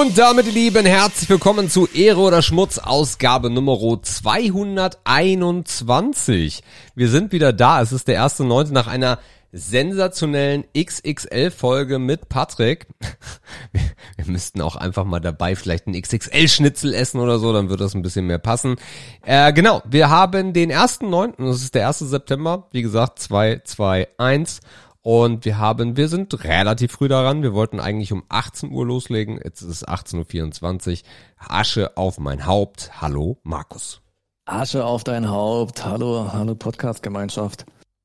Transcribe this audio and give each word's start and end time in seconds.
Und 0.00 0.16
damit, 0.16 0.46
die 0.46 0.52
Lieben, 0.52 0.86
herzlich 0.86 1.28
willkommen 1.28 1.68
zu 1.68 1.88
Ehre 1.88 2.20
oder 2.20 2.40
Schmutz, 2.40 2.78
Ausgabe 2.78 3.50
Nummer 3.50 4.00
221. 4.00 6.62
Wir 6.94 7.08
sind 7.08 7.32
wieder 7.32 7.52
da. 7.52 7.82
Es 7.82 7.90
ist 7.90 8.06
der 8.06 8.14
erste 8.14 8.44
Neunte 8.44 8.72
nach 8.72 8.86
einer 8.86 9.18
sensationellen 9.50 10.66
XXL-Folge 10.72 11.98
mit 11.98 12.28
Patrick. 12.28 12.86
Wir, 14.16 14.26
müssten 14.26 14.60
auch 14.60 14.76
einfach 14.76 15.04
mal 15.04 15.18
dabei 15.18 15.56
vielleicht 15.56 15.88
ein 15.88 16.00
XXL-Schnitzel 16.00 16.94
essen 16.94 17.18
oder 17.18 17.40
so, 17.40 17.52
dann 17.52 17.68
wird 17.68 17.80
das 17.80 17.94
ein 17.94 18.02
bisschen 18.02 18.26
mehr 18.26 18.38
passen. 18.38 18.76
Äh, 19.24 19.52
genau, 19.52 19.82
wir 19.84 20.10
haben 20.10 20.52
den 20.52 20.70
ersten 20.70 21.10
Neunten, 21.10 21.46
das 21.46 21.62
ist 21.62 21.74
der 21.74 21.82
erste 21.82 22.06
September, 22.06 22.68
wie 22.70 22.82
gesagt, 22.82 23.18
2, 23.18 23.62
2, 23.64 24.06
1. 24.18 24.60
Und 25.08 25.46
wir 25.46 25.56
haben, 25.56 25.96
wir 25.96 26.10
sind 26.10 26.44
relativ 26.44 26.92
früh 26.92 27.08
daran. 27.08 27.42
Wir 27.42 27.54
wollten 27.54 27.80
eigentlich 27.80 28.12
um 28.12 28.24
18 28.28 28.70
Uhr 28.70 28.84
loslegen. 28.84 29.40
Jetzt 29.42 29.62
ist 29.62 29.70
es 29.70 29.88
18.24 29.88 31.00
Uhr. 31.00 31.08
Asche 31.38 31.96
auf 31.96 32.18
mein 32.18 32.44
Haupt. 32.44 33.00
Hallo, 33.00 33.38
Markus. 33.42 34.02
Asche 34.44 34.84
auf 34.84 35.04
dein 35.04 35.30
Haupt. 35.30 35.86
Hallo, 35.86 36.30
hallo 36.30 36.54
Podcast-Gemeinschaft. 36.54 37.64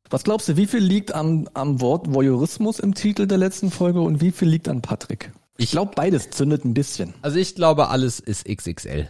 Was 0.10 0.24
glaubst 0.24 0.48
du, 0.48 0.56
wie 0.56 0.66
viel 0.66 0.80
liegt 0.80 1.14
am, 1.14 1.50
am 1.54 1.82
Wort 1.82 2.14
Voyeurismus 2.14 2.80
im 2.80 2.94
Titel 2.94 3.28
der 3.28 3.38
letzten 3.38 3.70
Folge 3.70 4.00
und 4.00 4.22
wie 4.22 4.32
viel 4.32 4.48
liegt 4.48 4.70
an 4.70 4.82
Patrick? 4.82 5.34
Ich 5.58 5.72
glaube, 5.72 5.92
beides 5.96 6.30
zündet 6.30 6.64
ein 6.64 6.74
bisschen. 6.74 7.14
Also 7.22 7.38
ich 7.38 7.54
glaube, 7.54 7.90
alles 7.90 8.22
ist 8.22 8.46
XXL. 8.46 9.10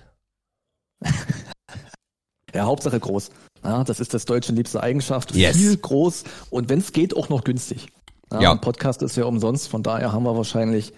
ja, 2.55 2.66
Hauptsache 2.66 2.99
groß. 2.99 3.30
Ja, 3.63 3.84
das 3.84 3.99
ist 3.99 4.13
das 4.13 4.26
deutsche 4.26 4.52
liebste 4.52 4.81
Eigenschaft. 4.81 5.33
Yes. 5.36 5.56
Viel 5.58 5.78
groß 5.78 6.23
und 6.50 6.69
wenn 6.69 6.80
es 6.80 6.92
geht, 6.92 7.16
auch 7.16 7.30
noch 7.30 7.44
günstig. 7.44 7.88
Ja, 8.31 8.42
Ja. 8.42 8.52
Ein 8.52 8.61
Podcast 8.61 9.02
ist 9.02 9.16
ja 9.16 9.25
umsonst, 9.25 9.69
von 9.69 9.83
daher 9.83 10.11
haben 10.11 10.23
wir 10.23 10.36
wahrscheinlich 10.36 10.94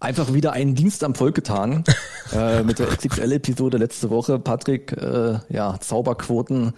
einfach 0.00 0.32
wieder 0.32 0.52
einen 0.52 0.74
Dienst 0.74 1.02
am 1.02 1.14
Volk 1.14 1.34
getan. 1.34 1.84
äh, 2.32 2.62
mit 2.62 2.78
der 2.78 2.88
XXL-Episode 2.88 3.78
letzte 3.78 4.10
Woche. 4.10 4.38
Patrick, 4.38 4.92
äh, 4.92 5.38
ja, 5.48 5.78
Zauberquoten, 5.80 6.72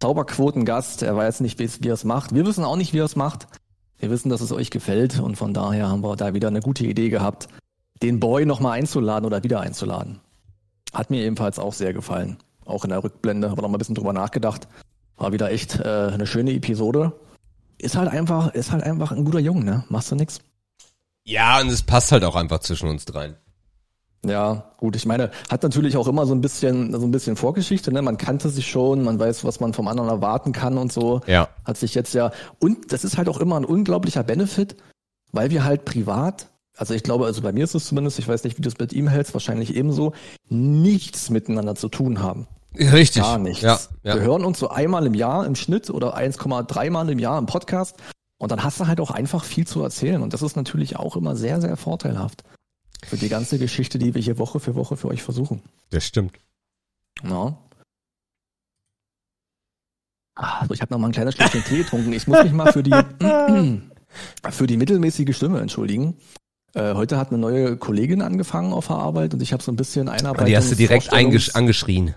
Zauberquotengast. 0.00 1.02
Er 1.02 1.16
weiß 1.16 1.40
nicht, 1.40 1.58
wie 1.58 1.88
er 1.88 1.94
es 1.94 2.04
macht. 2.04 2.34
Wir 2.34 2.46
wissen 2.46 2.64
auch 2.64 2.76
nicht, 2.76 2.92
wie 2.92 2.98
er 2.98 3.04
es 3.04 3.16
macht. 3.16 3.46
Wir 3.98 4.10
wissen, 4.10 4.30
dass 4.30 4.40
es 4.40 4.50
euch 4.50 4.70
gefällt 4.70 5.20
und 5.20 5.36
von 5.36 5.52
daher 5.52 5.88
haben 5.88 6.02
wir 6.02 6.16
da 6.16 6.32
wieder 6.32 6.48
eine 6.48 6.60
gute 6.60 6.86
Idee 6.86 7.10
gehabt, 7.10 7.48
den 8.02 8.18
Boy 8.18 8.46
nochmal 8.46 8.78
einzuladen 8.78 9.26
oder 9.26 9.42
wieder 9.44 9.60
einzuladen. 9.60 10.20
Hat 10.94 11.10
mir 11.10 11.22
ebenfalls 11.22 11.58
auch 11.58 11.74
sehr 11.74 11.92
gefallen. 11.92 12.38
Auch 12.70 12.84
in 12.84 12.90
der 12.90 13.04
Rückblende, 13.04 13.50
habe 13.50 13.62
noch 13.62 13.68
mal 13.68 13.76
ein 13.76 13.78
bisschen 13.78 13.94
drüber 13.94 14.12
nachgedacht. 14.12 14.68
War 15.16 15.32
wieder 15.32 15.50
echt 15.50 15.78
äh, 15.78 16.10
eine 16.12 16.26
schöne 16.26 16.52
Episode. 16.52 17.12
Ist 17.78 17.96
halt 17.96 18.08
einfach, 18.08 18.54
ist 18.54 18.72
halt 18.72 18.82
einfach 18.82 19.12
ein 19.12 19.24
guter 19.24 19.40
Junge, 19.40 19.64
ne? 19.64 19.84
Machst 19.88 20.10
du 20.10 20.14
nix. 20.14 20.40
Ja, 21.24 21.60
und 21.60 21.68
es 21.68 21.82
passt 21.82 22.12
halt 22.12 22.24
auch 22.24 22.36
einfach 22.36 22.60
zwischen 22.60 22.88
uns 22.88 23.04
dreien. 23.04 23.36
Ja, 24.24 24.72
gut, 24.76 24.96
ich 24.96 25.06
meine, 25.06 25.30
hat 25.48 25.62
natürlich 25.62 25.96
auch 25.96 26.06
immer 26.06 26.26
so 26.26 26.34
ein 26.34 26.42
bisschen, 26.42 26.92
so 26.92 27.06
ein 27.06 27.10
bisschen 27.10 27.36
Vorgeschichte, 27.36 27.90
ne? 27.90 28.02
Man 28.02 28.18
kannte 28.18 28.50
sich 28.50 28.70
schon, 28.70 29.02
man 29.02 29.18
weiß, 29.18 29.44
was 29.44 29.60
man 29.60 29.72
vom 29.72 29.88
anderen 29.88 30.10
erwarten 30.10 30.52
kann 30.52 30.76
und 30.76 30.92
so. 30.92 31.20
Ja. 31.26 31.48
Hat 31.64 31.78
sich 31.78 31.94
jetzt 31.94 32.12
ja, 32.12 32.30
und 32.58 32.92
das 32.92 33.04
ist 33.04 33.16
halt 33.16 33.28
auch 33.28 33.40
immer 33.40 33.56
ein 33.56 33.64
unglaublicher 33.64 34.22
Benefit, 34.22 34.76
weil 35.32 35.50
wir 35.50 35.64
halt 35.64 35.86
privat, 35.86 36.48
also 36.76 36.92
ich 36.92 37.02
glaube, 37.02 37.24
also 37.24 37.40
bei 37.40 37.52
mir 37.52 37.64
ist 37.64 37.74
es 37.74 37.86
zumindest, 37.86 38.18
ich 38.18 38.28
weiß 38.28 38.44
nicht, 38.44 38.58
wie 38.58 38.62
du 38.62 38.68
es 38.68 38.78
mit 38.78 38.92
ihm 38.92 39.08
hältst, 39.08 39.32
wahrscheinlich 39.32 39.74
ebenso, 39.74 40.12
nichts 40.48 41.30
miteinander 41.30 41.74
zu 41.74 41.88
tun 41.88 42.22
haben. 42.22 42.46
Richtig. 42.78 43.22
Gar 43.22 43.38
nichts. 43.38 43.62
Ja, 43.62 43.78
ja. 44.02 44.14
Wir 44.14 44.22
hören 44.22 44.44
uns 44.44 44.58
so 44.58 44.68
einmal 44.68 45.06
im 45.06 45.14
Jahr 45.14 45.46
im 45.46 45.56
Schnitt 45.56 45.90
oder 45.90 46.16
1,3 46.16 46.90
Mal 46.90 47.10
im 47.10 47.18
Jahr 47.18 47.38
im 47.38 47.46
Podcast. 47.46 47.96
Und 48.38 48.52
dann 48.52 48.62
hast 48.62 48.80
du 48.80 48.86
halt 48.86 49.00
auch 49.00 49.10
einfach 49.10 49.44
viel 49.44 49.66
zu 49.66 49.82
erzählen. 49.82 50.22
Und 50.22 50.32
das 50.32 50.42
ist 50.42 50.56
natürlich 50.56 50.96
auch 50.96 51.16
immer 51.16 51.36
sehr, 51.36 51.60
sehr 51.60 51.76
vorteilhaft. 51.76 52.42
Für 53.04 53.16
die 53.16 53.28
ganze 53.28 53.58
Geschichte, 53.58 53.98
die 53.98 54.14
wir 54.14 54.22
hier 54.22 54.38
Woche 54.38 54.60
für 54.60 54.74
Woche 54.74 54.96
für 54.96 55.08
euch 55.08 55.22
versuchen. 55.22 55.62
Das 55.90 56.04
stimmt. 56.04 56.38
Ja. 57.22 57.58
Also 60.34 60.72
ich 60.72 60.80
habe 60.80 60.92
noch 60.92 60.98
mal 60.98 61.08
ein 61.08 61.12
kleines 61.12 61.34
Stückchen 61.34 61.64
Tee 61.64 61.78
getrunken. 61.78 62.12
Ich 62.12 62.26
muss 62.26 62.42
mich 62.42 62.52
mal 62.52 62.72
für 62.72 62.82
die, 62.82 62.92
für 64.50 64.66
die 64.66 64.76
mittelmäßige 64.76 65.36
Stimme 65.36 65.60
entschuldigen. 65.60 66.16
Äh, 66.72 66.94
heute 66.94 67.18
hat 67.18 67.28
eine 67.30 67.38
neue 67.38 67.76
Kollegin 67.76 68.22
angefangen 68.22 68.72
auf 68.72 68.86
der 68.86 68.96
Arbeit 68.96 69.34
und 69.34 69.42
ich 69.42 69.52
habe 69.52 69.62
so 69.62 69.72
ein 69.72 69.76
bisschen 69.76 70.08
Einarbeitung. 70.08 70.46
Die 70.46 70.56
hast 70.56 70.70
du 70.70 70.76
direkt 70.76 71.12
angeschrien. 71.12 72.14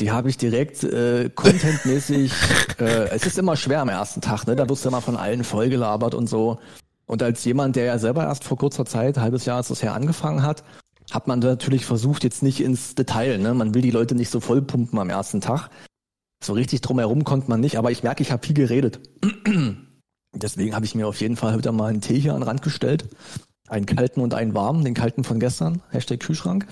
Die 0.00 0.10
habe 0.10 0.30
ich 0.30 0.38
direkt 0.38 0.82
äh, 0.82 1.28
contentmäßig. 1.28 2.32
äh, 2.78 3.10
es 3.10 3.26
ist 3.26 3.38
immer 3.38 3.56
schwer 3.56 3.82
am 3.82 3.90
ersten 3.90 4.22
Tag, 4.22 4.46
ne? 4.46 4.56
Da 4.56 4.68
wirst 4.68 4.84
du 4.84 4.88
immer 4.88 5.02
von 5.02 5.16
allen 5.16 5.44
vollgelabert 5.44 6.14
und 6.14 6.26
so. 6.26 6.58
Und 7.06 7.22
als 7.22 7.44
jemand, 7.44 7.76
der 7.76 7.84
ja 7.84 7.98
selber 7.98 8.24
erst 8.24 8.44
vor 8.44 8.56
kurzer 8.56 8.86
Zeit, 8.86 9.18
halbes 9.18 9.44
Jahr 9.44 9.58
als 9.58 9.68
das 9.68 9.82
her 9.82 9.94
angefangen 9.94 10.42
hat, 10.42 10.64
hat 11.10 11.28
man 11.28 11.40
natürlich 11.40 11.84
versucht, 11.84 12.24
jetzt 12.24 12.42
nicht 12.42 12.60
ins 12.60 12.94
Detail, 12.94 13.38
ne? 13.38 13.52
Man 13.52 13.74
will 13.74 13.82
die 13.82 13.90
Leute 13.90 14.14
nicht 14.14 14.30
so 14.30 14.40
vollpumpen 14.40 14.98
am 14.98 15.10
ersten 15.10 15.42
Tag. 15.42 15.68
So 16.42 16.54
richtig 16.54 16.80
drumherum 16.80 17.24
konnte 17.24 17.50
man 17.50 17.60
nicht, 17.60 17.76
aber 17.76 17.90
ich 17.90 18.02
merke, 18.02 18.22
ich 18.22 18.32
habe 18.32 18.46
viel 18.46 18.54
geredet. 18.54 19.00
Deswegen 20.34 20.74
habe 20.74 20.86
ich 20.86 20.94
mir 20.94 21.08
auf 21.08 21.20
jeden 21.20 21.36
Fall 21.36 21.54
heute 21.54 21.72
mal 21.72 21.90
einen 21.90 22.00
Tee 22.00 22.18
hier 22.18 22.32
an 22.32 22.40
den 22.40 22.48
Rand 22.48 22.62
gestellt. 22.62 23.08
Einen 23.68 23.84
kalten 23.84 24.20
und 24.20 24.32
einen 24.32 24.54
warmen, 24.54 24.82
den 24.82 24.94
kalten 24.94 25.24
von 25.24 25.40
gestern, 25.40 25.82
Hashtag 25.90 26.20
Kühlschrank. 26.20 26.66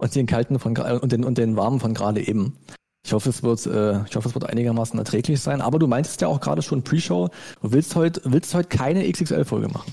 Und 0.00 0.14
den 0.14 0.26
kalten 0.26 0.58
von 0.58 0.76
und 0.76 1.12
den 1.12 1.24
und 1.24 1.38
den 1.38 1.56
warmen 1.56 1.78
von 1.80 1.94
gerade 1.94 2.26
eben. 2.26 2.56
Ich 3.04 3.12
hoffe, 3.14 3.30
es 3.30 3.42
wird, 3.42 3.64
äh, 3.66 4.04
ich 4.04 4.14
hoffe, 4.16 4.28
es 4.28 4.34
wird 4.34 4.44
einigermaßen 4.48 4.98
erträglich 4.98 5.40
sein. 5.40 5.60
Aber 5.62 5.78
du 5.78 5.86
meintest 5.86 6.20
ja 6.20 6.28
auch 6.28 6.40
gerade 6.40 6.60
schon 6.62 6.82
Pre-Show, 6.82 7.28
du 7.62 7.72
willst 7.72 7.94
heute, 7.96 8.20
willst 8.24 8.52
heute 8.54 8.68
keine 8.68 9.10
XXL-Folge 9.10 9.68
machen. 9.68 9.92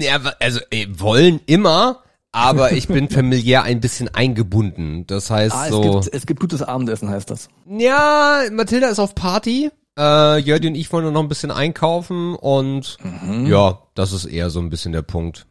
Ja, 0.00 0.20
also 0.40 0.60
äh, 0.70 0.86
wollen 0.90 1.40
immer, 1.46 2.02
aber 2.32 2.72
ich 2.78 2.86
bin 2.88 3.08
familiär 3.08 3.62
ein 3.62 3.80
bisschen 3.80 4.08
eingebunden. 4.14 5.06
Das 5.06 5.30
heißt 5.30 5.54
Ah, 5.54 5.64
es 5.66 5.70
so. 5.70 5.80
gibt, 5.80 6.14
es 6.14 6.26
gibt 6.26 6.40
gutes 6.40 6.62
Abendessen, 6.62 7.08
heißt 7.08 7.30
das. 7.30 7.48
Ja, 7.66 8.42
Mathilda 8.52 8.88
ist 8.88 8.98
auf 8.98 9.14
Party. 9.14 9.70
Äh, 9.98 10.38
Jördi 10.38 10.68
und 10.68 10.74
ich 10.74 10.92
wollen 10.92 11.04
nur 11.04 11.12
noch 11.12 11.22
ein 11.22 11.28
bisschen 11.28 11.50
einkaufen 11.50 12.34
und 12.36 12.98
Mhm. 13.02 13.46
ja, 13.46 13.78
das 13.94 14.12
ist 14.12 14.26
eher 14.26 14.50
so 14.50 14.60
ein 14.60 14.68
bisschen 14.70 14.92
der 14.92 15.02
Punkt. 15.02 15.46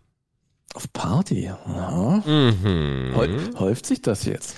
Auf 0.73 0.91
Party. 0.93 1.45
Ja. 1.45 2.21
Mhm. 2.25 3.11
Häu- 3.15 3.59
Häuft 3.59 3.85
sich 3.85 4.01
das 4.01 4.25
jetzt? 4.25 4.55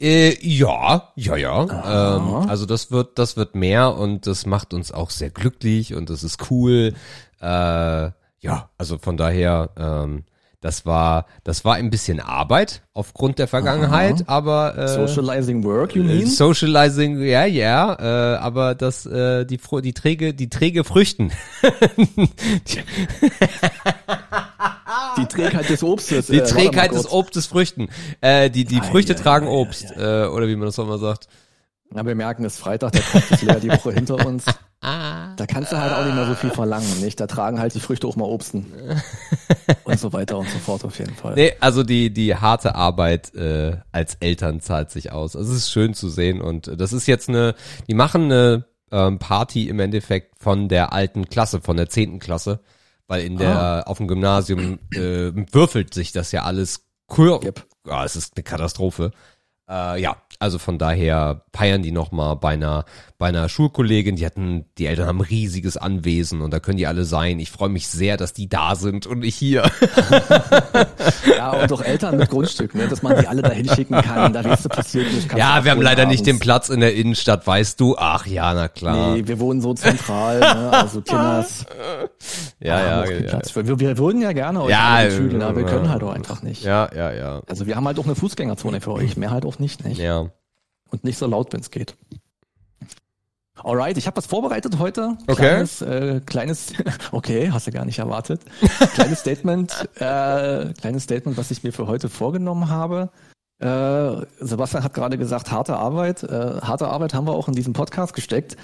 Äh, 0.00 0.36
ja, 0.40 1.12
ja, 1.16 1.36
ja. 1.36 1.66
Aha. 1.68 2.16
Ähm, 2.16 2.48
also 2.48 2.66
das 2.66 2.90
wird, 2.92 3.18
das 3.18 3.36
wird 3.36 3.54
mehr 3.56 3.96
und 3.96 4.26
das 4.26 4.46
macht 4.46 4.72
uns 4.72 4.92
auch 4.92 5.10
sehr 5.10 5.30
glücklich 5.30 5.94
und 5.94 6.08
das 6.08 6.22
ist 6.22 6.50
cool. 6.50 6.94
Äh, 7.40 8.10
ja, 8.40 8.70
also 8.78 8.98
von 8.98 9.16
daher, 9.16 9.70
ähm, 9.76 10.24
das 10.60 10.86
war, 10.86 11.26
das 11.44 11.64
war 11.64 11.74
ein 11.74 11.90
bisschen 11.90 12.20
Arbeit 12.20 12.82
aufgrund 12.92 13.38
der 13.40 13.46
Vergangenheit, 13.48 14.28
aber 14.28 14.76
äh, 14.78 14.88
Socializing 14.88 15.62
Work, 15.64 15.94
you 15.96 16.02
äh, 16.02 16.06
mean? 16.06 16.26
Socializing, 16.26 17.20
ja, 17.22 17.44
ja, 17.44 17.94
äh, 18.34 18.36
aber 18.38 18.74
das, 18.76 19.04
äh, 19.06 19.44
die, 19.46 19.58
die 19.82 19.92
träge, 19.94 20.34
die 20.34 20.48
träge 20.48 20.84
Früchten. 20.84 21.32
die 25.16 25.20
Die 25.22 25.26
Trägheit 25.28 25.68
des 25.68 25.82
Obstes. 25.82 26.26
die 26.26 26.38
äh, 26.38 26.44
Trägheit 26.44 26.92
des. 26.92 27.10
Obstes 27.10 27.46
Früchten. 27.46 27.88
Äh, 28.20 28.50
die, 28.50 28.64
die 28.64 28.80
Ei, 28.80 28.84
Früchte 28.84 29.14
ei, 29.14 29.16
tragen 29.16 29.46
ei, 29.46 29.50
Obst, 29.50 29.90
äh, 29.96 30.26
oder 30.26 30.48
wie 30.48 30.56
man 30.56 30.66
das 30.66 30.78
auch 30.78 30.86
mal 30.86 30.98
sagt. 30.98 31.28
Ja, 31.94 32.04
wir 32.04 32.14
merken, 32.14 32.44
es 32.44 32.54
ist 32.54 32.60
Freitag, 32.60 32.92
der 32.92 33.02
Kopf 33.02 33.30
ist 33.30 33.42
leer, 33.42 33.60
die 33.60 33.70
Woche 33.70 33.92
hinter 33.92 34.24
uns. 34.26 34.44
Da 34.80 35.46
kannst 35.48 35.72
du 35.72 35.76
halt 35.76 35.92
auch 35.92 36.04
nicht 36.04 36.14
mehr 36.14 36.26
so 36.26 36.34
viel 36.34 36.50
verlangen, 36.50 37.00
nicht? 37.00 37.18
Da 37.18 37.26
tragen 37.26 37.58
halt 37.58 37.74
die 37.74 37.80
Früchte 37.80 38.06
auch 38.06 38.14
mal 38.14 38.26
Obsten. 38.26 38.72
Und 39.84 39.98
so 39.98 40.12
weiter 40.12 40.38
und 40.38 40.48
so 40.48 40.58
fort 40.58 40.84
auf 40.84 40.98
jeden 41.00 41.16
Fall. 41.16 41.34
Nee, 41.34 41.54
also 41.58 41.82
die, 41.82 42.12
die 42.12 42.36
harte 42.36 42.76
Arbeit 42.76 43.34
äh, 43.34 43.78
als 43.90 44.14
Eltern 44.20 44.60
zahlt 44.60 44.92
sich 44.92 45.10
aus. 45.10 45.34
Also 45.34 45.50
es 45.50 45.58
ist 45.58 45.72
schön 45.72 45.94
zu 45.94 46.08
sehen 46.08 46.40
und 46.40 46.70
das 46.80 46.92
ist 46.92 47.08
jetzt 47.08 47.28
eine, 47.28 47.56
die 47.88 47.94
machen 47.94 48.24
eine 48.24 48.66
ähm, 48.92 49.18
Party 49.18 49.68
im 49.68 49.80
Endeffekt 49.80 50.38
von 50.38 50.68
der 50.68 50.92
alten 50.92 51.28
Klasse, 51.28 51.60
von 51.60 51.76
der 51.76 51.88
zehnten 51.88 52.20
Klasse, 52.20 52.60
weil 53.08 53.24
in 53.24 53.36
der, 53.38 53.84
auf 53.86 53.96
dem 53.96 54.06
Gymnasium 54.06 54.78
äh, 54.92 55.32
würfelt 55.52 55.92
sich 55.94 56.12
das 56.12 56.30
ja 56.30 56.44
alles 56.44 56.84
cool. 57.16 57.40
Yep. 57.42 57.66
Ja, 57.86 58.04
es 58.04 58.14
ist 58.14 58.36
eine 58.36 58.44
Katastrophe. 58.44 59.10
Äh, 59.68 60.00
ja, 60.00 60.16
also 60.38 60.58
von 60.58 60.78
daher 60.78 61.42
feiern 61.54 61.82
die 61.82 61.90
nochmal 61.90 62.36
bei 62.36 62.52
einer, 62.52 62.84
bei 63.18 63.26
einer 63.26 63.48
Schulkollegin. 63.48 64.16
Die 64.16 64.24
hatten, 64.24 64.64
die 64.78 64.86
Eltern 64.86 65.06
haben 65.06 65.18
ein 65.18 65.26
riesiges 65.26 65.76
Anwesen 65.76 66.40
und 66.40 66.52
da 66.52 66.60
können 66.60 66.78
die 66.78 66.86
alle 66.86 67.04
sein. 67.04 67.40
Ich 67.40 67.50
freue 67.50 67.68
mich 67.68 67.88
sehr, 67.88 68.16
dass 68.16 68.32
die 68.32 68.48
da 68.48 68.76
sind 68.76 69.06
und 69.06 69.24
ich 69.24 69.34
hier. 69.34 69.70
Ja, 71.36 71.52
und 71.52 71.72
auch 71.72 71.82
Eltern 71.82 72.16
mit 72.16 72.30
Grundstück, 72.30 72.74
ne? 72.74 72.88
dass 72.88 73.02
man 73.02 73.18
die 73.18 73.26
alle 73.26 73.42
dahin 73.42 73.68
schicken 73.68 73.94
kann. 74.02 74.32
Da 74.32 74.42
du, 74.42 74.68
passiert 74.68 75.12
nicht. 75.12 75.32
Ja, 75.36 75.64
wir 75.64 75.70
haben 75.70 75.80
leider 75.80 76.04
nicht 76.04 76.26
den 76.26 76.34
abends. 76.34 76.44
Platz 76.44 76.68
in 76.68 76.80
der 76.80 76.94
Innenstadt, 76.94 77.46
weißt 77.46 77.78
du? 77.80 77.96
Ach 77.96 78.26
ja, 78.26 78.52
na 78.54 78.68
klar. 78.68 79.14
Nee, 79.14 79.26
wir 79.26 79.38
wohnen 79.38 79.60
so 79.60 79.72
zentral, 79.74 80.40
ne? 80.40 80.72
also 80.72 81.00
Kinders. 81.00 81.64
ja, 82.60 82.78
haben 82.78 83.10
ja, 83.10 83.20
ja, 83.20 83.40
für. 83.52 83.66
Wir, 83.66 83.78
wir 83.78 83.98
würden 83.98 84.20
ja 84.20 84.32
gerne 84.32 84.62
euch 84.62 84.70
Ja, 84.70 85.02
äh, 85.02 85.42
aber 85.42 85.56
wir 85.56 85.64
können 85.64 85.88
halt 85.88 86.02
auch 86.02 86.12
einfach 86.12 86.42
nicht. 86.42 86.64
ja, 86.64 86.88
ja, 86.94 87.12
ja. 87.12 87.42
Also 87.46 87.66
wir 87.66 87.76
haben 87.76 87.86
halt 87.86 87.98
auch 87.98 88.06
eine 88.06 88.14
Fußgängerzone 88.16 88.80
für 88.80 88.92
euch, 88.92 89.16
mehr 89.16 89.30
halt 89.30 89.44
auch 89.44 89.58
nicht, 89.58 89.84
nicht? 89.84 89.98
Ja. 89.98 90.30
Und 90.90 91.04
nicht 91.04 91.18
so 91.18 91.26
laut, 91.26 91.52
wenn 91.52 91.60
es 91.60 91.70
geht. 91.70 91.94
Alright, 93.64 93.98
ich 93.98 94.06
habe 94.06 94.16
was 94.16 94.26
vorbereitet 94.26 94.78
heute. 94.78 95.16
Okay. 95.26 95.34
Kleines, 95.34 95.82
äh, 95.82 96.20
kleines, 96.24 96.72
okay, 97.12 97.50
hast 97.50 97.66
du 97.66 97.72
gar 97.72 97.84
nicht 97.84 97.98
erwartet. 97.98 98.40
kleines 98.94 99.20
Statement, 99.20 99.88
äh, 99.96 100.72
kleines 100.74 101.04
Statement, 101.04 101.36
was 101.36 101.50
ich 101.50 101.62
mir 101.62 101.72
für 101.72 101.86
heute 101.86 102.08
vorgenommen 102.08 102.68
habe. 102.68 103.10
Äh, 103.58 104.26
Sebastian 104.38 104.84
hat 104.84 104.94
gerade 104.94 105.18
gesagt, 105.18 105.50
harte 105.50 105.76
Arbeit. 105.76 106.22
Äh, 106.22 106.60
harte 106.60 106.88
Arbeit 106.88 107.14
haben 107.14 107.26
wir 107.26 107.32
auch 107.32 107.48
in 107.48 107.54
diesem 107.54 107.72
Podcast 107.72 108.14
gesteckt. 108.14 108.56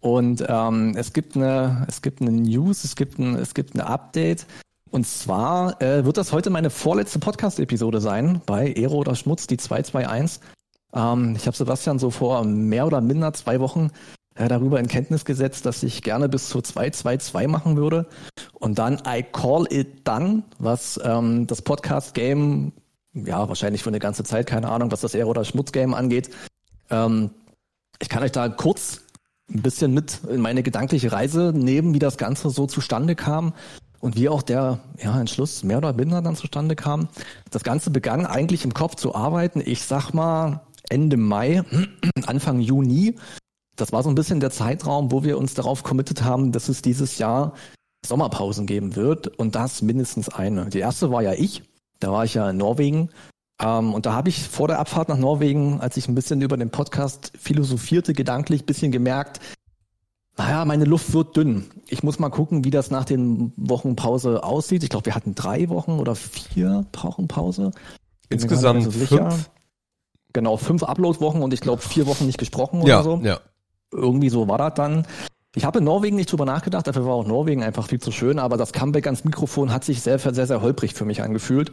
Und 0.00 0.44
ähm, 0.48 0.94
es 0.96 1.12
gibt 1.12 1.36
eine, 1.36 1.84
es 1.88 2.02
gibt 2.02 2.20
eine 2.20 2.32
News, 2.32 2.84
es 2.84 2.96
gibt 2.96 3.18
ein, 3.18 3.36
es 3.36 3.54
gibt 3.54 3.74
ein 3.74 3.80
Update. 3.80 4.46
Und 4.90 5.06
zwar 5.06 5.80
äh, 5.80 6.04
wird 6.04 6.16
das 6.16 6.32
heute 6.32 6.50
meine 6.50 6.70
vorletzte 6.70 7.20
Podcast-Episode 7.20 8.00
sein 8.00 8.40
bei 8.46 8.72
Ero 8.72 8.96
oder 8.96 9.14
Schmutz, 9.14 9.46
die 9.46 9.56
221. 9.56 10.40
Ähm, 10.94 11.36
ich 11.36 11.46
habe 11.46 11.56
Sebastian 11.56 12.00
so 12.00 12.10
vor 12.10 12.42
mehr 12.44 12.86
oder 12.86 13.00
minder 13.00 13.32
zwei 13.32 13.60
Wochen 13.60 13.90
darüber 14.34 14.78
in 14.80 14.88
Kenntnis 14.88 15.24
gesetzt, 15.24 15.66
dass 15.66 15.82
ich 15.82 16.02
gerne 16.02 16.28
bis 16.28 16.48
zu 16.48 16.60
222 16.60 17.48
machen 17.48 17.76
würde. 17.76 18.06
Und 18.54 18.78
dann 18.78 19.02
I 19.06 19.22
Call 19.22 19.66
It 19.70 20.06
Done, 20.06 20.44
was 20.58 21.00
ähm, 21.02 21.46
das 21.46 21.62
Podcast-Game, 21.62 22.72
ja, 23.12 23.48
wahrscheinlich 23.48 23.82
für 23.82 23.90
eine 23.90 23.98
ganze 23.98 24.24
Zeit, 24.24 24.46
keine 24.46 24.68
Ahnung, 24.70 24.92
was 24.92 25.00
das 25.00 25.14
Aero- 25.14 25.30
oder 25.30 25.44
Schmutz-Game 25.44 25.94
angeht. 25.94 26.30
Ähm, 26.90 27.30
ich 28.00 28.08
kann 28.08 28.22
euch 28.22 28.32
da 28.32 28.48
kurz 28.48 29.02
ein 29.52 29.62
bisschen 29.62 29.92
mit 29.92 30.20
in 30.30 30.40
meine 30.40 30.62
gedankliche 30.62 31.12
Reise 31.12 31.52
nehmen, 31.54 31.92
wie 31.92 31.98
das 31.98 32.16
Ganze 32.16 32.50
so 32.50 32.66
zustande 32.66 33.16
kam 33.16 33.52
und 33.98 34.16
wie 34.16 34.28
auch 34.28 34.42
der 34.42 34.80
ja, 35.02 35.18
Entschluss 35.20 35.62
mehr 35.64 35.78
oder 35.78 35.92
minder 35.92 36.22
dann 36.22 36.36
zustande 36.36 36.76
kam. 36.76 37.08
Das 37.50 37.64
Ganze 37.64 37.90
begann 37.90 38.26
eigentlich 38.26 38.64
im 38.64 38.74
Kopf 38.74 38.94
zu 38.94 39.14
arbeiten. 39.14 39.60
Ich 39.64 39.82
sag 39.82 40.12
mal 40.12 40.62
Ende 40.88 41.16
Mai, 41.16 41.62
Anfang 42.26 42.60
Juni 42.60 43.16
das 43.76 43.92
war 43.92 44.02
so 44.02 44.08
ein 44.08 44.14
bisschen 44.14 44.40
der 44.40 44.50
Zeitraum, 44.50 45.10
wo 45.10 45.24
wir 45.24 45.38
uns 45.38 45.54
darauf 45.54 45.82
committed 45.82 46.22
haben, 46.22 46.52
dass 46.52 46.68
es 46.68 46.82
dieses 46.82 47.18
Jahr 47.18 47.54
Sommerpausen 48.04 48.66
geben 48.66 48.96
wird 48.96 49.26
und 49.26 49.54
das 49.54 49.82
mindestens 49.82 50.28
eine. 50.28 50.66
Die 50.66 50.78
erste 50.78 51.10
war 51.10 51.22
ja 51.22 51.32
ich, 51.34 51.62
da 51.98 52.12
war 52.12 52.24
ich 52.24 52.34
ja 52.34 52.50
in 52.50 52.56
Norwegen 52.56 53.10
ähm, 53.62 53.92
und 53.94 54.06
da 54.06 54.12
habe 54.12 54.28
ich 54.28 54.48
vor 54.48 54.68
der 54.68 54.78
Abfahrt 54.78 55.08
nach 55.08 55.18
Norwegen, 55.18 55.80
als 55.80 55.96
ich 55.96 56.08
ein 56.08 56.14
bisschen 56.14 56.40
über 56.40 56.56
den 56.56 56.70
Podcast 56.70 57.32
philosophierte, 57.38 58.12
gedanklich 58.12 58.64
bisschen 58.64 58.90
gemerkt, 58.90 59.40
naja, 60.36 60.64
meine 60.64 60.86
Luft 60.86 61.12
wird 61.12 61.36
dünn. 61.36 61.66
Ich 61.88 62.02
muss 62.02 62.18
mal 62.18 62.30
gucken, 62.30 62.64
wie 62.64 62.70
das 62.70 62.90
nach 62.90 63.04
den 63.04 63.52
Wochen 63.56 63.96
Pause 63.96 64.42
aussieht. 64.42 64.82
Ich 64.82 64.88
glaube, 64.88 65.06
wir 65.06 65.14
hatten 65.14 65.34
drei 65.34 65.68
Wochen 65.68 65.98
oder 65.98 66.14
vier 66.14 66.86
Wochen 67.02 67.28
Pause. 67.28 67.72
Insgesamt 68.30 68.90
fünf. 68.90 69.50
Genau, 70.32 70.56
fünf 70.56 70.84
Upload-Wochen 70.84 71.42
und 71.42 71.52
ich 71.52 71.60
glaube 71.60 71.82
vier 71.82 72.06
Wochen 72.06 72.24
nicht 72.24 72.38
gesprochen 72.38 72.86
ja, 72.86 73.00
oder 73.00 73.04
so. 73.04 73.20
Ja 73.22 73.40
irgendwie 73.92 74.30
so 74.30 74.48
war 74.48 74.58
das 74.58 74.74
dann. 74.74 75.06
Ich 75.54 75.64
habe 75.64 75.80
in 75.80 75.84
Norwegen 75.84 76.16
nicht 76.16 76.30
drüber 76.30 76.44
nachgedacht, 76.44 76.86
dafür 76.86 77.06
war 77.06 77.14
auch 77.14 77.26
Norwegen 77.26 77.64
einfach 77.64 77.88
viel 77.88 78.00
zu 78.00 78.12
schön, 78.12 78.38
aber 78.38 78.56
das 78.56 78.72
Comeback 78.72 79.06
ans 79.06 79.24
Mikrofon 79.24 79.72
hat 79.72 79.84
sich 79.84 80.00
sehr, 80.00 80.18
sehr, 80.18 80.46
sehr 80.46 80.62
holprig 80.62 80.94
für 80.94 81.04
mich 81.04 81.22
angefühlt. 81.22 81.72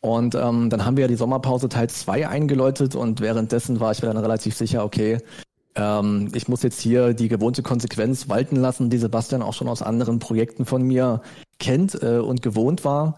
Und 0.00 0.34
ähm, 0.34 0.68
dann 0.68 0.84
haben 0.84 0.96
wir 0.96 1.08
die 1.08 1.14
Sommerpause 1.14 1.68
Teil 1.68 1.88
2 1.88 2.28
eingeläutet 2.28 2.94
und 2.94 3.20
währenddessen 3.20 3.80
war 3.80 3.92
ich 3.92 4.02
mir 4.02 4.08
dann 4.08 4.18
relativ 4.18 4.54
sicher, 4.54 4.84
okay, 4.84 5.18
ähm, 5.76 6.30
ich 6.34 6.48
muss 6.48 6.62
jetzt 6.62 6.80
hier 6.80 7.14
die 7.14 7.28
gewohnte 7.28 7.62
Konsequenz 7.62 8.28
walten 8.28 8.56
lassen, 8.56 8.90
die 8.90 8.98
Sebastian 8.98 9.42
auch 9.42 9.54
schon 9.54 9.68
aus 9.68 9.80
anderen 9.82 10.18
Projekten 10.18 10.66
von 10.66 10.82
mir 10.82 11.22
kennt 11.58 12.00
äh, 12.02 12.18
und 12.18 12.42
gewohnt 12.42 12.84
war. 12.84 13.16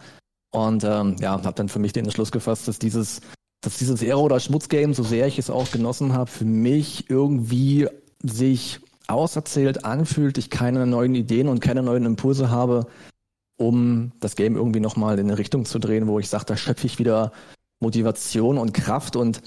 Und 0.53 0.85
ähm, 0.85 1.17
ja, 1.21 1.33
habe 1.33 1.55
dann 1.55 1.69
für 1.69 1.79
mich 1.79 1.93
den 1.93 2.05
Entschluss 2.05 2.33
gefasst, 2.33 2.69
dass 2.69 2.79
dieses, 2.79 3.21
dass 3.63 3.79
dieses 3.79 4.03
Aero- 4.03 4.23
oder 4.23 4.41
Schmutzgame, 4.41 4.95
so 4.95 5.03
sehr 5.03 5.27
ich 5.27 5.39
es 5.39 5.51
auch 5.51 5.71
genossen 5.71 6.13
habe, 6.13 6.31
für 6.31 6.45
mich 6.45 7.11
irgendwie 7.11 7.89
sich 8.23 8.81
auserzählt 9.09 9.85
anfühlt, 9.85 10.39
ich 10.39 10.51
keine 10.51 10.87
neuen 10.87 11.15
Ideen 11.15 11.49
und 11.49 11.61
keine 11.61 11.83
neuen 11.83 12.07
Impulse 12.07 12.51
habe, 12.51 12.87
um 13.57 14.13
das 14.21 14.37
Game 14.37 14.57
irgendwie 14.57 14.81
nochmal 14.81 15.19
in 15.19 15.27
eine 15.27 15.39
Richtung 15.39 15.65
zu 15.65 15.79
drehen, 15.79 16.07
wo 16.07 16.19
ich 16.19 16.29
sage, 16.29 16.45
da 16.47 16.57
schöpfe 16.57 16.87
ich 16.87 16.99
wieder 16.99 17.33
Motivation 17.81 18.59
und 18.59 18.75
Kraft. 18.75 19.17
Und 19.17 19.43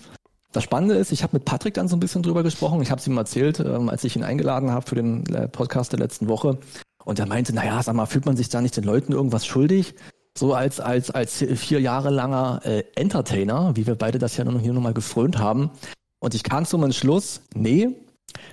das 0.52 0.64
Spannende 0.64 0.96
ist, 0.96 1.12
ich 1.12 1.24
habe 1.24 1.38
mit 1.38 1.46
Patrick 1.46 1.74
dann 1.76 1.88
so 1.88 1.96
ein 1.96 2.00
bisschen 2.00 2.24
drüber 2.24 2.44
gesprochen. 2.44 2.82
Ich 2.82 2.92
habe 2.92 3.00
es 3.00 3.08
ihm 3.08 3.18
erzählt, 3.18 3.60
ähm, 3.60 3.90
als 3.90 4.04
ich 4.04 4.16
ihn 4.16 4.24
eingeladen 4.24 4.72
habe 4.72 4.88
für 4.88 4.96
den 4.96 5.26
äh, 5.34 5.48
Podcast 5.48 5.92
der 5.92 6.00
letzten 6.00 6.28
Woche. 6.28 6.58
Und 7.04 7.20
er 7.20 7.28
meinte, 7.28 7.54
naja, 7.54 7.82
sag 7.84 7.96
mal, 7.96 8.06
fühlt 8.06 8.26
man 8.26 8.38
sich 8.38 8.50
da 8.50 8.62
nicht 8.62 8.78
den 8.78 8.84
Leuten 8.84 9.14
irgendwas 9.14 9.46
schuldig? 9.46 9.96
So 10.38 10.54
als, 10.54 10.80
als, 10.80 11.12
als 11.12 11.38
vier 11.38 11.82
Jahre 11.82 12.10
langer 12.10 12.62
äh, 12.64 12.84
Entertainer, 12.96 13.76
wie 13.76 13.88
wir 13.88 13.96
beide 13.96 14.20
das 14.20 14.38
ja 14.38 14.46
hier 14.60 14.74
nochmal 14.74 14.94
gefrönt 14.94 15.38
haben. 15.38 15.72
Und 16.20 16.36
ich 16.36 16.44
kam 16.44 16.66
zum 16.66 16.84
Entschluss, 16.84 17.42
nee, 17.54 17.96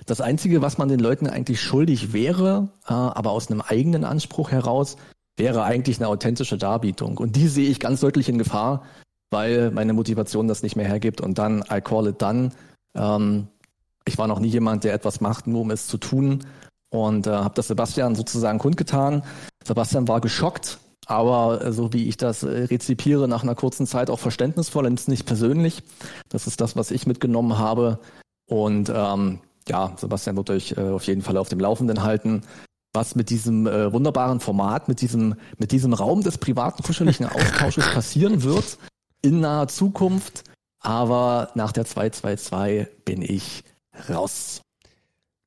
das 0.05 0.21
Einzige, 0.21 0.61
was 0.61 0.77
man 0.77 0.89
den 0.89 0.99
Leuten 0.99 1.27
eigentlich 1.27 1.61
schuldig 1.61 2.13
wäre, 2.13 2.69
äh, 2.87 2.93
aber 2.93 3.31
aus 3.31 3.49
einem 3.49 3.61
eigenen 3.61 4.03
Anspruch 4.03 4.51
heraus, 4.51 4.97
wäre 5.37 5.63
eigentlich 5.63 5.99
eine 5.99 6.07
authentische 6.07 6.57
Darbietung. 6.57 7.17
Und 7.17 7.35
die 7.35 7.47
sehe 7.47 7.69
ich 7.69 7.79
ganz 7.79 8.01
deutlich 8.01 8.27
in 8.27 8.37
Gefahr, 8.37 8.83
weil 9.29 9.71
meine 9.71 9.93
Motivation 9.93 10.47
das 10.47 10.63
nicht 10.63 10.75
mehr 10.75 10.87
hergibt. 10.87 11.21
Und 11.21 11.37
dann, 11.37 11.63
I 11.71 11.81
call 11.81 12.07
it 12.07 12.21
done. 12.21 12.49
Ähm, 12.95 13.47
ich 14.05 14.17
war 14.17 14.27
noch 14.27 14.39
nie 14.39 14.47
jemand, 14.47 14.83
der 14.83 14.93
etwas 14.93 15.21
macht, 15.21 15.47
nur 15.47 15.61
um 15.61 15.71
es 15.71 15.87
zu 15.87 15.97
tun. 15.97 16.45
Und 16.89 17.27
äh, 17.27 17.31
habe 17.31 17.53
das 17.55 17.67
Sebastian 17.67 18.15
sozusagen 18.15 18.59
kundgetan. 18.59 19.23
Sebastian 19.65 20.07
war 20.07 20.21
geschockt, 20.21 20.79
aber 21.05 21.63
äh, 21.63 21.73
so 21.73 21.93
wie 21.93 22.07
ich 22.07 22.17
das 22.17 22.43
äh, 22.43 22.63
rezipiere, 22.63 23.27
nach 23.27 23.43
einer 23.43 23.55
kurzen 23.55 23.85
Zeit 23.85 24.09
auch 24.09 24.19
verständnisvoll 24.19 24.85
und 24.85 25.07
nicht 25.07 25.25
persönlich. 25.25 25.83
Das 26.29 26.47
ist 26.47 26.61
das, 26.61 26.75
was 26.75 26.91
ich 26.91 27.05
mitgenommen 27.05 27.57
habe. 27.57 27.99
Und 28.49 28.89
ähm, 28.93 29.39
ja, 29.69 29.93
Sebastian 29.97 30.37
wird 30.37 30.49
euch 30.49 30.73
äh, 30.77 30.81
auf 30.81 31.03
jeden 31.03 31.21
Fall 31.21 31.37
auf 31.37 31.49
dem 31.49 31.59
Laufenden 31.59 32.03
halten, 32.03 32.43
was 32.93 33.15
mit 33.15 33.29
diesem 33.29 33.67
äh, 33.67 33.91
wunderbaren 33.91 34.39
Format, 34.39 34.87
mit 34.87 35.01
diesem, 35.01 35.35
mit 35.57 35.71
diesem 35.71 35.93
Raum 35.93 36.23
des 36.23 36.37
privaten, 36.37 36.83
kuscheligen 36.83 37.25
Austausches 37.29 37.91
passieren 37.93 38.43
wird 38.43 38.77
in 39.21 39.39
naher 39.39 39.67
Zukunft. 39.67 40.43
Aber 40.79 41.49
nach 41.55 41.71
der 41.71 41.85
222 41.85 42.87
bin 43.03 43.21
ich 43.21 43.63
raus. 44.09 44.61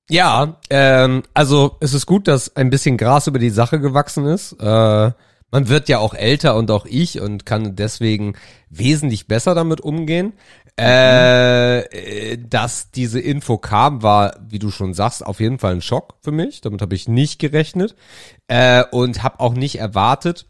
Ja, 0.08 0.56
ähm, 0.70 1.22
also 1.34 1.76
es 1.80 1.94
ist 1.94 2.06
gut, 2.06 2.26
dass 2.26 2.56
ein 2.56 2.68
bisschen 2.68 2.96
Gras 2.96 3.28
über 3.28 3.38
die 3.38 3.50
Sache 3.50 3.78
gewachsen 3.78 4.26
ist. 4.26 4.52
Äh, 4.60 5.12
man 5.52 5.68
wird 5.68 5.88
ja 5.88 5.98
auch 5.98 6.14
älter 6.14 6.56
und 6.56 6.70
auch 6.70 6.86
ich 6.86 7.20
und 7.20 7.46
kann 7.46 7.76
deswegen 7.76 8.34
wesentlich 8.68 9.26
besser 9.28 9.54
damit 9.54 9.80
umgehen. 9.80 10.32
Äh, 10.80 12.38
dass 12.38 12.90
diese 12.90 13.20
Info 13.20 13.58
kam, 13.58 14.02
war, 14.02 14.36
wie 14.48 14.58
du 14.58 14.70
schon 14.70 14.94
sagst, 14.94 15.24
auf 15.24 15.40
jeden 15.40 15.58
Fall 15.58 15.72
ein 15.72 15.82
Schock 15.82 16.14
für 16.22 16.32
mich. 16.32 16.60
Damit 16.60 16.80
habe 16.80 16.94
ich 16.94 17.08
nicht 17.08 17.38
gerechnet 17.38 17.94
äh, 18.48 18.84
und 18.90 19.22
habe 19.22 19.40
auch 19.40 19.54
nicht 19.54 19.78
erwartet, 19.78 20.46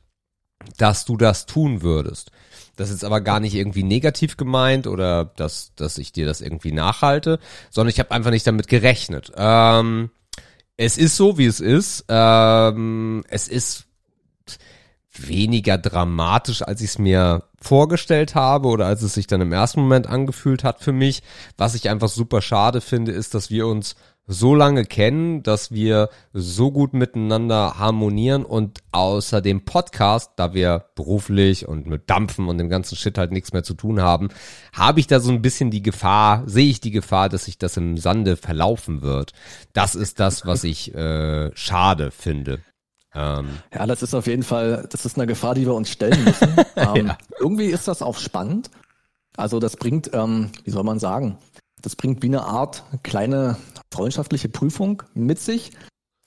dass 0.76 1.04
du 1.04 1.16
das 1.16 1.46
tun 1.46 1.82
würdest. 1.82 2.30
Das 2.76 2.90
ist 2.90 3.04
aber 3.04 3.20
gar 3.20 3.40
nicht 3.40 3.54
irgendwie 3.54 3.82
negativ 3.82 4.36
gemeint 4.36 4.86
oder 4.86 5.24
dass, 5.24 5.72
dass 5.74 5.98
ich 5.98 6.12
dir 6.12 6.26
das 6.26 6.40
irgendwie 6.40 6.72
nachhalte, 6.72 7.38
sondern 7.70 7.90
ich 7.90 7.98
habe 7.98 8.12
einfach 8.12 8.30
nicht 8.30 8.46
damit 8.46 8.68
gerechnet. 8.68 9.32
Ähm, 9.36 10.10
es 10.76 10.96
ist 10.96 11.16
so, 11.16 11.36
wie 11.36 11.46
es 11.46 11.60
ist. 11.60 12.06
Ähm, 12.08 13.24
es 13.28 13.48
ist 13.48 13.86
weniger 15.28 15.78
dramatisch, 15.78 16.62
als 16.62 16.80
ich 16.80 16.90
es 16.90 16.98
mir 16.98 17.44
vorgestellt 17.60 18.34
habe 18.34 18.68
oder 18.68 18.86
als 18.86 19.02
es 19.02 19.14
sich 19.14 19.26
dann 19.26 19.40
im 19.40 19.52
ersten 19.52 19.80
Moment 19.80 20.06
angefühlt 20.06 20.64
hat 20.64 20.80
für 20.80 20.92
mich. 20.92 21.22
Was 21.56 21.74
ich 21.74 21.88
einfach 21.88 22.08
super 22.08 22.42
schade 22.42 22.80
finde, 22.80 23.12
ist, 23.12 23.34
dass 23.34 23.50
wir 23.50 23.66
uns 23.66 23.96
so 24.30 24.54
lange 24.54 24.84
kennen, 24.84 25.42
dass 25.42 25.72
wir 25.72 26.08
so 26.32 26.70
gut 26.70 26.94
miteinander 26.94 27.78
harmonieren 27.78 28.44
und 28.44 28.78
außer 28.92 29.40
dem 29.40 29.64
Podcast, 29.64 30.32
da 30.36 30.54
wir 30.54 30.84
beruflich 30.94 31.66
und 31.66 31.86
mit 31.86 32.08
Dampfen 32.08 32.48
und 32.48 32.58
dem 32.58 32.68
ganzen 32.68 32.94
Shit 32.94 33.18
halt 33.18 33.32
nichts 33.32 33.52
mehr 33.52 33.64
zu 33.64 33.74
tun 33.74 34.00
haben, 34.00 34.28
habe 34.72 35.00
ich 35.00 35.08
da 35.08 35.18
so 35.18 35.32
ein 35.32 35.42
bisschen 35.42 35.72
die 35.72 35.82
Gefahr, 35.82 36.44
sehe 36.46 36.70
ich 36.70 36.80
die 36.80 36.92
Gefahr, 36.92 37.28
dass 37.28 37.46
sich 37.46 37.58
das 37.58 37.76
im 37.76 37.96
Sande 37.96 38.36
verlaufen 38.36 39.02
wird. 39.02 39.32
Das 39.72 39.96
ist 39.96 40.20
das, 40.20 40.46
was 40.46 40.62
ich 40.62 40.94
äh, 40.94 41.50
schade 41.56 42.12
finde. 42.12 42.60
Ähm, 43.14 43.48
ja, 43.74 43.86
das 43.86 44.02
ist 44.02 44.14
auf 44.14 44.26
jeden 44.26 44.42
Fall, 44.42 44.86
das 44.90 45.04
ist 45.04 45.16
eine 45.16 45.26
Gefahr, 45.26 45.54
die 45.54 45.66
wir 45.66 45.74
uns 45.74 45.90
stellen 45.90 46.24
müssen. 46.24 46.48
ähm, 46.76 47.06
ja. 47.08 47.18
Irgendwie 47.38 47.66
ist 47.66 47.88
das 47.88 48.02
auch 48.02 48.18
spannend. 48.18 48.70
Also 49.36 49.58
das 49.58 49.76
bringt, 49.76 50.10
ähm, 50.12 50.50
wie 50.64 50.70
soll 50.70 50.84
man 50.84 50.98
sagen, 50.98 51.38
das 51.80 51.96
bringt 51.96 52.22
wie 52.22 52.28
eine 52.28 52.44
Art 52.44 52.84
kleine 53.02 53.56
freundschaftliche 53.92 54.48
Prüfung 54.48 55.02
mit 55.14 55.40
sich. 55.40 55.72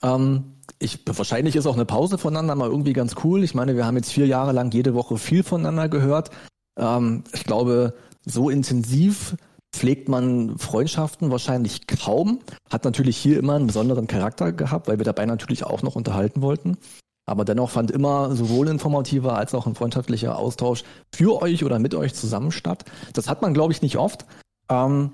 Ähm, 0.02 0.54
ich, 0.78 1.00
wahrscheinlich 1.06 1.56
ist 1.56 1.66
auch 1.66 1.74
eine 1.74 1.84
Pause 1.84 2.18
voneinander 2.18 2.54
mal 2.54 2.68
irgendwie 2.68 2.92
ganz 2.92 3.14
cool. 3.24 3.44
Ich 3.44 3.54
meine, 3.54 3.76
wir 3.76 3.86
haben 3.86 3.96
jetzt 3.96 4.12
vier 4.12 4.26
Jahre 4.26 4.52
lang 4.52 4.72
jede 4.72 4.94
Woche 4.94 5.16
viel 5.18 5.42
voneinander 5.42 5.88
gehört. 5.88 6.30
Ähm, 6.78 7.24
ich 7.32 7.44
glaube, 7.44 7.94
so 8.24 8.50
intensiv 8.50 9.36
pflegt 9.74 10.08
man 10.08 10.58
Freundschaften 10.58 11.30
wahrscheinlich 11.30 11.86
kaum. 11.86 12.40
Hat 12.70 12.84
natürlich 12.84 13.16
hier 13.16 13.38
immer 13.38 13.54
einen 13.54 13.66
besonderen 13.66 14.06
Charakter 14.06 14.52
gehabt, 14.52 14.88
weil 14.88 14.98
wir 14.98 15.04
dabei 15.04 15.26
natürlich 15.26 15.64
auch 15.64 15.82
noch 15.82 15.96
unterhalten 15.96 16.40
wollten. 16.42 16.76
Aber 17.26 17.44
dennoch 17.44 17.70
fand 17.70 17.90
immer 17.90 18.34
sowohl 18.36 18.68
informativer 18.68 19.36
als 19.36 19.54
auch 19.54 19.66
ein 19.66 19.74
freundschaftlicher 19.74 20.38
Austausch 20.38 20.84
für 21.14 21.42
euch 21.42 21.64
oder 21.64 21.78
mit 21.78 21.94
euch 21.94 22.14
zusammen 22.14 22.52
statt. 22.52 22.84
Das 23.12 23.28
hat 23.28 23.42
man, 23.42 23.54
glaube 23.54 23.72
ich, 23.72 23.82
nicht 23.82 23.96
oft. 23.96 24.26
Ähm, 24.68 25.12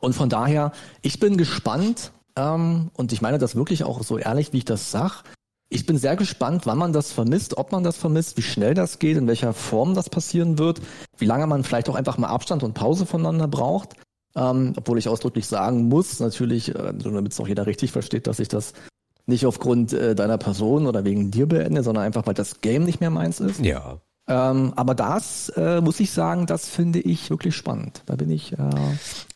und 0.00 0.14
von 0.14 0.28
daher, 0.28 0.72
ich 1.02 1.20
bin 1.20 1.36
gespannt, 1.36 2.12
Ähm, 2.36 2.90
und 2.94 3.12
ich 3.12 3.20
meine 3.22 3.38
das 3.38 3.56
wirklich 3.56 3.82
auch 3.82 4.04
so 4.04 4.16
ehrlich, 4.16 4.52
wie 4.52 4.58
ich 4.58 4.64
das 4.64 4.92
sag. 4.92 5.24
Ich 5.72 5.86
bin 5.86 5.96
sehr 5.96 6.16
gespannt, 6.16 6.66
wann 6.66 6.78
man 6.78 6.92
das 6.92 7.12
vermisst, 7.12 7.56
ob 7.56 7.70
man 7.70 7.84
das 7.84 7.96
vermisst, 7.96 8.36
wie 8.36 8.42
schnell 8.42 8.74
das 8.74 8.98
geht, 8.98 9.16
in 9.16 9.28
welcher 9.28 9.52
Form 9.54 9.94
das 9.94 10.10
passieren 10.10 10.58
wird, 10.58 10.80
wie 11.16 11.26
lange 11.26 11.46
man 11.46 11.62
vielleicht 11.62 11.88
auch 11.88 11.94
einfach 11.94 12.18
mal 12.18 12.26
Abstand 12.26 12.64
und 12.64 12.74
Pause 12.74 13.06
voneinander 13.06 13.46
braucht. 13.46 13.94
Ähm, 14.34 14.74
obwohl 14.76 14.98
ich 14.98 15.08
ausdrücklich 15.08 15.46
sagen 15.46 15.88
muss, 15.88 16.18
natürlich, 16.18 16.74
äh, 16.74 16.92
damit 16.92 17.32
es 17.32 17.40
auch 17.40 17.48
jeder 17.48 17.66
richtig 17.66 17.92
versteht, 17.92 18.26
dass 18.26 18.40
ich 18.40 18.48
das 18.48 18.74
nicht 19.26 19.46
aufgrund 19.46 19.92
äh, 19.92 20.16
deiner 20.16 20.38
Person 20.38 20.86
oder 20.86 21.04
wegen 21.04 21.30
dir 21.30 21.46
beende, 21.46 21.84
sondern 21.84 22.04
einfach, 22.04 22.26
weil 22.26 22.34
das 22.34 22.60
Game 22.60 22.84
nicht 22.84 23.00
mehr 23.00 23.10
meins 23.10 23.38
ist. 23.38 23.60
Ja. 23.60 24.00
Ähm, 24.26 24.72
aber 24.76 24.94
das 24.94 25.50
äh, 25.56 25.80
muss 25.80 26.00
ich 26.00 26.10
sagen, 26.10 26.46
das 26.46 26.68
finde 26.68 27.00
ich 27.00 27.30
wirklich 27.30 27.54
spannend. 27.56 28.02
Da 28.06 28.16
bin 28.16 28.30
ich. 28.30 28.52
Äh, 28.52 28.56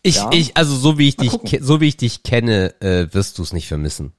Ich, 0.03 0.17
ja. 0.17 0.31
ich, 0.33 0.57
also 0.57 0.75
so 0.75 0.99
wie 0.99 1.09
ich 1.09 1.17
Mal 1.17 1.29
dich, 1.29 1.61
so 1.63 1.81
wie 1.81 1.89
ich 1.89 1.97
dich 1.97 2.23
kenne, 2.23 2.81
äh, 2.81 3.07
wirst 3.13 3.39
du 3.39 3.43
es 3.43 3.53
nicht 3.53 3.69
vermissen. 3.69 4.13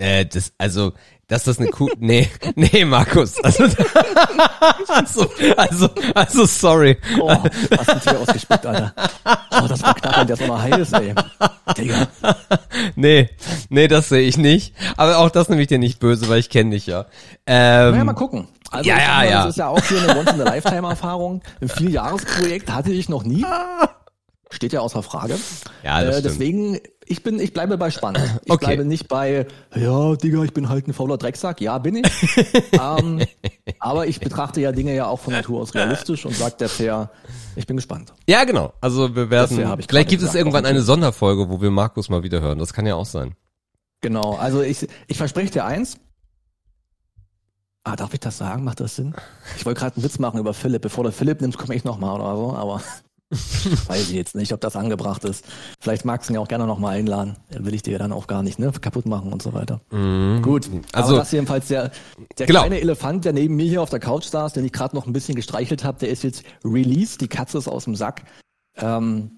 Äh, 0.00 0.24
das, 0.24 0.52
also, 0.56 0.94
dass 1.28 1.44
das 1.44 1.58
eine 1.58 1.68
Kuh, 1.68 1.88
nee, 1.98 2.26
nee, 2.54 2.86
Markus, 2.86 3.38
also, 3.44 3.64
also, 4.88 5.30
also, 5.58 5.90
also, 6.14 6.46
sorry. 6.46 6.96
Oh, 7.20 7.28
hast 7.30 7.90
ein 7.90 8.00
Tier 8.00 8.18
ausgespickt, 8.18 8.64
Alter. 8.64 8.94
Oh, 9.50 9.66
das 9.68 9.82
war 9.82 9.94
knapp, 9.94 10.16
wenn 10.20 10.26
der 10.26 10.36
so 10.36 10.46
noch 10.46 10.60
heiß, 10.60 10.92
ey. 10.94 11.14
Digga. 11.76 12.08
Nee, 12.96 13.28
nee, 13.68 13.88
das 13.88 14.08
sehe 14.08 14.22
ich 14.22 14.38
nicht. 14.38 14.74
Aber 14.96 15.18
auch 15.18 15.28
das 15.28 15.50
nehme 15.50 15.60
ich 15.60 15.68
dir 15.68 15.78
nicht 15.78 16.00
böse, 16.00 16.28
weil 16.30 16.38
ich 16.38 16.48
kenne 16.48 16.70
dich 16.70 16.86
ja. 16.86 17.04
Ähm, 17.46 17.92
Naja, 17.92 18.04
mal 18.04 18.14
gucken. 18.14 18.48
Also 18.70 18.88
Ja, 18.88 18.98
ja, 18.98 19.08
mal, 19.08 19.28
ja. 19.28 19.42
Das 19.42 19.50
ist 19.50 19.56
ja 19.58 19.68
auch 19.68 19.84
hier 19.84 20.02
eine 20.02 20.18
Once-in-a-Lifetime-Erfahrung. 20.18 21.42
Ein 21.60 21.68
Vierjahresprojekt 21.68 22.72
hatte 22.72 22.92
ich 22.92 23.10
noch 23.10 23.24
nie. 23.24 23.44
Steht 24.52 24.72
ja 24.72 24.80
außer 24.80 25.02
Frage. 25.02 25.38
Ja, 25.84 26.02
das 26.02 26.18
äh, 26.18 26.22
deswegen, 26.22 26.80
ich 27.06 27.22
bin, 27.22 27.38
ich 27.38 27.52
bleibe 27.52 27.78
bei 27.78 27.90
spannend. 27.90 28.20
Ich 28.44 28.50
Okay. 28.52 28.66
bleibe 28.66 28.84
nicht 28.84 29.06
bei, 29.08 29.46
ja, 29.76 30.16
Digga, 30.16 30.42
ich 30.42 30.52
bin 30.52 30.68
halt 30.68 30.88
ein 30.88 30.92
fauler 30.92 31.18
Drecksack. 31.18 31.60
Ja, 31.60 31.78
bin 31.78 31.96
ich. 31.96 32.06
ähm, 32.72 33.24
aber 33.78 34.06
ich 34.08 34.18
betrachte 34.18 34.60
ja 34.60 34.72
Dinge 34.72 34.94
ja 34.94 35.06
auch 35.06 35.20
von 35.20 35.32
Natur 35.32 35.60
aus 35.60 35.74
realistisch 35.74 36.26
und 36.26 36.34
sage 36.34 36.56
desher, 36.58 37.10
ich 37.54 37.66
bin 37.66 37.76
gespannt. 37.76 38.12
ja, 38.28 38.42
genau. 38.44 38.72
Also 38.80 39.14
wir 39.14 39.30
werden, 39.30 39.56
vielleicht 39.88 40.08
gibt 40.08 40.22
es 40.22 40.28
gesagt, 40.28 40.34
irgendwann 40.34 40.64
auch 40.64 40.70
eine. 40.70 40.82
Sonderfolge, 40.82 41.48
wo 41.48 41.60
wir 41.62 41.70
Markus 41.70 42.08
mal 42.08 42.22
wieder 42.24 42.40
hören. 42.40 42.58
Das 42.58 42.72
kann 42.72 42.86
ja 42.86 42.96
auch 42.96 43.06
sein. 43.06 43.36
Genau, 44.00 44.34
also 44.34 44.62
ich, 44.62 44.88
ich 45.06 45.16
verspreche 45.16 45.52
dir 45.52 45.64
eins. 45.64 45.96
Ah, 47.84 47.96
darf 47.96 48.12
ich 48.14 48.20
das 48.20 48.36
sagen? 48.38 48.64
Macht 48.64 48.80
das 48.80 48.96
Sinn? 48.96 49.14
Ich 49.56 49.64
wollte 49.64 49.80
gerade 49.80 49.96
einen 49.96 50.04
Witz 50.04 50.18
machen 50.18 50.38
über 50.40 50.52
Philipp. 50.54 50.82
Bevor 50.82 51.04
du 51.04 51.12
Philipp 51.12 51.40
nimmst, 51.40 51.56
komme 51.56 51.74
ich 51.74 51.84
nochmal 51.84 52.14
oder 52.20 52.36
so, 52.36 52.54
aber 52.54 52.82
weiß 53.86 54.08
ich 54.10 54.14
jetzt 54.16 54.34
nicht, 54.34 54.52
ob 54.52 54.60
das 54.60 54.74
angebracht 54.76 55.24
ist. 55.24 55.44
Vielleicht 55.80 56.04
magst 56.04 56.28
du 56.28 56.32
ihn 56.32 56.34
ja 56.34 56.40
auch 56.40 56.48
gerne 56.48 56.66
nochmal 56.66 56.96
einladen. 56.96 57.36
Will 57.50 57.74
ich 57.74 57.82
dir 57.82 57.98
dann 57.98 58.10
auch 58.12 58.26
gar 58.26 58.42
nicht 58.42 58.58
ne, 58.58 58.72
kaputt 58.72 59.06
machen 59.06 59.32
und 59.32 59.40
so 59.42 59.52
weiter. 59.52 59.80
Gut, 60.42 60.68
Also- 60.92 61.10
also 61.10 61.16
das 61.16 61.30
jedenfalls 61.32 61.68
der, 61.68 61.92
der 62.38 62.46
Genau. 62.46 62.60
kleine 62.60 62.80
Elefant, 62.80 63.24
der 63.24 63.32
neben 63.32 63.54
mir 63.56 63.66
hier 63.68 63.82
auf 63.82 63.90
der 63.90 64.00
Couch 64.00 64.24
saß, 64.24 64.52
den 64.54 64.64
ich 64.64 64.72
gerade 64.72 64.96
noch 64.96 65.06
ein 65.06 65.12
bisschen 65.12 65.36
gestreichelt 65.36 65.84
habe, 65.84 65.98
der 66.00 66.08
ist 66.08 66.24
jetzt 66.24 66.42
released. 66.64 67.20
Die 67.20 67.28
Katze 67.28 67.58
ist 67.58 67.68
aus 67.68 67.84
dem 67.84 67.94
Sack. 67.94 68.24
Ähm, 68.76 69.30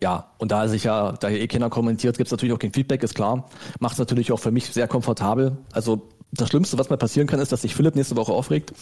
ja, 0.00 0.32
und 0.38 0.50
da 0.52 0.68
sich 0.68 0.84
ja, 0.84 1.12
da 1.12 1.28
hier 1.28 1.40
eh 1.40 1.46
keiner 1.48 1.70
kommentiert, 1.70 2.16
gibt's 2.18 2.30
natürlich 2.32 2.52
auch 2.54 2.58
kein 2.58 2.72
Feedback, 2.72 3.02
ist 3.02 3.14
klar. 3.14 3.48
Macht 3.80 3.94
es 3.94 3.98
natürlich 3.98 4.32
auch 4.32 4.38
für 4.40 4.50
mich 4.50 4.66
sehr 4.66 4.88
komfortabel. 4.88 5.56
Also 5.72 6.08
das 6.32 6.48
Schlimmste, 6.48 6.78
was 6.78 6.88
mal 6.90 6.96
passieren 6.96 7.26
kann, 7.28 7.40
ist, 7.40 7.52
dass 7.52 7.62
sich 7.62 7.74
Philipp 7.74 7.94
nächste 7.94 8.16
Woche 8.16 8.32
aufregt. 8.32 8.72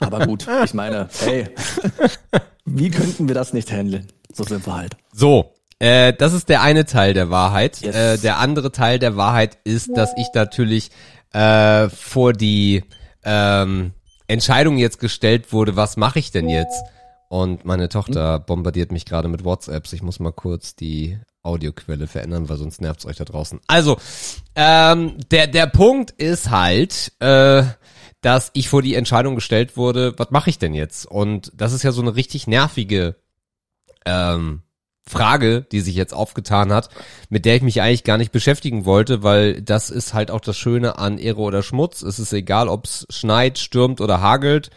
Aber 0.00 0.26
gut, 0.26 0.46
ich 0.64 0.74
meine, 0.74 1.08
hey, 1.20 1.48
wie 2.66 2.90
könnten 2.90 3.28
wir 3.28 3.34
das 3.34 3.52
nicht 3.52 3.72
handeln? 3.72 4.08
So 4.32 4.44
sind 4.44 4.66
wir 4.66 4.76
halt. 4.76 4.96
So, 5.12 5.54
äh, 5.78 6.12
das 6.12 6.32
ist 6.32 6.48
der 6.48 6.62
eine 6.62 6.84
Teil 6.84 7.14
der 7.14 7.30
Wahrheit. 7.30 7.80
Yes. 7.80 7.94
Äh, 7.96 8.18
der 8.18 8.38
andere 8.38 8.72
Teil 8.72 8.98
der 8.98 9.16
Wahrheit 9.16 9.58
ist, 9.64 9.96
dass 9.96 10.12
ich 10.16 10.28
natürlich 10.34 10.90
äh, 11.32 11.88
vor 11.88 12.32
die 12.32 12.84
ähm, 13.24 13.92
Entscheidung 14.26 14.76
jetzt 14.78 14.98
gestellt 14.98 15.52
wurde, 15.52 15.76
was 15.76 15.96
mache 15.96 16.18
ich 16.18 16.30
denn 16.30 16.48
jetzt? 16.48 16.82
Und 17.28 17.64
meine 17.64 17.88
Tochter 17.88 18.38
bombardiert 18.38 18.92
mich 18.92 19.04
gerade 19.04 19.28
mit 19.28 19.44
WhatsApps. 19.44 19.92
Ich 19.92 20.02
muss 20.02 20.20
mal 20.20 20.32
kurz 20.32 20.76
die 20.76 21.18
Audioquelle 21.42 22.06
verändern, 22.06 22.48
weil 22.48 22.56
sonst 22.56 22.80
nervt's 22.80 23.04
euch 23.04 23.16
da 23.16 23.24
draußen. 23.24 23.60
Also, 23.66 23.96
ähm, 24.54 25.16
der, 25.30 25.46
der 25.46 25.66
Punkt 25.66 26.12
ist 26.12 26.50
halt, 26.50 27.12
äh, 27.20 27.64
dass 28.26 28.50
ich 28.54 28.68
vor 28.68 28.82
die 28.82 28.96
Entscheidung 28.96 29.36
gestellt 29.36 29.76
wurde, 29.76 30.12
was 30.18 30.32
mache 30.32 30.50
ich 30.50 30.58
denn 30.58 30.74
jetzt? 30.74 31.06
Und 31.06 31.52
das 31.54 31.72
ist 31.72 31.84
ja 31.84 31.92
so 31.92 32.02
eine 32.02 32.16
richtig 32.16 32.48
nervige 32.48 33.14
ähm, 34.04 34.62
Frage, 35.06 35.62
die 35.70 35.78
sich 35.78 35.94
jetzt 35.94 36.12
aufgetan 36.12 36.72
hat, 36.72 36.88
mit 37.28 37.44
der 37.44 37.54
ich 37.54 37.62
mich 37.62 37.80
eigentlich 37.80 38.02
gar 38.02 38.18
nicht 38.18 38.32
beschäftigen 38.32 38.84
wollte, 38.84 39.22
weil 39.22 39.62
das 39.62 39.90
ist 39.90 40.12
halt 40.12 40.32
auch 40.32 40.40
das 40.40 40.58
Schöne 40.58 40.98
an 40.98 41.18
Ehre 41.18 41.38
oder 41.38 41.62
Schmutz. 41.62 42.02
Es 42.02 42.18
ist 42.18 42.32
egal, 42.32 42.68
ob 42.68 42.86
es 42.86 43.06
schneit, 43.10 43.58
stürmt 43.60 44.00
oder 44.00 44.20
hagelt. 44.20 44.70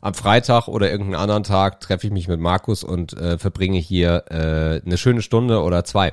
Am 0.00 0.14
Freitag 0.14 0.66
oder 0.66 0.90
irgendeinen 0.90 1.22
anderen 1.22 1.44
Tag 1.44 1.78
treffe 1.78 2.08
ich 2.08 2.12
mich 2.12 2.26
mit 2.26 2.40
Markus 2.40 2.82
und 2.82 3.12
äh, 3.12 3.38
verbringe 3.38 3.78
hier 3.78 4.24
äh, 4.30 4.84
eine 4.84 4.98
schöne 4.98 5.22
Stunde 5.22 5.62
oder 5.62 5.84
zwei. 5.84 6.12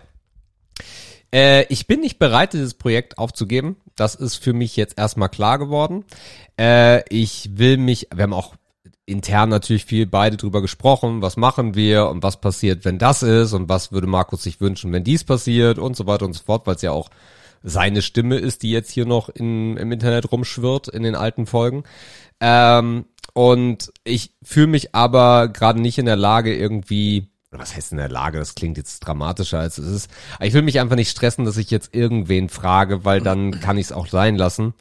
Äh, 1.34 1.66
ich 1.70 1.88
bin 1.88 2.02
nicht 2.02 2.20
bereit, 2.20 2.54
dieses 2.54 2.76
Projekt 2.76 3.18
aufzugeben. 3.18 3.78
Das 3.96 4.16
ist 4.16 4.36
für 4.36 4.54
mich 4.54 4.76
jetzt 4.76 4.98
erstmal 4.98 5.30
klar 5.30 5.60
geworden. 5.60 6.06
Äh, 6.60 7.04
ich 7.10 7.50
will 7.54 7.78
mich, 7.78 8.08
wir 8.14 8.24
haben 8.24 8.34
auch 8.34 8.56
intern 9.06 9.50
natürlich 9.50 9.86
viel 9.86 10.06
beide 10.06 10.38
drüber 10.38 10.62
gesprochen, 10.62 11.22
was 11.22 11.36
machen 11.36 11.76
wir 11.76 12.08
und 12.08 12.24
was 12.24 12.40
passiert, 12.40 12.86
wenn 12.86 12.98
das 12.98 13.22
ist 13.22 13.54
und 13.54 13.70
was 13.70 13.92
würde 13.92 14.08
Markus 14.08 14.44
sich 14.44 14.62
wünschen, 14.62 14.94
wenn 14.94 15.04
dies 15.04 15.24
passiert 15.24 15.78
und 15.78 15.96
so 15.96 16.08
weiter 16.08 16.26
und 16.26 16.34
so 16.34 16.44
fort, 16.44 16.66
weil 16.66 16.76
es 16.76 16.82
ja 16.82 16.92
auch 16.92 17.10
seine 17.64 18.02
Stimme 18.02 18.38
ist, 18.38 18.64
die 18.64 18.72
jetzt 18.72 18.92
hier 18.92 19.06
noch 19.06 19.30
in, 19.30 19.78
im 19.78 19.92
Internet 19.92 20.32
rumschwirrt 20.32 20.90
in 20.90 21.04
den 21.04 21.16
alten 21.16 21.46
Folgen. 21.46 21.84
Ähm, 22.40 23.06
und 23.34 23.92
ich 24.04 24.32
fühle 24.44 24.68
mich 24.68 24.94
aber 24.94 25.48
gerade 25.48 25.82
nicht 25.82 25.98
in 25.98 26.06
der 26.06 26.16
Lage, 26.16 26.56
irgendwie, 26.56 27.30
was 27.60 27.76
heißt 27.76 27.92
in 27.92 27.98
der 27.98 28.10
Lage, 28.10 28.40
das 28.40 28.56
klingt 28.56 28.78
jetzt 28.78 29.00
dramatischer 29.02 29.60
als 29.60 29.78
es 29.78 29.88
ist, 29.88 30.12
aber 30.36 30.46
ich 30.46 30.54
will 30.54 30.62
mich 30.64 30.80
einfach 30.80 30.96
nicht 30.96 31.10
stressen, 31.10 31.46
dass 31.46 31.58
ich 31.58 31.70
jetzt 31.72 31.94
irgendwen 31.96 32.50
frage, 32.50 33.06
weil 33.06 33.22
dann 33.22 33.60
kann 33.60 33.78
ich 33.78 33.88
es 33.88 33.92
auch 33.92 34.08
sein 34.08 34.36
lassen. 34.36 34.74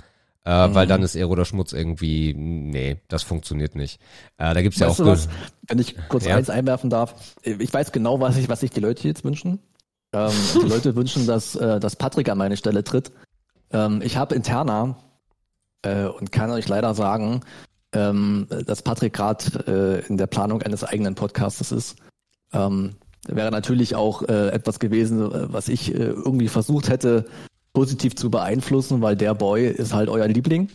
Äh, 0.45 0.51
Weil 0.75 0.89
dann 0.89 1.05
ist 1.05 1.15
Ehre 1.15 1.29
oder 1.29 1.45
Schmutz 1.45 1.73
irgendwie, 1.73 2.35
nee, 2.35 3.01
das 3.07 3.23
funktioniert 3.23 3.77
nicht. 3.77 4.01
Äh, 4.39 4.55
da 4.55 4.61
gibt's 4.63 4.81
ja 4.81 4.89
Weißt 4.89 4.95
auch 5.01 5.05
du 5.05 5.13
ge- 5.13 5.13
was, 5.13 5.29
wenn 5.69 5.79
ich 5.79 5.97
kurz 6.09 6.25
Ja. 6.25 6.35
eins 6.35 6.51
einwerfen 6.51 6.91
darf? 6.91 7.15
Ich 7.45 7.73
weiß 7.73 7.93
genau, 7.93 8.19
was 8.19 8.37
ich, 8.37 8.49
was 8.49 8.59
sich 8.59 8.73
die 8.73 8.81
Leute 8.81 9.07
jetzt 9.07 9.23
wünschen. 9.23 9.61
Ähm, 10.13 10.33
die 10.61 10.67
Leute 10.69 10.97
wünschen, 10.97 11.29
dass, 11.29 11.55
äh, 11.55 11.79
dass 11.79 11.95
Patrick 11.95 12.29
an 12.29 12.39
meine 12.39 12.57
Stelle 12.57 12.83
tritt. 12.83 13.13
Ähm, 13.71 14.03
ich 14.03 14.17
habe 14.17 14.35
interner 14.35 14.97
äh, 15.83 16.07
und 16.07 16.33
kann 16.33 16.51
euch 16.51 16.67
leider 16.67 16.93
sagen, 16.95 17.43
ähm, 17.93 18.49
dass 18.67 18.83
Patrick 18.83 19.13
gerade 19.13 20.03
äh, 20.03 20.09
in 20.09 20.17
der 20.17 20.27
Planung 20.27 20.61
eines 20.63 20.83
eigenen 20.83 21.15
Podcastes 21.15 21.71
ist. 21.71 21.97
Ähm, 22.53 22.97
wäre 23.27 23.51
natürlich 23.51 23.95
auch 23.95 24.23
äh, 24.23 24.49
etwas 24.49 24.79
gewesen, 24.79 25.21
äh, 25.33 25.53
was 25.53 25.69
ich 25.69 25.95
äh, 25.95 25.99
irgendwie 25.99 26.49
versucht 26.49 26.89
hätte, 26.89 27.27
positiv 27.73 28.15
zu 28.17 28.31
beeinflussen, 28.31 29.01
weil 29.01 29.17
der 29.17 29.35
Boy 29.35 29.67
ist 29.69 29.95
halt 29.95 30.09
euer 30.09 30.29
Liebling. 30.29 30.69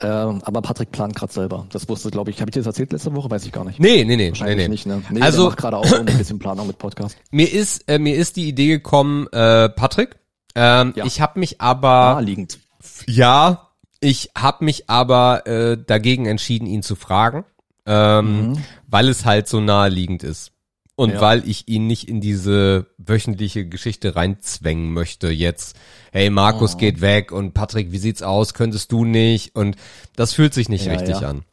Ähm, 0.00 0.42
aber 0.44 0.62
Patrick 0.62 0.92
plant 0.92 1.16
gerade 1.16 1.32
selber. 1.32 1.66
Das 1.70 1.88
wusste, 1.88 2.10
glaube 2.10 2.30
ich, 2.30 2.40
habe 2.40 2.50
ich 2.50 2.52
dir 2.52 2.60
das 2.60 2.68
erzählt 2.68 2.92
letzte 2.92 3.12
Woche? 3.16 3.28
Weiß 3.30 3.44
ich 3.44 3.50
gar 3.50 3.64
nicht. 3.64 3.80
Nee, 3.80 4.04
nee, 4.04 4.14
nee, 4.14 4.16
nee, 4.16 4.28
Wahrscheinlich 4.30 4.56
nee. 4.58 4.68
nicht, 4.68 4.86
ne? 4.86 5.02
Nee, 5.10 5.20
Also- 5.22 5.50
gerade 5.50 5.76
auch 5.76 5.92
ein 5.92 6.04
bisschen 6.04 6.38
Planung 6.38 6.68
mit 6.68 6.78
Podcast. 6.78 7.16
Mir 7.32 7.52
ist, 7.52 7.82
äh, 7.88 7.98
mir 7.98 8.14
ist 8.14 8.36
die 8.36 8.46
Idee 8.48 8.68
gekommen, 8.68 9.26
äh, 9.32 9.68
Patrick. 9.70 10.16
Ähm, 10.54 10.92
Ja. 10.94 11.04
Ich 11.04 11.20
habe 11.20 11.40
mich 11.40 11.60
aber, 11.60 11.88
Naheliegend. 12.14 12.60
ja, 13.08 13.70
ich 14.00 14.30
habe 14.38 14.64
mich 14.64 14.88
aber 14.88 15.46
äh, 15.48 15.76
dagegen 15.84 16.26
entschieden, 16.26 16.66
ihn 16.66 16.84
zu 16.84 16.94
fragen, 16.94 17.44
ähm, 17.84 18.50
Mhm. 18.50 18.58
weil 18.86 19.08
es 19.08 19.24
halt 19.24 19.48
so 19.48 19.60
naheliegend 19.60 20.22
ist. 20.22 20.52
Und 20.98 21.12
Ja. 21.12 21.20
weil 21.20 21.48
ich 21.48 21.68
ihn 21.68 21.86
nicht 21.86 22.08
in 22.08 22.20
diese 22.20 22.86
wöchentliche 22.98 23.64
Geschichte 23.68 24.16
reinzwängen 24.16 24.92
möchte 24.92 25.28
jetzt. 25.28 25.76
Hey, 26.10 26.28
Markus 26.28 26.74
Oh. 26.74 26.78
geht 26.78 27.00
weg 27.00 27.30
und 27.30 27.54
Patrick, 27.54 27.92
wie 27.92 27.98
sieht's 27.98 28.20
aus? 28.20 28.52
Könntest 28.52 28.90
du 28.90 29.04
nicht? 29.04 29.54
Und 29.54 29.76
das 30.16 30.32
fühlt 30.32 30.52
sich 30.54 30.68
nicht 30.68 30.86
Ja, 30.86 30.94
richtig 30.94 31.20
ja. 31.20 31.28
an. 31.28 31.44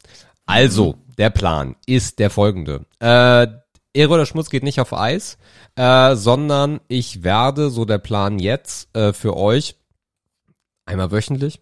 Also, 0.47 0.95
der 1.19 1.29
Plan 1.29 1.75
ist 1.85 2.17
der 2.17 2.31
folgende. 2.31 2.85
Äh, 2.99 3.45
Ehre 3.93 4.13
oder 4.15 4.25
Schmutz 4.25 4.49
geht 4.49 4.63
nicht 4.63 4.79
auf 4.79 4.93
Eis, 4.93 5.37
äh, 5.75 6.15
sondern 6.15 6.79
ich 6.87 7.23
werde, 7.23 7.69
so 7.69 7.85
der 7.85 7.99
Plan 7.99 8.39
jetzt, 8.39 8.95
äh, 8.95 9.13
für 9.13 9.37
euch 9.37 9.75
einmal 10.87 11.11
wöchentlich, 11.11 11.61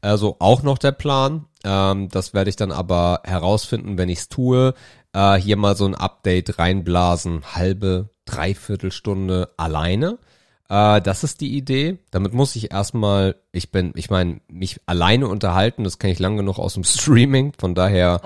also 0.00 0.36
auch 0.38 0.62
noch 0.62 0.78
der 0.78 0.92
Plan. 0.92 1.46
Ähm, 1.64 2.08
das 2.08 2.34
werde 2.34 2.50
ich 2.50 2.56
dann 2.56 2.70
aber 2.70 3.22
herausfinden, 3.24 3.98
wenn 3.98 4.08
ich 4.10 4.18
es 4.20 4.28
tue. 4.28 4.74
Äh, 5.16 5.40
hier 5.40 5.56
mal 5.56 5.74
so 5.76 5.86
ein 5.86 5.94
Update 5.94 6.58
reinblasen, 6.58 7.54
halbe, 7.54 8.10
dreiviertel 8.26 8.92
Stunde 8.92 9.48
alleine. 9.56 10.18
Äh, 10.68 11.00
das 11.00 11.24
ist 11.24 11.40
die 11.40 11.56
Idee. 11.56 12.00
Damit 12.10 12.34
muss 12.34 12.54
ich 12.54 12.70
erstmal, 12.70 13.36
ich 13.50 13.72
bin, 13.72 13.94
ich 13.96 14.10
meine, 14.10 14.42
mich 14.48 14.78
alleine 14.84 15.28
unterhalten, 15.28 15.84
das 15.84 15.98
kann 15.98 16.10
ich 16.10 16.18
lang 16.18 16.36
genug 16.36 16.58
aus 16.58 16.74
dem 16.74 16.84
Streaming, 16.84 17.54
von 17.58 17.74
daher 17.74 18.20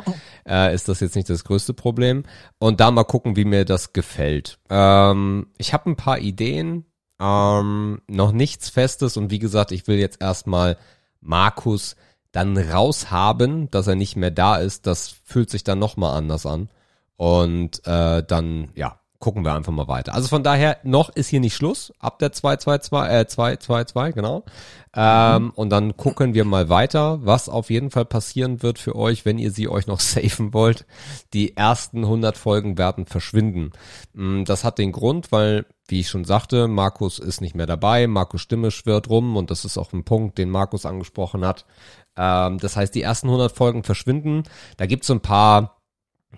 äh, 0.49 0.75
ist 0.75 0.89
das 0.89 0.99
jetzt 0.99 1.15
nicht 1.15 1.31
das 1.31 1.45
größte 1.45 1.75
Problem. 1.75 2.25
Und 2.59 2.81
da 2.81 2.91
mal 2.91 3.05
gucken, 3.05 3.37
wie 3.37 3.45
mir 3.45 3.65
das 3.65 3.93
gefällt. 3.93 4.59
Ähm, 4.69 5.47
ich 5.59 5.73
habe 5.73 5.91
ein 5.91 5.97
paar 5.97 6.19
Ideen, 6.19 6.87
Ähm, 7.21 8.01
noch 8.09 8.33
nichts 8.33 8.71
Festes 8.71 9.17
und 9.17 9.31
wie 9.31 9.39
gesagt, 9.39 9.71
ich 9.73 9.87
will 9.87 9.99
jetzt 9.99 10.21
erstmal 10.21 10.77
Markus 11.21 11.95
dann 12.33 12.57
raushaben, 12.59 13.71
dass 13.71 13.87
er 13.87 13.95
nicht 13.95 14.17
mehr 14.17 14.31
da 14.33 14.57
ist. 14.57 14.87
Das 14.87 15.15
fühlt 15.25 15.51
sich 15.51 15.63
dann 15.63 15.79
nochmal 15.79 16.17
anders 16.17 16.47
an. 16.47 16.69
Und 17.21 17.87
äh, 17.87 18.23
dann, 18.23 18.71
ja, 18.75 18.99
gucken 19.19 19.45
wir 19.45 19.53
einfach 19.55 19.75
mal 19.75 19.89
weiter. 19.89 20.15
Also 20.15 20.29
von 20.29 20.43
daher, 20.43 20.79
noch 20.85 21.11
ist 21.11 21.29
hier 21.29 21.41
nicht 21.41 21.55
Schluss. 21.55 21.93
Ab 21.99 22.19
der 22.19 22.33
222, 22.33 23.15
äh, 23.15 23.27
222, 23.27 24.15
genau. 24.15 24.45
Ähm. 24.97 25.53
Und 25.55 25.69
dann 25.69 25.99
gucken 25.99 26.33
wir 26.33 26.47
mal 26.47 26.71
weiter, 26.71 27.19
was 27.23 27.51
auf 27.51 27.69
jeden 27.69 27.91
Fall 27.91 28.07
passieren 28.07 28.63
wird 28.63 28.79
für 28.79 28.97
euch, 28.97 29.27
wenn 29.27 29.37
ihr 29.37 29.51
sie 29.51 29.69
euch 29.69 29.87
noch 29.87 30.01
safen 30.01 30.55
wollt. 30.55 30.87
Die 31.35 31.59
ersten 31.59 32.05
100 32.05 32.39
Folgen 32.39 32.79
werden 32.79 33.05
verschwinden. 33.05 33.73
Mm, 34.15 34.45
das 34.45 34.65
hat 34.65 34.79
den 34.79 34.91
Grund, 34.91 35.31
weil, 35.31 35.67
wie 35.89 36.01
ich 36.01 36.09
schon 36.09 36.25
sagte, 36.25 36.69
Markus 36.69 37.19
ist 37.19 37.43
nicht 37.43 37.55
mehr 37.55 37.67
dabei. 37.67 38.07
Markus 38.07 38.41
Stimme 38.41 38.71
schwirrt 38.71 39.11
rum 39.11 39.37
und 39.37 39.51
das 39.51 39.67
ist 39.67 39.77
auch 39.77 39.93
ein 39.93 40.05
Punkt, 40.05 40.39
den 40.39 40.49
Markus 40.49 40.87
angesprochen 40.87 41.45
hat. 41.45 41.67
Ähm, 42.17 42.57
das 42.57 42.77
heißt, 42.77 42.95
die 42.95 43.03
ersten 43.03 43.27
100 43.27 43.53
Folgen 43.53 43.85
verschwinden. 43.85 44.45
Da 44.79 44.87
gibt's 44.87 45.09
so 45.09 45.13
ein 45.13 45.21
paar 45.21 45.80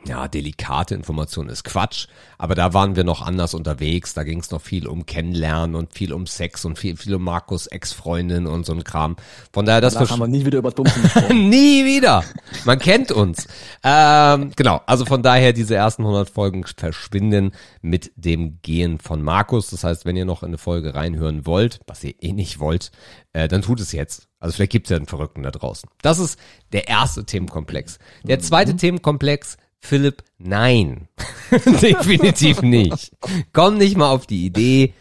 ja, 0.04 0.26
delikate 0.26 0.94
Information 0.94 1.48
ist 1.48 1.64
Quatsch, 1.64 2.06
aber 2.38 2.54
da 2.54 2.74
waren 2.74 2.96
wir 2.96 3.04
noch 3.04 3.22
anders 3.22 3.54
unterwegs. 3.54 4.14
Da 4.14 4.24
ging 4.24 4.40
es 4.40 4.50
noch 4.50 4.60
viel 4.60 4.86
um 4.86 5.06
Kennenlernen 5.06 5.76
und 5.76 5.92
viel 5.92 6.12
um 6.12 6.26
Sex 6.26 6.64
und 6.64 6.78
viel, 6.78 6.96
viel 6.96 7.14
um 7.14 7.22
Markus 7.22 7.66
Ex-Freundin 7.66 8.46
und 8.46 8.66
so 8.66 8.72
ein 8.72 8.84
Kram. 8.84 9.16
Von 9.52 9.64
daher 9.64 9.80
das 9.80 9.96
haben 9.96 10.18
wir 10.18 10.26
nie 10.26 10.44
wieder 10.44 10.58
über 10.58 10.70
Bumsen 10.70 11.02
Nie 11.48 11.84
wieder. 11.84 12.24
Man 12.64 12.78
kennt 12.78 13.12
uns. 13.12 13.46
Ähm, 13.84 14.52
genau, 14.56 14.80
also 14.86 15.04
von 15.04 15.22
daher 15.22 15.52
diese 15.52 15.76
ersten 15.76 16.02
100 16.02 16.28
Folgen 16.28 16.64
verschwinden 16.64 17.52
mit 17.80 18.12
dem 18.16 18.60
Gehen 18.62 18.98
von 18.98 19.22
Markus. 19.22 19.70
Das 19.70 19.84
heißt, 19.84 20.04
wenn 20.04 20.16
ihr 20.16 20.24
noch 20.24 20.42
in 20.42 20.48
eine 20.48 20.58
Folge 20.58 20.94
reinhören 20.94 21.46
wollt, 21.46 21.80
was 21.86 22.02
ihr 22.02 22.14
eh 22.20 22.32
nicht 22.32 22.58
wollt, 22.58 22.90
äh, 23.34 23.46
dann 23.46 23.62
tut 23.62 23.78
es 23.78 23.92
jetzt. 23.92 24.28
Also 24.40 24.56
vielleicht 24.56 24.72
gibt's 24.72 24.90
ja 24.90 24.96
einen 24.96 25.06
Verrückten 25.06 25.44
da 25.44 25.52
draußen. 25.52 25.88
Das 26.02 26.18
ist 26.18 26.38
der 26.72 26.88
erste 26.88 27.24
Themenkomplex. 27.24 28.00
Der 28.24 28.40
zweite 28.40 28.72
mhm. 28.72 28.78
Themenkomplex 28.78 29.56
Philipp, 29.82 30.22
nein. 30.38 31.08
Definitiv 31.50 32.62
nicht. 32.62 33.12
Komm 33.52 33.78
nicht 33.78 33.96
mal 33.96 34.10
auf 34.10 34.26
die 34.26 34.46
Idee. 34.46 34.94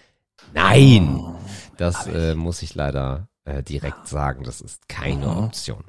Nein. 0.54 1.24
Das 1.78 2.08
äh, 2.08 2.36
muss 2.36 2.62
ich 2.62 2.76
leider 2.76 3.28
äh, 3.46 3.64
direkt 3.64 4.08
sagen. 4.08 4.44
Das 4.44 4.60
ist 4.60 4.90
keine 4.90 5.30
Option. 5.30 5.84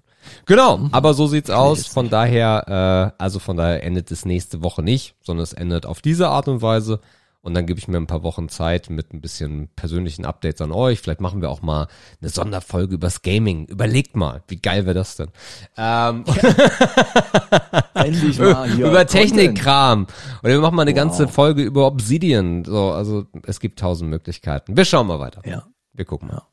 Genau, 0.47 0.89
aber 0.93 1.15
so 1.15 1.27
sieht's 1.27 1.51
aus. 1.51 1.87
Von 1.87 2.11
daher, 2.11 3.13
äh, 3.19 3.23
also 3.23 3.39
von 3.39 3.57
daher 3.57 3.83
endet 3.83 4.11
es 4.13 4.25
nächste 4.25 4.63
Woche 4.63 4.83
nicht, 4.83 5.17
sondern 5.23 5.43
es 5.43 5.53
endet 5.53 5.85
auf 5.85 6.01
diese 6.01 6.29
Art 6.29 6.47
und 6.47 6.63
Weise. 6.63 7.01
Und 7.43 7.55
dann 7.55 7.67
gebe 7.67 7.81
ich 7.81 7.89
mir 7.89 7.97
ein 7.97 8.07
paar 8.07 8.23
Wochen 8.23 8.49
Zeit 8.49 8.89
mit 8.89 9.13
ein 9.13 9.21
bisschen 9.21 9.69
persönlichen 9.75 10.25
Updates 10.25 10.61
an 10.61 10.71
euch. 10.71 11.01
Vielleicht 11.01 11.21
machen 11.21 11.43
wir 11.43 11.51
auch 11.51 11.61
mal 11.61 11.89
eine 12.21 12.31
Sonderfolge 12.31 12.95
übers 12.95 13.23
Gaming. 13.23 13.67
Überlegt 13.67 14.15
mal, 14.15 14.45
wie 14.47 14.57
geil 14.57 14.87
wäre 14.87 14.95
das 14.95 15.17
denn? 15.17 15.29
Ähm, 15.77 16.25
Endlich 17.95 18.39
mal 18.39 18.71
hier 18.75 18.87
über 18.87 19.07
Technikkram. 19.09 20.07
Oder 20.45 20.53
wir 20.53 20.61
machen 20.61 20.77
mal 20.77 20.83
eine 20.83 20.93
wow. 20.93 20.97
ganze 20.99 21.27
Folge 21.27 21.63
über 21.63 21.89
Obsidian. 21.89 22.65
So, 22.65 22.93
also 22.93 23.27
es 23.45 23.59
gibt 23.59 23.81
tausend 23.81 24.09
Möglichkeiten. 24.09 24.77
Wir 24.77 24.85
schauen 24.85 25.09
mal 25.09 25.19
weiter. 25.19 25.43
Ja. 25.45 25.67
Wir 25.93 26.05
gucken 26.05 26.29
mal. 26.29 26.35
Ja. 26.35 26.47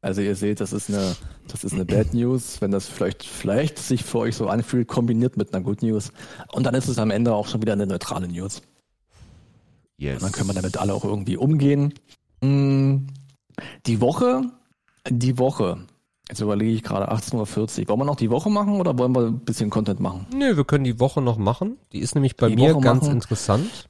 Also 0.00 0.22
ihr 0.22 0.36
seht, 0.36 0.60
das 0.60 0.72
ist 0.72 0.88
eine, 0.88 1.16
das 1.48 1.64
ist 1.64 1.74
eine 1.74 1.84
Bad 1.84 2.14
News, 2.14 2.60
wenn 2.60 2.70
das 2.70 2.86
vielleicht, 2.88 3.24
vielleicht 3.24 3.78
sich 3.78 4.04
für 4.04 4.18
euch 4.18 4.36
so 4.36 4.48
anfühlt, 4.48 4.88
kombiniert 4.88 5.36
mit 5.36 5.52
einer 5.52 5.62
Good 5.62 5.82
News. 5.82 6.12
Und 6.52 6.64
dann 6.64 6.74
ist 6.74 6.88
es 6.88 6.98
am 6.98 7.10
Ende 7.10 7.34
auch 7.34 7.46
schon 7.46 7.60
wieder 7.60 7.72
eine 7.74 7.86
neutrale 7.86 8.28
News. 8.28 8.62
Yes. 9.96 10.14
Und 10.16 10.22
dann 10.22 10.32
können 10.32 10.48
wir 10.48 10.54
damit 10.54 10.76
alle 10.76 10.94
auch 10.94 11.04
irgendwie 11.04 11.36
umgehen. 11.36 11.94
Hm, 12.42 13.06
die 13.86 14.00
Woche, 14.00 14.42
die 15.08 15.38
Woche. 15.38 15.86
Jetzt 16.28 16.40
überlege 16.40 16.72
ich 16.72 16.82
gerade 16.82 17.12
18.40 17.12 17.82
Uhr. 17.82 17.88
Wollen 17.88 18.00
wir 18.00 18.04
noch 18.04 18.16
die 18.16 18.30
Woche 18.30 18.50
machen 18.50 18.80
oder 18.80 18.96
wollen 18.98 19.14
wir 19.14 19.26
ein 19.26 19.40
bisschen 19.40 19.68
Content 19.68 20.00
machen? 20.00 20.26
Nö, 20.34 20.56
wir 20.56 20.64
können 20.64 20.84
die 20.84 20.98
Woche 20.98 21.20
noch 21.20 21.36
machen. 21.36 21.76
Die 21.92 21.98
ist 21.98 22.14
nämlich 22.14 22.36
bei 22.36 22.48
die 22.48 22.56
mir 22.56 22.74
Woche 22.74 22.82
ganz 22.82 23.02
machen. 23.02 23.14
interessant. 23.14 23.88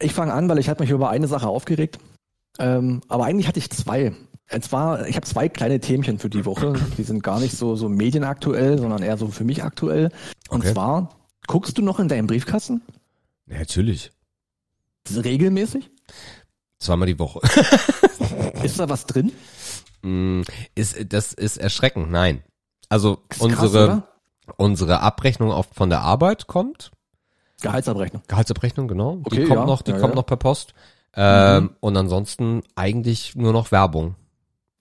Ich 0.00 0.14
fange 0.14 0.32
an, 0.32 0.48
weil 0.48 0.58
ich 0.58 0.68
habe 0.68 0.82
mich 0.82 0.90
über 0.90 1.10
eine 1.10 1.28
Sache 1.28 1.46
aufgeregt. 1.46 1.98
Ähm, 2.58 3.02
aber 3.08 3.24
eigentlich 3.24 3.48
hatte 3.48 3.58
ich 3.58 3.70
zwei. 3.70 4.14
Und 4.52 4.64
zwar, 4.64 5.06
ich 5.08 5.16
habe 5.16 5.26
zwei 5.26 5.48
kleine 5.48 5.80
Themchen 5.80 6.18
für 6.18 6.30
die 6.30 6.44
Woche. 6.44 6.74
Die 6.96 7.02
sind 7.02 7.22
gar 7.22 7.40
nicht 7.40 7.56
so, 7.56 7.76
so 7.76 7.88
medienaktuell, 7.88 8.78
sondern 8.78 9.02
eher 9.02 9.18
so 9.18 9.28
für 9.28 9.44
mich 9.44 9.62
aktuell. 9.62 10.10
Und 10.48 10.60
okay. 10.60 10.72
zwar, 10.72 11.10
guckst 11.46 11.76
du 11.76 11.82
noch 11.82 11.98
in 11.98 12.08
deinem 12.08 12.26
Briefkasten? 12.26 12.80
Ja, 13.46 13.58
natürlich. 13.58 14.10
Regelmäßig? 15.14 15.90
Zweimal 16.78 17.06
die 17.06 17.18
Woche. 17.18 17.40
ist 18.62 18.78
da 18.78 18.88
was 18.88 19.06
drin? 19.06 19.32
Mm, 20.02 20.42
ist, 20.74 21.12
das 21.12 21.32
ist 21.32 21.56
erschreckend, 21.56 22.10
nein. 22.10 22.42
Also 22.88 23.18
unsere, 23.38 23.86
krass, 23.86 24.02
unsere 24.56 25.00
Abrechnung 25.00 25.52
auf, 25.52 25.68
von 25.72 25.90
der 25.90 26.02
Arbeit 26.02 26.46
kommt. 26.46 26.90
Gehaltsabrechnung. 27.62 28.22
Gehaltsabrechnung, 28.28 28.88
genau. 28.88 29.20
Okay, 29.24 29.36
die 29.36 29.44
kommt 29.44 29.60
ja, 29.60 29.66
noch, 29.66 29.82
die 29.82 29.92
ja, 29.92 29.98
kommt 29.98 30.12
ja. 30.12 30.16
noch 30.16 30.26
per 30.26 30.36
Post. 30.36 30.74
Ähm, 31.14 31.62
mhm. 31.62 31.70
Und 31.80 31.96
ansonsten 31.96 32.62
eigentlich 32.74 33.34
nur 33.34 33.52
noch 33.52 33.72
Werbung. 33.72 34.14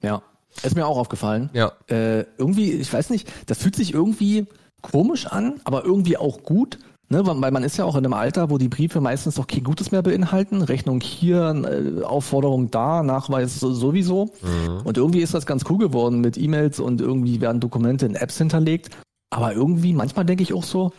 Ja, 0.02 0.22
ist 0.62 0.76
mir 0.76 0.86
auch 0.86 0.98
aufgefallen. 0.98 1.50
Ja. 1.54 1.72
Äh, 1.88 2.26
irgendwie, 2.38 2.74
ich 2.74 2.92
weiß 2.92 3.10
nicht, 3.10 3.32
das 3.46 3.60
fühlt 3.60 3.76
sich 3.76 3.94
irgendwie 3.94 4.46
komisch 4.82 5.26
an, 5.26 5.62
aber 5.64 5.84
irgendwie 5.84 6.18
auch 6.18 6.44
gut, 6.44 6.80
Ne, 7.08 7.24
weil 7.24 7.52
man 7.52 7.64
ist 7.64 7.78
ja 7.78 7.86
auch 7.86 7.96
in 7.96 8.04
einem 8.04 8.14
Alter, 8.14 8.50
wo 8.50 8.58
die 8.58 8.68
Briefe 8.68 9.00
meistens 9.00 9.36
doch 9.36 9.46
kein 9.46 9.64
Gutes 9.64 9.92
mehr 9.92 10.02
beinhalten. 10.02 10.64
Rechnung 10.64 11.02
hier, 11.02 11.54
äh, 11.54 12.04
Aufforderung 12.04 12.72
da, 12.72 13.04
Nachweis 13.04 13.60
sowieso. 13.60 14.34
Mhm. 14.42 14.82
Und 14.84 14.98
irgendwie 14.98 15.22
ist 15.22 15.36
das 15.36 15.46
ganz 15.46 15.66
cool 15.70 15.78
geworden 15.78 16.20
mit 16.20 16.36
E-Mails 16.36 16.80
und 16.80 17.02
irgendwie 17.02 17.42
werden 17.42 17.62
Dokumente 17.62 18.08
in 18.08 18.16
Apps 18.16 18.40
hinterlegt. 18.40 18.90
Aber 19.30 19.54
irgendwie, 19.54 19.94
manchmal 19.94 20.26
denke 20.26 20.42
ich 20.42 20.54
auch 20.54 20.64
so, 20.64 20.94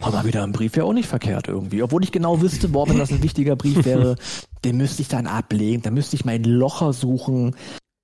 mal 0.00 0.24
wieder 0.24 0.44
ein 0.44 0.52
Brief 0.52 0.76
wäre 0.76 0.86
auch 0.86 0.92
nicht 0.92 1.08
verkehrt 1.08 1.48
irgendwie. 1.48 1.82
Obwohl 1.82 2.04
ich 2.04 2.12
genau 2.12 2.40
wüsste, 2.40 2.68
boah, 2.68 2.88
wenn 2.88 2.98
das 2.98 3.10
ein 3.10 3.22
wichtiger 3.24 3.56
Brief 3.56 3.84
wäre, 3.84 4.14
den 4.64 4.76
müsste 4.76 5.02
ich 5.02 5.08
dann 5.08 5.26
ablegen, 5.26 5.82
dann 5.82 5.94
müsste 5.94 6.14
ich 6.14 6.24
meinen 6.24 6.44
Locher 6.44 6.92
suchen. 6.92 7.56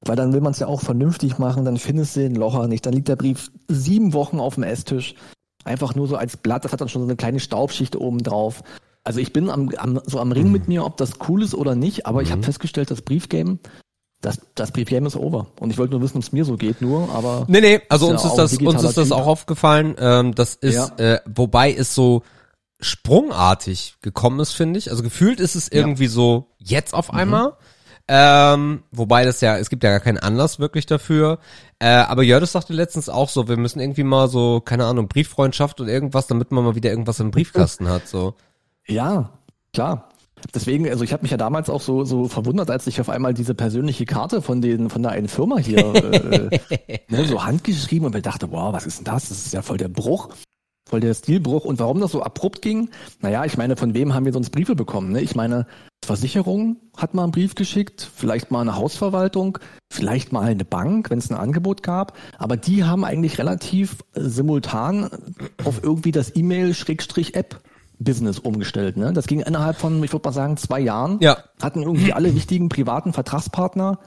Weil 0.07 0.17
dann 0.17 0.33
will 0.33 0.41
man 0.41 0.53
es 0.53 0.59
ja 0.59 0.67
auch 0.67 0.81
vernünftig 0.81 1.39
machen, 1.39 1.65
dann 1.65 1.79
findest 1.79 2.17
du 2.17 2.21
den 2.21 2.35
Locher 2.35 2.67
nicht. 2.67 2.85
Dann 2.85 2.95
liegt 2.95 3.09
der 3.09 3.17
Brief 3.17 3.53
sieben 3.69 4.13
Wochen 4.13 4.41
auf 4.41 4.55
dem 4.55 4.65
Esstisch 4.65 5.15
einfach 5.65 5.95
nur 5.95 6.07
so 6.07 6.17
als 6.17 6.37
Blatt, 6.37 6.65
das 6.65 6.73
hat 6.73 6.81
dann 6.81 6.89
schon 6.89 7.03
so 7.03 7.09
eine 7.09 7.17
kleine 7.17 7.41
Staubschicht 7.41 7.97
oben 7.97 8.23
drauf. 8.23 8.63
Also 9.03 9.21
ich 9.21 9.33
bin 9.33 9.51
am, 9.51 9.71
am, 9.77 10.01
so 10.07 10.19
am 10.19 10.33
Ring 10.33 10.47
mhm. 10.47 10.53
mit 10.53 10.69
mir, 10.69 10.85
ob 10.85 10.97
das 10.97 11.13
cool 11.29 11.43
ist 11.43 11.55
oder 11.55 11.75
nicht, 11.75 12.07
aber 12.07 12.21
mhm. 12.21 12.27
ich 12.27 12.33
habe 12.33 12.43
festgestellt, 12.43 12.91
das 12.91 13.03
Briefgame, 13.03 13.59
das, 14.21 14.41
das 14.55 14.73
Briefgame 14.73 15.07
ist 15.07 15.17
over. 15.17 15.47
Und 15.61 15.71
ich 15.71 15.79
wollte 15.79 15.93
nur 15.93 16.03
wissen, 16.03 16.17
ob 16.17 16.23
es 16.23 16.33
mir 16.33 16.45
so 16.45 16.57
geht, 16.57 16.81
nur, 16.81 17.11
aber. 17.11 17.45
Nee, 17.49 17.61
nee, 17.61 17.81
also 17.89 18.09
uns, 18.09 18.23
ja 18.23 18.31
ist 18.31 18.37
das, 18.37 18.57
uns 18.57 18.83
ist 18.83 18.97
das 18.97 19.13
auch 19.13 19.27
aufgefallen. 19.27 19.95
Ähm, 19.99 20.35
das 20.35 20.55
ist, 20.55 20.93
ja. 20.99 21.15
äh, 21.15 21.21
wobei 21.27 21.75
es 21.75 21.95
so 21.95 22.23
sprungartig 22.81 23.97
gekommen 24.01 24.41
ist, 24.41 24.53
finde 24.53 24.79
ich. 24.79 24.91
Also 24.91 25.03
gefühlt 25.03 25.41
ist 25.41 25.55
es 25.55 25.69
irgendwie 25.69 26.05
ja. 26.05 26.11
so 26.11 26.47
jetzt 26.59 26.95
auf 26.95 27.13
mhm. 27.13 27.19
einmal. 27.19 27.49
Mhm. 27.49 27.55
Ähm, 28.07 28.83
wobei 28.91 29.25
das 29.25 29.41
ja, 29.41 29.57
es 29.57 29.71
gibt 29.71 29.83
ja 29.83 29.91
gar 29.91 30.01
keinen 30.01 30.19
Anlass 30.19 30.59
wirklich 30.59 30.85
dafür. 30.85 31.39
Äh, 31.79 31.89
aber 31.89 32.23
Jördes 32.23 32.53
sagte 32.53 32.75
letztens 32.75 33.09
auch 33.09 33.31
so, 33.31 33.49
wir 33.49 33.57
müssen 33.57 33.81
irgendwie 33.81 34.05
mal 34.05 34.29
so, 34.29 34.61
keine 34.61 34.85
Ahnung, 34.85 35.09
Brieffreundschaft 35.09 35.81
und 35.81 35.89
irgendwas, 35.89 36.27
damit 36.27 36.51
man 36.53 36.65
mal 36.65 36.75
wieder 36.75 36.91
irgendwas 36.91 37.21
im 37.21 37.31
Briefkasten 37.31 37.89
hat. 37.89 38.07
So. 38.07 38.35
Ja, 38.87 39.31
klar. 39.73 40.11
Deswegen, 40.55 40.87
also 40.91 41.05
ich 41.05 41.15
habe 41.15 41.23
mich 41.23 41.31
ja 41.31 41.39
damals 41.39 41.71
auch 41.71 41.81
so 41.81 42.05
so 42.05 42.29
verwundert, 42.29 42.71
als 42.71 42.87
ich 42.87 43.01
auf 43.01 43.09
einmal 43.09 43.33
diese 43.33 43.55
persönliche 43.55 44.05
Karte 44.05 44.43
von 44.43 44.61
den 44.61 44.91
von 44.91 45.03
der 45.03 45.13
einen 45.13 45.29
Firma 45.29 45.57
hier 45.57 45.79
äh, 45.79 46.61
ne, 47.09 47.25
so 47.25 47.43
handgeschrieben 47.43 48.05
und 48.05 48.15
mir 48.15 48.21
dachte, 48.21 48.51
wow, 48.51 48.71
was 48.75 48.85
ist 48.85 48.99
denn 48.99 49.05
das? 49.05 49.31
Das 49.31 49.47
ist 49.47 49.55
ja 49.55 49.63
voll 49.63 49.79
der 49.79 49.89
Bruch 49.89 50.29
voll 50.89 51.01
der 51.01 51.15
Stilbruch. 51.15 51.65
Und 51.65 51.79
warum 51.79 52.01
das 52.01 52.13
so 52.13 52.23
abrupt 52.23 52.63
ging? 52.63 52.91
Naja, 53.21 53.45
ich 53.45 53.57
meine, 53.57 53.77
von 53.77 53.95
wem 53.95 54.15
haben 54.15 54.25
wir 54.25 54.33
sonst 54.33 54.51
Briefe 54.51 54.75
bekommen? 54.75 55.13
Ne? 55.13 55.21
Ich 55.21 55.35
meine, 55.35 55.67
Versicherung 56.05 56.77
hat 56.97 57.15
mal 57.15 57.25
einen 57.25 57.33
Brief 57.33 57.55
geschickt, 57.55 58.09
vielleicht 58.15 58.51
mal 58.51 58.61
eine 58.61 58.77
Hausverwaltung, 58.77 59.59
vielleicht 59.91 60.33
mal 60.33 60.43
eine 60.43 60.65
Bank, 60.65 61.11
wenn 61.11 61.19
es 61.19 61.31
ein 61.31 61.37
Angebot 61.37 61.83
gab. 61.83 62.17
Aber 62.39 62.57
die 62.57 62.85
haben 62.85 63.05
eigentlich 63.05 63.39
relativ 63.39 63.99
äh, 64.15 64.21
simultan 64.21 65.11
auf 65.65 65.83
irgendwie 65.83 66.13
das 66.13 66.35
E-Mail-App 66.37 67.61
Business 67.99 68.39
umgestellt. 68.39 68.97
Ne? 68.97 69.13
Das 69.13 69.27
ging 69.27 69.41
innerhalb 69.41 69.77
von, 69.77 70.03
ich 70.03 70.13
würde 70.13 70.29
mal 70.29 70.33
sagen, 70.33 70.57
zwei 70.57 70.81
Jahren. 70.81 71.19
Ja. 71.21 71.39
Hatten 71.63 71.83
irgendwie 71.83 72.13
alle 72.13 72.35
wichtigen 72.35 72.69
privaten 72.69 73.13
Vertragspartner 73.13 73.99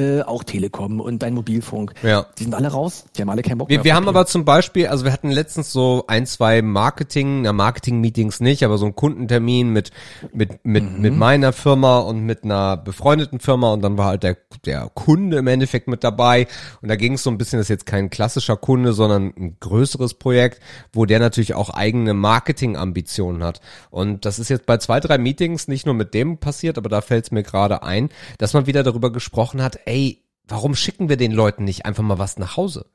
äh, 0.00 0.22
auch 0.22 0.42
Telekom 0.44 1.00
und 1.00 1.22
dein 1.22 1.34
Mobilfunk. 1.34 1.92
Ja. 2.02 2.26
Die 2.38 2.44
sind 2.44 2.54
alle 2.54 2.68
raus, 2.68 3.04
die 3.16 3.20
haben 3.22 3.28
alle 3.28 3.42
keinen 3.42 3.58
Bock 3.58 3.68
Wir, 3.68 3.78
mehr. 3.78 3.84
wir 3.84 3.92
auf 3.92 3.96
haben 3.96 4.08
aber 4.08 4.26
zum 4.26 4.44
Beispiel, 4.44 4.86
also 4.86 5.04
wir 5.04 5.12
hatten 5.12 5.30
letztens 5.30 5.72
so 5.72 6.04
ein, 6.08 6.26
zwei 6.26 6.62
Marketing, 6.62 7.42
na 7.42 7.52
Marketing-Meetings 7.52 8.40
nicht, 8.40 8.64
aber 8.64 8.78
so 8.78 8.86
einen 8.86 8.96
Kundentermin 8.96 9.68
mit, 9.70 9.90
mit, 10.32 10.64
mit, 10.64 10.80
Mhm. 10.90 11.00
mit 11.00 11.16
meiner 11.16 11.52
Firma 11.52 11.98
und 11.98 12.20
mit 12.24 12.44
einer 12.44 12.76
befreundeten 12.78 13.38
Firma 13.40 13.72
und 13.72 13.82
dann 13.82 13.98
war 13.98 14.06
halt 14.06 14.22
der, 14.22 14.36
der 14.64 14.90
Kunde 14.94 15.36
im 15.38 15.46
Endeffekt 15.46 15.88
mit 15.88 16.02
dabei 16.02 16.46
und 16.80 16.88
da 16.88 16.96
ging 16.96 17.14
es 17.14 17.22
so 17.22 17.30
ein 17.30 17.36
bisschen, 17.38 17.58
das 17.58 17.66
ist 17.66 17.70
jetzt 17.70 17.86
kein 17.86 18.08
klassischer 18.08 18.56
Kunde, 18.56 18.92
sondern 18.94 19.32
ein 19.36 19.56
größeres 19.60 20.14
Projekt, 20.14 20.60
wo 20.92 21.04
der 21.04 21.18
natürlich 21.18 21.54
auch 21.54 21.70
eigene 21.70 22.14
Marketing-Ambitionen 22.14 23.42
hat 23.44 23.60
und 23.90 24.24
das 24.24 24.38
ist 24.38 24.48
jetzt 24.48 24.66
bei 24.66 24.76
zwei, 24.78 25.00
drei 25.00 25.18
Meetings 25.18 25.68
nicht 25.68 25.86
nur 25.86 25.94
mit 25.94 26.14
dem 26.14 26.38
passiert, 26.38 26.78
aber 26.78 26.88
da 26.88 27.00
fällt 27.00 27.24
es 27.26 27.30
mir 27.30 27.42
gerade 27.42 27.82
ein, 27.82 28.08
dass 28.38 28.52
man 28.54 28.66
wieder 28.66 28.82
darüber 28.82 29.12
gesprochen 29.12 29.62
hat, 29.62 29.80
ey, 29.90 30.22
warum 30.46 30.74
schicken 30.74 31.08
wir 31.08 31.16
den 31.16 31.32
Leuten 31.32 31.64
nicht 31.64 31.84
einfach 31.84 32.02
mal 32.02 32.18
was 32.18 32.38
nach 32.38 32.56
Hause? 32.56 32.86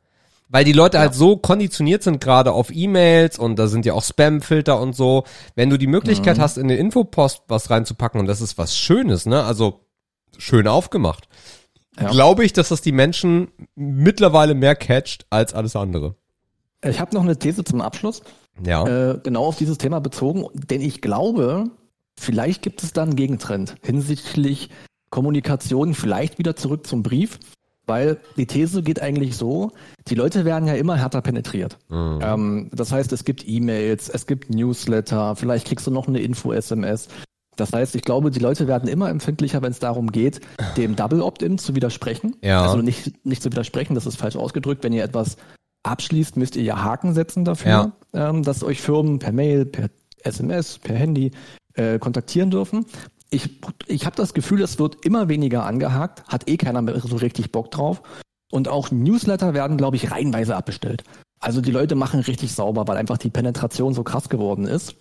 Weil 0.48 0.64
die 0.64 0.74
Leute 0.74 1.00
halt 1.00 1.16
so 1.16 1.38
konditioniert 1.38 2.04
sind 2.04 2.22
gerade 2.22 2.52
auf 2.52 2.70
E-Mails 2.72 3.40
und 3.40 3.58
da 3.58 3.68
sind 3.68 3.86
ja 3.86 3.94
auch 3.94 4.04
Spam-Filter 4.04 4.80
und 4.80 4.96
so. 4.96 5.24
Wenn 5.56 5.72
du 5.72 5.78
die 5.78 5.88
Möglichkeit 5.88 6.38
hast, 6.40 6.58
in 6.58 6.68
den 6.68 6.78
Infopost 6.78 7.42
was 7.48 7.70
reinzupacken 7.72 8.20
und 8.20 8.28
das 8.28 8.42
ist 8.42 8.58
was 8.58 8.78
Schönes, 8.78 9.26
ne? 9.26 9.44
Also 9.44 9.82
schön 10.38 10.68
aufgemacht. 10.68 11.28
Ja. 12.00 12.10
Glaube 12.12 12.46
ich, 12.46 12.54
dass 12.54 12.70
das 12.70 12.82
die 12.82 12.92
Menschen 12.92 13.48
mittlerweile 13.76 14.54
mehr 14.54 14.76
catcht 14.76 15.26
als 15.32 15.54
alles 15.54 15.76
andere. 15.76 16.16
Ich 16.84 17.00
habe 17.00 17.16
noch 17.16 17.24
eine 17.24 17.40
These 17.40 17.64
zum 17.64 17.82
Abschluss, 17.82 18.22
Ja. 18.64 18.86
äh, 18.86 19.20
genau 19.24 19.46
auf 19.46 19.56
dieses 19.58 19.80
Thema 19.80 20.00
bezogen, 20.00 20.46
denn 20.54 20.82
ich 20.82 21.02
glaube, 21.02 21.72
vielleicht 22.20 22.62
gibt 22.62 22.84
es 22.84 22.94
da 22.94 23.02
einen 23.02 23.16
Gegentrend 23.16 23.76
hinsichtlich 23.82 24.70
Kommunikation, 25.16 25.94
vielleicht 25.94 26.40
wieder 26.40 26.58
zurück 26.58 26.86
zum 26.86 27.02
Brief, 27.02 27.40
weil 27.86 28.18
die 28.36 28.48
These 28.48 28.84
geht 28.84 29.02
eigentlich 29.02 29.38
so, 29.38 29.72
die 30.10 30.16
Leute 30.16 30.44
werden 30.44 30.68
ja 30.68 30.74
immer 30.74 30.98
härter 30.98 31.22
penetriert. 31.22 31.78
Ähm, 32.22 32.70
das 32.74 32.92
heißt, 32.92 33.14
es 33.14 33.24
gibt 33.24 33.48
E-Mails, 33.48 34.10
es 34.10 34.28
gibt 34.28 34.50
Newsletter, 34.50 35.38
vielleicht 35.38 35.68
kriegst 35.68 35.88
du 35.88 35.92
noch 35.92 36.10
eine 36.10 36.20
Info-SMS. 36.20 37.08
Das 37.56 37.72
heißt, 37.72 37.96
ich 37.96 38.02
glaube, 38.02 38.30
die 38.30 38.42
Leute 38.42 38.68
werden 38.68 38.90
immer 38.90 39.10
empfindlicher, 39.10 39.62
wenn 39.62 39.72
es 39.72 39.80
darum 39.80 40.12
geht, 40.12 40.42
dem 40.76 40.98
Double 40.98 41.22
Opt-in 41.22 41.58
zu 41.60 41.76
widersprechen. 41.76 42.36
Ja. 42.42 42.64
Also 42.64 42.80
nicht, 42.80 43.26
nicht 43.26 43.42
zu 43.42 43.50
widersprechen, 43.50 43.96
das 43.96 44.06
ist 44.06 44.18
falsch 44.18 44.36
ausgedrückt. 44.36 44.84
Wenn 44.84 44.92
ihr 44.92 45.06
etwas 45.06 45.38
abschließt, 45.84 46.36
müsst 46.36 46.58
ihr 46.58 46.64
ja 46.64 46.84
Haken 46.84 47.14
setzen 47.14 47.46
dafür, 47.46 47.94
ähm, 48.14 48.44
dass 48.44 48.66
euch 48.66 48.82
Firmen 48.82 49.20
per 49.20 49.32
Mail, 49.32 49.64
per 49.64 49.90
SMS, 50.24 50.78
per 50.80 50.98
Handy 50.98 51.32
äh, 51.76 52.00
kontaktieren 52.00 52.52
dürfen. 52.52 52.86
Ich, 53.36 53.60
ich 53.88 54.06
habe 54.06 54.16
das 54.16 54.34
Gefühl, 54.34 54.62
es 54.62 54.80
wird 54.80 55.06
immer 55.06 55.28
weniger 55.28 55.66
angehakt, 55.66 56.24
hat 56.28 56.48
eh 56.50 56.58
keiner 56.58 56.82
mehr 56.82 57.00
so 57.02 57.18
richtig 57.18 57.52
Bock 57.52 57.70
drauf. 57.70 58.02
Und 58.52 58.68
auch 58.70 58.92
Newsletter 58.92 59.54
werden, 59.54 59.76
glaube 59.76 59.98
ich, 59.98 60.12
reihenweise 60.12 60.56
abbestellt. 60.56 61.04
Also 61.40 61.60
die 61.60 61.72
Leute 61.72 61.96
machen 61.96 62.22
richtig 62.22 62.54
sauber, 62.54 62.88
weil 62.88 62.98
einfach 62.98 63.18
die 63.18 63.30
Penetration 63.30 63.94
so 63.94 64.04
krass 64.04 64.30
geworden 64.30 64.66
ist. 64.66 64.96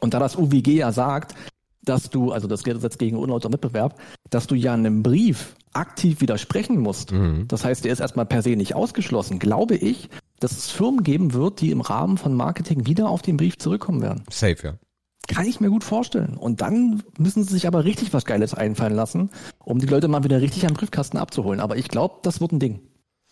Und 0.00 0.14
da 0.14 0.18
das 0.18 0.36
UWG 0.36 0.76
ja 0.78 0.92
sagt, 0.92 1.34
dass 1.82 2.10
du, 2.10 2.32
also 2.32 2.48
das 2.48 2.64
Gesetz 2.64 2.98
gegen 2.98 3.16
unlauter 3.16 3.48
Mitbewerb, 3.48 3.98
dass 4.28 4.46
du 4.46 4.54
ja 4.54 4.74
einem 4.74 5.02
Brief 5.02 5.54
aktiv 5.72 6.20
widersprechen 6.20 6.78
musst. 6.78 7.12
Das 7.48 7.64
heißt, 7.64 7.84
der 7.84 7.92
ist 7.92 8.00
erstmal 8.00 8.26
per 8.26 8.42
se 8.42 8.56
nicht 8.56 8.74
ausgeschlossen. 8.74 9.38
Glaube 9.38 9.76
ich, 9.76 10.10
dass 10.40 10.52
es 10.52 10.70
Firmen 10.70 11.04
geben 11.04 11.32
wird, 11.32 11.60
die 11.60 11.70
im 11.70 11.80
Rahmen 11.80 12.18
von 12.18 12.34
Marketing 12.34 12.86
wieder 12.86 13.08
auf 13.08 13.22
den 13.22 13.36
Brief 13.36 13.58
zurückkommen 13.58 14.02
werden. 14.02 14.24
Safe, 14.30 14.56
ja. 14.62 14.74
Kann 15.28 15.46
ich 15.46 15.60
mir 15.60 15.70
gut 15.70 15.84
vorstellen. 15.84 16.36
Und 16.36 16.60
dann 16.60 17.02
müssen 17.18 17.44
sie 17.44 17.52
sich 17.52 17.66
aber 17.66 17.84
richtig 17.84 18.12
was 18.12 18.24
Geiles 18.24 18.54
einfallen 18.54 18.94
lassen, 18.94 19.30
um 19.58 19.78
die 19.78 19.86
Leute 19.86 20.08
mal 20.08 20.24
wieder 20.24 20.40
richtig 20.40 20.66
am 20.66 20.74
Briefkasten 20.74 21.18
abzuholen. 21.18 21.60
Aber 21.60 21.76
ich 21.76 21.88
glaube, 21.88 22.16
das 22.22 22.40
wird 22.40 22.52
ein 22.52 22.58
Ding. 22.58 22.80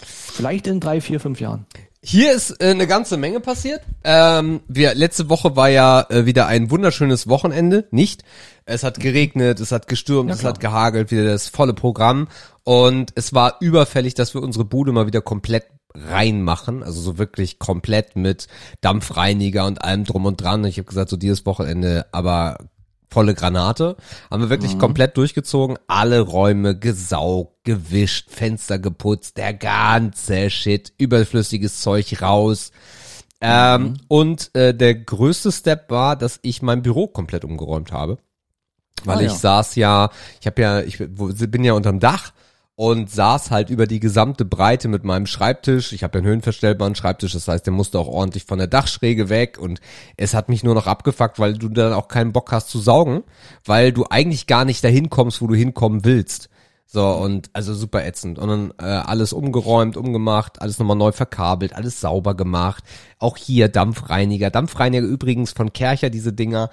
Vielleicht 0.00 0.68
in 0.68 0.78
drei, 0.78 1.00
vier, 1.00 1.18
fünf 1.18 1.40
Jahren. 1.40 1.66
Hier 2.00 2.32
ist 2.32 2.62
äh, 2.62 2.70
eine 2.70 2.86
ganze 2.86 3.16
Menge 3.16 3.40
passiert. 3.40 3.82
Ähm, 4.04 4.60
wir, 4.68 4.94
letzte 4.94 5.28
Woche 5.28 5.56
war 5.56 5.68
ja 5.68 6.06
äh, 6.08 6.26
wieder 6.26 6.46
ein 6.46 6.70
wunderschönes 6.70 7.28
Wochenende, 7.28 7.88
nicht? 7.90 8.22
Es 8.64 8.84
hat 8.84 9.00
geregnet, 9.00 9.58
es 9.58 9.72
hat 9.72 9.88
gestürmt, 9.88 10.30
Ja, 10.30 10.36
es 10.36 10.44
hat 10.44 10.60
gehagelt, 10.60 11.10
wieder 11.10 11.24
das 11.24 11.48
volle 11.48 11.74
Programm. 11.74 12.28
Und 12.62 13.10
es 13.16 13.34
war 13.34 13.56
überfällig, 13.60 14.14
dass 14.14 14.34
wir 14.34 14.42
unsere 14.42 14.64
Bude 14.64 14.92
mal 14.92 15.08
wieder 15.08 15.22
komplett 15.22 15.64
reinmachen. 15.94 16.82
Also 16.82 17.00
so 17.00 17.18
wirklich 17.18 17.58
komplett 17.58 18.16
mit 18.16 18.48
Dampfreiniger 18.80 19.66
und 19.66 19.82
allem 19.82 20.04
drum 20.04 20.26
und 20.26 20.40
dran. 20.40 20.64
Ich 20.64 20.78
habe 20.78 20.86
gesagt, 20.88 21.10
so 21.10 21.16
dieses 21.16 21.46
Wochenende, 21.46 22.06
aber 22.12 22.58
volle 23.10 23.34
Granate. 23.34 23.96
Haben 24.30 24.42
wir 24.42 24.50
wirklich 24.50 24.78
komplett 24.78 25.16
durchgezogen. 25.16 25.78
Alle 25.86 26.20
Räume 26.20 26.78
gesaugt, 26.78 27.64
gewischt, 27.64 28.30
Fenster 28.30 28.78
geputzt, 28.78 29.38
der 29.38 29.54
ganze 29.54 30.50
Shit, 30.50 30.92
überflüssiges 30.98 31.80
Zeug 31.80 32.20
raus. 32.20 32.70
Ähm, 33.40 33.94
Und 34.08 34.54
äh, 34.54 34.74
der 34.74 34.94
größte 34.94 35.52
Step 35.52 35.90
war, 35.90 36.16
dass 36.16 36.38
ich 36.42 36.60
mein 36.60 36.82
Büro 36.82 37.06
komplett 37.06 37.44
umgeräumt 37.44 37.92
habe. 37.92 38.18
Weil 39.04 39.18
Ah, 39.18 39.20
ich 39.22 39.32
ja. 39.32 39.38
saß 39.38 39.76
ja, 39.76 40.10
ich 40.40 40.46
habe 40.46 40.60
ja, 40.60 40.80
ich 40.80 40.98
bin 40.98 41.62
ja 41.64 41.72
unterm 41.74 42.00
Dach 42.00 42.32
und 42.78 43.10
saß 43.10 43.50
halt 43.50 43.70
über 43.70 43.88
die 43.88 43.98
gesamte 43.98 44.44
Breite 44.44 44.86
mit 44.86 45.02
meinem 45.02 45.26
Schreibtisch. 45.26 45.92
Ich 45.92 46.04
habe 46.04 46.18
einen 46.18 46.28
höhenverstellbaren 46.28 46.94
Schreibtisch, 46.94 47.32
das 47.32 47.48
heißt, 47.48 47.66
der 47.66 47.72
musste 47.72 47.98
auch 47.98 48.06
ordentlich 48.06 48.44
von 48.44 48.58
der 48.58 48.68
Dachschräge 48.68 49.28
weg 49.28 49.58
und 49.58 49.80
es 50.16 50.32
hat 50.32 50.48
mich 50.48 50.62
nur 50.62 50.76
noch 50.76 50.86
abgefuckt, 50.86 51.40
weil 51.40 51.54
du 51.54 51.70
dann 51.70 51.92
auch 51.92 52.06
keinen 52.06 52.30
Bock 52.32 52.52
hast 52.52 52.68
zu 52.68 52.78
saugen, 52.78 53.24
weil 53.64 53.90
du 53.90 54.04
eigentlich 54.08 54.46
gar 54.46 54.64
nicht 54.64 54.84
dahin 54.84 55.10
kommst, 55.10 55.42
wo 55.42 55.48
du 55.48 55.56
hinkommen 55.56 56.04
willst. 56.04 56.50
So, 56.86 57.04
und 57.04 57.50
also 57.52 57.74
super 57.74 58.06
ätzend. 58.06 58.38
Und 58.38 58.48
dann 58.48 58.72
äh, 58.78 58.84
alles 58.84 59.32
umgeräumt, 59.32 59.96
umgemacht, 59.96 60.62
alles 60.62 60.78
nochmal 60.78 60.96
neu 60.96 61.10
verkabelt, 61.10 61.74
alles 61.74 62.00
sauber 62.00 62.34
gemacht. 62.34 62.84
Auch 63.18 63.36
hier 63.36 63.68
Dampfreiniger. 63.68 64.50
Dampfreiniger 64.50 65.04
übrigens 65.04 65.50
von 65.50 65.72
Kercher, 65.72 66.10
diese 66.10 66.32
Dinger. 66.32 66.70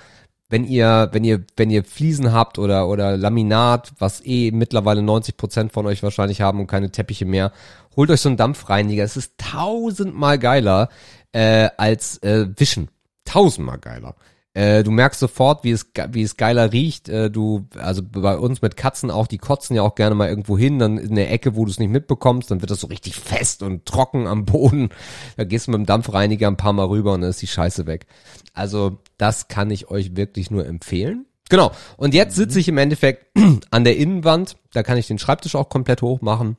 Wenn 0.47 0.63
ihr, 0.63 1.09
wenn 1.11 1.23
ihr, 1.23 1.43
wenn 1.57 1.71
ihr 1.71 1.83
Fliesen 1.83 2.31
habt 2.31 2.59
oder, 2.59 2.87
oder 2.87 3.17
Laminat, 3.17 3.93
was 3.97 4.23
eh 4.25 4.51
mittlerweile 4.51 5.01
90 5.01 5.37
Prozent 5.37 5.71
von 5.73 5.87
euch 5.87 6.03
wahrscheinlich 6.03 6.41
haben 6.41 6.59
und 6.59 6.67
keine 6.67 6.91
Teppiche 6.91 7.25
mehr, 7.25 7.51
holt 7.95 8.11
euch 8.11 8.21
so 8.21 8.29
einen 8.29 8.37
Dampfreiniger. 8.37 9.03
Es 9.03 9.17
ist 9.17 9.33
tausendmal 9.37 10.37
geiler 10.37 10.89
äh, 11.31 11.69
als 11.77 12.17
äh, 12.19 12.47
Wischen. 12.57 12.89
Tausendmal 13.25 13.79
geiler. 13.79 14.15
Äh, 14.55 14.83
du 14.83 14.91
merkst 14.91 15.19
sofort, 15.19 15.65
wie 15.65 15.71
es, 15.71 15.85
wie 16.11 16.23
es 16.23 16.37
geiler 16.37 16.71
riecht. 16.71 17.09
Äh, 17.09 17.29
du, 17.29 17.67
also 17.77 18.01
bei 18.01 18.37
uns 18.37 18.61
mit 18.61 18.77
Katzen 18.77 19.11
auch, 19.11 19.27
die 19.27 19.37
kotzen 19.37 19.75
ja 19.75 19.81
auch 19.81 19.95
gerne 19.95 20.15
mal 20.15 20.29
irgendwo 20.29 20.57
hin, 20.57 20.79
dann 20.79 20.97
in 20.97 21.15
der 21.15 21.29
Ecke, 21.29 21.57
wo 21.57 21.65
du 21.65 21.71
es 21.71 21.77
nicht 21.77 21.89
mitbekommst, 21.89 22.49
dann 22.49 22.61
wird 22.61 22.71
das 22.71 22.79
so 22.79 22.87
richtig 22.87 23.17
fest 23.17 23.63
und 23.63 23.85
trocken 23.85 24.27
am 24.27 24.45
Boden. 24.45 24.89
Da 25.35 25.43
gehst 25.43 25.67
du 25.67 25.71
mit 25.71 25.79
dem 25.79 25.85
Dampfreiniger 25.85 26.47
ein 26.47 26.55
paar 26.55 26.71
Mal 26.71 26.85
rüber 26.85 27.13
und 27.13 27.21
dann 27.21 27.31
ist 27.31 27.41
die 27.41 27.47
Scheiße 27.47 27.85
weg. 27.85 28.07
Also 28.53 28.97
das 29.17 29.49
kann 29.49 29.69
ich 29.71 29.89
euch 29.91 30.15
wirklich 30.15 30.49
nur 30.49 30.65
empfehlen. 30.65 31.25
Genau. 31.49 31.73
Und 31.97 32.13
jetzt 32.13 32.37
sitze 32.37 32.57
ich 32.57 32.69
im 32.69 32.77
Endeffekt 32.77 33.37
an 33.71 33.83
der 33.83 33.97
Innenwand. 33.97 34.55
Da 34.71 34.83
kann 34.83 34.97
ich 34.97 35.07
den 35.07 35.19
Schreibtisch 35.19 35.55
auch 35.55 35.67
komplett 35.67 36.01
hoch 36.01 36.21
machen. 36.21 36.55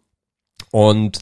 Und 0.70 1.20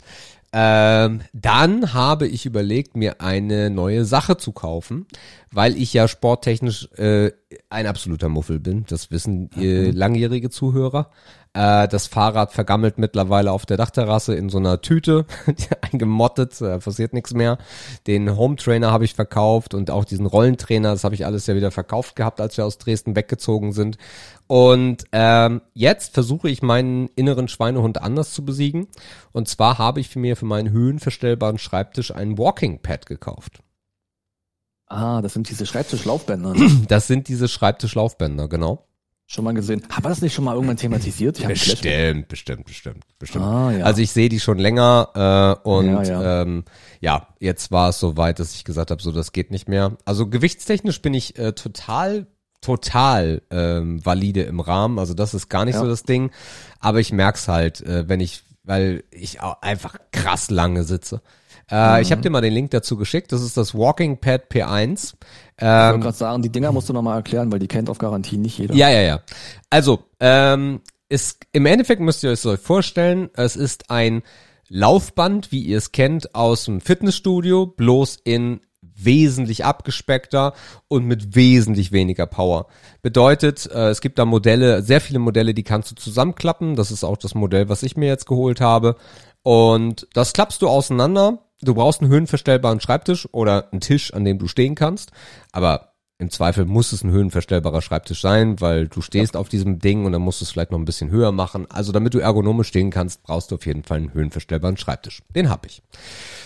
ähm, 0.56 1.22
dann 1.32 1.94
habe 1.94 2.28
ich 2.28 2.46
überlegt, 2.46 2.96
mir 2.96 3.20
eine 3.20 3.70
neue 3.70 4.04
Sache 4.04 4.36
zu 4.36 4.52
kaufen, 4.52 5.06
weil 5.50 5.76
ich 5.76 5.92
ja 5.92 6.06
sporttechnisch 6.06 6.88
äh, 6.92 7.32
ein 7.70 7.88
absoluter 7.88 8.28
Muffel 8.28 8.60
bin. 8.60 8.84
Das 8.88 9.10
wissen 9.10 9.50
äh, 9.56 9.90
langjährige 9.90 10.50
Zuhörer. 10.50 11.10
Äh, 11.54 11.86
das 11.86 12.08
Fahrrad 12.08 12.52
vergammelt 12.52 12.98
mittlerweile 12.98 13.52
auf 13.52 13.64
der 13.64 13.76
Dachterrasse 13.76 14.34
in 14.34 14.48
so 14.48 14.58
einer 14.58 14.80
Tüte, 14.80 15.24
eingemottet, 15.92 16.60
äh, 16.60 16.78
passiert 16.78 17.12
nichts 17.12 17.32
mehr. 17.32 17.58
Den 18.08 18.36
Home 18.36 18.56
Trainer 18.56 18.90
habe 18.90 19.04
ich 19.04 19.14
verkauft 19.14 19.72
und 19.72 19.90
auch 19.90 20.04
diesen 20.04 20.26
Rollentrainer, 20.26 20.90
das 20.90 21.04
habe 21.04 21.14
ich 21.14 21.24
alles 21.24 21.46
ja 21.46 21.54
wieder 21.54 21.70
verkauft 21.70 22.16
gehabt, 22.16 22.40
als 22.40 22.56
wir 22.56 22.66
aus 22.66 22.78
Dresden 22.78 23.14
weggezogen 23.14 23.72
sind. 23.72 23.98
Und 24.48 25.04
ähm, 25.12 25.62
jetzt 25.74 26.12
versuche 26.12 26.50
ich 26.50 26.60
meinen 26.60 27.08
inneren 27.14 27.46
Schweinehund 27.46 28.02
anders 28.02 28.34
zu 28.34 28.44
besiegen. 28.44 28.88
Und 29.32 29.48
zwar 29.48 29.78
habe 29.78 30.00
ich 30.00 30.08
für 30.08 30.18
mir 30.18 30.36
für 30.36 30.46
meinen 30.46 30.70
höhenverstellbaren 30.70 31.58
Schreibtisch 31.58 32.12
ein 32.12 32.36
Walking 32.36 32.80
Pad 32.82 33.06
gekauft. 33.06 33.60
Ah, 34.88 35.22
das 35.22 35.32
sind 35.32 35.48
diese 35.48 35.66
Schreibtischlaufbänder. 35.66 36.54
ne? 36.54 36.82
Das 36.88 37.06
sind 37.06 37.28
diese 37.28 37.46
Schreibtischlaufbänder, 37.46 38.48
genau. 38.48 38.86
Schon 39.26 39.44
mal 39.44 39.54
gesehen. 39.54 39.82
Haben 39.90 40.04
wir 40.04 40.08
das 40.10 40.20
nicht 40.20 40.34
schon 40.34 40.44
mal 40.44 40.54
irgendwann 40.54 40.76
thematisiert? 40.76 41.38
Ich. 41.40 41.46
Bestimmt, 41.46 42.28
bestimmt, 42.28 42.64
bestimmt, 42.66 43.04
bestimmt. 43.18 43.44
Ah, 43.44 43.72
ja. 43.72 43.84
Also 43.84 44.02
ich 44.02 44.12
sehe 44.12 44.28
die 44.28 44.40
schon 44.40 44.58
länger 44.58 45.58
äh, 45.64 45.68
und 45.68 45.86
Ja, 45.86 46.02
ja. 46.02 46.42
Ähm, 46.42 46.64
ja, 47.00 47.28
jetzt 47.40 47.70
war 47.72 47.88
es 47.88 47.98
soweit, 48.00 48.38
dass 48.38 48.54
ich 48.54 48.64
gesagt 48.64 48.90
habe, 48.90 49.02
so 49.02 49.12
das 49.12 49.32
geht 49.32 49.50
nicht 49.50 49.68
mehr. 49.68 49.96
Also 50.04 50.26
gewichtstechnisch 50.28 51.00
bin 51.02 51.14
ich 51.14 51.38
äh, 51.38 51.52
total 51.52 52.26
total 52.60 53.42
ähm, 53.50 54.04
valide 54.06 54.42
im 54.42 54.58
Rahmen, 54.58 54.98
also 54.98 55.12
das 55.12 55.34
ist 55.34 55.50
gar 55.50 55.66
nicht 55.66 55.74
Ja. 55.74 55.80
so 55.80 55.86
das 55.86 56.04
Ding, 56.04 56.30
aber 56.80 56.98
ich 56.98 57.12
merk's 57.12 57.46
halt, 57.46 57.82
äh, 57.82 58.08
wenn 58.08 58.20
ich, 58.20 58.42
weil 58.62 59.04
ich 59.10 59.42
auch 59.42 59.60
einfach 59.60 59.96
krass 60.12 60.48
lange 60.50 60.84
sitze. 60.84 61.20
Äh, 61.70 62.02
Ich 62.02 62.10
habe 62.12 62.22
dir 62.22 62.30
mal 62.30 62.40
den 62.40 62.52
Link 62.52 62.70
dazu 62.70 62.96
geschickt, 62.96 63.32
das 63.32 63.42
ist 63.42 63.56
das 63.56 63.74
Walking 63.74 64.18
Pad 64.18 64.50
P1. 64.50 65.14
Ich 65.14 65.14
Ähm, 65.58 65.68
wollte 65.90 66.00
gerade 66.00 66.16
sagen, 66.16 66.42
die 66.42 66.50
Dinger 66.50 66.72
musst 66.72 66.88
du 66.88 66.92
nochmal 66.92 67.16
erklären, 67.16 67.52
weil 67.52 67.58
die 67.58 67.68
kennt 67.68 67.88
auf 67.90 67.98
Garantie 67.98 68.36
nicht 68.36 68.58
jeder. 68.58 68.74
ja, 68.74 68.90
ja, 68.90 69.00
ja. 69.02 69.20
Also, 69.70 70.00
ähm, 70.20 70.80
ist, 71.08 71.46
im 71.52 71.66
Endeffekt 71.66 72.00
müsst 72.00 72.24
ihr 72.24 72.30
euch 72.30 72.40
so 72.40 72.56
vorstellen, 72.56 73.30
es 73.34 73.56
ist 73.56 73.90
ein 73.90 74.22
Laufband, 74.68 75.52
wie 75.52 75.62
ihr 75.62 75.78
es 75.78 75.92
kennt, 75.92 76.34
aus 76.34 76.64
dem 76.64 76.80
Fitnessstudio, 76.80 77.66
bloß 77.66 78.18
in 78.24 78.60
wesentlich 78.96 79.64
abgespeckter 79.64 80.54
und 80.88 81.04
mit 81.04 81.34
wesentlich 81.34 81.92
weniger 81.92 82.26
Power. 82.26 82.66
Bedeutet, 83.02 83.68
äh, 83.70 83.88
es 83.90 84.00
gibt 84.00 84.18
da 84.18 84.24
Modelle, 84.24 84.82
sehr 84.82 85.00
viele 85.00 85.18
Modelle, 85.18 85.52
die 85.54 85.62
kannst 85.64 85.90
du 85.90 85.94
zusammenklappen. 85.94 86.76
Das 86.76 86.90
ist 86.90 87.04
auch 87.04 87.16
das 87.16 87.34
Modell, 87.34 87.68
was 87.68 87.82
ich 87.82 87.96
mir 87.96 88.06
jetzt 88.06 88.26
geholt 88.26 88.60
habe. 88.60 88.96
Und 89.42 90.06
das 90.14 90.32
klappst 90.32 90.62
du 90.62 90.68
auseinander. 90.68 91.40
Du 91.64 91.74
brauchst 91.74 92.00
einen 92.00 92.10
höhenverstellbaren 92.10 92.80
Schreibtisch 92.80 93.28
oder 93.32 93.72
einen 93.72 93.80
Tisch, 93.80 94.12
an 94.12 94.24
dem 94.24 94.38
du 94.38 94.46
stehen 94.48 94.74
kannst. 94.74 95.10
Aber 95.52 95.94
im 96.18 96.30
Zweifel 96.30 96.64
muss 96.64 96.92
es 96.92 97.02
ein 97.02 97.10
höhenverstellbarer 97.10 97.82
Schreibtisch 97.82 98.20
sein, 98.20 98.60
weil 98.60 98.86
du 98.86 99.00
stehst 99.00 99.34
ja. 99.34 99.40
auf 99.40 99.48
diesem 99.48 99.80
Ding 99.80 100.04
und 100.04 100.12
dann 100.12 100.22
musst 100.22 100.40
du 100.40 100.44
es 100.44 100.50
vielleicht 100.50 100.70
noch 100.70 100.78
ein 100.78 100.84
bisschen 100.84 101.10
höher 101.10 101.32
machen. 101.32 101.66
Also 101.70 101.90
damit 101.90 102.14
du 102.14 102.18
ergonomisch 102.18 102.68
stehen 102.68 102.90
kannst, 102.90 103.22
brauchst 103.24 103.50
du 103.50 103.56
auf 103.56 103.66
jeden 103.66 103.82
Fall 103.82 103.98
einen 103.98 104.14
höhenverstellbaren 104.14 104.76
Schreibtisch. 104.76 105.22
Den 105.34 105.50
hab 105.50 105.66
ich. 105.66 105.82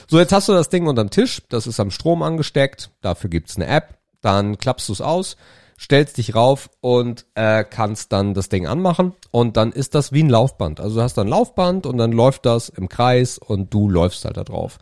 So, 0.09 0.19
jetzt 0.19 0.33
hast 0.33 0.49
du 0.49 0.53
das 0.53 0.71
Ding 0.71 0.87
unterm 0.87 1.11
Tisch, 1.11 1.43
das 1.51 1.67
ist 1.67 1.81
am 1.81 1.91
Strom 1.91 2.23
angesteckt, 2.23 2.91
dafür 3.03 3.29
gibt's 3.29 3.57
eine 3.57 3.67
App, 3.67 3.99
dann 4.23 4.57
klappst 4.57 4.89
du 4.89 4.95
es 4.95 5.03
aus, 5.03 5.37
stellst 5.79 6.19
dich 6.19 6.35
rauf 6.35 6.71
und 6.81 7.27
äh, 7.35 7.65
kannst 7.65 8.13
dann 8.13 8.35
das 8.35 8.49
Ding 8.49 8.67
anmachen 8.67 9.15
und 9.31 9.57
dann 9.57 9.73
ist 9.73 9.95
das 9.95 10.13
wie 10.13 10.23
ein 10.23 10.31
Laufband. 10.31 10.81
Also 10.81 10.97
du 10.97 11.03
hast 11.03 11.19
ein 11.19 11.29
Laufband 11.29 11.87
und 11.87 11.99
dann 11.99 12.13
läuft 12.13 12.47
das 12.47 12.69
im 12.69 12.89
Kreis 12.89 13.39
und 13.39 13.73
du 13.73 13.89
läufst 13.89 14.25
halt 14.25 14.37
da 14.37 14.45
drauf. 14.45 14.79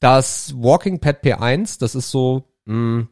Das 0.00 0.54
Walking 0.56 1.00
Pad 1.00 1.24
P1, 1.24 1.80
das 1.80 1.94
ist 1.94 2.10
so, 2.10 2.44
mh, 2.66 2.74
hm, 2.74 3.08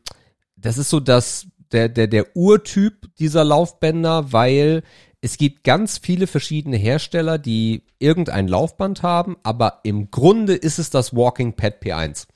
das 0.57 0.79
ist 0.79 0.91
so 0.91 1.01
das, 1.01 1.47
der, 1.73 1.88
der, 1.88 2.07
der 2.07 2.37
Urtyp 2.37 3.15
dieser 3.17 3.45
Laufbänder, 3.45 4.33
weil 4.33 4.83
es 5.21 5.37
gibt 5.37 5.65
ganz 5.65 5.99
viele 5.99 6.27
verschiedene 6.27 6.77
Hersteller, 6.77 7.38
die 7.38 7.85
irgendein 7.99 8.47
Laufband 8.47 9.03
haben, 9.03 9.37
aber 9.43 9.81
im 9.83 10.11
Grunde 10.11 10.55
ist 10.55 10.79
es 10.79 10.91
das 10.91 11.15
Walking 11.17 11.55
Pad 11.55 11.83
P1. 11.83 12.27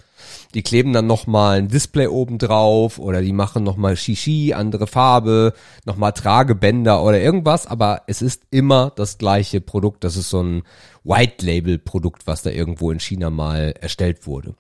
Die 0.55 0.63
kleben 0.63 0.93
dann 0.93 1.07
nochmal 1.07 1.59
ein 1.59 1.69
Display 1.69 2.07
oben 2.07 2.39
drauf 2.39 2.99
oder 2.99 3.23
die 3.23 3.33
machen 3.33 3.65
nochmal 3.65 3.97
Shishi, 3.97 4.55
andere 4.55 4.87
Farbe, 4.87 5.53
nochmal 5.85 6.13
Tragebänder 6.13 7.03
oder 7.03 7.21
irgendwas, 7.21 7.67
aber 7.67 8.03
es 8.07 8.23
ist 8.23 8.43
immer 8.51 8.93
das 8.97 9.19
gleiche 9.19 9.61
Produkt. 9.61 10.05
Das 10.05 10.17
ist 10.17 10.31
so 10.31 10.43
ein 10.43 10.63
White 11.05 11.45
Label 11.45 11.79
Produkt, 11.79 12.27
was 12.27 12.43
da 12.43 12.51
irgendwo 12.51 12.91
in 12.91 13.01
China 13.01 13.31
mal 13.31 13.75
erstellt 13.81 14.27
wurde. 14.27 14.55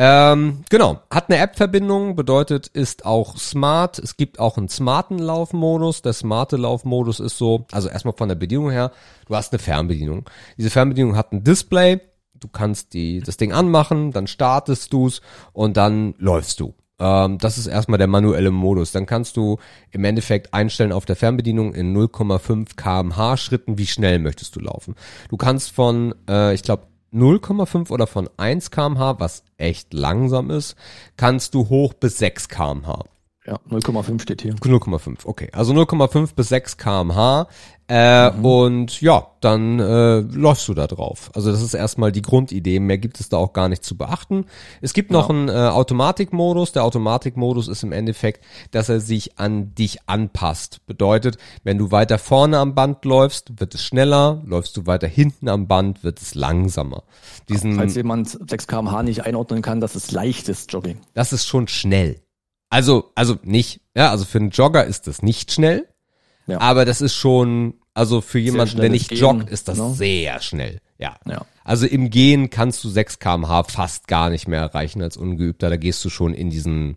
Ähm, 0.00 0.62
genau, 0.70 1.00
hat 1.10 1.28
eine 1.28 1.40
App-Verbindung, 1.40 2.14
bedeutet 2.14 2.68
ist 2.68 3.04
auch 3.04 3.36
smart. 3.36 3.98
Es 3.98 4.16
gibt 4.16 4.38
auch 4.38 4.56
einen 4.56 4.68
smarten 4.68 5.18
Laufmodus. 5.18 6.02
Der 6.02 6.12
smarte 6.12 6.56
Laufmodus 6.56 7.18
ist 7.18 7.36
so, 7.36 7.66
also 7.72 7.88
erstmal 7.88 8.14
von 8.16 8.28
der 8.28 8.36
Bedienung 8.36 8.70
her, 8.70 8.92
du 9.26 9.34
hast 9.34 9.52
eine 9.52 9.58
Fernbedienung. 9.58 10.30
Diese 10.56 10.70
Fernbedienung 10.70 11.16
hat 11.16 11.32
ein 11.32 11.42
Display, 11.42 12.00
du 12.40 12.48
kannst 12.48 12.94
die, 12.94 13.20
das 13.20 13.36
Ding 13.36 13.52
anmachen, 13.52 14.12
dann 14.12 14.26
startest 14.26 14.92
du's 14.92 15.20
und 15.52 15.76
dann 15.76 16.14
läufst 16.18 16.60
du. 16.60 16.74
Ähm, 16.98 17.38
das 17.38 17.58
ist 17.58 17.66
erstmal 17.66 17.98
der 17.98 18.06
manuelle 18.06 18.50
Modus. 18.50 18.92
Dann 18.92 19.06
kannst 19.06 19.36
du 19.36 19.58
im 19.90 20.04
Endeffekt 20.04 20.52
einstellen 20.54 20.92
auf 20.92 21.04
der 21.04 21.16
Fernbedienung 21.16 21.74
in 21.74 21.96
0,5 21.96 22.76
kmh 22.76 23.36
Schritten, 23.36 23.78
wie 23.78 23.86
schnell 23.86 24.18
möchtest 24.18 24.56
du 24.56 24.60
laufen. 24.60 24.94
Du 25.28 25.36
kannst 25.36 25.70
von, 25.70 26.14
äh, 26.28 26.54
ich 26.54 26.62
glaube, 26.62 26.88
0,5 27.12 27.90
oder 27.90 28.06
von 28.06 28.28
1 28.36 28.70
kmh, 28.70 29.18
was 29.18 29.44
echt 29.56 29.94
langsam 29.94 30.50
ist, 30.50 30.76
kannst 31.16 31.54
du 31.54 31.68
hoch 31.68 31.94
bis 31.94 32.18
6 32.18 32.48
kmh. 32.48 33.04
Ja, 33.48 33.58
0,5 33.70 34.20
steht 34.20 34.42
hier. 34.42 34.54
0,5, 34.56 35.24
okay. 35.24 35.48
Also 35.52 35.72
0,5 35.72 36.34
bis 36.34 36.50
6 36.50 36.76
kmh. 36.76 37.46
Äh, 37.90 38.30
mhm. 38.30 38.44
Und 38.44 39.00
ja, 39.00 39.28
dann 39.40 39.80
äh, 39.80 40.18
läufst 40.18 40.68
du 40.68 40.74
da 40.74 40.86
drauf. 40.86 41.30
Also 41.34 41.50
das 41.50 41.62
ist 41.62 41.72
erstmal 41.72 42.12
die 42.12 42.20
Grundidee. 42.20 42.78
Mehr 42.78 42.98
gibt 42.98 43.18
es 43.20 43.30
da 43.30 43.38
auch 43.38 43.54
gar 43.54 43.70
nicht 43.70 43.82
zu 43.82 43.96
beachten. 43.96 44.44
Es 44.82 44.92
gibt 44.92 45.10
noch 45.10 45.30
ja. 45.30 45.34
einen 45.34 45.48
äh, 45.48 45.52
Automatikmodus. 45.52 46.72
Der 46.72 46.84
Automatikmodus 46.84 47.68
ist 47.68 47.82
im 47.84 47.92
Endeffekt, 47.92 48.44
dass 48.72 48.90
er 48.90 49.00
sich 49.00 49.38
an 49.38 49.74
dich 49.74 50.00
anpasst. 50.04 50.84
Bedeutet, 50.84 51.38
wenn 51.64 51.78
du 51.78 51.90
weiter 51.90 52.18
vorne 52.18 52.58
am 52.58 52.74
Band 52.74 53.06
läufst, 53.06 53.58
wird 53.58 53.74
es 53.74 53.82
schneller. 53.82 54.42
Läufst 54.44 54.76
du 54.76 54.86
weiter 54.86 55.08
hinten 55.08 55.48
am 55.48 55.66
Band, 55.66 56.04
wird 56.04 56.20
es 56.20 56.34
langsamer. 56.34 57.04
Diesen, 57.48 57.76
Falls 57.76 57.94
jemand 57.94 58.28
6 58.28 58.66
kmh 58.66 59.02
nicht 59.04 59.24
einordnen 59.24 59.62
kann, 59.62 59.80
das 59.80 59.96
ist 59.96 60.12
leichtes 60.12 60.66
Jogging. 60.68 60.98
Das 61.14 61.32
ist 61.32 61.46
schon 61.46 61.68
schnell. 61.68 62.20
Also, 62.70 63.12
also 63.14 63.36
nicht, 63.42 63.80
ja, 63.94 64.10
also 64.10 64.24
für 64.24 64.38
einen 64.38 64.50
Jogger 64.50 64.84
ist 64.84 65.06
das 65.06 65.22
nicht 65.22 65.52
schnell. 65.52 65.88
Ja. 66.46 66.60
Aber 66.60 66.84
das 66.84 67.00
ist 67.00 67.14
schon, 67.14 67.74
also 67.94 68.20
für 68.20 68.38
jemanden, 68.38 68.80
der 68.80 68.90
nicht 68.90 69.10
Gehen, 69.10 69.18
joggt, 69.18 69.50
ist 69.50 69.68
das 69.68 69.76
genau. 69.76 69.92
sehr 69.92 70.40
schnell. 70.40 70.80
Ja. 70.98 71.16
ja. 71.26 71.44
Also 71.64 71.86
im 71.86 72.10
Gehen 72.10 72.50
kannst 72.50 72.82
du 72.84 72.88
6 72.88 73.18
kmh 73.18 73.64
fast 73.64 74.08
gar 74.08 74.30
nicht 74.30 74.48
mehr 74.48 74.60
erreichen 74.60 75.02
als 75.02 75.16
Ungeübter. 75.16 75.70
Da 75.70 75.76
gehst 75.76 76.04
du 76.04 76.10
schon 76.10 76.34
in 76.34 76.50
diesen, 76.50 76.96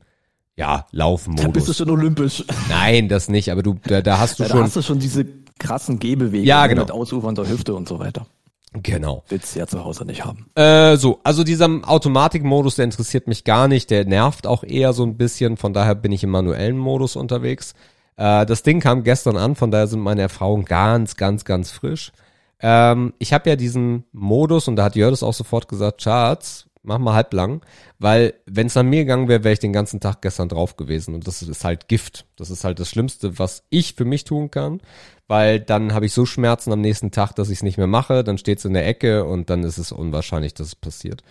ja, 0.55 0.88
Laufmodus. 0.91 1.45
Da 1.45 1.51
bist 1.51 1.67
du 1.67 1.73
schon 1.73 1.89
olympisch. 1.89 2.43
Nein, 2.69 3.10
das 3.10 3.29
nicht, 3.29 3.51
aber 3.51 3.62
du, 3.62 3.75
da, 3.84 4.01
da 4.01 4.19
hast 4.19 4.39
du 4.39 4.43
ja, 4.43 4.49
schon. 4.49 4.60
Da 4.60 4.65
hast 4.65 4.75
du 4.75 4.81
schon 4.81 4.99
diese 4.99 5.25
krassen 5.60 5.99
Gehbewegungen 5.99 6.47
ja, 6.47 6.67
genau. 6.67 6.81
mit 6.81 6.91
ausufernder 6.91 7.47
Hüfte 7.47 7.73
und 7.75 7.88
so 7.88 7.99
weiter. 7.99 8.25
Genau. 8.73 9.23
Willst 9.27 9.53
du 9.53 9.60
ja 9.60 9.67
zu 9.67 9.84
Hause 9.84 10.05
nicht 10.05 10.23
haben. 10.23 10.49
Äh, 10.55 10.95
so, 10.95 11.19
also 11.23 11.43
dieser 11.43 11.67
Automatikmodus, 11.84 12.75
der 12.75 12.86
interessiert 12.86 13.27
mich 13.27 13.43
gar 13.43 13.67
nicht, 13.67 13.89
der 13.89 14.05
nervt 14.05 14.47
auch 14.47 14.63
eher 14.63 14.93
so 14.93 15.03
ein 15.03 15.17
bisschen, 15.17 15.57
von 15.57 15.73
daher 15.73 15.95
bin 15.95 16.13
ich 16.13 16.23
im 16.23 16.29
manuellen 16.29 16.77
Modus 16.77 17.17
unterwegs. 17.17 17.73
Äh, 18.15 18.45
das 18.45 18.63
Ding 18.63 18.79
kam 18.79 19.03
gestern 19.03 19.36
an, 19.36 19.55
von 19.55 19.71
daher 19.71 19.88
sind 19.88 19.99
meine 19.99 20.21
Erfahrungen 20.21 20.63
ganz, 20.63 21.17
ganz, 21.17 21.43
ganz 21.43 21.71
frisch. 21.71 22.13
Ähm, 22.62 23.13
ich 23.19 23.34
habe 23.34 23.49
ja 23.49 23.55
diesen 23.57 24.05
Modus 24.13 24.69
und 24.69 24.77
da 24.77 24.86
hat 24.86 24.95
Jördes 24.95 25.23
auch 25.23 25.34
sofort 25.34 25.67
gesagt, 25.67 26.01
Schatz, 26.01 26.67
mach 26.84 26.98
mal 26.98 27.13
halblang, 27.13 27.62
weil 28.00 28.34
wenn 28.46 28.67
es 28.67 28.78
an 28.78 28.88
mir 28.88 29.02
gegangen 29.02 29.28
wäre, 29.28 29.44
wäre 29.44 29.54
ich 29.54 29.60
den 29.60 29.74
ganzen 29.74 30.00
Tag 30.00 30.22
gestern 30.22 30.50
drauf 30.50 30.78
gewesen 30.78 31.13
und 31.13 31.28
das 31.28 31.41
ist 31.41 31.63
halt 31.63 31.88
Gift. 31.88 32.26
Das 32.36 32.50
ist 32.50 32.63
halt 32.63 32.80
das 32.80 32.89
Schlimmste, 32.89 33.38
was 33.38 33.63
ich 33.70 33.94
für 33.94 34.06
mich 34.06 34.24
tun 34.24 34.50
kann, 34.50 34.82
weil 35.28 35.60
dann 35.60 35.94
habe 35.94 36.06
ich 36.06 36.13
so 36.13 36.26
Schmerzen 36.26 36.72
am 36.72 36.82
nächsten 36.82 37.12
Tag, 37.12 37.34
dass 37.34 37.50
ich 37.50 37.60
es 37.60 37.63
nicht 37.63 37.78
mehr 37.78 37.88
mache, 37.88 38.24
dann 38.24 38.38
steht 38.38 38.60
es 38.60 38.65
in 38.65 38.74
der 38.74 38.88
Ecke 38.88 39.26
und 39.26 39.50
dann 39.50 39.63
ist 39.63 39.78
es 39.78 39.91
unwahrscheinlich, 39.91 40.54
dass 40.54 40.67
es 40.67 40.76
passiert. 40.76 41.22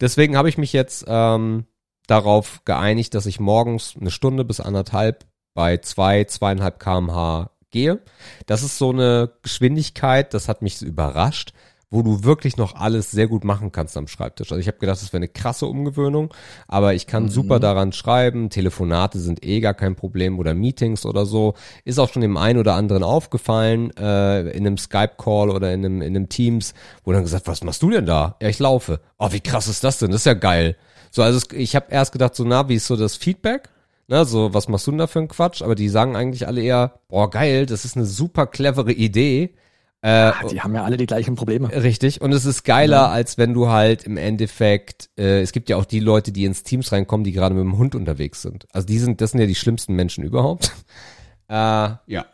Deswegen 0.00 0.36
habe 0.36 0.48
ich 0.48 0.58
mich 0.58 0.72
jetzt 0.72 1.04
ähm, 1.06 1.66
darauf 2.06 2.64
geeinigt, 2.64 3.14
dass 3.14 3.26
ich 3.26 3.38
morgens 3.38 3.94
eine 3.98 4.10
Stunde 4.10 4.44
bis 4.44 4.60
anderthalb 4.60 5.26
bei 5.54 5.78
zwei, 5.78 6.24
zweieinhalb 6.24 6.80
kmh 6.80 7.50
gehe. 7.70 8.00
Das 8.46 8.62
ist 8.62 8.78
so 8.78 8.90
eine 8.90 9.30
Geschwindigkeit, 9.42 10.34
das 10.34 10.48
hat 10.48 10.62
mich 10.62 10.82
überrascht 10.82 11.52
wo 11.90 12.02
du 12.02 12.22
wirklich 12.24 12.56
noch 12.56 12.74
alles 12.74 13.10
sehr 13.10 13.28
gut 13.28 13.44
machen 13.44 13.72
kannst 13.72 13.96
am 13.96 14.08
Schreibtisch. 14.08 14.52
Also 14.52 14.60
ich 14.60 14.68
habe 14.68 14.78
gedacht, 14.78 15.00
das 15.00 15.12
wäre 15.12 15.18
eine 15.18 15.28
krasse 15.28 15.66
Umgewöhnung, 15.66 16.34
aber 16.66 16.94
ich 16.94 17.06
kann 17.06 17.24
mhm. 17.24 17.28
super 17.30 17.60
daran 17.60 17.92
schreiben. 17.92 18.50
Telefonate 18.50 19.18
sind 19.18 19.44
eh 19.44 19.60
gar 19.60 19.74
kein 19.74 19.96
Problem 19.96 20.38
oder 20.38 20.54
Meetings 20.54 21.06
oder 21.06 21.24
so. 21.24 21.54
Ist 21.84 21.98
auch 21.98 22.12
schon 22.12 22.22
dem 22.22 22.36
einen 22.36 22.58
oder 22.58 22.74
anderen 22.74 23.02
aufgefallen 23.02 23.90
äh, 23.96 24.50
in 24.50 24.66
einem 24.66 24.76
Skype-Call 24.76 25.50
oder 25.50 25.72
in 25.72 25.84
einem, 25.84 26.02
in 26.02 26.14
einem 26.14 26.28
Teams, 26.28 26.74
wo 27.04 27.12
dann 27.12 27.22
gesagt, 27.22 27.46
was 27.46 27.64
machst 27.64 27.82
du 27.82 27.90
denn 27.90 28.06
da? 28.06 28.36
Ja, 28.42 28.48
ich 28.48 28.58
laufe. 28.58 29.00
Oh, 29.18 29.32
wie 29.32 29.40
krass 29.40 29.66
ist 29.66 29.82
das 29.82 29.98
denn? 29.98 30.10
Das 30.10 30.22
ist 30.22 30.26
ja 30.26 30.34
geil. 30.34 30.76
So, 31.10 31.22
also 31.22 31.40
ich 31.54 31.74
habe 31.74 31.86
erst 31.90 32.12
gedacht, 32.12 32.34
so 32.34 32.44
na, 32.44 32.68
wie 32.68 32.74
ist 32.74 32.86
so 32.86 32.96
das 32.96 33.16
Feedback? 33.16 33.70
Na, 34.08 34.24
so, 34.24 34.52
was 34.52 34.68
machst 34.68 34.86
du 34.86 34.90
denn 34.90 34.98
da 34.98 35.06
für 35.06 35.18
einen 35.20 35.28
Quatsch? 35.28 35.62
Aber 35.62 35.74
die 35.74 35.88
sagen 35.88 36.16
eigentlich 36.16 36.46
alle 36.46 36.62
eher, 36.62 37.00
boah, 37.08 37.30
geil, 37.30 37.66
das 37.66 37.84
ist 37.84 37.96
eine 37.96 38.06
super 38.06 38.46
clevere 38.46 38.92
Idee. 38.92 39.54
Äh, 40.00 40.08
ah, 40.10 40.44
die 40.48 40.60
haben 40.60 40.74
ja 40.74 40.84
alle 40.84 40.96
die 40.96 41.06
gleichen 41.06 41.34
Probleme. 41.34 41.70
Richtig. 41.72 42.20
Und 42.20 42.32
es 42.32 42.44
ist 42.44 42.62
geiler, 42.64 42.96
ja. 42.96 43.08
als 43.08 43.36
wenn 43.36 43.52
du 43.52 43.68
halt 43.68 44.04
im 44.04 44.16
Endeffekt, 44.16 45.10
äh, 45.18 45.40
es 45.40 45.50
gibt 45.50 45.68
ja 45.68 45.76
auch 45.76 45.84
die 45.84 45.98
Leute, 45.98 46.30
die 46.30 46.44
ins 46.44 46.62
Teams 46.62 46.92
reinkommen, 46.92 47.24
die 47.24 47.32
gerade 47.32 47.54
mit 47.54 47.64
dem 47.64 47.76
Hund 47.78 47.96
unterwegs 47.96 48.42
sind. 48.42 48.66
Also 48.72 48.86
die 48.86 48.98
sind, 48.98 49.20
das 49.20 49.32
sind 49.32 49.40
ja 49.40 49.46
die 49.46 49.56
schlimmsten 49.56 49.94
Menschen 49.94 50.22
überhaupt. 50.22 50.72
äh, 51.48 51.54
ja. 51.54 52.26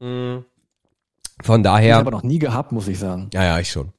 Mhm. 0.00 0.44
Von 1.42 1.62
daher. 1.62 1.88
Ich 1.88 1.94
habe 1.94 2.10
noch 2.10 2.22
nie 2.22 2.38
gehabt, 2.38 2.72
muss 2.72 2.88
ich 2.88 2.98
sagen. 2.98 3.30
Ja, 3.32 3.44
ja, 3.44 3.58
ich 3.58 3.70
schon. 3.70 3.92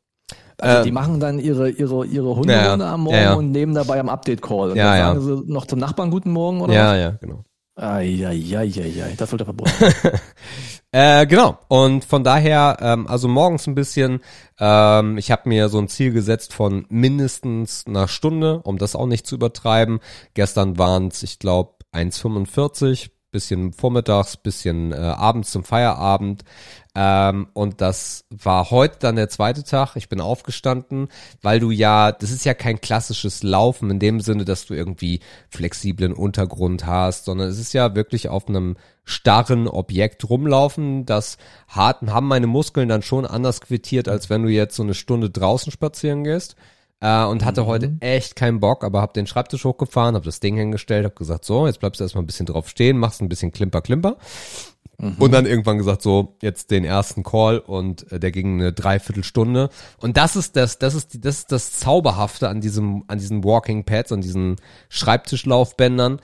Also 0.59 0.77
ähm, 0.77 0.83
die 0.83 0.91
machen 0.91 1.19
dann 1.19 1.39
ihre 1.39 1.69
ihre 1.69 2.05
ihre 2.05 2.35
Hunde 2.35 2.53
ja, 2.53 2.73
am 2.73 3.01
Morgen 3.01 3.15
ja, 3.15 3.23
ja. 3.23 3.33
und 3.33 3.51
nehmen 3.51 3.73
dabei 3.73 3.99
am 3.99 4.07
Update 4.07 4.41
Call. 4.41 4.71
Und 4.71 4.77
ja, 4.77 4.97
dann 4.97 5.21
sagen 5.21 5.45
sie 5.45 5.51
noch 5.51 5.65
zum 5.65 5.79
Nachbarn 5.79 6.11
guten 6.11 6.31
Morgen 6.31 6.61
oder 6.61 6.73
Ja, 6.73 6.91
was? 6.91 6.99
ja, 6.99 7.09
genau. 7.19 7.43
Eieieiei, 7.75 9.15
das 9.17 9.31
sollte 9.31 9.45
verboten 9.45 9.71
äh, 10.91 11.25
genau. 11.25 11.57
Und 11.69 12.05
von 12.05 12.23
daher, 12.23 12.77
ähm, 12.79 13.07
also 13.07 13.27
morgens 13.27 13.65
ein 13.65 13.73
bisschen, 13.73 14.21
ähm, 14.59 15.17
ich 15.17 15.31
habe 15.31 15.49
mir 15.49 15.69
so 15.69 15.79
ein 15.79 15.87
Ziel 15.87 16.11
gesetzt 16.13 16.53
von 16.53 16.85
mindestens 16.89 17.87
einer 17.87 18.07
Stunde, 18.07 18.59
um 18.59 18.77
das 18.77 18.95
auch 18.95 19.07
nicht 19.07 19.25
zu 19.25 19.33
übertreiben. 19.33 20.01
Gestern 20.35 20.77
waren 20.77 21.07
es, 21.07 21.23
ich 21.23 21.39
glaube, 21.39 21.73
1,45 21.93 23.09
bisschen 23.33 23.73
vormittags, 23.73 24.37
bisschen 24.37 24.93
äh, 24.93 24.95
abends 24.95 25.51
zum 25.51 25.65
Feierabend. 25.65 26.45
Ähm, 26.95 27.47
und 27.53 27.81
das 27.81 28.23
war 28.29 28.71
heute 28.71 28.99
dann 28.99 29.17
der 29.17 29.27
zweite 29.27 29.63
Tag. 29.63 29.95
Ich 29.97 30.07
bin 30.07 30.21
aufgestanden, 30.21 31.09
weil 31.41 31.59
du 31.59 31.71
ja, 31.71 32.13
das 32.13 32.31
ist 32.31 32.45
ja 32.45 32.53
kein 32.53 32.79
klassisches 32.79 33.43
Laufen 33.43 33.89
in 33.89 33.99
dem 33.99 34.21
Sinne, 34.21 34.45
dass 34.45 34.65
du 34.65 34.73
irgendwie 34.73 35.19
flexiblen 35.49 36.13
Untergrund 36.13 36.85
hast, 36.85 37.25
sondern 37.25 37.49
es 37.49 37.59
ist 37.59 37.73
ja 37.73 37.95
wirklich 37.95 38.29
auf 38.29 38.47
einem 38.47 38.77
starren 39.03 39.67
Objekt 39.67 40.29
rumlaufen. 40.29 41.05
Das 41.05 41.37
harten 41.67 42.13
haben 42.13 42.27
meine 42.27 42.47
Muskeln 42.47 42.87
dann 42.87 43.01
schon 43.01 43.25
anders 43.25 43.59
quittiert, 43.59 44.07
als 44.07 44.29
wenn 44.29 44.43
du 44.43 44.49
jetzt 44.49 44.75
so 44.77 44.83
eine 44.83 44.93
Stunde 44.93 45.29
draußen 45.29 45.71
spazieren 45.71 46.23
gehst 46.23 46.55
äh, 47.03 47.25
und 47.25 47.43
hatte 47.43 47.63
mhm. 47.63 47.67
heute 47.67 47.97
echt 47.99 48.35
keinen 48.35 48.61
Bock, 48.61 48.83
aber 48.83 49.01
hab 49.01 49.13
den 49.13 49.27
Schreibtisch 49.27 49.65
hochgefahren, 49.65 50.15
hab 50.15 50.23
das 50.23 50.39
Ding 50.39 50.55
hingestellt, 50.55 51.05
hab 51.05 51.17
gesagt, 51.17 51.43
so, 51.43 51.67
jetzt 51.67 51.81
bleibst 51.81 51.99
du 51.99 52.05
erstmal 52.05 52.23
ein 52.23 52.27
bisschen 52.27 52.45
drauf 52.45 52.69
stehen, 52.69 52.97
machst 52.97 53.21
ein 53.21 53.29
bisschen 53.29 53.51
Klimper, 53.51 53.81
Klimper. 53.81 54.17
Mhm. 54.97 55.15
Und 55.19 55.31
dann 55.33 55.45
irgendwann 55.45 55.77
gesagt, 55.77 56.01
so, 56.01 56.37
jetzt 56.41 56.71
den 56.71 56.85
ersten 56.85 57.23
Call 57.23 57.59
und 57.59 58.09
äh, 58.11 58.19
der 58.21 58.31
ging 58.31 58.61
eine 58.61 58.71
Dreiviertelstunde. 58.71 59.69
Und 59.97 60.15
das 60.15 60.37
ist 60.37 60.55
das, 60.55 60.79
das 60.79 60.95
ist 60.95 61.13
die, 61.13 61.19
das 61.19 61.39
ist 61.39 61.51
das 61.51 61.73
Zauberhafte 61.73 62.47
an 62.47 62.61
diesem, 62.61 63.03
an 63.07 63.19
diesen 63.19 63.43
Walking 63.43 63.83
Pads, 63.83 64.13
an 64.13 64.21
diesen 64.21 64.55
Schreibtischlaufbändern. 64.87 66.21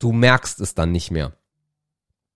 Du 0.00 0.10
merkst 0.10 0.60
es 0.60 0.74
dann 0.74 0.90
nicht 0.90 1.12
mehr. 1.12 1.32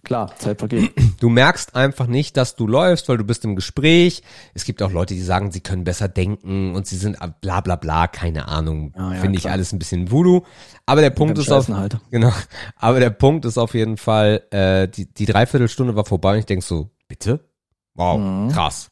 Klar, 0.05 0.35
Zeit 0.37 0.59
vergeht. 0.59 0.93
Du 1.21 1.29
merkst 1.29 1.77
einfach 1.77 2.09
nicht, 2.09 2.37
dass 2.37 2.57
du 2.57 2.67
läufst, 2.67 3.09
weil 3.09 3.17
du 3.17 3.23
bist 3.23 3.45
im 3.45 3.55
Gespräch. 3.55 4.25
Es 4.55 4.65
gibt 4.65 4.83
auch 4.83 4.91
Leute, 4.91 5.15
die 5.15 5.23
sagen, 5.23 5.53
sie 5.53 5.61
können 5.61 5.85
besser 5.85 6.09
denken 6.09 6.75
und 6.75 6.85
sie 6.85 6.97
sind 6.97 7.17
bla 7.41 7.61
bla 7.61 7.77
bla, 7.77 8.09
keine 8.09 8.49
Ahnung. 8.49 8.93
Ah, 8.97 9.15
ja, 9.15 9.21
Finde 9.21 9.39
ich 9.39 9.49
alles 9.49 9.73
ein 9.73 9.79
bisschen 9.79 10.11
Voodoo. 10.11 10.43
Aber 10.85 11.01
der 11.01 11.11
Punkt 11.11 11.39
ist 11.39 11.53
auf, 11.53 11.69
halt. 11.69 11.99
genau, 12.11 12.33
aber 12.75 12.99
der 12.99 13.11
Punkt 13.11 13.45
ist 13.45 13.57
auf 13.57 13.75
jeden 13.75 13.99
Fall, 13.99 14.43
äh, 14.51 14.89
die, 14.89 15.15
die 15.15 15.27
Dreiviertelstunde 15.27 15.95
war 15.95 16.05
vorbei 16.05 16.33
und 16.33 16.39
ich 16.41 16.47
denk 16.47 16.65
so, 16.65 16.91
bitte? 17.07 17.39
Wow, 17.95 18.19
mhm. 18.19 18.49
krass. 18.49 18.91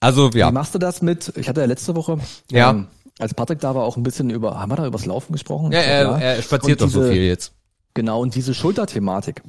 Also, 0.00 0.30
ja. 0.30 0.48
Wie 0.48 0.52
machst 0.52 0.74
du 0.74 0.80
das 0.80 1.02
mit, 1.02 1.32
ich 1.36 1.48
hatte 1.48 1.60
ja 1.60 1.66
letzte 1.68 1.94
Woche, 1.94 2.18
ja. 2.50 2.70
Ähm, 2.70 2.88
als 3.20 3.32
Patrick 3.32 3.60
da 3.60 3.76
war, 3.76 3.84
auch 3.84 3.96
ein 3.96 4.02
bisschen 4.02 4.30
über, 4.30 4.58
haben 4.58 4.72
wir 4.72 4.76
da 4.76 4.86
übers 4.86 5.06
Laufen 5.06 5.32
gesprochen? 5.32 5.70
Ja, 5.70 5.78
er, 5.78 6.02
ja. 6.02 6.18
er 6.18 6.42
spaziert 6.42 6.80
doch 6.80 6.88
so 6.88 7.04
viel 7.04 7.22
jetzt. 7.22 7.52
Genau, 7.94 8.20
und 8.20 8.34
diese 8.34 8.54
Schulterthematik. 8.54 9.40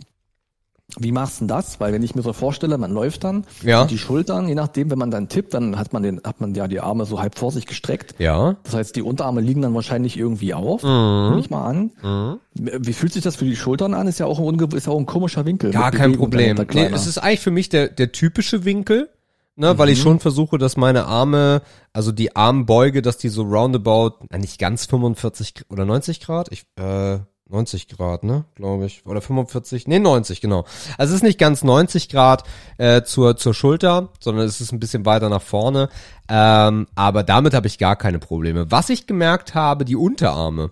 Wie 0.97 1.11
machst 1.11 1.37
du 1.37 1.39
denn 1.41 1.47
das? 1.47 1.79
Weil 1.79 1.93
wenn 1.93 2.03
ich 2.03 2.15
mir 2.15 2.21
so 2.21 2.31
vorstelle, 2.31 2.77
man 2.77 2.91
läuft 2.91 3.23
dann 3.23 3.45
ja. 3.63 3.81
und 3.81 3.91
die 3.91 3.97
Schultern, 3.97 4.47
je 4.47 4.55
nachdem, 4.55 4.91
wenn 4.91 4.99
man 4.99 5.09
dann 5.09 5.27
tippt, 5.27 5.53
dann 5.53 5.77
hat 5.77 5.93
man 5.93 6.03
den, 6.03 6.21
hat 6.23 6.39
man 6.41 6.53
ja 6.53 6.67
die 6.67 6.79
Arme 6.79 7.05
so 7.05 7.19
halb 7.19 7.37
vor 7.37 7.51
sich 7.51 7.65
gestreckt. 7.65 8.15
Ja. 8.19 8.55
Das 8.63 8.75
heißt, 8.75 8.95
die 8.95 9.01
Unterarme 9.01 9.41
liegen 9.41 9.61
dann 9.61 9.73
wahrscheinlich 9.73 10.17
irgendwie 10.17 10.53
auf. 10.53 10.83
Mhm. 10.83 11.29
Nehme 11.29 11.39
ich 11.39 11.49
mal 11.49 11.65
an. 11.65 11.91
Mhm. 12.03 12.39
Wie 12.53 12.93
fühlt 12.93 13.13
sich 13.13 13.23
das 13.23 13.35
für 13.35 13.45
die 13.45 13.55
Schultern 13.55 13.93
an? 13.93 14.07
Ist 14.07 14.19
ja 14.19 14.27
auch 14.27 14.39
ein, 14.39 14.59
ist 14.59 14.87
ja 14.87 14.93
auch 14.93 14.99
ein 14.99 15.07
komischer 15.07 15.45
Winkel. 15.45 15.71
Gar 15.71 15.91
kein 15.91 16.13
Problem. 16.13 16.55
Nee, 16.73 16.89
es 16.93 17.07
ist 17.07 17.17
eigentlich 17.17 17.41
für 17.41 17.51
mich 17.51 17.69
der, 17.69 17.89
der 17.89 18.11
typische 18.11 18.63
Winkel. 18.63 19.09
Ne, 19.57 19.73
mhm. 19.73 19.77
weil 19.77 19.87
ich 19.87 19.99
mhm. 19.99 20.03
schon 20.03 20.19
versuche, 20.19 20.57
dass 20.57 20.75
meine 20.75 21.05
Arme, 21.05 21.61
also 21.93 22.11
die 22.11 22.35
Armbeuge, 22.35 23.01
dass 23.01 23.17
die 23.17 23.29
so 23.29 23.43
roundabout, 23.43 24.25
nicht 24.37 24.59
ganz 24.59 24.85
45 24.85 25.67
oder 25.69 25.85
90 25.85 26.19
Grad, 26.19 26.51
ich, 26.51 26.65
äh, 26.75 27.19
90 27.49 27.87
Grad, 27.89 28.23
ne, 28.23 28.45
glaube 28.55 28.85
ich. 28.85 29.05
Oder 29.05 29.21
45, 29.21 29.87
nee, 29.87 29.99
90, 29.99 30.41
genau. 30.41 30.65
Also 30.97 31.11
es 31.11 31.17
ist 31.17 31.23
nicht 31.23 31.37
ganz 31.37 31.63
90 31.63 32.09
Grad 32.09 32.43
äh, 32.77 33.03
zur, 33.03 33.37
zur 33.37 33.53
Schulter, 33.53 34.09
sondern 34.19 34.45
es 34.45 34.61
ist 34.61 34.71
ein 34.71 34.79
bisschen 34.79 35.05
weiter 35.05 35.29
nach 35.29 35.43
vorne. 35.43 35.89
Ähm, 36.27 36.87
aber 36.95 37.23
damit 37.23 37.53
habe 37.53 37.67
ich 37.67 37.77
gar 37.77 37.95
keine 37.95 38.19
Probleme. 38.19 38.71
Was 38.71 38.89
ich 38.89 39.05
gemerkt 39.05 39.53
habe, 39.53 39.85
die 39.85 39.95
Unterarme. 39.95 40.71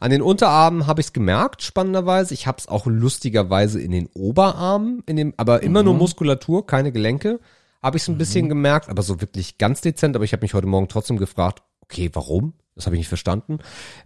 An 0.00 0.10
den 0.10 0.22
Unterarmen 0.22 0.86
habe 0.86 1.00
ich 1.00 1.08
es 1.08 1.12
gemerkt, 1.12 1.62
spannenderweise. 1.62 2.32
Ich 2.32 2.46
habe 2.46 2.58
es 2.58 2.68
auch 2.68 2.86
lustigerweise 2.86 3.80
in 3.80 3.90
den 3.90 4.08
Oberarmen, 4.14 5.02
in 5.06 5.16
dem, 5.16 5.34
aber 5.36 5.62
immer 5.62 5.80
mhm. 5.80 5.86
nur 5.86 5.94
Muskulatur, 5.94 6.66
keine 6.66 6.92
Gelenke. 6.92 7.40
Habe 7.82 7.98
ich 7.98 8.04
es 8.04 8.08
ein 8.08 8.14
mhm. 8.14 8.18
bisschen 8.18 8.48
gemerkt, 8.48 8.88
aber 8.88 9.02
so 9.02 9.20
wirklich 9.20 9.58
ganz 9.58 9.82
dezent. 9.82 10.16
Aber 10.16 10.24
ich 10.24 10.32
habe 10.32 10.42
mich 10.42 10.54
heute 10.54 10.66
Morgen 10.66 10.88
trotzdem 10.88 11.18
gefragt, 11.18 11.62
okay, 11.80 12.08
warum? 12.14 12.54
Das 12.76 12.86
habe 12.86 12.96
ich 12.96 13.00
nicht 13.00 13.08
verstanden. 13.08 13.58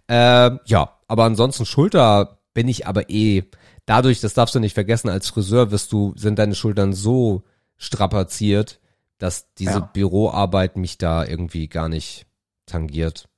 Äh, 0.09 0.50
ja, 0.66 0.97
aber 1.09 1.25
ansonsten 1.25 1.66
Schulter 1.66 2.38
bin 2.55 2.68
ich 2.68 2.87
aber 2.87 3.11
eh. 3.11 3.44
Dadurch, 3.87 4.21
das 4.21 4.35
darfst 4.35 4.55
du 4.55 4.61
nicht 4.61 4.75
vergessen, 4.75 5.09
als 5.09 5.29
Friseur 5.29 5.71
wirst 5.71 5.92
du, 5.92 6.12
sind 6.16 6.38
deine 6.38 6.55
Schultern 6.55 6.92
so 6.92 7.42
strapaziert, 7.77 8.81
dass 9.16 9.53
diese 9.55 9.79
ja. 9.79 9.90
Büroarbeit 9.92 10.77
mich 10.77 10.99
da 10.99 11.25
irgendwie 11.25 11.68
gar 11.68 11.88
nicht 11.88 12.27
tangiert. 12.66 13.29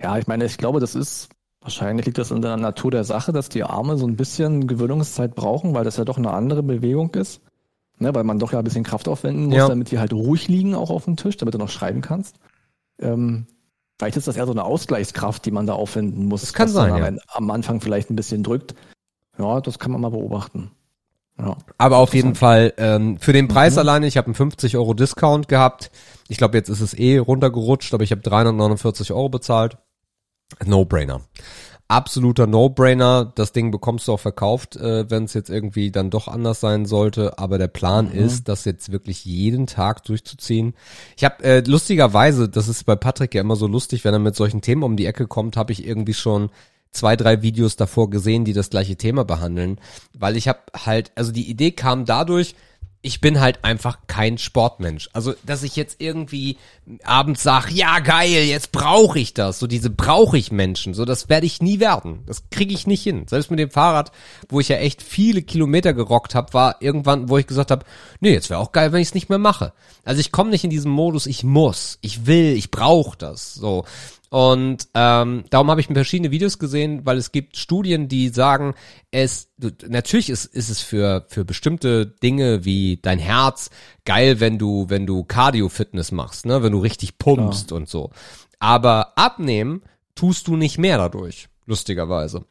Ja, 0.00 0.16
ich 0.18 0.26
meine, 0.26 0.44
ich 0.44 0.56
glaube, 0.56 0.80
das 0.80 0.94
ist, 0.94 1.28
wahrscheinlich 1.60 2.06
liegt 2.06 2.18
das 2.18 2.30
in 2.30 2.42
der 2.42 2.56
Natur 2.56 2.90
der 2.90 3.04
Sache, 3.04 3.32
dass 3.32 3.48
die 3.48 3.64
Arme 3.64 3.96
so 3.96 4.06
ein 4.06 4.16
bisschen 4.16 4.66
Gewöhnungszeit 4.66 5.34
brauchen, 5.34 5.74
weil 5.74 5.84
das 5.84 5.96
ja 5.96 6.04
doch 6.04 6.18
eine 6.18 6.32
andere 6.32 6.62
Bewegung 6.62 7.14
ist. 7.14 7.40
Ne, 7.98 8.12
weil 8.14 8.24
man 8.24 8.38
doch 8.38 8.52
ja 8.52 8.58
ein 8.58 8.64
bisschen 8.64 8.84
Kraft 8.84 9.06
aufwenden 9.06 9.46
muss, 9.46 9.56
ja. 9.56 9.68
damit 9.68 9.90
die 9.90 9.98
halt 9.98 10.12
ruhig 10.12 10.48
liegen 10.48 10.74
auch 10.74 10.90
auf 10.90 11.04
dem 11.04 11.16
Tisch, 11.16 11.36
damit 11.36 11.54
du 11.54 11.58
noch 11.58 11.68
schreiben 11.68 12.00
kannst. 12.00 12.36
Ähm, 12.98 13.46
Vielleicht 14.02 14.16
ist 14.16 14.26
das 14.26 14.36
eher 14.36 14.46
so 14.46 14.52
eine 14.52 14.64
Ausgleichskraft, 14.64 15.46
die 15.46 15.52
man 15.52 15.64
da 15.64 15.74
aufwenden 15.74 16.26
muss. 16.26 16.40
Das 16.40 16.52
kann 16.52 16.66
sein, 16.66 16.96
ja. 16.96 17.22
Am 17.28 17.50
Anfang 17.52 17.80
vielleicht 17.80 18.10
ein 18.10 18.16
bisschen 18.16 18.42
drückt. 18.42 18.74
Ja, 19.38 19.60
das 19.60 19.78
kann 19.78 19.92
man 19.92 20.00
mal 20.00 20.10
beobachten. 20.10 20.72
Ja, 21.38 21.56
Aber 21.78 21.98
auf 21.98 22.12
jeden 22.12 22.34
Fall 22.34 22.74
ähm, 22.78 23.18
für 23.20 23.32
den 23.32 23.46
Preis 23.46 23.74
mhm. 23.74 23.78
alleine, 23.78 24.08
ich 24.08 24.16
habe 24.16 24.26
einen 24.26 24.34
50 24.34 24.76
Euro 24.76 24.94
Discount 24.94 25.46
gehabt. 25.46 25.92
Ich 26.26 26.36
glaube, 26.36 26.58
jetzt 26.58 26.68
ist 26.68 26.80
es 26.80 26.94
eh 26.94 27.18
runtergerutscht, 27.18 27.94
aber 27.94 28.02
ich 28.02 28.10
habe 28.10 28.22
349 28.22 29.12
Euro 29.12 29.28
bezahlt. 29.28 29.78
No-brainer 30.64 31.20
absoluter 31.92 32.46
No-Brainer. 32.46 33.30
Das 33.34 33.52
Ding 33.52 33.70
bekommst 33.70 34.08
du 34.08 34.12
auch 34.12 34.20
verkauft, 34.20 34.76
äh, 34.76 35.08
wenn 35.10 35.24
es 35.24 35.34
jetzt 35.34 35.50
irgendwie 35.50 35.90
dann 35.90 36.10
doch 36.10 36.26
anders 36.26 36.60
sein 36.60 36.86
sollte. 36.86 37.38
Aber 37.38 37.58
der 37.58 37.68
Plan 37.68 38.06
mhm. 38.06 38.18
ist, 38.18 38.48
das 38.48 38.64
jetzt 38.64 38.90
wirklich 38.90 39.24
jeden 39.24 39.66
Tag 39.66 40.02
durchzuziehen. 40.04 40.74
Ich 41.16 41.24
habe 41.24 41.44
äh, 41.44 41.60
lustigerweise, 41.60 42.48
das 42.48 42.68
ist 42.68 42.84
bei 42.84 42.96
Patrick 42.96 43.34
ja 43.34 43.42
immer 43.42 43.56
so 43.56 43.66
lustig, 43.66 44.04
wenn 44.04 44.14
er 44.14 44.20
mit 44.20 44.36
solchen 44.36 44.62
Themen 44.62 44.82
um 44.82 44.96
die 44.96 45.06
Ecke 45.06 45.26
kommt, 45.26 45.56
habe 45.56 45.72
ich 45.72 45.86
irgendwie 45.86 46.14
schon 46.14 46.50
zwei, 46.92 47.16
drei 47.16 47.42
Videos 47.42 47.76
davor 47.76 48.10
gesehen, 48.10 48.44
die 48.44 48.52
das 48.52 48.70
gleiche 48.70 48.96
Thema 48.96 49.24
behandeln. 49.24 49.78
Weil 50.18 50.36
ich 50.36 50.48
habe 50.48 50.60
halt, 50.74 51.12
also 51.14 51.30
die 51.32 51.48
Idee 51.48 51.72
kam 51.72 52.04
dadurch, 52.04 52.54
ich 53.04 53.20
bin 53.20 53.40
halt 53.40 53.64
einfach 53.64 53.98
kein 54.06 54.38
Sportmensch. 54.38 55.10
Also, 55.12 55.34
dass 55.44 55.64
ich 55.64 55.74
jetzt 55.74 55.96
irgendwie 56.00 56.56
abends 57.02 57.42
sag, 57.42 57.70
ja 57.70 57.98
geil, 57.98 58.44
jetzt 58.44 58.70
brauche 58.70 59.18
ich 59.18 59.34
das. 59.34 59.58
So 59.58 59.66
diese 59.66 59.90
brauche 59.90 60.38
ich 60.38 60.52
Menschen. 60.52 60.94
So, 60.94 61.04
das 61.04 61.28
werde 61.28 61.46
ich 61.46 61.60
nie 61.60 61.80
werden. 61.80 62.22
Das 62.26 62.48
kriege 62.50 62.72
ich 62.72 62.86
nicht 62.86 63.02
hin. 63.02 63.26
Selbst 63.26 63.50
mit 63.50 63.58
dem 63.58 63.70
Fahrrad, 63.70 64.12
wo 64.48 64.60
ich 64.60 64.68
ja 64.68 64.76
echt 64.76 65.02
viele 65.02 65.42
Kilometer 65.42 65.94
gerockt 65.94 66.36
habe, 66.36 66.54
war 66.54 66.76
irgendwann, 66.80 67.28
wo 67.28 67.38
ich 67.38 67.46
gesagt 67.48 67.72
habe, 67.72 67.84
nee, 68.20 68.32
jetzt 68.32 68.50
wäre 68.50 68.60
auch 68.60 68.70
geil, 68.70 68.92
wenn 68.92 69.02
ich 69.02 69.08
es 69.08 69.14
nicht 69.14 69.28
mehr 69.28 69.38
mache. 69.38 69.72
Also 70.04 70.20
ich 70.20 70.30
komme 70.30 70.50
nicht 70.50 70.64
in 70.64 70.70
diesen 70.70 70.92
Modus, 70.92 71.26
ich 71.26 71.42
muss, 71.42 71.98
ich 72.02 72.26
will, 72.26 72.56
ich 72.56 72.70
brauche 72.70 73.18
das. 73.18 73.52
So. 73.54 73.84
Und 74.32 74.88
ähm, 74.94 75.44
darum 75.50 75.70
habe 75.70 75.82
ich 75.82 75.88
verschiedene 75.88 76.30
Videos 76.30 76.58
gesehen, 76.58 77.04
weil 77.04 77.18
es 77.18 77.32
gibt 77.32 77.58
Studien, 77.58 78.08
die 78.08 78.30
sagen, 78.30 78.72
es 79.10 79.52
natürlich 79.86 80.30
ist, 80.30 80.46
ist 80.46 80.70
es 80.70 80.80
für 80.80 81.26
für 81.28 81.44
bestimmte 81.44 82.06
Dinge 82.06 82.64
wie 82.64 82.98
dein 83.02 83.18
Herz 83.18 83.68
geil, 84.06 84.40
wenn 84.40 84.56
du 84.56 84.86
wenn 84.88 85.04
du 85.04 85.22
Cardio 85.24 85.68
Fitness 85.68 86.12
machst, 86.12 86.46
ne, 86.46 86.62
wenn 86.62 86.72
du 86.72 86.78
richtig 86.78 87.18
pumpst 87.18 87.68
Klar. 87.68 87.80
und 87.80 87.90
so. 87.90 88.10
Aber 88.58 89.18
abnehmen 89.18 89.82
tust 90.14 90.48
du 90.48 90.56
nicht 90.56 90.78
mehr 90.78 90.96
dadurch, 90.96 91.50
lustigerweise. 91.66 92.46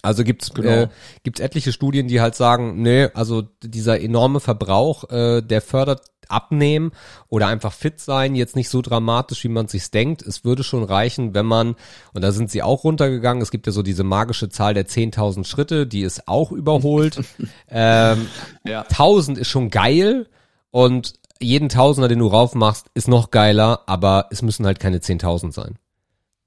Also 0.00 0.24
gibt's 0.24 0.54
genau. 0.54 0.70
äh, 0.70 0.88
gibt's 1.24 1.40
etliche 1.40 1.72
Studien, 1.72 2.08
die 2.08 2.22
halt 2.22 2.36
sagen, 2.36 2.80
nee, 2.80 3.08
also 3.12 3.42
dieser 3.62 4.00
enorme 4.00 4.40
Verbrauch, 4.40 5.10
äh, 5.10 5.42
der 5.42 5.60
fördert 5.60 6.06
abnehmen 6.28 6.92
oder 7.28 7.46
einfach 7.46 7.72
fit 7.72 8.00
sein, 8.00 8.34
jetzt 8.34 8.56
nicht 8.56 8.68
so 8.68 8.82
dramatisch, 8.82 9.44
wie 9.44 9.48
man 9.48 9.68
sich 9.68 9.90
denkt. 9.90 10.22
Es 10.22 10.44
würde 10.44 10.64
schon 10.64 10.84
reichen, 10.84 11.34
wenn 11.34 11.46
man, 11.46 11.76
und 12.12 12.22
da 12.22 12.32
sind 12.32 12.50
sie 12.50 12.62
auch 12.62 12.84
runtergegangen, 12.84 13.42
es 13.42 13.50
gibt 13.50 13.66
ja 13.66 13.72
so 13.72 13.82
diese 13.82 14.04
magische 14.04 14.48
Zahl 14.48 14.74
der 14.74 14.86
10.000 14.86 15.44
Schritte, 15.44 15.86
die 15.86 16.02
ist 16.02 16.28
auch 16.28 16.52
überholt. 16.52 17.20
ähm, 17.68 18.26
ja. 18.64 18.82
1000 18.82 19.38
ist 19.38 19.48
schon 19.48 19.70
geil 19.70 20.28
und 20.70 21.14
jeden 21.40 21.68
Tausender, 21.68 22.08
den 22.08 22.18
du 22.20 22.28
raufmachst, 22.28 22.86
ist 22.94 23.08
noch 23.08 23.30
geiler, 23.30 23.80
aber 23.86 24.26
es 24.30 24.42
müssen 24.42 24.66
halt 24.66 24.80
keine 24.80 24.98
10.000 24.98 25.52
sein. 25.52 25.78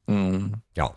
Mhm. 0.07 0.53
Ja. 0.75 0.91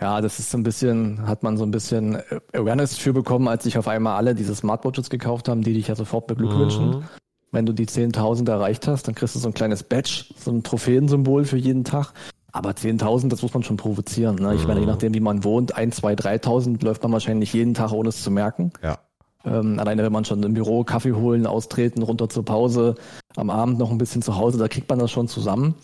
Ja, 0.00 0.22
das 0.22 0.38
ist 0.38 0.50
so 0.50 0.56
ein 0.56 0.62
bisschen, 0.62 1.26
hat 1.26 1.42
man 1.42 1.58
so 1.58 1.64
ein 1.64 1.70
bisschen 1.70 2.18
Awareness 2.54 2.96
für 2.96 3.12
bekommen, 3.12 3.48
als 3.48 3.64
sich 3.64 3.76
auf 3.76 3.86
einmal 3.86 4.16
alle 4.16 4.34
diese 4.34 4.54
Smartwatches 4.54 5.10
gekauft 5.10 5.48
haben, 5.48 5.62
die 5.62 5.74
dich 5.74 5.88
ja 5.88 5.94
sofort 5.94 6.26
beglückwünschen. 6.26 6.90
Mhm. 6.90 7.04
Wenn 7.52 7.66
du 7.66 7.72
die 7.72 7.86
10.000 7.86 8.48
erreicht 8.48 8.86
hast, 8.86 9.08
dann 9.08 9.14
kriegst 9.14 9.34
du 9.34 9.38
so 9.38 9.48
ein 9.48 9.54
kleines 9.54 9.82
Badge, 9.82 10.26
so 10.36 10.50
ein 10.52 10.62
Trophäensymbol 10.62 11.44
für 11.44 11.56
jeden 11.56 11.84
Tag. 11.84 12.12
Aber 12.52 12.70
10.000, 12.70 13.28
das 13.28 13.42
muss 13.42 13.54
man 13.54 13.62
schon 13.62 13.76
provozieren. 13.76 14.36
Ne? 14.36 14.54
Ich 14.54 14.66
meine, 14.66 14.80
je 14.80 14.86
mhm. 14.86 14.92
nachdem, 14.92 15.14
wie 15.14 15.20
man 15.20 15.44
wohnt, 15.44 15.76
1, 15.76 15.96
2, 15.96 16.14
3.000 16.14 16.84
läuft 16.84 17.02
man 17.02 17.12
wahrscheinlich 17.12 17.52
jeden 17.52 17.74
Tag, 17.74 17.92
ohne 17.92 18.08
es 18.08 18.22
zu 18.22 18.30
merken. 18.30 18.72
Ja. 18.82 18.98
Ähm, 19.44 19.78
alleine 19.78 20.02
wenn 20.02 20.12
man 20.12 20.24
schon 20.24 20.42
im 20.42 20.54
Büro 20.54 20.84
Kaffee 20.84 21.12
holen, 21.12 21.46
austreten, 21.46 22.02
runter 22.02 22.28
zur 22.28 22.44
Pause, 22.44 22.96
am 23.36 23.50
Abend 23.50 23.78
noch 23.78 23.90
ein 23.90 23.98
bisschen 23.98 24.22
zu 24.22 24.36
Hause, 24.36 24.58
da 24.58 24.68
kriegt 24.68 24.88
man 24.88 24.98
das 24.98 25.10
schon 25.10 25.28
zusammen. 25.28 25.74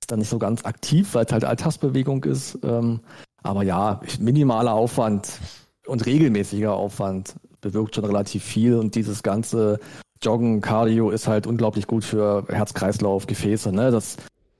Ist 0.00 0.10
dann 0.10 0.18
nicht 0.18 0.28
so 0.28 0.38
ganz 0.38 0.64
aktiv, 0.64 1.14
weil 1.14 1.24
es 1.24 1.32
halt 1.32 1.44
Alltagsbewegung 1.44 2.24
ist. 2.24 2.58
Ähm, 2.62 3.00
aber 3.42 3.62
ja, 3.64 4.00
minimaler 4.20 4.74
Aufwand 4.74 5.40
und 5.86 6.06
regelmäßiger 6.06 6.72
Aufwand 6.74 7.34
bewirkt 7.60 7.94
schon 7.94 8.04
relativ 8.04 8.44
viel 8.44 8.76
und 8.76 8.94
dieses 8.94 9.22
ganze 9.22 9.80
Joggen, 10.22 10.60
Cardio 10.60 11.10
ist 11.10 11.26
halt 11.26 11.46
unglaublich 11.46 11.86
gut 11.86 12.04
für 12.04 12.44
Herz-Kreislauf, 12.48 13.26
Gefäße. 13.26 13.72
Ne? 13.72 13.90
Das, 13.90 14.16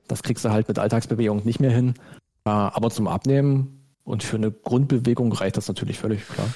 das 0.09 0.23
kriegst 0.23 0.45
du 0.45 0.51
halt 0.51 0.69
mit 0.69 0.79
Alltagsbewegung 0.79 1.45
nicht 1.45 1.61
mehr 1.61 1.71
hin. 1.71 1.95
Äh, 2.45 2.51
aber 2.51 2.91
zum 2.91 3.07
Abnehmen 3.09 3.83
und 4.05 4.23
für 4.23 4.37
eine 4.37 4.51
Grundbewegung 4.51 5.33
reicht 5.33 5.57
das 5.57 5.69
natürlich 5.69 5.99
völlig 5.99 6.27
klar. 6.27 6.49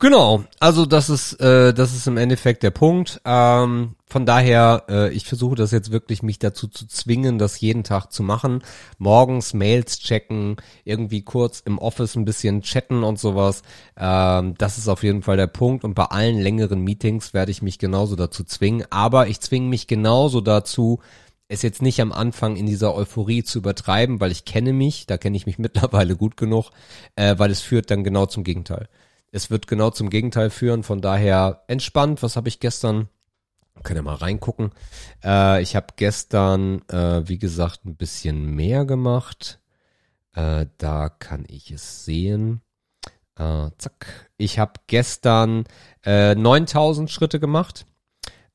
Genau, 0.00 0.42
also 0.58 0.86
das 0.86 1.08
ist 1.08 1.34
äh, 1.40 1.72
das 1.72 1.94
ist 1.94 2.08
im 2.08 2.16
Endeffekt 2.16 2.64
der 2.64 2.72
Punkt. 2.72 3.20
Ähm, 3.24 3.94
von 4.06 4.26
daher, 4.26 4.84
äh, 4.88 5.12
ich 5.12 5.24
versuche 5.24 5.54
das 5.54 5.70
jetzt 5.70 5.92
wirklich 5.92 6.22
mich 6.22 6.40
dazu 6.40 6.66
zu 6.66 6.86
zwingen, 6.88 7.38
das 7.38 7.60
jeden 7.60 7.84
Tag 7.84 8.10
zu 8.12 8.24
machen. 8.24 8.62
Morgens 8.98 9.54
Mails 9.54 10.00
checken, 10.00 10.56
irgendwie 10.84 11.22
kurz 11.22 11.60
im 11.60 11.78
Office 11.78 12.16
ein 12.16 12.24
bisschen 12.24 12.62
chatten 12.62 13.04
und 13.04 13.20
sowas. 13.20 13.62
Ähm, 13.96 14.54
das 14.58 14.78
ist 14.78 14.88
auf 14.88 15.04
jeden 15.04 15.22
Fall 15.22 15.36
der 15.36 15.46
Punkt. 15.46 15.84
Und 15.84 15.94
bei 15.94 16.06
allen 16.06 16.40
längeren 16.40 16.80
Meetings 16.80 17.32
werde 17.32 17.52
ich 17.52 17.62
mich 17.62 17.78
genauso 17.78 18.16
dazu 18.16 18.42
zwingen. 18.42 18.86
Aber 18.90 19.28
ich 19.28 19.40
zwinge 19.40 19.68
mich 19.68 19.86
genauso 19.86 20.40
dazu, 20.40 21.00
es 21.48 21.62
jetzt 21.62 21.82
nicht 21.82 22.00
am 22.00 22.12
Anfang 22.12 22.56
in 22.56 22.66
dieser 22.66 22.94
Euphorie 22.94 23.44
zu 23.44 23.58
übertreiben, 23.58 24.20
weil 24.20 24.32
ich 24.32 24.44
kenne 24.44 24.72
mich, 24.72 25.06
da 25.06 25.18
kenne 25.18 25.36
ich 25.36 25.46
mich 25.46 25.58
mittlerweile 25.58 26.16
gut 26.16 26.36
genug, 26.36 26.70
äh, 27.16 27.38
weil 27.38 27.50
es 27.52 27.60
führt 27.60 27.90
dann 27.90 28.04
genau 28.04 28.26
zum 28.26 28.44
Gegenteil. 28.44 28.88
Es 29.34 29.50
wird 29.50 29.66
genau 29.66 29.90
zum 29.90 30.10
Gegenteil 30.10 30.48
führen, 30.48 30.84
von 30.84 31.00
daher 31.00 31.64
entspannt. 31.66 32.22
Was 32.22 32.36
habe 32.36 32.46
ich 32.46 32.60
gestern? 32.60 33.08
Können 33.82 33.96
ja 33.96 34.02
mal 34.02 34.14
reingucken. 34.14 34.70
Äh, 35.24 35.60
ich 35.60 35.74
habe 35.74 35.88
gestern, 35.96 36.82
äh, 36.88 37.26
wie 37.26 37.38
gesagt, 37.38 37.84
ein 37.84 37.96
bisschen 37.96 38.54
mehr 38.54 38.84
gemacht. 38.84 39.58
Äh, 40.34 40.66
da 40.78 41.08
kann 41.08 41.46
ich 41.48 41.72
es 41.72 42.04
sehen. 42.04 42.60
Äh, 43.36 43.70
zack. 43.76 44.30
Ich 44.36 44.60
habe 44.60 44.74
gestern 44.86 45.64
äh, 46.04 46.36
9000 46.36 47.10
Schritte 47.10 47.40
gemacht 47.40 47.86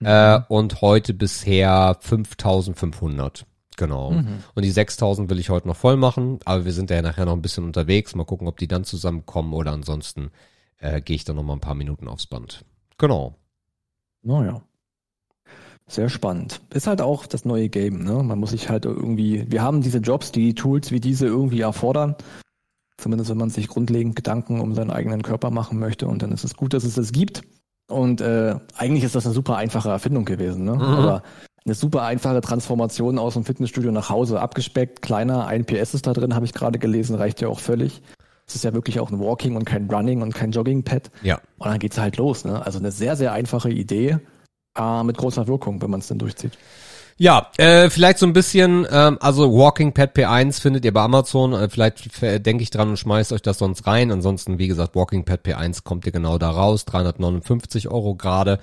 äh, 0.01 0.37
mhm. 0.37 0.45
und 0.47 0.79
heute 0.79 1.13
bisher 1.13 1.97
5500. 1.99 3.45
Genau. 3.75 4.11
Mhm. 4.11 4.45
Und 4.55 4.63
die 4.63 4.71
6000 4.71 5.29
will 5.29 5.39
ich 5.39 5.49
heute 5.49 5.67
noch 5.67 5.75
voll 5.75 5.97
machen, 5.97 6.39
aber 6.45 6.63
wir 6.63 6.71
sind 6.71 6.89
ja 6.89 7.01
nachher 7.01 7.25
noch 7.25 7.33
ein 7.33 7.41
bisschen 7.41 7.65
unterwegs. 7.65 8.15
Mal 8.15 8.23
gucken, 8.23 8.47
ob 8.47 8.57
die 8.57 8.69
dann 8.69 8.85
zusammenkommen 8.85 9.53
oder 9.53 9.73
ansonsten 9.73 10.31
äh, 10.79 11.01
gehe 11.01 11.15
ich 11.15 11.23
dann 11.23 11.35
noch 11.35 11.43
mal 11.43 11.53
ein 11.53 11.59
paar 11.59 11.75
Minuten 11.75 12.07
aufs 12.07 12.27
Band. 12.27 12.65
Genau. 12.97 13.35
Naja. 14.21 14.61
Sehr 15.87 16.09
spannend. 16.09 16.61
Ist 16.71 16.87
halt 16.87 17.01
auch 17.01 17.25
das 17.25 17.45
neue 17.45 17.69
Game, 17.69 18.03
ne? 18.03 18.21
Man 18.21 18.39
muss 18.39 18.51
sich 18.51 18.69
halt 18.69 18.85
irgendwie, 18.85 19.45
wir 19.49 19.63
haben 19.63 19.81
diese 19.81 19.97
Jobs, 19.97 20.31
die 20.31 20.53
Tools 20.53 20.91
wie 20.91 20.99
diese 20.99 21.25
irgendwie 21.25 21.61
erfordern. 21.61 22.15
Zumindest 22.97 23.31
wenn 23.31 23.37
man 23.37 23.49
sich 23.49 23.67
grundlegend 23.67 24.15
Gedanken 24.15 24.59
um 24.59 24.75
seinen 24.75 24.91
eigenen 24.91 25.23
Körper 25.23 25.49
machen 25.49 25.79
möchte. 25.79 26.07
Und 26.07 26.21
dann 26.21 26.31
ist 26.31 26.43
es 26.43 26.55
gut, 26.55 26.73
dass 26.73 26.83
es 26.83 26.95
das 26.95 27.11
gibt. 27.11 27.41
Und 27.87 28.21
äh, 28.21 28.55
eigentlich 28.77 29.03
ist 29.03 29.15
das 29.15 29.25
eine 29.25 29.33
super 29.33 29.57
einfache 29.57 29.89
Erfindung 29.89 30.25
gewesen, 30.25 30.63
ne? 30.63 30.75
Mhm. 30.75 30.81
Aber 30.81 31.23
eine 31.65 31.73
super 31.73 32.03
einfache 32.03 32.41
Transformation 32.41 33.17
aus 33.17 33.33
dem 33.33 33.45
Fitnessstudio 33.45 33.91
nach 33.91 34.09
Hause, 34.09 34.39
abgespeckt, 34.39 35.01
kleiner, 35.01 35.47
ein 35.47 35.65
PS 35.65 35.95
ist 35.95 36.05
da 36.05 36.13
drin, 36.13 36.35
habe 36.35 36.45
ich 36.45 36.53
gerade 36.53 36.77
gelesen, 36.77 37.15
reicht 37.15 37.41
ja 37.41 37.47
auch 37.47 37.59
völlig. 37.59 38.01
Es 38.49 38.55
ist 38.55 38.63
ja 38.63 38.73
wirklich 38.73 38.99
auch 38.99 39.11
ein 39.11 39.19
Walking 39.19 39.55
und 39.55 39.65
kein 39.65 39.89
Running 39.89 40.21
und 40.21 40.33
kein 40.33 40.51
Jogging-Pad. 40.51 41.11
Ja. 41.21 41.39
Und 41.57 41.67
dann 41.67 41.79
geht's 41.79 41.97
halt 41.97 42.17
los. 42.17 42.45
Ne? 42.45 42.65
Also 42.65 42.79
eine 42.79 42.91
sehr, 42.91 43.15
sehr 43.15 43.31
einfache 43.31 43.69
Idee 43.69 44.17
äh, 44.77 45.03
mit 45.03 45.17
großer 45.17 45.47
Wirkung, 45.47 45.81
wenn 45.81 45.91
man 45.91 45.99
es 45.99 46.07
denn 46.07 46.17
durchzieht. 46.17 46.57
Ja, 47.17 47.51
äh, 47.57 47.89
vielleicht 47.89 48.17
so 48.17 48.25
ein 48.25 48.33
bisschen, 48.33 48.87
ähm, 48.89 49.17
also 49.19 49.53
Walking 49.53 49.93
Pad 49.93 50.15
P1 50.15 50.61
findet 50.61 50.85
ihr 50.85 50.93
bei 50.93 51.01
Amazon. 51.01 51.53
Äh, 51.53 51.69
vielleicht 51.69 52.21
denke 52.21 52.63
ich 52.63 52.71
dran 52.71 52.89
und 52.89 52.97
schmeißt 52.97 53.33
euch 53.33 53.41
das 53.41 53.59
sonst 53.59 53.85
rein. 53.85 54.11
Ansonsten, 54.11 54.57
wie 54.57 54.67
gesagt, 54.67 54.95
Walking 54.95 55.25
Pad 55.25 55.45
P1 55.45 55.83
kommt 55.83 56.05
ihr 56.05 56.11
genau 56.11 56.37
da 56.37 56.49
raus. 56.49 56.85
359 56.85 57.89
Euro 57.89 58.15
gerade. 58.15 58.59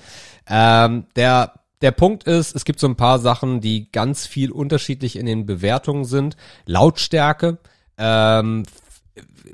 Ähm, 0.49 1.05
der 1.17 1.53
der 1.83 1.91
Punkt 1.91 2.25
ist, 2.25 2.57
es 2.57 2.65
gibt 2.65 2.81
so 2.81 2.87
ein 2.87 2.97
paar 2.97 3.19
Sachen, 3.19 3.61
die 3.61 3.91
ganz 3.93 4.27
viel 4.27 4.51
unterschiedlich 4.51 5.17
in 5.17 5.27
den 5.27 5.45
Bewertungen 5.45 6.05
sind. 6.05 6.37
Lautstärke, 6.65 7.59
ähm, 7.99 8.65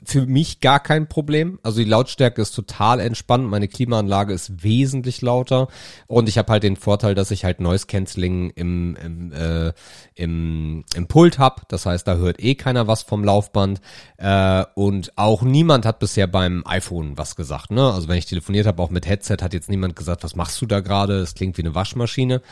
für 0.05 0.27
mich 0.27 0.61
gar 0.61 0.81
kein 0.81 1.09
Problem. 1.09 1.59
Also 1.63 1.81
die 1.81 1.89
Lautstärke 1.89 2.43
ist 2.43 2.53
total 2.53 3.01
entspannt. 3.01 3.49
Meine 3.49 3.69
Klimaanlage 3.69 4.33
ist 4.33 4.63
wesentlich 4.63 5.23
lauter 5.23 5.69
und 6.07 6.29
ich 6.29 6.39
habe 6.39 6.53
halt 6.53 6.63
den 6.63 6.77
Vorteil, 6.77 7.15
dass 7.15 7.31
ich 7.31 7.45
halt 7.45 7.61
Noise 7.61 7.87
Cancelling 7.87 8.51
im 8.51 8.97
im, 8.97 9.33
äh, 9.33 9.73
im, 10.15 10.85
im 10.95 11.07
Pult 11.07 11.39
hab. 11.39 11.69
Das 11.69 11.87
heißt, 11.87 12.07
da 12.07 12.17
hört 12.17 12.43
eh 12.43 12.55
keiner 12.55 12.87
was 12.87 13.03
vom 13.03 13.25
Laufband 13.25 13.81
äh, 14.19 14.65
und 14.75 15.17
auch 15.17 15.43
niemand 15.43 15.87
hat 15.87 15.99
bisher 15.99 16.27
beim 16.27 16.65
iPhone 16.67 17.17
was 17.19 17.37
gesagt. 17.37 17.71
Ne? 17.71 17.93
Also 17.93 18.09
wenn 18.09 18.19
ich 18.19 18.27
telefoniert 18.27 18.67
habe, 18.67 18.83
auch 18.83 18.91
mit 18.91 19.07
Headset, 19.07 19.39
hat 19.43 19.55
jetzt 19.55 19.71
niemand 19.71 19.97
gesagt, 19.97 20.25
was 20.25 20.37
machst 20.37 20.61
du 20.61 20.67
da 20.67 20.81
gerade? 20.81 21.19
Es 21.19 21.35
klingt 21.35 21.57
wie 21.59 21.63
eine 21.63 21.75
Waschmaschine. 21.75 22.43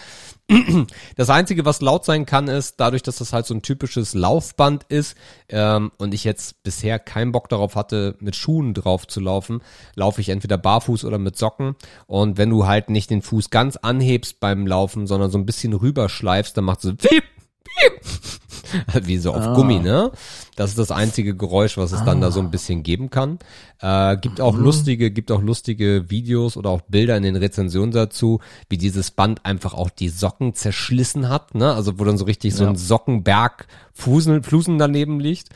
Das 1.16 1.30
Einzige, 1.30 1.64
was 1.64 1.80
laut 1.80 2.04
sein 2.04 2.26
kann, 2.26 2.48
ist, 2.48 2.80
dadurch, 2.80 3.02
dass 3.02 3.18
das 3.18 3.32
halt 3.32 3.46
so 3.46 3.54
ein 3.54 3.62
typisches 3.62 4.14
Laufband 4.14 4.84
ist 4.88 5.16
ähm, 5.48 5.92
und 5.98 6.14
ich 6.14 6.24
jetzt 6.24 6.62
bisher 6.62 6.98
keinen 7.01 7.32
Bock 7.32 7.48
darauf 7.48 7.74
hatte, 7.74 8.16
mit 8.20 8.36
Schuhen 8.36 8.74
drauf 8.74 9.07
zu 9.07 9.20
laufen, 9.20 9.61
laufe 9.94 10.20
ich 10.20 10.28
entweder 10.28 10.59
barfuß 10.59 11.05
oder 11.05 11.18
mit 11.18 11.36
Socken. 11.36 11.74
Und 12.07 12.38
wenn 12.38 12.51
du 12.51 12.66
halt 12.66 12.90
nicht 12.90 13.11
den 13.11 13.22
Fuß 13.22 13.51
ganz 13.51 13.76
anhebst 13.76 14.40
beim 14.40 14.66
Laufen, 14.66 15.07
sondern 15.07 15.30
so 15.30 15.38
ein 15.38 15.46
bisschen 15.46 15.72
rüberschleifst, 15.72 16.57
dann 16.57 16.64
macht 16.64 16.80
so 16.80 16.94
piep, 16.94 17.24
Wie 19.03 19.18
so 19.18 19.32
auf 19.32 19.42
ah. 19.42 19.55
Gummi, 19.55 19.78
ne? 19.78 20.11
Das 20.57 20.70
ist 20.70 20.78
das 20.78 20.90
einzige 20.90 21.34
Geräusch, 21.34 21.76
was 21.76 21.92
es 21.92 22.01
ah. 22.01 22.05
dann 22.05 22.20
da 22.20 22.30
so 22.30 22.40
ein 22.40 22.51
bisschen 22.51 22.82
geben 22.82 23.11
kann. 23.11 23.38
Äh, 23.80 24.16
gibt 24.16 24.40
auch 24.40 24.55
mhm. 24.55 24.64
lustige, 24.64 25.11
gibt 25.11 25.32
auch 25.32 25.42
lustige 25.42 26.11
Videos 26.11 26.57
oder 26.57 26.70
auch 26.70 26.82
Bilder 26.82 27.16
in 27.16 27.22
den 27.22 27.36
Rezensionen 27.36 27.92
dazu, 27.92 28.40
wie 28.68 28.78
dieses 28.78 29.11
Band 29.11 29.44
einfach 29.44 29.74
auch 29.74 29.90
die 29.90 30.09
Socken 30.09 30.55
zerschlissen 30.55 31.28
hat, 31.28 31.55
ne? 31.55 31.72
Also 31.72 31.98
wo 31.98 32.05
dann 32.05 32.18
so 32.18 32.24
richtig 32.24 32.53
ja. 32.53 32.59
so 32.59 32.66
ein 32.66 32.76
Sockenberg 32.76 33.66
Flusen, 33.92 34.42
Flusen 34.42 34.78
daneben 34.78 35.20
liegt. 35.20 35.48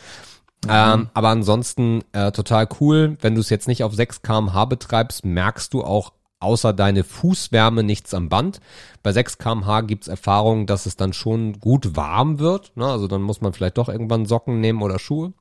Mhm. 0.64 0.70
Ähm, 0.70 1.10
aber 1.14 1.28
ansonsten 1.28 2.02
äh, 2.12 2.32
total 2.32 2.68
cool. 2.80 3.16
Wenn 3.20 3.34
du 3.34 3.40
es 3.40 3.50
jetzt 3.50 3.68
nicht 3.68 3.84
auf 3.84 3.94
6 3.94 4.22
kmh 4.22 4.64
betreibst, 4.66 5.24
merkst 5.24 5.72
du 5.74 5.82
auch 5.82 6.12
außer 6.40 6.72
deine 6.72 7.04
Fußwärme 7.04 7.82
nichts 7.82 8.14
am 8.14 8.28
Band. 8.28 8.60
Bei 9.02 9.12
6 9.12 9.38
kmh 9.38 9.82
gibt's 9.82 10.08
Erfahrungen, 10.08 10.66
dass 10.66 10.86
es 10.86 10.96
dann 10.96 11.12
schon 11.12 11.58
gut 11.58 11.96
warm 11.96 12.38
wird. 12.38 12.72
Ne? 12.76 12.86
Also 12.86 13.08
dann 13.08 13.22
muss 13.22 13.40
man 13.40 13.52
vielleicht 13.52 13.78
doch 13.78 13.88
irgendwann 13.88 14.26
Socken 14.26 14.60
nehmen 14.60 14.82
oder 14.82 14.98
Schuhe. 14.98 15.32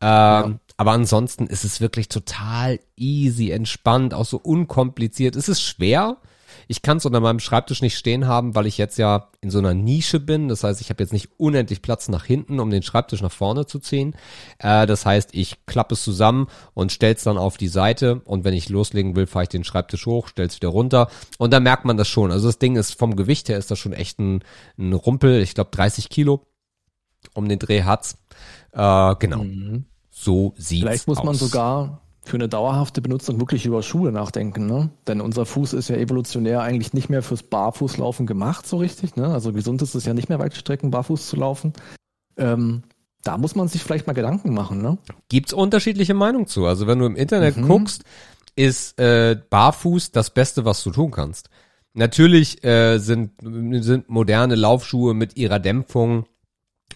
ja. 0.00 0.50
Aber 0.76 0.92
ansonsten 0.92 1.46
ist 1.46 1.64
es 1.64 1.80
wirklich 1.80 2.08
total 2.08 2.80
easy, 2.96 3.52
entspannt, 3.52 4.14
auch 4.14 4.24
so 4.24 4.38
unkompliziert. 4.38 5.36
Es 5.36 5.48
ist 5.48 5.62
schwer, 5.62 6.16
ich 6.68 6.82
kann 6.82 6.98
es 6.98 7.06
unter 7.06 7.20
meinem 7.20 7.40
Schreibtisch 7.40 7.82
nicht 7.82 7.96
stehen 7.96 8.26
haben, 8.26 8.54
weil 8.54 8.66
ich 8.66 8.78
jetzt 8.78 8.98
ja 8.98 9.30
in 9.40 9.50
so 9.50 9.58
einer 9.58 9.74
Nische 9.74 10.20
bin. 10.20 10.48
Das 10.48 10.64
heißt, 10.64 10.80
ich 10.80 10.90
habe 10.90 11.02
jetzt 11.02 11.12
nicht 11.12 11.30
unendlich 11.36 11.82
Platz 11.82 12.08
nach 12.08 12.24
hinten, 12.24 12.60
um 12.60 12.70
den 12.70 12.82
Schreibtisch 12.82 13.22
nach 13.22 13.32
vorne 13.32 13.66
zu 13.66 13.78
ziehen. 13.78 14.14
Äh, 14.58 14.86
das 14.86 15.06
heißt, 15.06 15.30
ich 15.32 15.66
klappe 15.66 15.94
es 15.94 16.02
zusammen 16.02 16.46
und 16.74 16.92
stelle 16.92 17.14
es 17.14 17.24
dann 17.24 17.38
auf 17.38 17.56
die 17.56 17.68
Seite. 17.68 18.22
Und 18.24 18.44
wenn 18.44 18.54
ich 18.54 18.68
loslegen 18.68 19.16
will, 19.16 19.26
fahre 19.26 19.44
ich 19.44 19.48
den 19.48 19.64
Schreibtisch 19.64 20.06
hoch, 20.06 20.28
stelle 20.28 20.48
es 20.48 20.56
wieder 20.56 20.68
runter. 20.68 21.08
Und 21.38 21.52
dann 21.52 21.62
merkt 21.62 21.84
man 21.84 21.96
das 21.96 22.08
schon. 22.08 22.30
Also 22.30 22.48
das 22.48 22.58
Ding 22.58 22.76
ist 22.76 22.98
vom 22.98 23.16
Gewicht 23.16 23.48
her 23.48 23.58
ist 23.58 23.70
das 23.70 23.78
schon 23.78 23.92
echt 23.92 24.18
ein, 24.18 24.42
ein 24.78 24.92
Rumpel. 24.92 25.40
Ich 25.40 25.54
glaube 25.54 25.70
30 25.72 26.08
Kilo 26.08 26.46
um 27.34 27.48
den 27.48 27.58
Dreh 27.58 27.82
hat's. 27.84 28.18
Äh, 28.72 29.14
genau. 29.16 29.44
Mhm. 29.44 29.86
So 30.10 30.54
sieht's 30.56 30.82
Vielleicht 30.82 31.08
muss 31.08 31.22
man 31.22 31.34
sogar 31.34 32.01
für 32.24 32.36
eine 32.36 32.48
dauerhafte 32.48 33.02
Benutzung 33.02 33.40
wirklich 33.40 33.66
über 33.66 33.82
Schuhe 33.82 34.12
nachdenken, 34.12 34.66
ne? 34.66 34.90
Denn 35.08 35.20
unser 35.20 35.44
Fuß 35.44 35.72
ist 35.72 35.88
ja 35.88 35.96
evolutionär 35.96 36.62
eigentlich 36.62 36.92
nicht 36.92 37.10
mehr 37.10 37.22
fürs 37.22 37.42
Barfußlaufen 37.42 38.26
gemacht, 38.26 38.66
so 38.66 38.76
richtig, 38.76 39.16
ne? 39.16 39.28
Also 39.28 39.52
gesund 39.52 39.82
ist 39.82 39.94
es 39.94 40.04
ja 40.04 40.14
nicht 40.14 40.28
mehr 40.28 40.38
weite 40.38 40.56
Strecken 40.56 40.92
barfuß 40.92 41.28
zu 41.28 41.36
laufen. 41.36 41.72
Ähm, 42.36 42.82
da 43.24 43.38
muss 43.38 43.56
man 43.56 43.68
sich 43.68 43.82
vielleicht 43.82 44.06
mal 44.06 44.12
Gedanken 44.12 44.54
machen, 44.54 44.82
ne? 44.82 44.98
Gibt's 45.28 45.52
unterschiedliche 45.52 46.14
Meinungen 46.14 46.46
zu. 46.46 46.64
Also 46.64 46.86
wenn 46.86 47.00
du 47.00 47.06
im 47.06 47.16
Internet 47.16 47.56
mhm. 47.56 47.66
guckst, 47.66 48.04
ist 48.54 48.98
äh, 49.00 49.36
barfuß 49.50 50.12
das 50.12 50.30
Beste, 50.30 50.64
was 50.64 50.82
du 50.84 50.90
tun 50.90 51.10
kannst. 51.10 51.50
Natürlich 51.94 52.64
äh, 52.64 52.98
sind, 52.98 53.32
sind 53.40 54.08
moderne 54.08 54.54
Laufschuhe 54.54 55.12
mit 55.12 55.36
ihrer 55.36 55.58
Dämpfung 55.58 56.26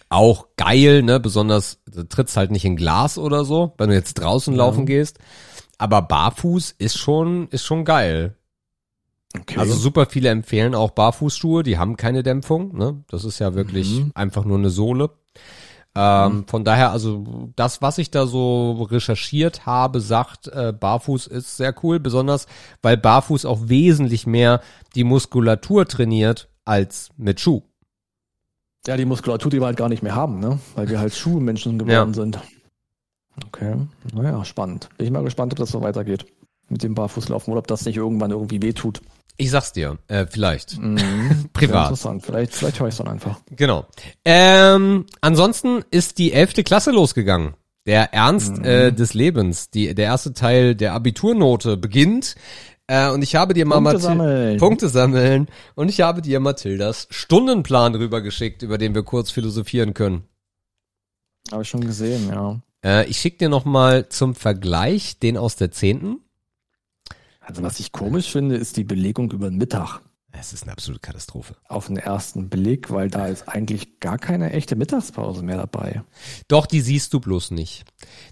auch 0.09 0.47
geil, 0.55 1.03
ne? 1.03 1.19
Besonders 1.19 1.79
du 1.85 2.03
trittst 2.07 2.37
halt 2.37 2.51
nicht 2.51 2.65
in 2.65 2.75
Glas 2.75 3.17
oder 3.17 3.45
so, 3.45 3.73
wenn 3.77 3.89
du 3.89 3.95
jetzt 3.95 4.15
draußen 4.15 4.53
ja. 4.53 4.57
laufen 4.57 4.85
gehst. 4.85 5.19
Aber 5.77 6.01
barfuß 6.01 6.75
ist 6.77 6.97
schon, 6.97 7.47
ist 7.49 7.65
schon 7.65 7.85
geil. 7.85 8.35
Okay. 9.37 9.59
Also 9.59 9.75
super 9.75 10.05
viele 10.05 10.29
empfehlen 10.29 10.73
auch 10.73 10.91
Barfußschuhe, 10.91 11.61
die 11.63 11.77
haben 11.77 11.97
keine 11.97 12.23
Dämpfung, 12.23 12.75
ne? 12.75 13.03
Das 13.09 13.25
ist 13.25 13.39
ja 13.39 13.55
wirklich 13.55 13.99
mhm. 13.99 14.11
einfach 14.15 14.45
nur 14.45 14.57
eine 14.57 14.69
Sohle. 14.69 15.11
Ähm, 15.95 16.37
mhm. 16.37 16.47
Von 16.47 16.63
daher, 16.63 16.91
also 16.91 17.51
das, 17.55 17.81
was 17.81 17.97
ich 17.97 18.09
da 18.09 18.25
so 18.25 18.83
recherchiert 18.83 19.65
habe, 19.65 19.99
sagt, 19.99 20.47
äh, 20.47 20.71
Barfuß 20.71 21.27
ist 21.27 21.57
sehr 21.57 21.73
cool, 21.83 21.99
besonders 21.99 22.47
weil 22.81 22.97
Barfuß 22.97 23.45
auch 23.45 23.59
wesentlich 23.63 24.25
mehr 24.25 24.61
die 24.95 25.03
Muskulatur 25.03 25.85
trainiert 25.85 26.49
als 26.65 27.09
mit 27.17 27.39
Schuh. 27.39 27.63
Ja, 28.85 28.95
die 28.97 29.05
Muskulatur, 29.05 29.51
die 29.51 29.59
wir 29.59 29.65
halt 29.65 29.77
gar 29.77 29.89
nicht 29.89 30.03
mehr 30.03 30.15
haben, 30.15 30.39
ne? 30.39 30.59
Weil 30.75 30.89
wir 30.89 30.99
halt 30.99 31.13
Schuhmenschen 31.15 31.77
geworden 31.79 32.09
ja. 32.09 32.13
sind. 32.13 32.39
Okay, 33.47 33.75
naja, 34.13 34.43
spannend. 34.45 34.89
Bin 34.97 35.05
ich 35.05 35.11
mal 35.11 35.23
gespannt, 35.23 35.53
ob 35.53 35.59
das 35.59 35.69
so 35.69 35.81
weitergeht. 35.81 36.25
mit 36.69 36.83
dem 36.83 36.95
Barfußlaufen 36.95 37.51
oder 37.51 37.59
ob 37.59 37.67
das 37.67 37.85
nicht 37.85 37.97
irgendwann 37.97 38.31
irgendwie 38.31 38.61
wehtut. 38.61 39.01
Ich 39.37 39.51
sag's 39.51 39.71
dir, 39.71 39.99
äh, 40.07 40.25
vielleicht. 40.25 40.79
Mhm. 40.79 41.49
Privat. 41.53 41.85
Interessant. 41.85 42.25
Vielleicht, 42.25 42.53
vielleicht 42.55 42.79
höre 42.79 42.87
ich 42.87 42.93
es 42.93 42.97
dann 42.97 43.07
einfach. 43.07 43.39
Genau. 43.51 43.85
Ähm, 44.25 45.05
ansonsten 45.21 45.83
ist 45.91 46.17
die 46.17 46.33
elfte 46.33 46.63
Klasse 46.63 46.91
losgegangen. 46.91 47.53
Der 47.85 48.13
Ernst 48.13 48.59
äh, 48.65 48.91
des 48.91 49.13
Lebens, 49.13 49.69
die, 49.69 49.95
der 49.95 50.05
erste 50.05 50.33
Teil 50.33 50.75
der 50.75 50.93
Abiturnote 50.93 51.77
beginnt. 51.77 52.35
Äh, 52.87 53.09
und 53.09 53.21
ich 53.21 53.35
habe 53.35 53.53
dir 53.53 53.65
mal 53.65 53.75
Punkte 53.75 53.99
sammeln. 53.99 54.57
Punkte 54.57 54.89
sammeln. 54.89 55.47
Und 55.75 55.89
ich 55.89 56.01
habe 56.01 56.21
dir 56.21 56.39
Mathildas 56.39 57.07
Stundenplan 57.11 57.95
rübergeschickt, 57.95 58.63
über 58.63 58.77
den 58.77 58.95
wir 58.95 59.03
kurz 59.03 59.29
philosophieren 59.29 59.93
können. 59.93 60.23
Habe 61.51 61.63
ich 61.63 61.69
schon 61.69 61.81
gesehen, 61.81 62.29
ja. 62.29 62.59
Äh, 62.83 63.07
ich 63.07 63.17
schicke 63.17 63.37
dir 63.39 63.49
noch 63.49 63.65
mal 63.65 64.09
zum 64.09 64.35
Vergleich 64.35 65.19
den 65.19 65.37
aus 65.37 65.55
der 65.55 65.71
zehnten. 65.71 66.21
Also 67.39 67.63
was 67.63 67.79
ich 67.79 67.91
komisch 67.91 68.31
finde, 68.31 68.55
ist 68.55 68.77
die 68.77 68.83
Belegung 68.83 69.31
über 69.31 69.49
den 69.49 69.57
Mittag 69.57 70.01
Es 70.33 70.53
ist 70.53 70.63
eine 70.63 70.73
absolute 70.73 70.99
Katastrophe. 70.99 71.55
auf 71.67 71.87
den 71.87 71.97
ersten 71.97 72.49
Blick, 72.49 72.91
weil 72.91 73.09
da 73.09 73.27
ist 73.27 73.47
eigentlich 73.47 73.99
gar 73.99 74.17
keine 74.17 74.51
echte 74.51 74.75
Mittagspause 74.75 75.41
mehr 75.43 75.57
dabei. 75.57 76.03
Doch, 76.47 76.65
die 76.65 76.81
siehst 76.81 77.13
du 77.13 77.19
bloß 77.19 77.51
nicht. 77.51 77.85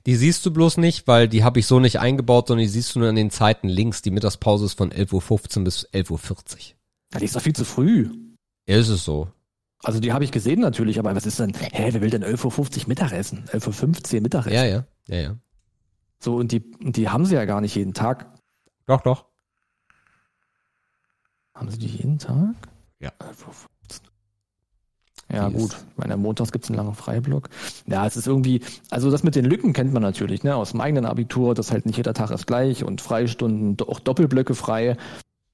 Die 0.06 0.16
siehst 0.16 0.46
du 0.46 0.52
bloß 0.52 0.78
nicht, 0.78 1.08
weil 1.08 1.28
die 1.28 1.44
habe 1.44 1.60
ich 1.60 1.68
so 1.68 1.80
nicht 1.80 2.00
eingebaut, 2.00 2.48
sondern 2.48 2.64
die 2.66 2.70
siehst 2.70 2.94
du 2.96 3.00
nur 3.00 3.10
an 3.10 3.16
den 3.16 3.32
Zeiten 3.32 3.70
links. 3.70 4.02
Die 4.02 4.12
Mittagspause 4.12 4.66
ist 4.66 4.74
von 4.78 4.92
11.15 4.92 5.58
Uhr 5.60 5.64
bis 5.64 5.88
11.40 5.90 6.12
Uhr. 6.12 6.20
Ja, 7.14 7.20
die 7.20 7.26
ist 7.26 7.36
doch 7.36 7.42
viel 7.42 7.56
zu 7.56 7.66
früh. 7.66 8.10
Ja, 8.68 8.78
ist 8.78 8.90
es 8.90 9.04
so. 9.06 9.30
Also 9.84 10.00
die 10.00 10.14
habe 10.14 10.24
ich 10.24 10.32
gesehen 10.32 10.60
natürlich, 10.60 11.00
aber 11.00 11.16
was 11.16 11.26
ist 11.26 11.40
denn, 11.40 11.54
hä, 11.54 11.90
wer 11.92 12.02
will 12.02 12.10
denn 12.10 12.24
11.50 12.24 12.82
Uhr 12.82 12.88
Mittagessen? 12.88 13.46
11.15 13.52 14.16
Uhr 14.16 14.22
Mittagessen? 14.22 14.54
Ja, 14.54 14.66
ja, 14.66 14.86
ja, 15.08 15.18
ja. 15.18 15.36
So, 16.20 16.36
und 16.36 16.52
die, 16.52 16.62
und 16.84 16.98
die 16.98 17.10
haben 17.10 17.26
sie 17.26 17.36
ja 17.36 17.46
gar 17.46 17.62
nicht 17.62 17.76
jeden 17.76 17.94
Tag. 17.94 18.34
Doch, 18.86 19.02
doch. 19.02 19.26
Haben 21.56 21.70
sie 21.70 21.80
die 21.80 21.88
jeden 21.88 22.20
Tag? 22.20 22.54
Ja. 23.00 23.10
11.15 23.20 24.02
Ja, 25.34 25.50
Die 25.50 25.56
gut. 25.56 25.72
Ich 25.72 25.98
meine, 25.98 26.18
montags 26.18 26.52
gibt's 26.52 26.70
einen 26.70 26.78
langen 26.78 26.96
Freiblock. 26.96 27.50
Ja, 27.88 28.06
es 28.06 28.18
ist 28.18 28.28
irgendwie, 28.28 28.62
also 28.90 29.10
das 29.10 29.24
mit 29.24 29.36
den 29.36 29.46
Lücken 29.46 29.72
kennt 29.72 29.94
man 29.94 30.04
natürlich, 30.04 30.44
ne, 30.44 30.56
aus 30.56 30.72
dem 30.72 30.82
eigenen 30.82 31.06
Abitur, 31.06 31.56
dass 31.56 31.72
halt 31.72 31.86
nicht 31.86 31.98
jeder 31.98 32.14
Tag 32.14 32.32
ist 32.32 32.46
gleich 32.46 32.84
und 32.84 33.00
Freistunden, 33.00 33.78
auch 33.88 34.02
Doppelblöcke 34.02 34.54
frei. 34.54 34.98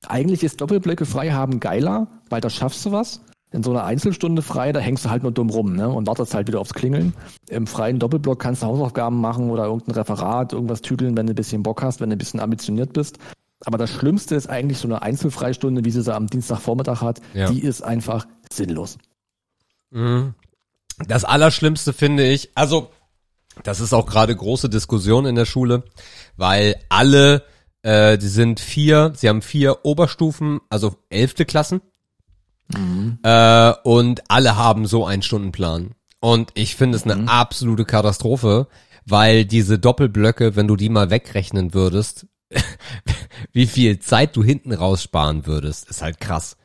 Eigentlich 0.07 0.43
ist 0.43 0.59
Doppelblöcke 0.59 1.05
frei 1.05 1.31
haben 1.31 1.59
geiler, 1.59 2.07
weil 2.29 2.41
da 2.41 2.49
schaffst 2.49 2.83
du 2.85 2.91
was. 2.91 3.21
In 3.53 3.63
so 3.63 3.71
einer 3.71 3.83
Einzelstunde 3.83 4.41
frei, 4.41 4.71
da 4.71 4.79
hängst 4.79 5.05
du 5.05 5.09
halt 5.09 5.23
nur 5.23 5.33
dumm 5.33 5.49
rum, 5.49 5.75
ne, 5.75 5.87
und 5.87 6.07
wartest 6.07 6.33
halt 6.33 6.47
wieder 6.47 6.61
aufs 6.61 6.73
Klingeln. 6.73 7.13
Im 7.49 7.67
freien 7.67 7.99
Doppelblock 7.99 8.39
kannst 8.39 8.63
du 8.63 8.67
Hausaufgaben 8.67 9.19
machen 9.21 9.51
oder 9.51 9.65
irgendein 9.65 9.95
Referat, 9.95 10.53
irgendwas 10.53 10.81
tüdeln, 10.81 11.15
wenn 11.15 11.27
du 11.27 11.33
ein 11.33 11.35
bisschen 11.35 11.61
Bock 11.61 11.83
hast, 11.83 12.01
wenn 12.01 12.09
du 12.09 12.15
ein 12.15 12.19
bisschen 12.19 12.39
ambitioniert 12.39 12.93
bist. 12.93 13.19
Aber 13.65 13.77
das 13.77 13.91
Schlimmste 13.91 14.35
ist 14.35 14.49
eigentlich 14.49 14.79
so 14.79 14.87
eine 14.87 15.01
Einzelfreistunde, 15.01 15.85
wie 15.85 15.91
sie 15.91 16.01
sie 16.01 16.13
am 16.13 16.27
Dienstagvormittag 16.27 17.01
hat. 17.01 17.21
Ja. 17.33 17.49
Die 17.49 17.61
ist 17.61 17.81
einfach 17.81 18.27
sinnlos. 18.51 18.97
Mhm. 19.91 20.33
Das 21.07 21.25
Allerschlimmste 21.25 21.93
finde 21.93 22.27
ich, 22.27 22.51
also 22.55 22.91
das 23.63 23.79
ist 23.79 23.93
auch 23.93 24.05
gerade 24.05 24.35
große 24.35 24.69
Diskussion 24.69 25.25
in 25.25 25.35
der 25.35 25.45
Schule, 25.45 25.83
weil 26.37 26.75
alle, 26.89 27.43
äh, 27.81 28.17
die 28.17 28.27
sind 28.27 28.59
vier, 28.59 29.13
sie 29.15 29.29
haben 29.29 29.41
vier 29.41 29.83
Oberstufen, 29.85 30.59
also 30.69 30.95
elfte 31.09 31.45
Klassen, 31.45 31.81
äh, 33.23 33.73
und 33.83 34.29
alle 34.29 34.55
haben 34.55 34.85
so 34.85 35.05
einen 35.05 35.21
Stundenplan. 35.21 35.91
Und 36.19 36.51
ich 36.53 36.75
finde 36.75 36.97
es 36.97 37.03
eine 37.03 37.29
absolute 37.29 37.85
Katastrophe, 37.85 38.67
weil 39.05 39.45
diese 39.45 39.79
Doppelblöcke, 39.79 40.55
wenn 40.55 40.67
du 40.67 40.75
die 40.75 40.89
mal 40.89 41.09
wegrechnen 41.09 41.73
würdest, 41.73 42.27
wie 43.51 43.67
viel 43.67 43.99
Zeit 43.99 44.35
du 44.35 44.43
hinten 44.43 44.73
raussparen 44.73 45.45
würdest, 45.45 45.89
ist 45.89 46.01
halt 46.01 46.19
krass. 46.19 46.57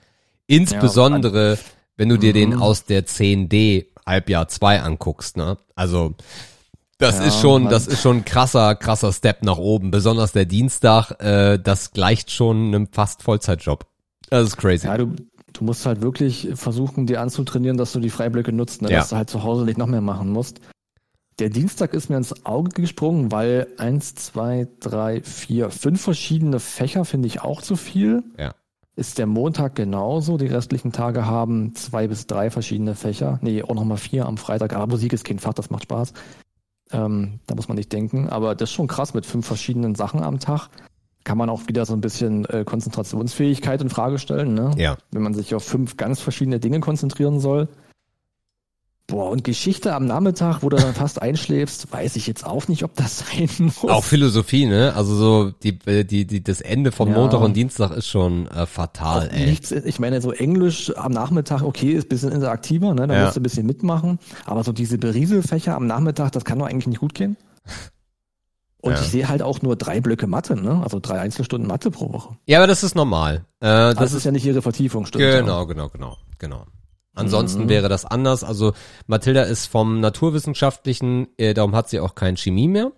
Insbesondere, 0.47 1.59
wenn 1.97 2.09
du 2.09 2.17
dir 2.19 2.33
den 2.33 2.55
aus 2.55 2.85
der 2.85 3.07
10D 3.07 3.87
Halbjahr 4.07 4.49
2 4.49 4.83
anguckst, 4.83 5.37
ne? 5.37 5.59
Also, 5.75 6.15
das 6.99 7.19
Ja, 7.19 7.25
ist 7.25 7.41
schon, 7.41 7.65
Mann. 7.65 7.73
das 7.73 7.87
ist 7.87 8.01
schon 8.01 8.19
ein 8.19 8.25
krasser, 8.25 8.75
krasser 8.75 9.13
Step 9.13 9.43
nach 9.43 9.59
oben. 9.59 9.91
Besonders 9.91 10.33
der 10.33 10.45
Dienstag, 10.47 11.11
äh, 11.21 11.59
das 11.59 11.91
gleicht 11.93 12.31
schon 12.31 12.69
einem 12.69 12.89
fast 12.91 13.23
Vollzeitjob. 13.23 13.87
Das 14.31 14.49
ist 14.49 14.57
crazy. 14.57 14.87
Ja, 14.87 14.97
du, 14.97 15.15
du 15.53 15.65
musst 15.65 15.85
halt 15.85 16.01
wirklich 16.01 16.49
versuchen, 16.55 17.07
dir 17.07 17.21
anzutrainieren, 17.21 17.77
dass 17.77 17.93
du 17.93 18.01
die 18.01 18.11
Freiblöcke 18.11 18.53
nutzt, 18.53 18.83
ne? 18.83 18.91
Ja. 18.91 18.99
dass 19.01 19.11
du 19.11 19.17
halt 19.17 19.29
zu 19.31 19.43
Hause 19.43 19.65
nicht 19.65 19.79
noch 19.79 19.87
mehr 19.89 20.01
machen 20.01 20.31
musst. 20.31 20.61
Der 21.39 21.51
Dienstag 21.51 21.93
ist 21.93 22.09
mir 22.09 22.17
ins 22.17 22.47
Auge 22.47 22.71
gesprungen, 22.71 23.31
weil 23.31 23.67
eins, 23.77 24.15
zwei, 24.15 24.69
drei, 24.81 25.21
vier, 25.23 25.71
fünf 25.71 26.01
verschiedene 26.01 26.61
Fächer 26.61 27.05
finde 27.05 27.29
ich 27.29 27.43
auch 27.43 27.61
zu 27.61 27.77
viel. 27.77 28.23
Ja. 28.39 28.55
Ist 28.95 29.19
der 29.19 29.27
Montag 29.27 29.75
genauso? 29.75 30.39
Die 30.39 30.47
restlichen 30.47 30.93
Tage 30.93 31.27
haben 31.27 31.75
zwei 31.75 32.09
bis 32.09 32.27
drei 32.27 32.51
verschiedene 32.51 32.95
Fächer. 32.95 33.39
Nee, 33.43 33.63
auch 33.63 33.75
nochmal 33.75 33.99
vier 33.99 34.25
am 34.25 34.39
Freitag. 34.39 34.73
Aber 34.73 34.87
Musik 34.87 35.13
ist 35.13 35.27
kein 35.27 35.39
Fach, 35.39 35.53
das 35.53 35.69
macht 35.69 35.83
Spaß. 35.83 36.15
Ähm, 36.93 37.41
da 37.47 37.55
muss 37.55 37.69
man 37.69 37.77
nicht 37.77 37.93
denken. 37.93 38.31
Aber 38.31 38.55
das 38.55 38.71
ist 38.71 38.75
schon 38.75 38.87
krass 38.87 39.13
mit 39.13 39.27
fünf 39.27 39.47
verschiedenen 39.47 39.95
Sachen 39.95 40.23
am 40.23 40.39
Tag. 40.39 40.71
Kann 41.25 41.37
man 41.37 41.51
auch 41.51 41.69
wieder 41.69 41.85
so 41.85 41.93
ein 41.93 42.01
bisschen 42.01 42.47
äh, 42.47 42.65
Konzentrationsfähigkeit 42.65 43.83
in 43.83 43.91
Frage 43.91 44.19
stellen, 44.19 44.55
ne? 44.55 44.71
Ja. 44.79 44.97
Wenn 45.11 45.23
man 45.23 45.35
sich 45.35 45.55
auf 45.55 45.65
fünf 45.65 45.99
ganz 45.99 46.21
verschiedene 46.21 46.61
Dinge 46.61 46.81
konzentrieren 46.81 47.41
soll. 47.41 47.69
Boah, 49.09 49.31
und 49.31 49.45
Geschichte 49.45 49.95
am 49.95 50.05
Nachmittag, 50.05 50.65
wo 50.65 50.69
du 50.69 50.77
dann 50.79 50.93
fast 50.93 51.23
einschläfst, 51.23 51.93
weiß 51.93 52.17
ich 52.17 52.27
jetzt 52.27 52.45
auch 52.45 52.67
nicht, 52.67 52.83
ob 52.83 52.97
das 52.97 53.19
sein 53.31 53.49
muss. 53.61 53.85
Auch 53.85 54.03
Philosophie, 54.03 54.67
ne? 54.67 54.95
Also 54.97 55.15
so 55.15 55.51
die, 55.63 55.79
äh, 55.87 56.03
die, 56.05 56.27
die, 56.27 56.43
das 56.43 56.61
Ende 56.61 56.91
von 56.91 57.09
Ja. 57.09 57.15
Montag 57.15 57.41
und 57.41 57.55
Dienstag 57.55 57.93
ist 57.93 58.09
schon 58.09 58.49
äh, 58.49 58.67
fatal, 58.67 59.29
Auch 59.29 59.33
ey. 59.33 59.47
nichts, 59.47 59.71
ich 59.71 60.01
meine, 60.01 60.21
so 60.21 60.33
Englisch 60.33 60.93
am 60.97 61.13
Nachmittag, 61.13 61.63
okay, 61.63 61.93
ist 61.93 62.07
ein 62.07 62.09
bisschen 62.09 62.33
interaktiver, 62.33 62.95
ne? 62.95 63.07
Da 63.07 63.15
Ja. 63.15 63.23
musst 63.25 63.37
du 63.37 63.41
ein 63.41 63.45
bisschen 63.45 63.65
mitmachen. 63.67 64.19
Aber 64.45 64.65
so 64.65 64.73
diese 64.73 64.99
Berieselfächer 64.99 65.77
am 65.77 65.87
Nachmittag, 65.87 66.33
das 66.33 66.45
kann 66.45 66.59
doch 66.59 66.67
eigentlich 66.67 66.89
nicht 66.89 66.99
gut 67.01 67.15
gehen. 67.15 67.37
Und 68.83 68.93
Ja. 68.95 69.01
ich 69.03 69.09
sehe 69.09 69.29
halt 69.29 69.41
auch 69.43 69.63
nur 69.63 69.77
drei 69.77 70.01
Blöcke 70.01 70.27
Mathe, 70.27 70.57
ne? 70.61 70.81
Also 70.83 70.99
drei 71.01 71.21
Einzelstunden 71.21 71.69
Mathe 71.69 71.93
pro 71.93 72.13
Woche. 72.13 72.37
Ja, 72.47 72.59
aber 72.59 72.67
das 72.67 72.83
ist 72.83 72.97
normal. 72.97 73.45
Äh, 73.61 73.67
das, 73.67 73.95
Das, 73.95 74.11
ist 74.11 74.17
ist 74.19 74.25
ja 74.25 74.33
nicht 74.33 74.45
ihre 74.45 74.63
Vertiefung, 74.63 75.07
stimmt. 75.07 75.23
ja. 75.25 75.41
Genau, 75.41 75.65
genau, 75.67 75.89
genau, 75.89 76.17
genau. 76.39 76.65
Ansonsten 77.17 77.65
Mhm. 77.65 77.69
wäre 77.69 77.89
das 77.89 78.05
anders. 78.05 78.45
Also 78.45 78.73
Mathilda 79.07 79.43
ist 79.43 79.67
vom 79.67 80.01
Naturwissenschaftlichen, 80.01 81.29
äh, 81.39 81.55
darum 81.55 81.75
hat 81.75 81.89
sie 81.89 81.99
auch 81.99 82.15
kein 82.15 82.37
Chemie 82.37 82.69
mehr, 82.69 82.93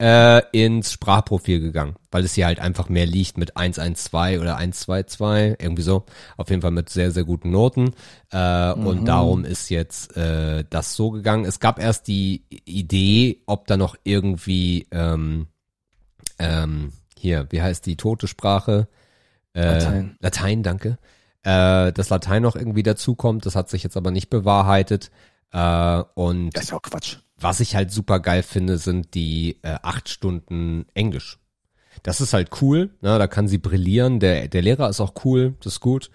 äh, 0.00 0.40
ins 0.52 0.92
Sprachprofil 0.92 1.60
gegangen, 1.60 1.96
weil 2.10 2.24
es 2.24 2.34
hier 2.34 2.46
halt 2.46 2.60
einfach 2.60 2.88
mehr 2.88 3.06
liegt 3.06 3.38
mit 3.38 3.56
112 3.56 4.40
oder 4.40 4.56
122, 4.56 5.56
irgendwie 5.60 5.82
so. 5.82 6.04
Auf 6.36 6.48
jeden 6.48 6.62
Fall 6.62 6.70
mit 6.70 6.88
sehr, 6.88 7.10
sehr 7.10 7.24
guten 7.24 7.50
Noten. 7.50 7.92
Äh, 8.30 8.72
Und 8.72 9.02
Mhm. 9.02 9.04
darum 9.04 9.44
ist 9.44 9.68
jetzt 9.68 10.16
äh, 10.16 10.64
das 10.70 10.94
so 10.94 11.10
gegangen. 11.10 11.44
Es 11.44 11.60
gab 11.60 11.78
erst 11.78 12.08
die 12.08 12.44
Idee, 12.64 13.42
ob 13.46 13.66
da 13.66 13.76
noch 13.76 13.96
irgendwie 14.04 14.86
ähm, 14.92 15.48
ähm, 16.38 16.92
hier, 17.18 17.46
wie 17.50 17.62
heißt 17.62 17.84
die 17.86 17.96
tote 17.96 18.28
Sprache? 18.28 18.88
Äh, 19.54 19.72
Latein. 19.72 20.16
Latein, 20.20 20.62
danke. 20.62 20.98
Äh, 21.46 21.92
dass 21.92 22.08
Latein 22.08 22.42
noch 22.42 22.56
irgendwie 22.56 22.82
dazukommt, 22.82 23.46
das 23.46 23.54
hat 23.54 23.70
sich 23.70 23.84
jetzt 23.84 23.96
aber 23.96 24.10
nicht 24.10 24.30
bewahrheitet. 24.30 25.12
Äh, 25.52 26.02
und 26.14 26.50
Das 26.56 26.64
ist 26.64 26.72
auch 26.72 26.82
Quatsch. 26.82 27.18
was 27.38 27.60
ich 27.60 27.76
halt 27.76 27.92
super 27.92 28.18
geil 28.18 28.42
finde, 28.42 28.78
sind 28.78 29.14
die 29.14 29.60
äh, 29.62 29.76
acht 29.82 30.08
Stunden 30.08 30.86
Englisch. 30.94 31.38
Das 32.02 32.20
ist 32.20 32.32
halt 32.32 32.50
cool, 32.60 32.90
ne? 33.00 33.16
da 33.16 33.28
kann 33.28 33.46
sie 33.46 33.58
brillieren. 33.58 34.18
Der, 34.18 34.48
der 34.48 34.60
Lehrer 34.60 34.88
ist 34.88 35.00
auch 35.00 35.14
cool, 35.24 35.54
das 35.60 35.74
ist 35.74 35.80
gut. 35.80 36.10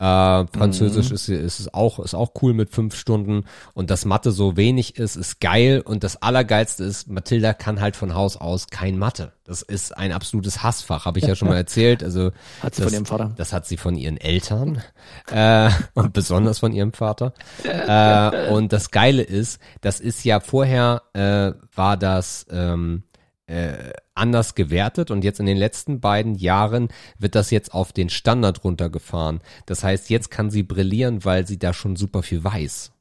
Äh, 0.00 0.46
Französisch 0.46 1.10
ist, 1.10 1.28
ist 1.28 1.60
es 1.60 1.74
auch, 1.74 1.98
ist 1.98 2.14
auch 2.14 2.32
cool 2.40 2.54
mit 2.54 2.70
fünf 2.70 2.96
Stunden. 2.96 3.44
Und 3.74 3.90
dass 3.90 4.06
Mathe 4.06 4.32
so 4.32 4.56
wenig 4.56 4.96
ist, 4.96 5.16
ist 5.16 5.40
geil. 5.40 5.82
Und 5.84 6.04
das 6.04 6.22
Allergeilste 6.22 6.84
ist, 6.84 7.08
Mathilda 7.08 7.52
kann 7.52 7.82
halt 7.82 7.96
von 7.96 8.14
Haus 8.14 8.38
aus 8.38 8.68
kein 8.68 8.96
Mathe. 8.96 9.32
Das 9.44 9.60
ist 9.60 9.94
ein 9.94 10.12
absolutes 10.12 10.62
Hassfach, 10.62 11.04
habe 11.04 11.18
ich 11.18 11.26
ja 11.26 11.36
schon 11.36 11.48
mal 11.48 11.56
erzählt. 11.58 12.02
Also 12.02 12.30
Hat 12.62 12.74
sie 12.74 12.82
das, 12.82 12.84
von 12.84 12.94
ihrem 12.94 13.06
Vater. 13.06 13.32
Das 13.36 13.52
hat 13.52 13.66
sie 13.66 13.76
von 13.76 13.94
ihren 13.94 14.16
Eltern 14.16 14.82
äh, 15.30 15.68
und 15.92 16.14
besonders 16.14 16.60
von 16.60 16.72
ihrem 16.72 16.92
Vater. 16.92 17.34
Äh, 17.90 18.50
und 18.50 18.72
das 18.72 18.90
Geile 18.90 19.22
ist, 19.22 19.60
das 19.80 20.00
ist 20.00 20.24
ja 20.24 20.40
vorher 20.40 21.02
äh, 21.12 21.52
war 21.74 21.96
das 21.96 22.46
ähm, 22.50 23.04
äh, 23.50 23.92
anders 24.14 24.54
gewertet 24.54 25.10
und 25.10 25.24
jetzt 25.24 25.40
in 25.40 25.46
den 25.46 25.56
letzten 25.56 26.00
beiden 26.00 26.34
Jahren 26.36 26.88
wird 27.18 27.34
das 27.34 27.50
jetzt 27.50 27.74
auf 27.74 27.92
den 27.92 28.08
Standard 28.08 28.62
runtergefahren. 28.64 29.40
Das 29.66 29.82
heißt, 29.84 30.08
jetzt 30.10 30.30
kann 30.30 30.50
sie 30.50 30.62
brillieren, 30.62 31.24
weil 31.24 31.46
sie 31.46 31.58
da 31.58 31.72
schon 31.72 31.96
super 31.96 32.22
viel 32.22 32.44
weiß. 32.44 32.92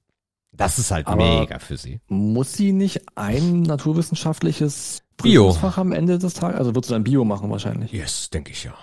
Das 0.52 0.80
ist 0.80 0.92
halt 0.92 1.08
Aber- 1.08 1.40
mega 1.40 1.60
für 1.60 1.78
sie. 1.78 2.00
Muss 2.08 2.54
sie 2.54 2.72
nicht 2.72 3.02
ein 3.16 3.62
naturwissenschaftliches 3.62 5.04
Bio. 5.22 5.46
Prüfungsfach 5.46 5.78
am 5.78 5.92
Ende 5.92 6.18
des 6.18 6.34
Tages? 6.34 6.58
Also 6.60 6.74
wird 6.76 6.86
sie 6.86 6.94
dann 6.94 7.04
Bio 7.04 7.24
machen 7.26 7.50
wahrscheinlich, 7.52 7.92
Yes, 7.92 8.30
denke 8.30 8.52
ich 8.52 8.64
ja. 8.64 8.74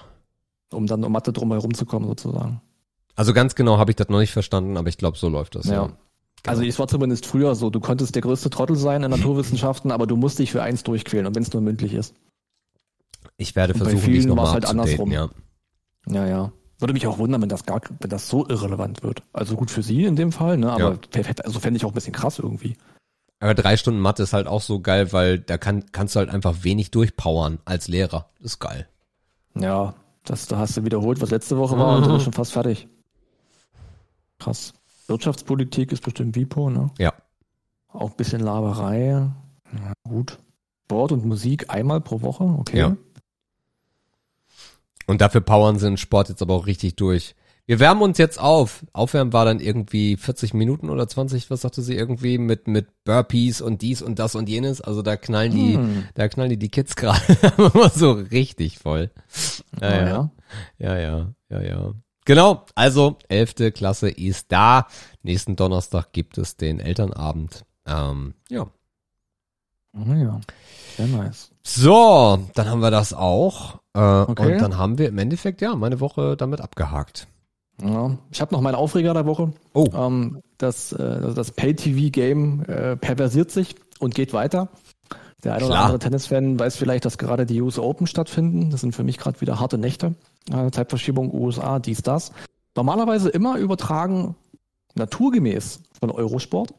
um 0.72 0.86
dann 0.86 1.02
um 1.04 1.12
Mathe 1.12 1.32
drum 1.32 1.50
herum 1.52 1.74
zu 1.74 1.84
kommen 1.86 2.06
sozusagen. 2.06 2.60
Also 3.14 3.32
ganz 3.32 3.54
genau 3.54 3.78
habe 3.78 3.90
ich 3.90 3.96
das 3.96 4.08
noch 4.08 4.18
nicht 4.18 4.32
verstanden, 4.32 4.76
aber 4.76 4.88
ich 4.88 4.98
glaube, 4.98 5.16
so 5.18 5.28
läuft 5.28 5.54
das. 5.54 5.66
Ja. 5.66 5.86
Ja. 5.86 5.92
Also 6.44 6.62
es 6.62 6.78
war 6.78 6.86
zumindest 6.86 7.26
früher 7.26 7.54
so, 7.54 7.70
du 7.70 7.80
konntest 7.80 8.14
der 8.14 8.22
größte 8.22 8.50
Trottel 8.50 8.76
sein 8.76 9.02
in 9.02 9.10
Naturwissenschaften, 9.10 9.90
aber 9.90 10.06
du 10.06 10.16
musst 10.16 10.38
dich 10.38 10.52
für 10.52 10.62
eins 10.62 10.84
durchquälen 10.84 11.26
und 11.26 11.34
wenn 11.34 11.42
es 11.42 11.52
nur 11.52 11.62
mündlich 11.62 11.92
ist. 11.92 12.14
Ich 13.36 13.56
werde 13.56 13.74
Und 13.74 13.80
bei 13.80 13.90
versuchen, 13.90 14.04
vielen 14.12 14.28
nochmal 14.28 14.46
war's 14.46 14.54
halt 14.54 14.66
andersrum. 14.66 15.10
ja. 15.12 15.28
Ja, 16.08 16.26
ja. 16.26 16.52
Würde 16.78 16.92
mich 16.92 17.06
auch 17.06 17.18
wundern, 17.18 17.42
wenn 17.42 17.48
das 17.48 17.64
gar, 17.64 17.80
wenn 18.00 18.10
das 18.10 18.28
so 18.28 18.46
irrelevant 18.46 19.02
wird. 19.02 19.22
Also 19.32 19.56
gut 19.56 19.70
für 19.70 19.82
sie 19.82 20.04
in 20.04 20.14
dem 20.14 20.30
Fall, 20.30 20.58
ne? 20.58 20.70
Aber 20.70 20.98
also 21.42 21.58
fände 21.58 21.78
ich 21.78 21.84
auch 21.84 21.90
ein 21.90 21.94
bisschen 21.94 22.12
krass 22.12 22.38
irgendwie. 22.38 22.76
Aber 23.40 23.54
drei 23.54 23.76
Stunden 23.76 24.00
Mathe 24.00 24.22
ist 24.22 24.32
halt 24.32 24.46
auch 24.46 24.62
so 24.62 24.80
geil, 24.80 25.12
weil 25.12 25.38
da 25.38 25.58
kann, 25.58 25.84
kannst 25.92 26.14
du 26.14 26.20
halt 26.20 26.30
einfach 26.30 26.64
wenig 26.64 26.90
durchpowern 26.90 27.58
als 27.64 27.88
Lehrer. 27.88 28.30
Das 28.38 28.52
ist 28.52 28.58
geil. 28.60 28.88
Ja, 29.54 29.94
das, 30.24 30.46
da 30.46 30.58
hast 30.58 30.76
du 30.76 30.84
wiederholt, 30.84 31.20
was 31.20 31.30
letzte 31.30 31.56
Woche 31.56 31.78
war, 31.78 31.96
und 31.96 32.06
du 32.06 32.12
bist 32.12 32.24
schon 32.24 32.32
fast 32.32 32.52
fertig. 32.52 32.88
Krass. 34.38 34.74
Wirtschaftspolitik 35.08 35.92
ist 35.92 36.02
bestimmt 36.02 36.34
WIPO, 36.36 36.70
ne? 36.70 36.90
Ja. 36.98 37.12
Auch 37.88 38.10
ein 38.10 38.16
bisschen 38.16 38.40
Laberei. 38.40 39.06
Ja, 39.08 39.92
gut. 40.08 40.38
Sport 40.84 41.12
und 41.12 41.24
Musik 41.24 41.70
einmal 41.70 42.00
pro 42.00 42.22
Woche, 42.22 42.44
okay. 42.44 42.78
Ja. 42.78 42.96
Und 45.06 45.20
dafür 45.20 45.40
powern 45.40 45.78
sie 45.78 45.86
den 45.86 45.96
Sport 45.96 46.28
jetzt 46.28 46.42
aber 46.42 46.54
auch 46.54 46.66
richtig 46.66 46.96
durch. 46.96 47.34
Wir 47.68 47.80
wärmen 47.80 48.02
uns 48.02 48.18
jetzt 48.18 48.38
auf. 48.40 48.84
Aufwärmen 48.92 49.32
war 49.32 49.44
dann 49.44 49.58
irgendwie 49.58 50.16
40 50.16 50.54
Minuten 50.54 50.88
oder 50.88 51.08
20, 51.08 51.50
was 51.50 51.62
sagte 51.62 51.82
sie 51.82 51.96
irgendwie, 51.96 52.38
mit, 52.38 52.68
mit 52.68 52.86
Burpees 53.04 53.60
und 53.60 53.82
dies 53.82 54.02
und 54.02 54.20
das 54.20 54.36
und 54.36 54.48
jenes. 54.48 54.80
Also 54.80 55.02
da 55.02 55.16
knallen 55.16 55.50
die, 55.52 55.74
Hm. 55.74 56.04
da 56.14 56.28
knallen 56.28 56.50
die 56.50 56.58
die 56.58 56.68
Kids 56.68 56.94
gerade 56.94 57.20
immer 57.58 57.88
so 57.90 58.12
richtig 58.12 58.78
voll. 58.78 59.10
Ja, 59.80 59.88
Ah, 59.88 59.94
ja. 59.96 60.06
ja. 60.06 60.30
Ja, 60.78 60.98
ja, 60.98 61.34
ja, 61.50 61.62
ja. 61.62 61.92
Genau, 62.26 62.64
also 62.74 63.16
11. 63.28 63.72
Klasse 63.72 64.10
ist 64.10 64.52
da. 64.52 64.86
Nächsten 65.22 65.56
Donnerstag 65.56 66.12
gibt 66.12 66.36
es 66.38 66.56
den 66.56 66.80
Elternabend. 66.80 67.64
Ähm, 67.86 68.34
ja. 68.50 68.66
Ah, 69.94 70.14
ja. 70.14 70.40
Sehr 70.96 71.06
nice. 71.06 71.50
So, 71.62 72.38
dann 72.54 72.68
haben 72.68 72.80
wir 72.80 72.90
das 72.90 73.14
auch. 73.14 73.76
Äh, 73.94 73.98
Okay. 73.98 74.52
Und 74.54 74.60
dann 74.60 74.76
haben 74.76 74.98
wir 74.98 75.08
im 75.08 75.18
Endeffekt, 75.18 75.62
ja, 75.62 75.74
meine 75.74 76.00
Woche 76.00 76.36
damit 76.36 76.60
abgehakt. 76.60 77.28
Ja. 77.80 78.16
Ich 78.30 78.40
habe 78.40 78.54
noch 78.54 78.60
meinen 78.60 78.74
Aufreger 78.74 79.14
der 79.14 79.24
Woche. 79.26 79.52
Oh. 79.72 79.86
Ähm, 79.94 80.42
das 80.58 80.92
äh, 80.92 81.32
das 81.34 81.52
Pay-TV-Game 81.52 82.64
äh, 82.64 82.96
perversiert 82.96 83.50
sich 83.50 83.76
und 84.00 84.14
geht 84.14 84.32
weiter. 84.32 84.68
Der 85.44 85.54
eine 85.54 85.64
oder 85.64 85.74
Klar. 85.74 85.84
andere 85.84 85.98
Tennisfan 86.00 86.58
weiß 86.58 86.76
vielleicht, 86.76 87.04
dass 87.04 87.18
gerade 87.18 87.46
die 87.46 87.60
US 87.60 87.78
Open 87.78 88.06
stattfinden. 88.06 88.70
Das 88.70 88.80
sind 88.80 88.94
für 88.94 89.04
mich 89.04 89.18
gerade 89.18 89.40
wieder 89.40 89.60
harte 89.60 89.78
Nächte. 89.78 90.14
Zeitverschiebung 90.50 91.32
USA, 91.32 91.78
dies, 91.78 92.02
das. 92.02 92.32
Normalerweise 92.74 93.28
immer 93.30 93.56
übertragen 93.58 94.36
naturgemäß 94.94 95.80
von 95.98 96.10
Eurosport. 96.10 96.74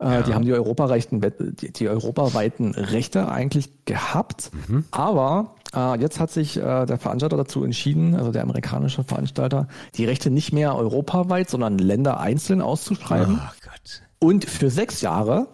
Äh, 0.00 0.04
Ja. 0.04 0.22
Die 0.22 0.34
haben 0.34 0.44
die, 0.44 0.52
europaweiten, 0.52 1.20
die, 1.20 1.72
die 1.72 1.88
europaweiten 1.88 2.74
Rechte 2.74 3.30
eigentlich 3.30 3.84
gehabt. 3.84 4.50
Mhm. 4.68 4.84
Aber 4.90 5.54
äh, 5.74 5.98
jetzt 6.00 6.20
hat 6.20 6.30
sich 6.30 6.56
äh, 6.56 6.86
der 6.86 6.98
Veranstalter 6.98 7.36
dazu 7.36 7.64
entschieden, 7.64 8.14
also 8.14 8.30
der 8.30 8.42
amerikanische 8.42 9.04
Veranstalter, 9.04 9.68
die 9.94 10.04
Rechte 10.04 10.30
nicht 10.30 10.52
mehr 10.52 10.76
europaweit, 10.76 11.50
sondern 11.50 11.78
Länder 11.78 12.20
einzeln 12.20 12.60
auszuschreiben. 12.60 13.40
Oh. 13.40 14.26
Und 14.26 14.44
für 14.44 14.70
sechs 14.70 15.00
Jahre 15.00 15.48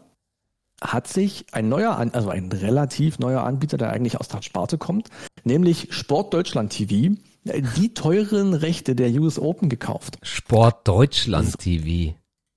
hat 0.81 1.07
sich 1.07 1.47
ein 1.53 1.69
neuer, 1.69 1.97
also 2.13 2.29
ein 2.29 2.51
relativ 2.51 3.19
neuer 3.19 3.43
Anbieter, 3.45 3.79
der 3.79 3.91
eigentlich 3.91 4.19
aus 4.19 4.29
der 4.29 4.43
Sparte 4.43 4.79
kommt, 4.79 5.09
nämlich 5.45 5.95
Sport 5.95 6.35
Deutschland 6.35 6.73
TV, 6.73 7.17
die 7.45 7.95
teuren 7.95 8.55
Rechte 8.55 8.95
der 8.95 9.11
US 9.21 9.39
Open 9.39 9.69
gekauft. 9.69 10.19
Sport 10.23 10.89
Deutschland 10.89 11.59
TV. 11.59 12.15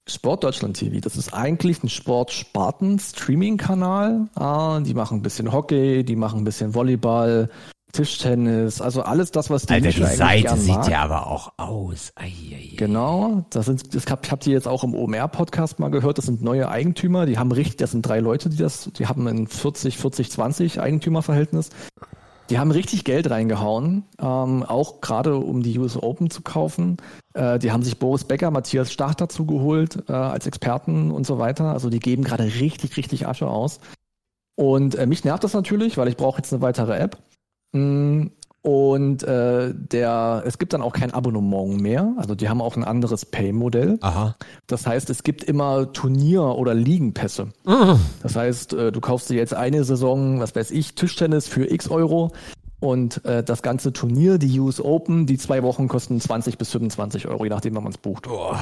Sport 0.10 0.46
Deutschland 0.46 0.78
TV, 0.78 1.02
das 1.02 1.18
ist 1.18 1.34
eigentlich 1.34 1.84
ein 1.84 1.90
Sport-Sparten-Streaming-Kanal. 1.90 4.30
Ah, 4.36 4.80
die 4.80 4.94
machen 4.94 5.20
ein 5.20 5.22
bisschen 5.22 5.52
Hockey, 5.52 6.06
die 6.06 6.16
machen 6.16 6.40
ein 6.40 6.44
bisschen 6.46 6.74
Volleyball, 6.74 7.50
Tischtennis, 7.92 8.80
also 8.80 9.02
alles 9.02 9.32
das, 9.32 9.50
was 9.50 9.66
die 9.66 9.74
Alter, 9.74 9.90
die 9.90 10.04
Seite 10.04 10.58
sieht 10.58 10.76
mag. 10.76 10.90
ja 10.90 11.04
aber 11.04 11.28
auch 11.28 11.54
aus. 11.58 12.12
Ei, 12.16 12.26
ei, 12.26 12.56
ei. 12.56 12.74
Genau, 12.76 13.46
das 13.50 13.66
sind, 13.66 13.96
das 13.96 14.06
hab, 14.08 14.26
ich 14.26 14.32
habe 14.32 14.44
die 14.44 14.52
jetzt 14.52 14.68
auch 14.68 14.84
im 14.84 14.94
OMR-Podcast 14.94 15.80
mal 15.80 15.90
gehört. 15.90 16.18
Das 16.18 16.26
sind 16.26 16.42
neue 16.42 16.70
Eigentümer. 16.70 17.26
Die 17.26 17.38
haben 17.38 17.52
richtig, 17.52 17.78
das 17.78 17.92
sind 17.92 18.06
drei 18.06 18.20
Leute, 18.20 18.50
die 18.50 18.58
das, 18.58 18.90
die 18.98 19.08
haben 19.08 19.28
ein 19.28 19.48
40, 19.48 19.98
40, 19.98 20.32
20 20.32 20.80
Eigentümerverhältnis. 20.80 21.70
Die 22.50 22.60
haben 22.60 22.72
richtig 22.72 23.04
Geld 23.04 23.30
reingehauen, 23.30 24.04
ähm, 24.20 24.64
auch 24.64 25.02
gerade 25.02 25.36
um 25.36 25.64
die 25.64 25.78
US 25.80 26.02
Open 26.02 26.30
zu 26.30 26.42
kaufen. 26.42 26.98
Äh, 27.34 27.60
die 27.60 27.72
haben 27.72 27.84
sich 27.84 28.00
Boris 28.00 28.24
Becker, 28.24 28.52
Matthias 28.52 28.92
Stach 28.92 29.16
dazu 29.16 29.46
geholt 29.46 30.04
äh, 30.08 30.14
als 30.14 30.48
Experten 30.48 31.12
und 31.12 31.26
so 31.26 31.40
weiter. 31.40 31.74
Also 31.74 31.90
die 31.90 32.00
geben 32.00 32.24
gerade 32.24 32.46
richtig, 32.46 32.96
richtig 32.96 33.28
Asche 33.28 33.48
aus. 33.48 33.80
Und 34.56 34.96
äh, 34.96 35.06
mich 35.06 35.26
nervt 35.26 35.44
das 35.44 35.54
natürlich, 35.54 35.98
weil 35.98 36.08
ich 36.08 36.18
brauche 36.18 36.38
jetzt 36.38 36.54
eine 36.54 36.62
weitere 36.62 36.98
App. 36.98 37.18
Mm, 37.74 38.28
Und 38.68 39.24
äh, 39.24 39.74
der, 39.74 40.44
es 40.46 40.58
gibt 40.58 40.74
dann 40.74 40.82
auch 40.82 40.92
kein 40.92 41.14
Abonnement 41.14 41.80
mehr. 41.80 42.14
Also 42.18 42.36
die 42.36 42.50
haben 42.50 42.62
auch 42.62 42.76
ein 42.76 42.84
anderes 42.84 43.24
Pay-Modell. 43.26 43.98
Das 44.68 44.86
heißt, 44.86 45.10
es 45.10 45.24
gibt 45.24 45.46
immer 45.46 45.94
Turnier- 45.94 46.58
oder 46.58 46.74
Ligenpässe. 46.74 47.48
Das 48.22 48.36
heißt, 48.36 48.74
äh, 48.74 48.92
du 48.92 49.00
kaufst 49.00 49.30
dir 49.30 49.38
jetzt 49.38 49.54
eine 49.54 49.86
Saison, 49.86 50.42
was 50.42 50.54
weiß 50.54 50.72
ich, 50.72 50.96
Tischtennis 50.96 51.48
für 51.48 51.72
x 51.72 51.90
Euro 51.90 52.34
und 52.82 53.24
äh, 53.24 53.42
das 53.42 53.62
ganze 53.62 53.94
Turnier, 53.94 54.38
die 54.38 54.60
US 54.60 54.82
Open, 54.82 55.28
die 55.28 55.38
zwei 55.38 55.64
Wochen 55.64 55.88
kosten 55.88 56.20
20 56.20 56.58
bis 56.58 56.70
25 56.72 57.30
Euro, 57.30 57.46
je 57.46 57.50
nachdem, 57.50 57.74
wann 57.74 57.84
man 57.84 57.94
es 57.94 57.98
bucht. 57.98 58.24
Boah. 58.24 58.60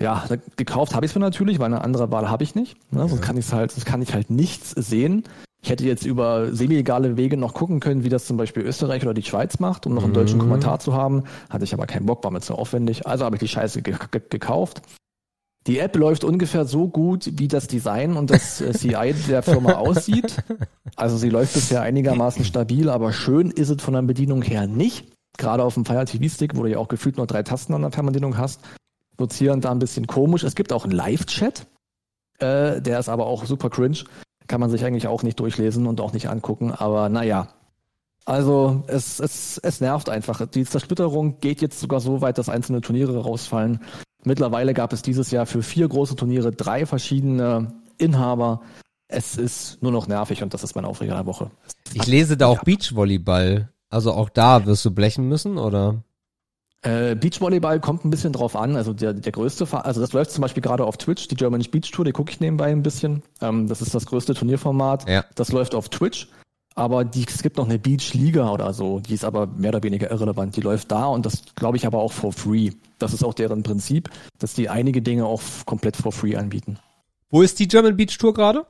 Ja, 0.00 0.24
gekauft 0.56 0.96
habe 0.96 1.06
ich 1.06 1.12
es 1.12 1.14
mir 1.14 1.20
natürlich, 1.20 1.60
weil 1.60 1.66
eine 1.66 1.82
andere 1.82 2.10
Wahl 2.10 2.28
habe 2.28 2.42
ich 2.42 2.56
nicht. 2.56 2.76
Ne? 2.92 3.06
Sonst 3.06 3.22
kann 3.22 3.36
ich 3.36 3.52
halt, 3.52 3.70
sonst 3.70 3.84
kann 3.84 4.02
ich 4.02 4.12
halt 4.12 4.28
nichts 4.28 4.70
sehen. 4.70 5.22
Ich 5.62 5.68
hätte 5.68 5.84
jetzt 5.84 6.06
über 6.06 6.54
semi-legale 6.54 7.16
Wege 7.16 7.36
noch 7.36 7.52
gucken 7.52 7.80
können, 7.80 8.02
wie 8.02 8.08
das 8.08 8.24
zum 8.24 8.36
Beispiel 8.36 8.62
Österreich 8.62 9.02
oder 9.02 9.12
die 9.12 9.22
Schweiz 9.22 9.58
macht, 9.58 9.86
um 9.86 9.94
noch 9.94 10.04
einen 10.04 10.14
deutschen 10.14 10.38
Kommentar 10.38 10.78
zu 10.78 10.94
haben. 10.94 11.24
Hatte 11.50 11.64
ich 11.64 11.74
aber 11.74 11.86
keinen 11.86 12.06
Bock, 12.06 12.24
war 12.24 12.30
mir 12.30 12.40
zu 12.40 12.54
aufwendig. 12.54 13.06
Also 13.06 13.24
habe 13.24 13.36
ich 13.36 13.40
die 13.40 13.48
Scheiße 13.48 13.82
ge 13.82 13.94
ge 14.10 14.22
gekauft. 14.30 14.80
Die 15.66 15.78
App 15.78 15.94
läuft 15.96 16.24
ungefähr 16.24 16.64
so 16.64 16.88
gut, 16.88 17.32
wie 17.38 17.46
das 17.46 17.66
Design 17.66 18.16
und 18.16 18.30
das 18.30 18.62
äh, 18.62 18.72
CI 18.72 19.14
der 19.28 19.42
Firma 19.42 19.72
aussieht. 19.76 20.42
Also 20.96 21.18
sie 21.18 21.28
läuft 21.28 21.52
bisher 21.52 21.82
einigermaßen 21.82 22.44
stabil, 22.46 22.88
aber 22.88 23.12
schön 23.12 23.50
ist 23.50 23.68
es 23.68 23.82
von 23.82 23.92
der 23.92 24.02
Bedienung 24.02 24.40
her 24.40 24.66
nicht. 24.66 25.12
Gerade 25.36 25.62
auf 25.62 25.74
dem 25.74 25.84
Fire 25.84 26.06
TV 26.06 26.32
Stick, 26.34 26.56
wo 26.56 26.62
du 26.62 26.70
ja 26.70 26.78
auch 26.78 26.88
gefühlt 26.88 27.18
nur 27.18 27.26
drei 27.26 27.42
Tasten 27.42 27.74
an 27.74 27.82
der 27.82 27.92
Fernbedienung 27.92 28.38
hast, 28.38 28.62
wird's 29.18 29.36
hier 29.36 29.52
und 29.52 29.64
da 29.64 29.70
ein 29.70 29.78
bisschen 29.78 30.06
komisch. 30.06 30.44
Es 30.44 30.54
gibt 30.54 30.72
auch 30.72 30.84
einen 30.84 30.94
Live-Chat, 30.94 31.66
äh, 32.38 32.80
der 32.80 32.98
ist 32.98 33.10
aber 33.10 33.26
auch 33.26 33.44
super 33.44 33.68
cringe. 33.68 33.98
Kann 34.50 34.58
man 34.58 34.68
sich 34.68 34.84
eigentlich 34.84 35.06
auch 35.06 35.22
nicht 35.22 35.38
durchlesen 35.38 35.86
und 35.86 36.00
auch 36.00 36.12
nicht 36.12 36.28
angucken, 36.28 36.72
aber 36.72 37.08
naja. 37.08 37.46
Also 38.24 38.82
es, 38.88 39.20
es, 39.20 39.58
es 39.58 39.80
nervt 39.80 40.08
einfach. 40.08 40.44
Die 40.44 40.64
Zersplitterung 40.64 41.38
geht 41.38 41.62
jetzt 41.62 41.78
sogar 41.78 42.00
so 42.00 42.20
weit, 42.20 42.36
dass 42.36 42.48
einzelne 42.48 42.80
Turniere 42.80 43.16
rausfallen. 43.16 43.78
Mittlerweile 44.24 44.74
gab 44.74 44.92
es 44.92 45.02
dieses 45.02 45.30
Jahr 45.30 45.46
für 45.46 45.62
vier 45.62 45.86
große 45.86 46.16
Turniere 46.16 46.50
drei 46.50 46.84
verschiedene 46.84 47.74
Inhaber. 47.96 48.62
Es 49.06 49.36
ist 49.36 49.80
nur 49.84 49.92
noch 49.92 50.08
nervig 50.08 50.42
und 50.42 50.52
das 50.52 50.64
ist 50.64 50.74
mein 50.74 50.84
Aufreger 50.84 51.14
der 51.14 51.26
Woche. 51.26 51.52
Ich 51.94 52.08
lese 52.08 52.36
da 52.36 52.48
auch 52.48 52.64
Beachvolleyball. 52.64 53.68
Also 53.88 54.10
auch 54.10 54.30
da 54.30 54.66
wirst 54.66 54.84
du 54.84 54.90
blechen 54.90 55.28
müssen, 55.28 55.58
oder? 55.58 56.02
Äh, 56.82 57.14
Beachvolleyball 57.14 57.78
kommt 57.80 58.04
ein 58.04 58.10
bisschen 58.10 58.32
drauf 58.32 58.56
an. 58.56 58.76
Also 58.76 58.92
der, 58.92 59.12
der 59.12 59.32
größte, 59.32 59.66
also 59.84 60.00
das 60.00 60.12
läuft 60.12 60.30
zum 60.30 60.42
Beispiel 60.42 60.62
gerade 60.62 60.84
auf 60.84 60.96
Twitch, 60.96 61.28
die 61.28 61.34
German 61.34 61.62
Beach 61.70 61.90
Tour, 61.90 62.04
die 62.04 62.12
gucke 62.12 62.30
ich 62.32 62.40
nebenbei 62.40 62.70
ein 62.70 62.82
bisschen. 62.82 63.22
Ähm, 63.40 63.68
das 63.68 63.82
ist 63.82 63.94
das 63.94 64.06
größte 64.06 64.34
Turnierformat. 64.34 65.08
Ja. 65.08 65.24
Das 65.34 65.52
läuft 65.52 65.74
auf 65.74 65.88
Twitch. 65.88 66.28
Aber 66.74 67.04
die, 67.04 67.26
es 67.28 67.42
gibt 67.42 67.56
noch 67.56 67.66
eine 67.66 67.78
Beach 67.78 68.14
Liga 68.14 68.50
oder 68.50 68.72
so, 68.72 69.00
die 69.00 69.14
ist 69.14 69.24
aber 69.24 69.46
mehr 69.46 69.70
oder 69.70 69.82
weniger 69.82 70.10
irrelevant. 70.10 70.56
Die 70.56 70.60
läuft 70.60 70.90
da 70.92 71.06
und 71.06 71.26
das 71.26 71.42
glaube 71.56 71.76
ich 71.76 71.86
aber 71.86 71.98
auch 71.98 72.12
for 72.12 72.32
free. 72.32 72.70
Das 72.98 73.12
ist 73.12 73.24
auch 73.24 73.34
deren 73.34 73.62
Prinzip, 73.62 74.08
dass 74.38 74.54
die 74.54 74.68
einige 74.68 75.02
Dinge 75.02 75.26
auch 75.26 75.42
komplett 75.66 75.96
for 75.96 76.12
free 76.12 76.36
anbieten. 76.36 76.78
Wo 77.28 77.42
ist 77.42 77.58
die 77.58 77.68
German 77.68 77.96
Beach 77.96 78.16
Tour 78.16 78.32
gerade? 78.32 78.66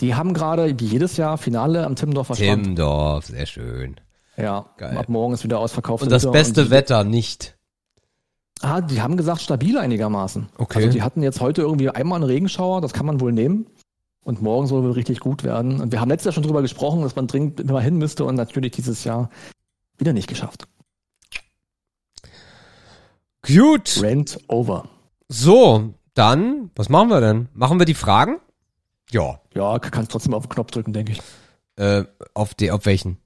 Die 0.00 0.14
haben 0.14 0.32
gerade 0.32 0.74
wie 0.80 0.86
jedes 0.86 1.16
Jahr 1.16 1.38
Finale 1.38 1.84
am 1.84 1.96
Timmendorfer 1.96 2.34
Strand. 2.34 2.64
Timmendorf, 2.64 3.26
sehr 3.26 3.46
schön. 3.46 3.96
Ja, 4.36 4.66
Geil. 4.76 4.96
ab 4.98 5.08
morgen 5.08 5.34
ist 5.34 5.44
wieder 5.44 5.58
ausverkauft. 5.58 6.02
Und 6.02 6.10
das 6.12 6.30
beste 6.30 6.64
die- 6.64 6.70
Wetter 6.70 7.04
nicht. 7.04 7.56
Ah, 8.62 8.80
die 8.80 9.02
haben 9.02 9.16
gesagt, 9.16 9.42
stabil 9.42 9.76
einigermaßen. 9.78 10.48
Okay. 10.56 10.78
Also 10.78 10.90
die 10.90 11.02
hatten 11.02 11.22
jetzt 11.22 11.40
heute 11.40 11.62
irgendwie 11.62 11.90
einmal 11.90 12.16
einen 12.16 12.24
Regenschauer, 12.30 12.80
das 12.80 12.92
kann 12.94 13.04
man 13.06 13.20
wohl 13.20 13.32
nehmen. 13.32 13.66
Und 14.22 14.42
morgen 14.42 14.66
soll 14.66 14.82
wohl 14.82 14.92
richtig 14.92 15.20
gut 15.20 15.44
werden. 15.44 15.80
Und 15.80 15.92
wir 15.92 16.00
haben 16.00 16.08
letztes 16.08 16.24
Jahr 16.26 16.32
schon 16.32 16.42
drüber 16.42 16.62
gesprochen, 16.62 17.02
dass 17.02 17.14
man 17.16 17.26
dringend 17.28 17.64
mal 17.70 17.82
hin 17.82 17.96
müsste 17.96 18.24
und 18.24 18.34
natürlich 18.34 18.72
dieses 18.72 19.04
Jahr 19.04 19.30
wieder 19.98 20.12
nicht 20.12 20.26
geschafft. 20.28 20.66
Gut. 23.46 24.00
Rent 24.02 24.40
over. 24.48 24.88
So, 25.28 25.94
dann, 26.14 26.70
was 26.74 26.88
machen 26.88 27.08
wir 27.08 27.20
denn? 27.20 27.48
Machen 27.54 27.78
wir 27.78 27.86
die 27.86 27.94
Fragen? 27.94 28.38
Ja. 29.10 29.40
Ja, 29.54 29.78
kannst 29.78 30.10
trotzdem 30.10 30.34
auf 30.34 30.44
den 30.46 30.50
Knopf 30.50 30.70
drücken, 30.72 30.92
denke 30.92 31.12
ich. 31.12 31.22
Äh, 31.76 32.04
auf, 32.34 32.54
die, 32.54 32.70
auf 32.70 32.86
welchen? 32.86 33.18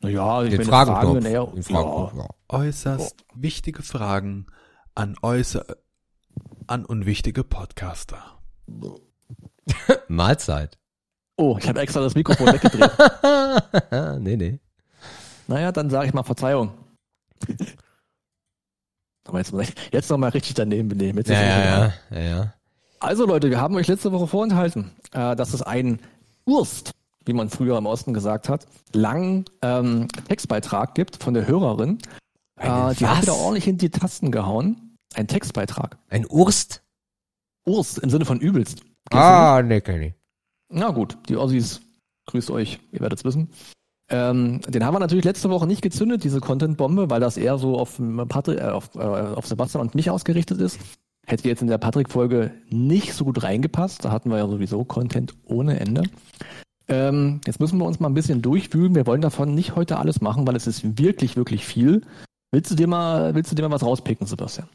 Naja, 0.00 0.42
ich 0.44 0.50
Den 0.50 0.58
meine. 0.58 0.68
Fragen, 0.70 1.20
Den 1.20 1.62
Fragenknopf, 1.62 2.14
ja. 2.16 2.26
Äußerst 2.48 3.24
wichtige 3.34 3.82
Fragen 3.82 4.46
an 4.94 5.16
äußer 5.22 5.64
an 6.66 6.84
unwichtige 6.84 7.44
Podcaster. 7.44 8.38
Mahlzeit. 10.08 10.78
Oh, 11.36 11.56
ich 11.58 11.68
habe 11.68 11.80
extra 11.80 12.00
das 12.00 12.14
Mikrofon 12.14 12.46
weggedreht. 12.48 12.90
nee, 14.20 14.36
nee. 14.36 14.60
Naja, 15.48 15.72
dann 15.72 15.90
sage 15.90 16.06
ich 16.08 16.14
mal 16.14 16.22
Verzeihung. 16.22 16.72
Aber 19.26 19.38
jetzt, 19.38 19.52
muss 19.52 19.68
ich- 19.68 19.74
jetzt 19.92 20.10
noch 20.10 20.18
mal 20.18 20.30
richtig 20.30 20.54
daneben 20.54 20.88
benehmen. 20.88 21.18
Jetzt 21.18 21.30
Ja, 21.30 21.40
ja, 21.42 21.58
ja, 21.64 21.92
ja, 22.10 22.20
ja. 22.20 22.54
Also 23.00 23.26
Leute, 23.26 23.50
wir 23.50 23.60
haben 23.60 23.74
euch 23.76 23.86
letzte 23.86 24.12
Woche 24.12 24.26
vorenthalten, 24.26 24.92
äh, 25.12 25.34
dass 25.36 25.54
es 25.54 25.62
einen 25.62 26.00
Urst, 26.44 26.92
wie 27.30 27.34
man 27.36 27.48
früher 27.48 27.78
im 27.78 27.86
Osten 27.86 28.12
gesagt 28.12 28.48
hat, 28.48 28.66
langen 28.92 29.44
ähm, 29.62 30.08
Textbeitrag 30.28 30.94
gibt 30.96 31.22
von 31.22 31.32
der 31.32 31.46
Hörerin. 31.46 31.98
Äh, 32.58 32.94
die 32.96 33.06
hat 33.06 33.22
wieder 33.22 33.36
ordentlich 33.36 33.68
in 33.68 33.78
die 33.78 33.90
Tasten 33.90 34.32
gehauen. 34.32 34.96
Ein 35.14 35.28
Textbeitrag. 35.28 35.96
Ein 36.08 36.26
Urst? 36.28 36.82
Urst 37.66 37.98
im 37.98 38.10
Sinne 38.10 38.24
von 38.24 38.40
übelst. 38.40 38.80
Kennst 38.80 39.24
Ah, 39.24 39.62
nee, 39.62 39.80
kenn 39.80 39.94
ich. 39.96 40.00
nicht? 40.00 40.16
Na 40.72 40.90
gut, 40.90 41.16
die 41.28 41.36
Ossis, 41.36 41.80
grüßt 42.26 42.50
euch, 42.50 42.80
ihr 42.90 43.00
werdet's 43.00 43.24
wissen. 43.24 43.50
Ähm, 44.08 44.60
den 44.62 44.84
haben 44.84 44.94
wir 44.94 44.98
natürlich 44.98 45.24
letzte 45.24 45.50
Woche 45.50 45.68
nicht 45.68 45.82
gezündet, 45.82 46.24
diese 46.24 46.40
Content-Bombe, 46.40 47.10
weil 47.10 47.20
das 47.20 47.36
eher 47.36 47.58
so 47.58 47.78
auf, 47.78 48.00
Patri 48.28 48.56
äh, 48.56 48.62
auf, 48.70 48.94
äh, 48.96 48.98
auf 48.98 49.46
Sebastian 49.46 49.82
und 49.82 49.94
mich 49.94 50.10
ausgerichtet 50.10 50.60
ist. 50.60 50.80
Hätte 51.26 51.48
jetzt 51.48 51.62
in 51.62 51.68
der 51.68 51.78
Patrick-Folge 51.78 52.52
nicht 52.70 53.14
so 53.14 53.24
gut 53.24 53.42
reingepasst. 53.44 54.04
Da 54.04 54.10
hatten 54.10 54.30
wir 54.30 54.38
ja 54.38 54.48
sowieso 54.48 54.84
Content 54.84 55.34
ohne 55.44 55.78
Ende. 55.78 56.02
Ähm, 56.90 57.40
jetzt 57.46 57.60
müssen 57.60 57.78
wir 57.78 57.86
uns 57.86 58.00
mal 58.00 58.08
ein 58.08 58.14
bisschen 58.14 58.42
durchwühlen. 58.42 58.96
Wir 58.96 59.06
wollen 59.06 59.20
davon 59.20 59.54
nicht 59.54 59.76
heute 59.76 59.98
alles 59.98 60.20
machen, 60.20 60.46
weil 60.46 60.56
es 60.56 60.66
ist 60.66 60.98
wirklich, 60.98 61.36
wirklich 61.36 61.64
viel. 61.64 62.02
Willst 62.50 62.70
du 62.72 62.74
dir 62.74 62.88
mal, 62.88 63.34
willst 63.34 63.52
du 63.52 63.54
dir 63.54 63.62
mal 63.62 63.70
was 63.70 63.84
rauspicken, 63.84 64.26
Sebastian? 64.26 64.68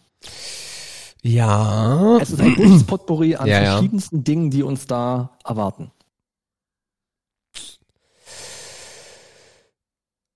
Ja. 1.21 2.17
Es 2.21 2.31
ist 2.31 2.39
ein 2.39 2.55
buntes 2.55 2.85
Potpourri 2.85 3.35
an 3.35 3.47
Ja, 3.47 3.61
ja. 3.61 3.71
verschiedensten 3.73 4.23
Dingen, 4.23 4.49
die 4.49 4.63
uns 4.63 4.87
da 4.87 5.37
erwarten. 5.43 5.91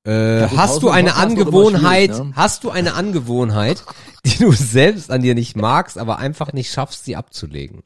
Äh, 0.05 0.47
hast 0.49 0.82
du 0.82 0.89
eine 0.89 1.15
Angewohnheit, 1.15 2.11
ne? 2.11 2.34
hast 2.36 2.63
du 2.63 2.71
eine 2.71 2.95
Angewohnheit, 2.95 3.84
die 4.25 4.38
du 4.38 4.51
selbst 4.51 5.11
an 5.11 5.21
dir 5.21 5.36
nicht 5.36 5.55
magst, 5.55 5.97
aber 5.97 6.17
einfach 6.17 6.51
nicht 6.51 6.71
schaffst, 6.71 7.05
sie 7.05 7.15
abzulegen? 7.15 7.84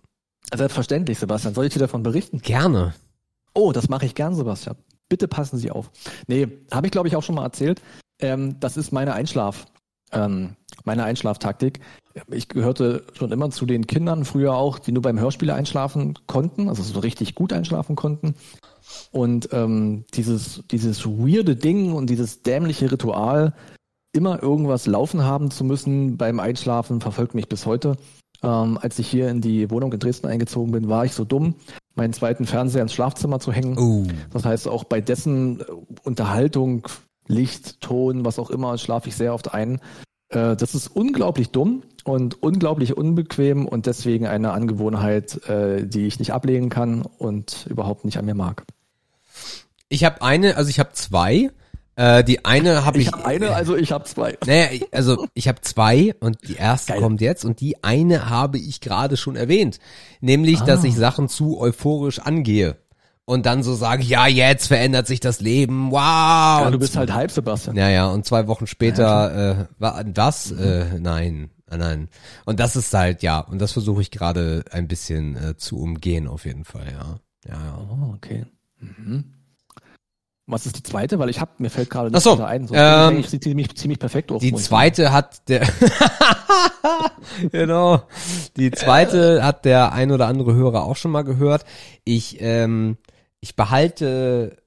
Selbstverständlich, 0.54 1.20
Sebastian. 1.20 1.54
Soll 1.54 1.66
ich 1.66 1.74
dir 1.74 1.80
davon 1.80 2.02
berichten? 2.02 2.40
Gerne. 2.40 2.94
Oh, 3.54 3.72
das 3.72 3.90
mache 3.90 4.06
ich 4.06 4.16
gern, 4.16 4.36
Sebastian. 4.36 4.78
Bitte 5.10 5.28
passen 5.28 5.58
Sie 5.58 5.72
auf. 5.72 5.92
Nee, 6.28 6.48
habe 6.72 6.88
ich 6.88 6.92
glaube 6.92 7.08
ich 7.08 7.16
auch 7.16 7.24
schon 7.24 7.36
mal 7.36 7.44
erzählt. 7.44 7.82
Ähm, 8.20 8.60
das 8.60 8.78
ist 8.78 8.92
meine 8.92 9.14
Einschlaf, 9.14 9.68
ähm, 10.12 10.56
meine 10.86 11.04
Einschlaftaktik. 11.04 11.80
Ich 12.32 12.48
gehörte 12.48 13.06
schon 13.14 13.32
immer 13.32 13.50
zu 13.52 13.66
den 13.66 13.88
Kindern, 13.88 14.26
früher 14.26 14.54
auch, 14.56 14.80
die 14.80 14.92
nur 14.92 15.02
beim 15.02 15.20
Hörspiel 15.20 15.52
einschlafen 15.52 16.18
konnten, 16.28 16.70
also 16.70 16.84
so 16.84 17.00
richtig 17.00 17.36
gut 17.36 17.54
einschlafen 17.54 17.96
konnten. 17.96 18.36
Und 19.12 19.50
ähm, 19.52 20.06
dieses, 20.14 20.64
dieses 20.70 21.06
weirde 21.06 21.56
Ding 21.56 21.94
und 21.94 22.10
dieses 22.10 22.44
dämliche 22.44 22.92
Ritual, 22.92 23.54
immer 24.14 24.42
irgendwas 24.42 24.86
laufen 24.86 25.24
haben 25.24 25.50
zu 25.50 25.64
müssen 25.64 26.18
beim 26.18 26.40
Einschlafen, 26.40 27.02
verfolgt 27.02 27.34
mich 27.34 27.50
bis 27.50 27.66
heute. 27.66 27.98
Ähm, 28.44 28.78
als 28.80 29.00
ich 29.00 29.08
hier 29.08 29.30
in 29.30 29.42
die 29.42 29.70
Wohnung 29.72 29.92
in 29.92 30.00
Dresden 30.00 30.28
eingezogen 30.28 30.72
bin, 30.72 30.90
war 30.90 31.06
ich 31.06 31.14
so 31.14 31.26
dumm, 31.26 31.56
meinen 31.96 32.14
zweiten 32.14 32.46
Fernseher 32.46 32.82
ins 32.82 32.94
Schlafzimmer 32.94 33.40
zu 33.40 33.52
hängen. 33.52 33.78
Oh. 33.78 34.06
Das 34.32 34.46
heißt, 34.46 34.68
auch 34.68 34.84
bei 34.84 35.02
dessen 35.02 35.62
äh, 35.62 35.64
Unterhaltung, 36.04 36.88
Licht, 37.28 37.82
Ton, 37.82 38.26
was 38.26 38.40
auch 38.40 38.50
immer, 38.50 38.78
schlafe 38.78 39.10
ich 39.10 39.16
sehr 39.16 39.34
oft 39.34 39.54
ein. 39.54 39.80
Äh, 40.30 40.56
das 40.56 40.76
ist 40.76 40.88
unglaublich 40.88 41.52
dumm 41.52 41.84
und 42.04 42.42
unglaublich 42.42 42.98
unbequem 42.98 43.68
und 43.68 43.86
deswegen 43.86 44.28
eine 44.28 44.52
Angewohnheit, 44.52 45.48
äh, 45.48 45.86
die 45.86 46.08
ich 46.08 46.20
nicht 46.20 46.34
ablegen 46.34 46.70
kann 46.70 47.04
und 47.04 47.68
überhaupt 47.70 48.06
nicht 48.06 48.18
an 48.18 48.26
mir 48.26 48.36
mag. 48.36 48.64
Ich 49.90 50.04
habe 50.04 50.22
eine, 50.22 50.58
also 50.58 50.70
ich 50.70 50.80
habe 50.80 50.94
zwei. 50.94 51.52
Äh, 51.96 52.24
die 52.24 52.44
eine 52.44 52.86
habe 52.86 52.98
ich. 53.00 53.08
Ich 53.08 53.14
habe 53.14 53.26
eine, 53.26 53.56
also 53.56 53.76
ich 53.76 53.92
habe 53.92 54.04
zwei. 54.06 54.38
Naja, 54.46 54.68
also 54.92 55.28
ich 55.34 55.48
habe 55.48 55.62
zwei 55.62 56.16
und 56.20 56.38
die 56.48 56.56
erste 56.56 56.94
Geil. 56.94 57.02
kommt 57.02 57.22
jetzt 57.22 57.46
und 57.46 57.60
die 57.62 57.84
eine 57.84 58.30
habe 58.30 58.58
ich 58.58 58.82
gerade 58.82 59.16
schon 59.18 59.36
erwähnt. 59.36 59.80
Nämlich, 60.22 60.62
dass 60.62 60.84
Ah. 60.84 60.88
ich 60.88 60.96
Sachen 60.96 61.30
zu 61.30 61.60
euphorisch 61.60 62.20
angehe. 62.20 62.78
Und 63.26 63.46
dann 63.46 63.64
so 63.64 63.74
sage, 63.74 64.04
ja, 64.04 64.28
jetzt 64.28 64.68
verändert 64.68 65.08
sich 65.08 65.22
das 65.22 65.40
Leben, 65.40 65.92
wow. 65.92 66.00
Ja, 66.64 66.70
du 66.72 66.78
bist 66.78 66.98
halt 66.98 67.14
halb, 67.14 67.32
Sebastian. 67.32 67.78
Ja, 67.78 67.88
ja, 67.90 68.08
und 68.10 68.26
zwei 68.26 68.48
Wochen 68.48 68.68
später, 68.68 69.52
äh, 69.62 69.66
war 69.80 70.04
das? 70.04 70.52
Mhm. 70.52 70.60
Äh, 70.60 71.00
nein, 71.00 71.50
ah, 71.70 71.78
nein. 71.78 72.10
Und 72.44 72.60
das 72.60 72.76
ist 72.76 72.94
halt, 72.94 73.24
ja, 73.24 73.40
und 73.40 73.60
das 73.62 73.72
versuche 73.72 74.02
ich 74.02 74.12
gerade 74.12 74.66
ein 74.72 74.90
bisschen 74.90 75.38
äh, 75.38 75.56
zu 75.56 75.80
umgehen, 75.80 76.28
auf 76.28 76.44
jeden 76.46 76.66
Fall, 76.66 76.88
ja. 76.92 77.20
Ja, 77.48 77.64
ja. 77.66 77.78
Oh, 77.90 78.14
okay. 78.16 78.46
Mhm. 78.82 79.24
Was 80.46 80.66
ist 80.66 80.78
die 80.78 80.84
zweite? 80.84 81.20
Weil 81.20 81.30
ich 81.30 81.40
habe 81.40 81.52
mir 81.58 81.70
fällt 81.70 81.90
gerade 81.90 82.10
Ach 82.14 82.20
so, 82.22 82.42
ein. 82.44 82.68
So, 82.68 82.76
ähm, 82.76 83.20
ich 83.20 83.30
ziemlich, 83.42 83.76
ziemlich 83.78 84.00
perfekt 84.00 84.30
Die 84.30 84.34
ursprünglich. 84.34 84.64
zweite 84.66 85.14
hat 85.14 85.48
der, 85.48 85.66
genau, 87.52 88.02
die 88.58 88.72
zweite 88.72 89.44
hat 89.44 89.64
der 89.66 89.94
ein 89.94 90.12
oder 90.12 90.28
andere 90.28 90.54
Hörer 90.54 90.84
auch 90.84 90.98
schon 90.98 91.12
mal 91.12 91.24
gehört. 91.24 91.64
Ich, 92.04 92.38
ähm, 92.42 92.98
ich 93.40 93.56
behalte 93.56 94.58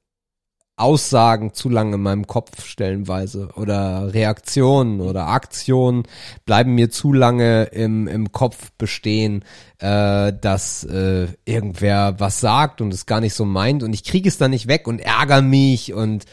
Aussagen 0.78 1.54
zu 1.54 1.68
lange 1.70 1.94
in 1.94 2.02
meinem 2.02 2.26
Kopf 2.26 2.66
stellenweise 2.66 3.48
oder 3.56 4.12
Reaktionen 4.12 5.00
oder 5.00 5.26
Aktionen 5.28 6.02
bleiben 6.44 6.74
mir 6.74 6.90
zu 6.90 7.12
lange 7.14 7.64
im, 7.64 8.06
im 8.06 8.30
Kopf 8.30 8.72
bestehen, 8.76 9.42
äh, 9.78 10.32
dass 10.38 10.84
äh, 10.84 11.28
irgendwer 11.46 12.16
was 12.20 12.40
sagt 12.40 12.80
und 12.82 12.92
es 12.92 13.06
gar 13.06 13.20
nicht 13.20 13.34
so 13.34 13.46
meint 13.46 13.82
und 13.82 13.94
ich 13.94 14.04
kriege 14.04 14.28
es 14.28 14.36
dann 14.36 14.50
nicht 14.50 14.68
weg 14.68 14.86
und 14.86 14.98
ärgere 15.00 15.40
mich 15.42 15.94
und 15.94 16.24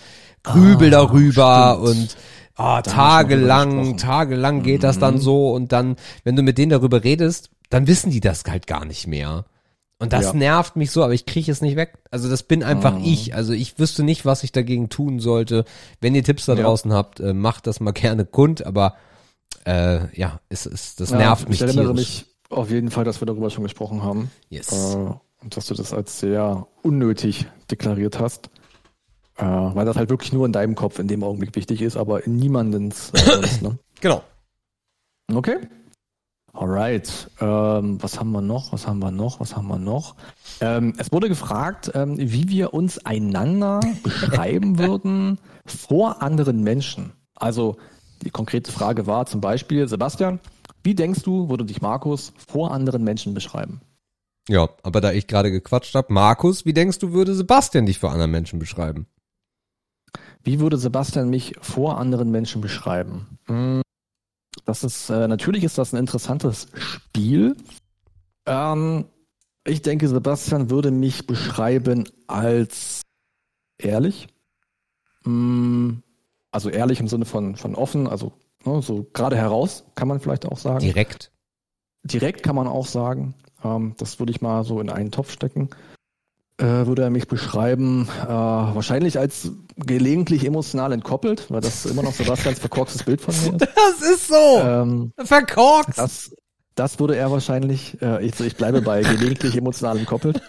grübel 0.44 0.90
Ah, 0.90 0.92
darüber 0.92 1.78
stimmt. 1.82 1.98
und 1.98 2.18
ah, 2.58 2.82
tagelang, 2.82 3.96
tagelang 3.98 4.62
geht 4.62 4.84
das 4.84 4.98
Mhm. 4.98 5.02
dann 5.02 5.18
so 5.20 5.52
und 5.54 5.72
dann, 5.72 5.96
wenn 6.26 6.36
du 6.36 6.42
mit 6.42 6.58
denen 6.58 6.72
darüber 6.72 7.04
redest, 7.06 7.50
dann 7.70 7.88
wissen 7.88 8.12
die 8.12 8.20
das 8.20 8.44
halt 8.46 8.68
gar 8.68 8.84
nicht 8.84 9.08
mehr. 9.08 9.46
Und 10.04 10.14
das 10.14 10.26
Ja. 10.26 10.34
nervt 10.34 10.76
mich 10.76 10.92
so, 10.92 11.04
aber 11.04 11.14
ich 11.14 11.26
kriege 11.26 11.52
es 11.52 11.62
nicht 11.62 11.76
weg. 11.78 11.98
Also 12.12 12.30
das 12.30 12.44
bin 12.44 12.62
einfach 12.64 12.98
Mhm. 13.00 13.06
ich. 13.06 13.34
Also 13.36 13.54
ich 13.54 13.80
wüsste 13.80 14.04
nicht, 14.04 14.26
was 14.26 14.44
ich 14.44 14.52
dagegen 14.52 14.90
tun 14.90 15.20
sollte. 15.20 15.66
Wenn 16.02 16.14
ihr 16.14 16.24
Tipps 16.24 16.46
da 16.46 16.54
Ja. 16.56 16.64
draußen 16.64 16.92
habt, 16.94 17.20
äh, 17.20 17.34
macht 17.34 17.68
das 17.68 17.80
mal 17.80 17.92
gerne 17.92 18.26
kund, 18.26 18.66
aber 18.66 18.96
äh, 19.66 20.14
ja, 20.20 20.42
es 20.50 20.66
ist, 20.66 21.00
das 21.00 21.12
Ja, 21.12 21.18
nervt 21.18 21.48
mich 21.48 21.62
Ich 21.62 21.68
erinnere 21.68 21.94
mich 21.94 22.26
auf 22.50 22.70
jeden 22.70 22.92
Fall, 22.92 23.06
dass 23.06 23.22
wir 23.22 23.26
darüber 23.26 23.50
schon 23.50 23.64
gesprochen 23.64 24.04
haben. 24.04 24.30
Yes. 24.50 24.72
Äh, 24.72 24.96
und 25.42 25.56
dass 25.58 25.68
du 25.68 25.74
das 25.74 25.94
als 25.94 26.20
sehr 26.20 26.68
unnötig 26.82 27.48
deklariert 27.72 28.20
hast. 28.20 28.50
Äh, 29.38 29.46
weil 29.46 29.86
das 29.86 29.96
halt 29.98 30.10
wirklich 30.10 30.32
nur 30.34 30.46
in 30.46 30.52
deinem 30.52 30.76
Kopf 30.76 31.00
in 31.00 31.08
dem 31.08 31.24
Augenblick 31.24 31.56
wichtig 31.56 31.82
ist, 31.82 31.98
aber 31.98 32.26
in 32.26 32.36
niemandens 32.36 33.10
äh, 33.12 33.64
ne? 33.64 33.80
Genau. 34.02 34.22
Okay. 35.34 35.58
Alright. 36.54 37.32
Ähm, 37.42 38.02
was 38.02 38.20
haben 38.20 38.32
wir 38.32 38.42
noch? 38.42 38.72
Was 38.74 38.88
haben 38.88 39.00
wir 39.00 39.12
noch? 39.12 39.40
Was 39.40 39.56
haben 39.56 39.68
wir 39.68 39.80
noch? 39.80 40.16
Ähm, 40.62 40.94
es 40.98 41.12
wurde 41.12 41.28
gefragt, 41.28 41.92
ähm, 41.96 42.16
wie 42.18 42.48
wir 42.48 42.74
uns 42.74 43.04
einander 43.06 43.80
beschreiben 44.04 44.78
würden 44.78 45.40
vor 45.66 46.22
anderen 46.22 46.64
Menschen. 46.64 47.14
Also 47.36 47.78
die 48.22 48.30
konkrete 48.30 48.72
Frage 48.72 49.08
war 49.08 49.26
zum 49.26 49.42
Beispiel, 49.42 49.88
Sebastian, 49.88 50.40
wie 50.84 50.94
denkst 50.94 51.24
du, 51.24 51.50
würde 51.50 51.66
dich 51.66 51.82
Markus 51.82 52.34
vor 52.48 52.72
anderen 52.72 53.04
Menschen 53.04 53.34
beschreiben? 53.34 53.82
Ja, 54.48 54.70
aber 54.84 55.02
da 55.02 55.12
ich 55.12 55.28
gerade 55.28 55.52
gequatscht 55.52 55.96
habe, 55.96 56.14
Markus, 56.14 56.66
wie 56.66 56.74
denkst 56.74 57.00
du, 57.00 57.14
würde 57.14 57.34
Sebastian 57.34 57.86
dich 57.86 57.98
vor 57.98 58.12
anderen 58.12 58.32
Menschen 58.32 58.60
beschreiben? 58.60 59.08
Wie 60.44 60.60
würde 60.60 60.78
Sebastian 60.78 61.30
mich 61.30 61.56
vor 61.62 61.98
anderen 61.98 62.30
Menschen 62.30 62.62
beschreiben? 62.62 63.40
Hm, 63.46 63.82
Das 64.66 64.84
ist 64.84 65.10
äh, 65.10 65.28
natürlich 65.28 65.64
ist 65.64 65.78
das 65.78 65.94
ein 65.94 65.98
interessantes 65.98 66.68
Spiel. 66.76 67.56
Ähm, 68.46 69.06
ich 69.66 69.82
denke, 69.82 70.08
Sebastian 70.08 70.70
würde 70.70 70.92
mich 70.92 71.28
beschreiben 71.28 72.10
als 72.28 73.02
ehrlich. 73.78 74.28
Hm, 75.24 76.04
also 76.52 76.70
ehrlich 76.70 77.00
im 77.00 77.08
Sinne 77.08 77.26
von, 77.26 77.56
von 77.56 77.76
offen, 77.76 78.08
also 78.08 78.34
ne, 78.66 78.82
so 78.82 79.08
gerade 79.14 79.38
heraus, 79.38 79.86
kann 79.96 80.08
man 80.08 80.20
vielleicht 80.20 80.46
auch 80.46 80.58
sagen. 80.58 80.80
Direkt. 80.80 81.32
Direkt 82.04 82.44
kann 82.44 82.56
man 82.56 82.68
auch 82.68 82.86
sagen. 82.86 83.34
Ähm, 83.64 83.96
das 83.98 84.20
würde 84.20 84.32
ich 84.32 84.42
mal 84.42 84.64
so 84.64 84.80
in 84.80 84.90
einen 84.90 85.12
Topf 85.12 85.32
stecken. 85.32 85.70
Äh, 86.58 86.86
würde 86.86 87.02
er 87.02 87.10
mich 87.10 87.28
beschreiben, 87.28 88.08
äh, 88.24 88.28
wahrscheinlich 88.28 89.18
als 89.18 89.52
gelegentlich 89.76 90.46
emotional 90.46 90.92
entkoppelt, 90.92 91.50
weil 91.50 91.62
das 91.62 91.88
immer 91.88 92.04
noch 92.04 92.14
Sebastians 92.14 92.60
verkorkstes 92.60 93.04
Bild 93.04 93.22
von 93.22 93.34
mir 93.36 93.56
ist. 93.56 93.68
Das 93.76 94.02
ist 94.08 94.28
so. 94.28 94.60
Ähm, 94.60 95.14
Verkorkst. 95.18 95.98
das, 95.98 96.36
das 96.76 97.00
würde 97.00 97.16
er 97.16 97.32
wahrscheinlich, 97.32 98.00
äh, 98.04 98.24
ich, 98.24 98.40
ich 98.40 98.56
bleibe 98.56 98.82
bei 98.82 99.02
gelegentlich 99.02 99.58
emotional 99.58 99.98
entkoppelt. 99.98 100.42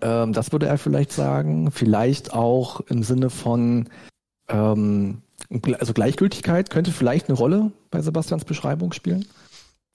Ähm, 0.00 0.32
das 0.32 0.52
würde 0.52 0.66
er 0.66 0.76
vielleicht 0.78 1.12
sagen. 1.12 1.70
Vielleicht 1.70 2.34
auch 2.34 2.80
im 2.80 3.02
Sinne 3.02 3.30
von, 3.30 3.88
ähm, 4.48 5.22
also 5.78 5.92
Gleichgültigkeit 5.92 6.70
könnte 6.70 6.90
vielleicht 6.90 7.28
eine 7.28 7.38
Rolle 7.38 7.72
bei 7.90 8.02
Sebastians 8.02 8.44
Beschreibung 8.44 8.92
spielen. 8.92 9.26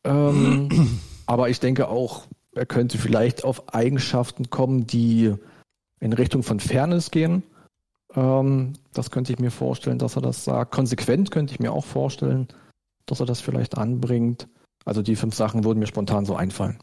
Ähm, 0.06 1.00
aber 1.26 1.50
ich 1.50 1.60
denke 1.60 1.90
auch, 1.90 2.28
er 2.60 2.66
könnte 2.66 2.98
vielleicht 2.98 3.46
auf 3.46 3.74
Eigenschaften 3.74 4.50
kommen, 4.50 4.86
die 4.86 5.34
in 6.02 6.12
Richtung 6.12 6.44
von 6.44 6.60
Fairness 6.60 7.10
gehen. 7.10 7.44
Ähm, 8.14 8.74
das 8.94 9.12
könnte 9.12 9.32
ich 9.32 9.40
mir 9.40 9.50
vorstellen, 9.50 9.98
dass 9.98 10.18
er 10.18 10.22
das 10.22 10.44
sagt. 10.44 10.72
Konsequent 10.74 11.32
könnte 11.32 11.54
ich 11.54 11.62
mir 11.62 11.72
auch 11.72 11.86
vorstellen, 11.86 12.50
dass 13.06 13.22
er 13.22 13.26
das 13.26 13.40
vielleicht 13.40 13.78
anbringt. 13.78 14.50
Also 14.84 15.02
die 15.02 15.16
fünf 15.16 15.36
Sachen 15.36 15.64
würden 15.64 15.80
mir 15.80 15.88
spontan 15.88 16.26
so 16.26 16.36
einfallen. 16.36 16.80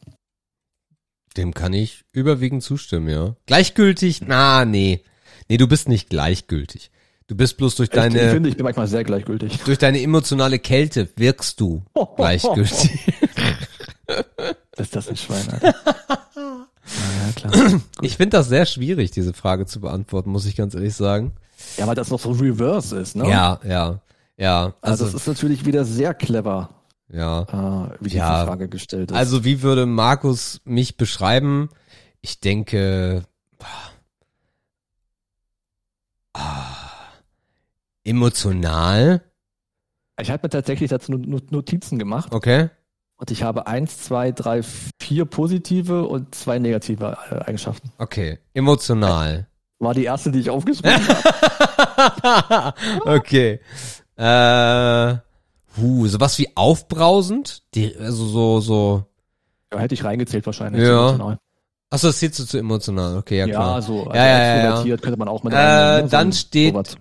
Dem 1.36 1.52
kann 1.52 1.74
ich 1.74 2.04
überwiegend 2.12 2.62
zustimmen, 2.62 3.10
ja. 3.10 3.36
Gleichgültig? 3.44 4.22
Na, 4.26 4.64
nee. 4.64 5.04
Nee, 5.48 5.58
du 5.58 5.68
bist 5.68 5.88
nicht 5.90 6.08
gleichgültig. 6.08 6.90
Du 7.26 7.36
bist 7.36 7.58
bloß 7.58 7.74
durch 7.74 7.88
Ich, 7.88 7.94
ich 7.94 8.00
deine, 8.00 8.30
finde, 8.30 8.48
ich 8.48 8.56
bin 8.56 8.64
manchmal 8.64 8.86
sehr 8.86 9.04
gleichgültig. 9.04 9.58
durch 9.64 9.76
deine 9.78 10.00
emotionale 10.00 10.58
Kälte 10.58 11.10
wirkst 11.16 11.60
du 11.60 11.84
gleichgültig. 12.16 13.12
Ist 14.76 14.94
das 14.94 15.08
ein 15.08 15.16
Schwein, 15.16 15.48
Alter? 15.50 15.74
ja, 16.36 17.32
klar. 17.34 17.80
Ich 18.02 18.16
finde 18.16 18.36
das 18.36 18.48
sehr 18.48 18.66
schwierig, 18.66 19.10
diese 19.10 19.32
Frage 19.32 19.66
zu 19.66 19.80
beantworten, 19.80 20.30
muss 20.30 20.46
ich 20.46 20.56
ganz 20.56 20.74
ehrlich 20.74 20.94
sagen. 20.94 21.32
Ja, 21.78 21.86
weil 21.86 21.94
das 21.94 22.10
noch 22.10 22.20
so 22.20 22.30
reverse 22.32 22.98
ist, 22.98 23.16
ne? 23.16 23.28
Ja, 23.28 23.58
ja, 23.64 24.00
ja. 24.36 24.74
Also, 24.82 25.04
Also, 25.04 25.04
das 25.06 25.14
ist 25.14 25.26
natürlich 25.26 25.64
wieder 25.64 25.84
sehr 25.86 26.12
clever, 26.12 26.68
ja. 27.08 27.42
äh, 27.42 27.96
wie 28.00 28.04
diese 28.10 28.18
Ja. 28.18 28.44
Frage 28.44 28.68
gestellt 28.68 29.10
ist. 29.10 29.16
Also, 29.16 29.44
wie 29.44 29.62
würde 29.62 29.86
Markus 29.86 30.60
mich 30.64 30.96
beschreiben? 30.98 31.70
Ich 32.20 32.40
denke, 32.40 33.22
ah, 36.34 37.10
emotional. 38.04 39.22
ich 40.20 40.30
habe 40.30 40.40
mir 40.44 40.50
tatsächlich 40.50 40.90
dazu 40.90 41.12
Not- 41.12 41.26
Not- 41.26 41.52
Notizen 41.52 41.98
gemacht 41.98 42.32
Okay. 42.34 42.68
Und 43.18 43.30
ich 43.30 43.42
habe 43.42 43.66
eins, 43.66 43.98
zwei, 43.98 44.30
drei, 44.32 44.62
vier 45.00 45.24
positive 45.24 46.06
und 46.06 46.34
zwei 46.34 46.58
negative 46.58 47.16
äh, 47.30 47.34
Eigenschaften. 47.44 47.90
Okay. 47.98 48.38
Emotional. 48.54 49.46
War 49.78 49.94
die 49.94 50.04
erste, 50.04 50.30
die 50.30 50.40
ich 50.40 50.50
aufgeschrieben 50.50 50.92
habe. 51.08 52.74
okay. 53.04 53.60
Äh, 54.16 55.16
huh, 55.78 56.06
sowas 56.06 56.38
wie 56.38 56.48
aufbrausend? 56.56 57.62
Die, 57.74 57.94
also 57.96 58.26
so, 58.26 58.60
so. 58.60 59.04
Ja, 59.72 59.78
hätte 59.80 59.94
ich 59.94 60.04
reingezählt 60.04 60.46
wahrscheinlich. 60.46 60.82
Ja. 60.86 61.36
Achso, 61.90 62.08
das 62.08 62.18
zählst 62.18 62.38
du 62.40 62.44
zu 62.44 62.58
emotional. 62.58 63.16
Okay, 63.18 63.38
ja 63.38 63.46
Ja, 63.46 63.54
klar. 63.54 63.82
so 63.82 64.00
also 64.04 64.12
Ja, 64.14 64.26
ja, 64.26 64.56
ja, 64.56 64.82
ja. 64.84 64.96
könnte 64.96 65.18
man 65.18 65.28
auch 65.28 65.42
mit 65.44 65.52
Äh, 65.52 65.56
ne? 65.56 66.00
So 66.04 66.08
dann 66.08 66.28
ein- 66.28 66.32
steht, 66.32 66.74
sowas. 66.74 66.96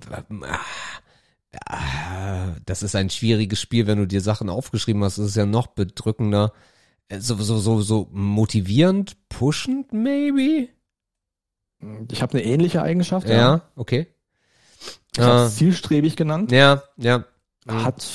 Das 2.66 2.84
ist 2.84 2.95
ein 2.95 3.09
schwieriges 3.09 3.61
Spiel, 3.61 3.88
wenn 3.88 3.97
du 3.99 4.07
dir 4.07 4.22
Sachen 4.22 4.49
aufgeschrieben 4.49 5.03
hast. 5.03 5.18
Das 5.18 5.28
ist 5.28 5.36
ja 5.36 5.45
noch 5.45 5.68
bedrückender. 5.68 6.53
Äh, 7.07 7.20
So, 7.20 7.36
so, 7.36 7.57
so, 7.59 7.82
so 7.82 8.07
motivierend, 8.11 9.18
pushend, 9.30 9.93
maybe? 9.93 10.70
Ich 12.11 12.22
habe 12.22 12.38
eine 12.38 12.43
ähnliche 12.43 12.82
Eigenschaft. 12.82 13.30
Ja, 13.30 13.61
okay. 13.76 14.07
Ich 15.18 15.24
es 15.24 15.55
zielstrebig 15.55 16.16
genannt. 16.16 16.51
ja, 16.51 16.84
ja. 16.97 17.24
Mhm. 17.66 17.84
Hat 17.84 18.05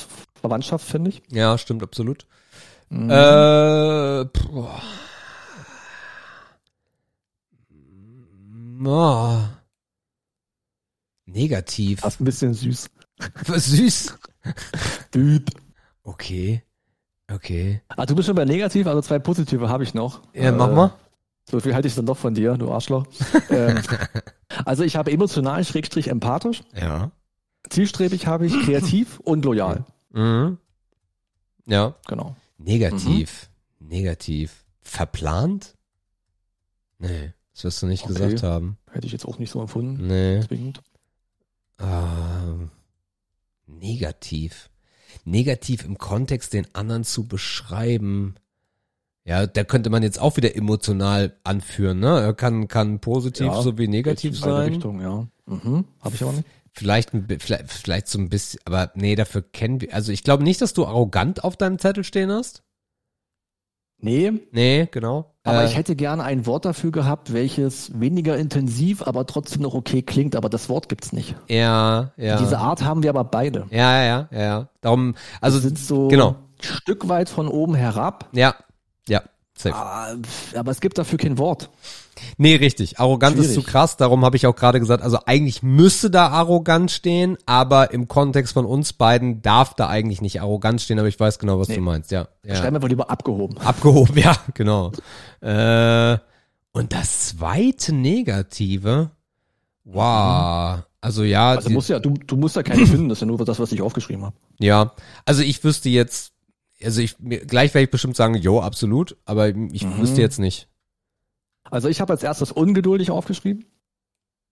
Verwandtschaft, 0.40 0.86
finde 0.86 1.10
ich. 1.10 1.22
Ja, 1.30 1.56
stimmt, 1.56 1.82
absolut. 1.82 2.26
Mhm. 2.88 3.10
Äh, 3.10 4.24
boah. 4.24 4.82
Oh. 8.82 9.38
Negativ. 11.26 12.00
Fast 12.00 12.20
ein 12.20 12.24
bisschen 12.24 12.54
süß. 12.54 12.90
Süß. 13.46 14.14
Düb. 15.14 15.50
Okay. 16.02 16.62
Okay. 17.30 17.80
Ah, 17.88 18.06
du 18.06 18.14
bist 18.16 18.26
schon 18.26 18.34
bei 18.34 18.44
negativ, 18.44 18.86
also 18.86 19.00
zwei 19.02 19.18
positive 19.18 19.68
habe 19.68 19.84
ich 19.84 19.94
noch. 19.94 20.22
Ja, 20.34 20.50
mach 20.52 20.68
Äh, 20.68 20.74
mal. 20.74 20.92
So 21.48 21.58
viel 21.60 21.74
halte 21.74 21.88
ich 21.88 21.94
dann 21.94 22.06
doch 22.06 22.16
von 22.16 22.34
dir, 22.34 22.56
du 22.56 22.70
Arschloch. 22.72 23.06
ähm, 23.50 23.80
also 24.64 24.82
ich 24.84 24.96
habe 24.96 25.10
emotional, 25.12 25.64
schrägstrich 25.64 26.08
empathisch. 26.08 26.62
Ja. 26.74 27.10
Zielstrebig 27.68 28.26
habe 28.26 28.46
ich 28.46 28.52
kreativ 28.64 29.18
und 29.24 29.44
loyal. 29.44 29.84
Mhm. 30.12 30.58
Ja. 31.66 31.94
Genau. 32.08 32.36
Negativ. 32.58 33.48
Negativ. 33.78 34.64
Verplant? 34.82 35.76
Nee, 36.98 37.32
das 37.54 37.64
wirst 37.64 37.82
du 37.82 37.86
nicht 37.86 38.04
Okay. 38.04 38.12
gesagt 38.14 38.42
haben. 38.42 38.76
Hätte 38.90 39.06
ich 39.06 39.12
jetzt 39.12 39.24
auch 39.26 39.38
nicht 39.38 39.50
so 39.50 39.60
empfunden. 39.60 40.06
Nee. 40.06 40.40
Zwingend. 40.46 40.82
Ähm, 41.78 42.70
negativ. 43.78 44.70
Negativ 45.24 45.84
im 45.84 45.98
Kontext 45.98 46.52
den 46.52 46.66
anderen 46.74 47.04
zu 47.04 47.26
beschreiben. 47.26 48.36
Ja, 49.24 49.46
da 49.46 49.64
könnte 49.64 49.90
man 49.90 50.02
jetzt 50.02 50.20
auch 50.20 50.36
wieder 50.36 50.56
emotional 50.56 51.36
anführen, 51.44 52.00
ne? 52.00 52.20
Er 52.20 52.34
kann, 52.34 52.68
kann 52.68 53.00
positiv 53.00 53.46
Ja, 53.46 53.62
sowie 53.62 53.86
negativ 53.86 54.38
sein. 54.38 54.72
Richtungen, 54.72 55.00
ja. 55.02 55.26
Mhm. 55.46 55.84
Habe 56.00 56.14
ich 56.14 56.22
aber 56.22 56.32
nicht. 56.32 56.46
Vielleicht, 56.72 57.10
vielleicht, 57.38 57.70
vielleicht 57.70 58.08
so 58.08 58.18
ein 58.18 58.28
bisschen, 58.28 58.60
aber 58.64 58.92
nee, 58.94 59.16
dafür 59.16 59.42
kennen 59.42 59.80
wir, 59.80 59.92
also 59.92 60.12
ich 60.12 60.22
glaube 60.22 60.44
nicht, 60.44 60.60
dass 60.60 60.72
du 60.72 60.86
arrogant 60.86 61.42
auf 61.44 61.56
deinem 61.56 61.78
Zettel 61.78 62.04
stehen 62.04 62.30
hast. 62.30 62.62
Nee, 64.02 64.32
Nee, 64.52 64.88
genau. 64.90 65.32
aber 65.44 65.62
Äh, 65.62 65.66
ich 65.66 65.76
hätte 65.76 65.96
gerne 65.96 66.22
ein 66.22 66.46
Wort 66.46 66.64
dafür 66.64 66.90
gehabt, 66.90 67.32
welches 67.32 67.98
weniger 67.98 68.36
intensiv, 68.36 69.02
aber 69.02 69.26
trotzdem 69.26 69.62
noch 69.62 69.74
okay 69.74 70.02
klingt, 70.02 70.36
aber 70.36 70.48
das 70.48 70.68
Wort 70.68 70.88
gibt's 70.88 71.12
nicht. 71.12 71.34
Ja, 71.48 72.12
ja. 72.16 72.36
Diese 72.38 72.58
Art 72.58 72.82
haben 72.84 73.02
wir 73.02 73.10
aber 73.10 73.24
beide. 73.24 73.66
Ja, 73.70 74.02
ja, 74.02 74.28
ja, 74.30 74.40
ja. 74.40 74.68
Darum, 74.80 75.14
also, 75.40 75.58
sind 75.58 75.78
so 75.78 76.08
genau. 76.08 76.30
ein 76.30 76.36
Stück 76.62 77.08
weit 77.08 77.28
von 77.28 77.48
oben 77.48 77.74
herab, 77.74 78.28
ja, 78.32 78.54
ja, 79.08 79.22
safe. 79.54 79.74
ah, 79.74 80.14
aber 80.54 80.70
es 80.70 80.80
gibt 80.80 80.98
dafür 80.98 81.18
kein 81.18 81.38
Wort. 81.38 81.70
Nee, 82.36 82.56
richtig. 82.56 82.98
Arrogant 83.00 83.36
ist 83.38 83.48
zu 83.48 83.52
Schwierig. 83.60 83.66
krass, 83.66 83.96
darum 83.96 84.24
habe 84.24 84.36
ich 84.36 84.46
auch 84.46 84.56
gerade 84.56 84.80
gesagt, 84.80 85.02
also 85.02 85.18
eigentlich 85.26 85.62
müsste 85.62 86.10
da 86.10 86.28
arrogant 86.28 86.90
stehen, 86.90 87.36
aber 87.46 87.92
im 87.92 88.08
Kontext 88.08 88.52
von 88.54 88.64
uns 88.66 88.92
beiden 88.92 89.42
darf 89.42 89.74
da 89.74 89.88
eigentlich 89.88 90.20
nicht 90.22 90.40
arrogant 90.40 90.80
stehen, 90.80 90.98
aber 90.98 91.08
ich 91.08 91.18
weiß 91.20 91.38
genau, 91.38 91.58
was 91.58 91.68
Nee. 91.68 91.76
du 91.76 91.80
meinst, 91.82 92.10
ja. 92.10 92.28
ja. 92.44 92.54
Schreiben 92.56 92.72
wir 92.72 92.76
einfach 92.76 92.88
lieber 92.88 93.10
abgehoben. 93.10 93.58
Abgehoben, 93.58 94.16
ja, 94.18 94.36
genau. 94.54 94.92
Äh, 95.40 96.18
und 96.72 96.92
das 96.92 97.28
zweite 97.28 97.92
Negative, 97.94 99.10
wow, 99.84 100.80
also 101.00 101.22
ja, 101.24 101.50
Also 101.52 101.70
musst 101.70 101.88
ja, 101.88 101.98
du, 101.98 102.14
du 102.26 102.36
musst 102.36 102.56
ja 102.56 102.62
keine 102.62 102.86
finden, 102.86 103.08
das 103.08 103.18
ist 103.18 103.22
ja 103.22 103.26
nur 103.26 103.38
das, 103.44 103.58
was 103.58 103.72
ich 103.72 103.82
aufgeschrieben 103.82 104.24
habe. 104.24 104.36
ja, 104.58 104.92
also 105.24 105.42
ich 105.42 105.62
wüsste 105.64 105.88
jetzt, 105.88 106.32
also 106.82 107.00
ich, 107.00 107.16
gleich 107.18 107.74
werde 107.74 107.84
ich 107.84 107.90
bestimmt 107.90 108.16
sagen, 108.16 108.34
jo, 108.36 108.60
absolut, 108.60 109.16
aber 109.24 109.48
ich 109.48 109.84
Mhm. 109.84 109.98
wüsste 109.98 110.20
jetzt 110.20 110.38
nicht. 110.38 110.68
Also 111.70 111.88
ich 111.88 112.00
habe 112.00 112.12
als 112.12 112.22
erstes 112.22 112.52
ungeduldig 112.52 113.10
aufgeschrieben. 113.10 113.64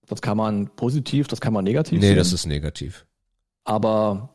Das 0.07 0.23
kann 0.23 0.37
man 0.37 0.69
positiv, 0.69 1.29
das 1.29 1.41
kann 1.41 1.53
man 1.53 1.65
negativ 1.65 2.01
Nee, 2.01 2.09
sehen. 2.09 2.17
das 2.17 2.33
ist 2.33 2.47
negativ. 2.47 3.05
aber 3.65 4.31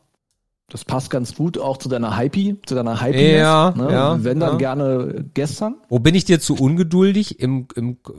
das 0.70 0.86
passt 0.86 1.10
ganz 1.10 1.36
gut 1.36 1.58
auch 1.58 1.78
zu 1.78 1.90
deiner 1.90 2.18
Hypey, 2.18 2.58
zu 2.66 2.74
deiner 2.74 3.02
Hypiness. 3.02 3.38
Ja, 3.42 3.74
ne? 3.76 3.92
ja, 3.92 4.24
Wenn 4.24 4.40
dann 4.40 4.54
ja. 4.54 4.58
gerne 4.58 5.26
gestern. 5.34 5.76
Wo 5.90 6.00
bin 6.00 6.16
ich 6.16 6.26
dir 6.26 6.40
zu 6.40 6.56
ungeduldig 6.56 7.40
im, 7.40 7.68
im 7.76 7.98
Das 8.04 8.16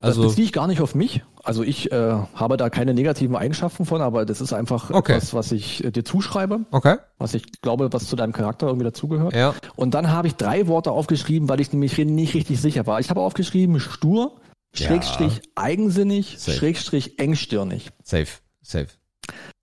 also 0.00 0.22
beziehe 0.22 0.44
ich 0.46 0.52
gar 0.52 0.66
nicht 0.66 0.80
auf 0.80 0.94
mich. 0.94 1.22
Also 1.44 1.62
ich 1.62 1.92
äh, 1.92 2.14
habe 2.34 2.56
da 2.56 2.70
keine 2.70 2.94
negativen 2.94 3.36
Eigenschaften 3.36 3.84
von, 3.84 4.00
aber 4.00 4.24
das 4.24 4.40
ist 4.40 4.52
einfach 4.54 4.90
Okay. 4.90 5.12
etwas, 5.12 5.34
was 5.34 5.52
ich 5.52 5.84
äh, 5.84 5.90
dir 5.90 6.04
zuschreibe, 6.04 6.60
okay, 6.70 6.96
was 7.18 7.34
ich 7.34 7.44
glaube, 7.60 7.92
was 7.92 8.06
zu 8.06 8.16
deinem 8.16 8.32
Charakter 8.32 8.66
irgendwie 8.66 8.84
dazugehört. 8.84 9.34
ja, 9.34 9.54
Und 9.76 9.92
dann 9.94 10.10
habe 10.10 10.26
ich 10.28 10.36
drei 10.36 10.66
Worte 10.68 10.90
aufgeschrieben, 10.90 11.48
weil 11.48 11.60
ich 11.60 11.70
nämlich 11.72 11.98
nicht 11.98 12.34
richtig 12.34 12.60
sicher 12.60 12.86
war. 12.86 12.98
Ich 13.00 13.10
habe 13.10 13.20
aufgeschrieben 13.20 13.78
stur, 13.78 14.40
Ja. 14.74 14.86
Schrägstrich 14.88 15.42
eigensinnig, 15.54 16.36
Safe. 16.38 16.56
Schrägstrich 16.56 17.18
engstirnig. 17.18 17.90
safe, 18.02 18.38
safe. 18.62 18.88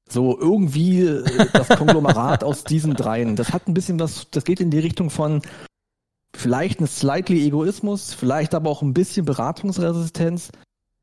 So 0.08 0.38
irgendwie 0.40 1.02
äh, 1.02 1.48
das 1.54 1.68
Konglomerat 1.70 2.44
aus 2.46 2.64
diesen 2.64 2.94
dreien. 2.94 3.36
Das 3.36 3.54
hat 3.54 3.68
ein 3.68 3.74
bisschen 3.74 4.00
was, 4.00 4.28
das 4.30 4.44
geht 4.44 4.60
in 4.60 4.70
die 4.70 4.80
Richtung 4.80 5.10
von 5.10 5.42
vielleicht 6.36 6.80
ein 6.80 6.88
slightly 6.88 7.46
Egoismus, 7.48 8.14
vielleicht 8.14 8.54
aber 8.54 8.70
auch 8.70 8.82
ein 8.82 8.94
bisschen 8.94 9.26
Beratungsresistenz, 9.26 10.52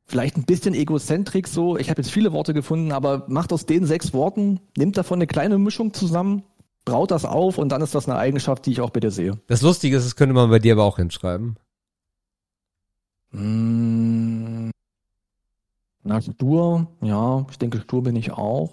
vielleicht 0.09 0.37
ein 0.37 0.45
bisschen 0.45 0.75
Egozentrik 0.75 1.47
so. 1.47 1.77
Ich 1.77 1.91
habe 1.91 2.01
jetzt 2.01 2.11
viele 2.11 2.33
Worte 2.33 2.55
gefunden, 2.55 2.91
aber 2.93 3.25
macht 3.29 3.53
aus 3.53 3.67
den 3.67 3.85
sechs 3.87 4.13
Worten, 4.15 4.59
nimmt 4.77 4.97
davon 4.97 5.19
eine 5.19 5.27
kleine 5.27 5.59
Mischung 5.59 5.93
zusammen, 5.93 6.43
braut 6.85 7.11
das 7.11 7.25
auf 7.27 7.59
und 7.59 7.69
dann 7.69 7.83
ist 7.83 7.95
das 7.95 8.09
eine 8.09 8.19
Eigenschaft, 8.19 8.65
die 8.67 8.73
ich 8.73 8.81
auch 8.81 8.91
bei 8.91 9.01
dir 9.01 9.11
sehe. 9.11 9.39
Das 9.47 9.61
Lustige 9.63 9.97
ist, 9.99 10.07
das 10.07 10.17
könnte 10.17 10.35
man 10.35 10.49
bei 10.51 10.59
dir 10.59 10.73
aber 10.73 10.85
auch 10.85 10.97
hinschreiben. 10.97 11.57
Mm, 13.33 14.71
Na, 16.05 16.21
stur, 16.23 16.87
ja, 17.03 17.45
ich 17.51 17.59
denke, 17.59 17.81
stur 17.83 18.03
bin 18.03 18.17
ich 18.17 18.33
auch. 18.33 18.71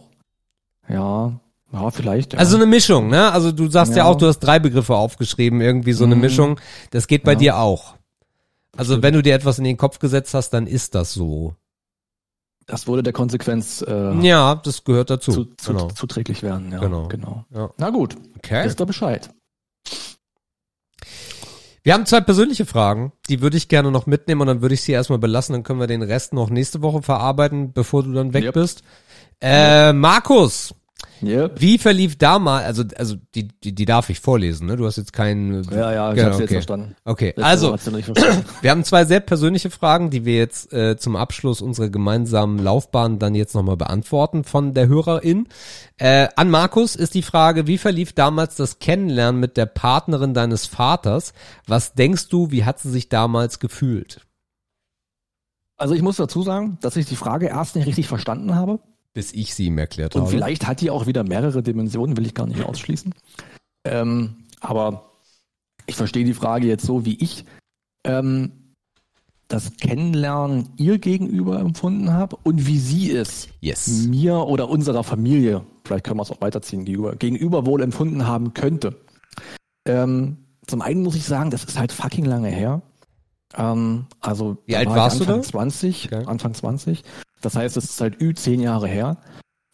Ja, 0.87 1.33
ja, 1.73 1.91
vielleicht. 1.91 2.33
Ja. 2.33 2.39
Also 2.39 2.55
eine 2.55 2.65
Mischung, 2.65 3.09
ne? 3.09 3.31
Also 3.31 3.51
du 3.51 3.67
sagst 3.69 3.91
ja, 3.93 3.97
Ja. 3.97 4.05
auch, 4.05 4.15
du 4.15 4.27
hast 4.27 4.39
drei 4.39 4.59
Begriffe 4.59 4.95
aufgeschrieben, 4.95 5.59
irgendwie 5.59 5.91
so 5.91 6.05
eine 6.05 6.15
Mhm. 6.15 6.21
Mischung. 6.21 6.59
Das 6.91 7.07
geht 7.07 7.23
bei 7.23 7.33
Ja. 7.33 7.37
dir 7.39 7.57
auch. 7.57 7.95
Also 8.77 9.01
wenn 9.01 9.13
du 9.13 9.21
dir 9.21 9.33
etwas 9.35 9.57
in 9.57 9.63
den 9.63 9.77
Kopf 9.77 9.99
gesetzt 9.99 10.33
hast, 10.33 10.49
dann 10.51 10.67
ist 10.67 10.95
das 10.95 11.13
so. 11.13 11.55
das 12.67 12.87
würde 12.87 13.03
der 13.03 13.13
Konsequenz 13.13 13.83
äh, 13.87 14.13
Ja, 14.21 14.55
das 14.55 14.83
gehört 14.83 15.09
dazu. 15.09 15.31
zu, 15.31 15.45
zu, 15.55 15.73
genau. 15.73 15.87
zuträglich 15.89 16.41
werden. 16.43 16.71
Ja, 16.71 16.79
Genau. 16.79 17.07
genau. 17.07 17.45
Ja. 17.53 17.69
Na 17.77 17.89
gut, 17.91 18.15
Okay. 18.37 18.65
wisst 18.65 18.79
ihr 18.81 18.85
Bescheid. 18.85 19.29
Wir 21.83 21.93
haben 21.93 22.07
zwei 22.07 22.21
persönliche 22.21 22.65
Fragen, 22.65 23.11
die 23.29 23.41
würde 23.41 23.57
ich 23.57 23.67
gerne 23.69 23.91
noch 23.91 24.07
mitnehmen 24.07 24.41
und 24.41 24.47
dann 24.47 24.61
würde 24.63 24.73
ich 24.73 24.81
sie 24.81 24.91
erstmal 24.93 25.19
belassen, 25.19 25.53
dann 25.53 25.61
können 25.63 25.79
wir 25.79 25.85
den 25.87 26.01
Rest 26.01 26.33
noch 26.33 26.49
nächste 26.49 26.81
Woche 26.81 27.03
verarbeiten, 27.03 27.73
bevor 27.73 28.01
du 28.01 28.11
dann 28.11 28.33
weg 28.33 28.45
Yep. 28.45 28.53
bist. 28.55 28.83
Äh, 29.39 29.93
Markus, 29.93 30.73
Yep. 31.21 31.61
wie 31.61 31.77
verlief 31.77 32.17
damals, 32.17 32.65
also, 32.65 32.83
also 32.97 33.15
die, 33.35 33.47
die, 33.47 33.73
die 33.73 33.85
darf 33.85 34.09
ich 34.09 34.19
vorlesen, 34.19 34.67
ne? 34.67 34.75
Du 34.75 34.85
hast 34.85 34.97
jetzt 34.97 35.13
keinen. 35.13 35.63
Ja, 35.71 35.91
ja, 35.93 36.09
ich 36.11 36.15
Genau, 36.15 36.27
hab's 36.29 36.39
jetzt 36.39 36.47
okay. 36.47 36.55
verstanden. 36.55 36.95
Okay, 37.05 37.27
Letzte 37.27 37.45
also 37.45 37.77
verstanden. 37.77 38.45
wir 38.61 38.71
haben 38.71 38.83
zwei 38.83 39.05
sehr 39.05 39.19
persönliche 39.21 39.69
Fragen, 39.69 40.09
die 40.09 40.25
wir 40.25 40.35
jetzt 40.35 40.73
äh, 40.73 40.97
zum 40.97 41.15
Abschluss 41.15 41.61
unserer 41.61 41.89
gemeinsamen 41.89 42.59
Laufbahn 42.59 43.19
dann 43.19 43.35
jetzt 43.35 43.55
nochmal 43.55 43.77
beantworten 43.77 44.43
von 44.43 44.73
der 44.73 44.87
Hörerin. 44.87 45.47
Äh, 45.97 46.27
an 46.35 46.49
Markus 46.49 46.95
ist 46.95 47.13
die 47.13 47.21
Frage, 47.21 47.67
wie 47.67 47.77
verlief 47.77 48.13
damals 48.13 48.55
das 48.55 48.79
Kennenlernen 48.79 49.39
mit 49.39 49.57
der 49.57 49.65
Partnerin 49.65 50.33
deines 50.33 50.65
Vaters? 50.65 51.33
Was 51.67 51.93
denkst 51.93 52.29
du, 52.29 52.51
wie 52.51 52.65
hat 52.65 52.79
sie 52.79 52.91
sich 52.91 53.09
damals 53.09 53.59
gefühlt? 53.59 54.21
Also 55.77 55.93
ich 55.93 56.01
muss 56.01 56.17
dazu 56.17 56.41
sagen, 56.41 56.77
dass 56.81 56.95
ich 56.95 57.05
die 57.05 57.15
Frage 57.17 57.47
erst 57.47 57.75
nicht 57.75 57.85
richtig 57.87 58.07
verstanden 58.07 58.55
habe. 58.55 58.79
Bis 59.15 59.31
ich 59.33 59.55
sie 59.55 59.65
ihm 59.65 59.77
erklärt 59.79 60.15
Und 60.15 60.23
habe. 60.23 60.31
vielleicht 60.31 60.67
hat 60.67 60.81
die 60.81 60.91
auch 60.91 61.07
wieder 61.07 61.23
mehrere 61.23 61.63
Dimensionen, 61.63 62.15
will 62.17 62.25
ich 62.27 62.35
gar 62.35 62.45
nicht 62.45 62.61
ausschließen. 62.63 63.13
Ähm, 63.87 64.35
aber 64.59 65.11
ich 65.87 65.95
verstehe 65.95 66.25
die 66.25 66.33
Frage 66.35 66.67
jetzt 66.67 66.85
so, 66.85 67.05
wie 67.05 67.15
ich 67.15 67.45
ähm, 68.05 68.51
das 69.47 69.77
Kennenlernen 69.77 70.69
ihr 70.77 70.97
gegenüber 70.99 71.59
empfunden 71.59 72.11
habe 72.13 72.35
und 72.43 72.67
wie 72.67 72.77
sie 72.79 73.11
es 73.11 73.47
Yes. 73.61 74.05
mir 74.07 74.35
oder 74.47 74.69
unserer 74.69 75.03
Familie, 75.03 75.65
vielleicht 75.85 76.03
können 76.03 76.17
wir 76.19 76.23
es 76.23 76.31
auch 76.31 76.41
weiterziehen, 76.41 76.83
gegenüber, 76.83 77.15
gegenüber 77.15 77.65
wohl 77.65 77.81
empfunden 77.83 78.27
haben 78.27 78.53
könnte. 78.53 78.97
Ähm, 79.87 80.37
zum 80.67 80.81
einen 80.81 81.03
muss 81.03 81.15
ich 81.15 81.25
sagen, 81.25 81.51
das 81.51 81.63
ist 81.63 81.79
halt 81.79 81.91
fucking 81.91 82.25
lange 82.25 82.49
her. 82.49 82.81
Ähm, 83.55 84.07
also 84.19 84.57
Wie 84.65 84.75
alt 84.75 84.89
war 84.89 84.95
warst 84.97 85.19
du 85.19 85.23
Anfang 85.25 85.41
da? 85.41 85.47
20, 85.47 86.05
Okay. 86.11 86.25
Anfang 86.25 86.53
20. 86.55 87.03
Das 87.45 87.55
heißt, 87.55 87.77
es 87.77 87.85
ist 87.85 88.01
halt 88.01 88.21
ü 88.21 88.33
zehn 88.33 88.59
Jahre 88.59 88.87
her. 88.87 89.17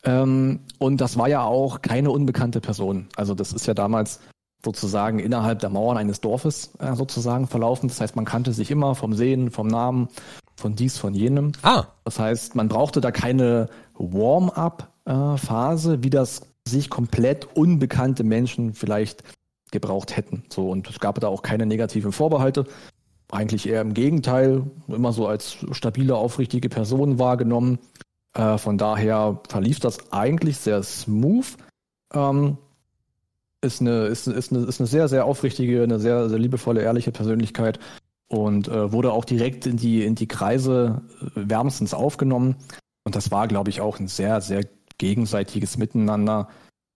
Ähm, 0.03 0.59
und 0.77 0.99
das 0.99 1.17
war 1.17 1.29
ja 1.29 1.43
auch 1.43 1.81
keine 1.81 2.11
unbekannte 2.11 2.59
Person. 2.59 3.07
Also 3.15 3.33
das 3.33 3.53
ist 3.53 3.65
ja 3.65 3.73
damals 3.73 4.19
sozusagen 4.63 5.19
innerhalb 5.19 5.59
der 5.59 5.69
Mauern 5.69 5.97
eines 5.97 6.21
Dorfes 6.21 6.71
äh, 6.79 6.95
sozusagen 6.95 7.47
verlaufen. 7.47 7.87
Das 7.87 8.01
heißt, 8.01 8.15
man 8.15 8.25
kannte 8.25 8.53
sich 8.53 8.71
immer 8.71 8.95
vom 8.95 9.13
Sehen, 9.13 9.51
vom 9.51 9.67
Namen, 9.67 10.09
von 10.55 10.75
dies, 10.75 10.97
von 10.97 11.13
jenem. 11.13 11.53
Ah, 11.63 11.85
Das 12.03 12.19
heißt, 12.19 12.55
man 12.55 12.67
brauchte 12.67 13.01
da 13.01 13.11
keine 13.11 13.69
Warm-up-Phase, 13.95 16.03
wie 16.03 16.09
das 16.09 16.41
sich 16.67 16.89
komplett 16.89 17.55
unbekannte 17.55 18.23
Menschen 18.23 18.73
vielleicht 18.73 19.23
gebraucht 19.71 20.17
hätten. 20.17 20.43
So, 20.49 20.69
und 20.69 20.89
es 20.89 20.99
gab 20.99 21.19
da 21.19 21.29
auch 21.29 21.41
keine 21.41 21.65
negativen 21.65 22.11
Vorbehalte. 22.11 22.65
Eigentlich 23.31 23.67
eher 23.67 23.81
im 23.81 23.93
Gegenteil, 23.93 24.63
immer 24.87 25.13
so 25.13 25.27
als 25.27 25.57
stabile, 25.71 26.15
aufrichtige 26.15 26.69
Person 26.69 27.17
wahrgenommen. 27.17 27.79
Äh, 28.33 28.57
von 28.57 28.77
daher 28.77 29.41
verlief 29.47 29.79
das 29.79 30.11
eigentlich 30.11 30.57
sehr 30.57 30.83
smooth. 30.83 31.57
Ähm, 32.13 32.57
ist 33.61 33.81
eine, 33.81 34.05
ist, 34.05 34.27
ist, 34.27 34.51
eine, 34.51 34.65
ist 34.65 34.79
eine 34.79 34.87
sehr, 34.87 35.07
sehr 35.07 35.25
aufrichtige, 35.25 35.83
eine 35.83 35.99
sehr, 35.99 36.29
sehr 36.29 36.39
liebevolle, 36.39 36.81
ehrliche 36.81 37.11
Persönlichkeit 37.11 37.79
und 38.27 38.67
äh, 38.67 38.91
wurde 38.91 39.11
auch 39.11 39.25
direkt 39.25 39.65
in 39.65 39.77
die, 39.77 40.03
in 40.03 40.15
die 40.15 40.27
Kreise 40.27 41.01
äh, 41.21 41.25
wärmstens 41.35 41.93
aufgenommen. 41.93 42.55
Und 43.03 43.15
das 43.15 43.31
war, 43.31 43.47
glaube 43.47 43.69
ich, 43.69 43.81
auch 43.81 43.99
ein 43.99 44.07
sehr, 44.07 44.41
sehr 44.41 44.63
gegenseitiges 44.97 45.77
Miteinander, 45.77 46.47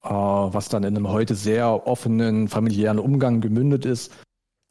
äh, 0.03 0.09
was 0.09 0.69
dann 0.69 0.83
in 0.83 0.95
einem 0.95 1.09
heute 1.09 1.35
sehr 1.35 1.87
offenen 1.87 2.47
familiären 2.47 2.99
Umgang 2.99 3.41
gemündet 3.41 3.85
ist. 3.85 4.11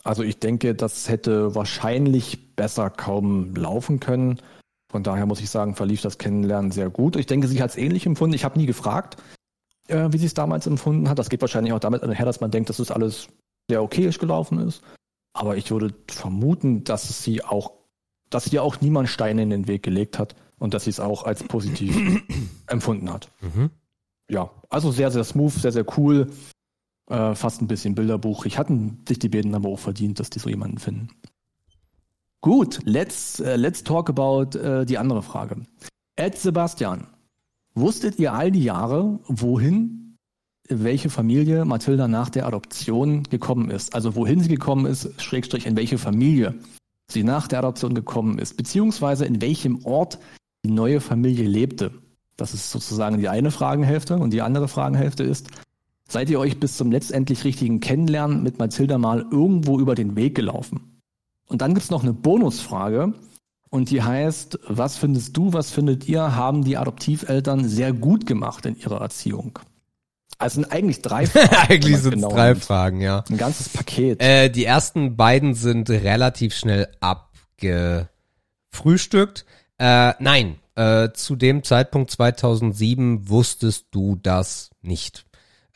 Also 0.04 0.22
ich 0.22 0.38
denke, 0.38 0.74
das 0.74 1.08
hätte 1.08 1.54
wahrscheinlich 1.54 2.54
besser 2.54 2.90
kaum 2.90 3.54
laufen 3.56 4.00
können. 4.00 4.40
Von 4.90 5.02
daher 5.02 5.26
muss 5.26 5.40
ich 5.40 5.50
sagen, 5.50 5.74
verlief 5.74 6.02
das 6.02 6.18
Kennenlernen 6.18 6.70
sehr 6.70 6.90
gut. 6.90 7.16
Ich 7.16 7.26
denke, 7.26 7.48
sie 7.48 7.60
hat 7.62 7.70
es 7.70 7.76
ähnlich 7.76 8.06
empfunden. 8.06 8.34
Ich 8.34 8.44
habe 8.44 8.58
nie 8.58 8.66
gefragt, 8.66 9.16
äh, 9.88 10.08
wie 10.10 10.18
sie 10.18 10.26
es 10.26 10.34
damals 10.34 10.66
empfunden 10.66 11.08
hat. 11.08 11.18
Das 11.18 11.30
geht 11.30 11.40
wahrscheinlich 11.40 11.72
auch 11.72 11.80
damit 11.80 12.02
einher, 12.02 12.26
dass 12.26 12.40
man 12.40 12.50
denkt, 12.50 12.68
dass 12.68 12.78
es 12.78 12.90
alles 12.90 13.28
sehr 13.68 13.82
okayisch 13.82 14.18
gelaufen 14.18 14.58
ist. 14.58 14.82
Aber 15.32 15.56
ich 15.56 15.70
würde 15.70 15.94
vermuten, 16.06 16.84
dass 16.84 17.24
sie 17.24 17.42
auch, 17.42 17.72
dass 18.30 18.52
ihr 18.52 18.62
auch 18.62 18.80
niemand 18.80 19.08
Steine 19.08 19.42
in 19.42 19.50
den 19.50 19.66
Weg 19.66 19.82
gelegt 19.82 20.18
hat 20.18 20.36
und 20.58 20.74
dass 20.74 20.84
sie 20.84 20.90
es 20.90 21.00
auch 21.00 21.24
als 21.24 21.42
positiv 21.42 21.96
empfunden 22.66 23.12
hat. 23.12 23.30
mhm. 23.40 23.70
Ja, 24.30 24.50
also 24.70 24.90
sehr, 24.90 25.10
sehr 25.10 25.24
smooth, 25.24 25.52
sehr, 25.52 25.72
sehr 25.72 25.84
cool. 25.98 26.30
Äh, 27.08 27.34
fast 27.34 27.60
ein 27.60 27.68
bisschen 27.68 27.94
Bilderbuch. 27.94 28.46
Ich 28.46 28.58
hatten 28.58 29.02
sich 29.06 29.18
die 29.18 29.28
beiden 29.28 29.54
aber 29.54 29.68
auch 29.68 29.78
verdient, 29.78 30.20
dass 30.20 30.30
die 30.30 30.38
so 30.38 30.48
jemanden 30.48 30.78
finden. 30.78 31.08
Gut, 32.40 32.80
let's, 32.84 33.40
äh, 33.40 33.56
let's 33.56 33.84
talk 33.84 34.08
about 34.08 34.58
äh, 34.58 34.86
die 34.86 34.98
andere 34.98 35.22
Frage. 35.22 35.62
Ed 36.16 36.36
Sebastian, 36.38 37.06
wusstet 37.74 38.18
ihr 38.18 38.32
all 38.32 38.50
die 38.50 38.64
Jahre, 38.64 39.18
wohin 39.26 40.16
welche 40.68 41.10
Familie 41.10 41.64
Mathilda 41.64 42.08
nach 42.08 42.30
der 42.30 42.46
Adoption 42.46 43.24
gekommen 43.24 43.70
ist? 43.70 43.94
Also 43.94 44.14
wohin 44.14 44.40
sie 44.40 44.48
gekommen 44.48 44.86
ist, 44.86 45.20
Schrägstrich 45.20 45.66
in 45.66 45.76
welche 45.76 45.98
Familie 45.98 46.54
sie 47.10 47.22
nach 47.22 47.48
der 47.48 47.58
Adoption 47.58 47.94
gekommen 47.94 48.38
ist, 48.38 48.56
beziehungsweise 48.56 49.26
in 49.26 49.42
welchem 49.42 49.84
Ort 49.84 50.18
die 50.64 50.70
neue 50.70 51.00
Familie 51.00 51.46
lebte. 51.46 51.92
Das 52.36 52.54
ist 52.54 52.70
sozusagen 52.70 53.18
die 53.18 53.28
eine 53.28 53.50
Fragenhälfte 53.50 54.16
und 54.16 54.32
die 54.32 54.40
andere 54.40 54.68
Fragenhälfte 54.68 55.22
ist, 55.22 55.48
seid 56.08 56.30
ihr 56.30 56.38
euch 56.38 56.60
bis 56.60 56.76
zum 56.76 56.90
letztendlich 56.90 57.44
richtigen 57.44 57.80
Kennenlernen 57.80 58.42
mit 58.42 58.58
Mathilda 58.58 58.98
mal 58.98 59.24
irgendwo 59.30 59.78
über 59.78 59.94
den 59.94 60.16
Weg 60.16 60.34
gelaufen? 60.34 61.00
Und 61.46 61.62
dann 61.62 61.74
gibt's 61.74 61.90
noch 61.90 62.02
eine 62.02 62.12
Bonusfrage 62.12 63.14
und 63.70 63.90
die 63.90 64.02
heißt, 64.02 64.58
was 64.68 64.96
findest 64.96 65.36
du, 65.36 65.52
was 65.52 65.70
findet 65.70 66.08
ihr, 66.08 66.36
haben 66.36 66.64
die 66.64 66.76
Adoptiveltern 66.76 67.68
sehr 67.68 67.92
gut 67.92 68.26
gemacht 68.26 68.66
in 68.66 68.78
ihrer 68.78 69.00
Erziehung? 69.00 69.58
Also 70.38 70.60
sind 70.60 70.72
eigentlich 70.72 71.02
drei 71.02 71.26
Fragen. 71.26 71.56
Eigentlich 71.68 71.98
sind 71.98 72.14
es 72.14 72.20
genau 72.20 72.30
drei 72.30 72.50
nimmt. 72.50 72.64
Fragen, 72.64 73.00
ja. 73.00 73.24
Ein 73.28 73.36
ganzes 73.36 73.68
Paket. 73.68 74.22
Äh, 74.22 74.50
die 74.50 74.64
ersten 74.64 75.16
beiden 75.16 75.54
sind 75.54 75.90
relativ 75.90 76.54
schnell 76.54 76.88
abgefrühstückt. 77.00 79.44
Äh, 79.78 80.14
nein, 80.18 80.56
äh, 80.76 81.10
zu 81.12 81.36
dem 81.36 81.62
Zeitpunkt 81.62 82.10
2007 82.10 83.28
wusstest 83.28 83.86
du 83.90 84.16
das 84.16 84.70
nicht. 84.82 85.24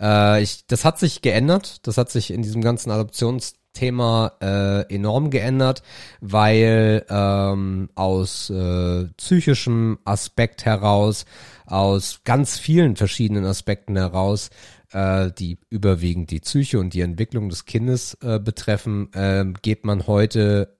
Äh, 0.00 0.42
ich, 0.42 0.66
das 0.66 0.84
hat 0.84 0.98
sich 0.98 1.22
geändert. 1.22 1.86
Das 1.86 1.98
hat 1.98 2.10
sich 2.10 2.30
in 2.30 2.42
diesem 2.42 2.62
ganzen 2.62 2.90
Adoptionsthema 2.90 4.32
äh, 4.40 4.94
enorm 4.94 5.30
geändert, 5.30 5.82
weil 6.20 7.04
ähm, 7.08 7.90
aus 7.94 8.50
äh, 8.50 9.04
psychischem 9.16 9.98
Aspekt 10.04 10.64
heraus, 10.64 11.24
aus 11.66 12.20
ganz 12.24 12.58
vielen 12.58 12.96
verschiedenen 12.96 13.44
Aspekten 13.44 13.96
heraus, 13.96 14.50
äh, 14.92 15.30
die 15.38 15.58
überwiegend 15.70 16.30
die 16.30 16.40
Psyche 16.40 16.78
und 16.78 16.94
die 16.94 17.02
Entwicklung 17.02 17.48
des 17.48 17.66
Kindes 17.66 18.16
äh, 18.22 18.38
betreffen, 18.38 19.12
äh, 19.12 19.44
geht 19.62 19.84
man 19.84 20.06
heute 20.06 20.78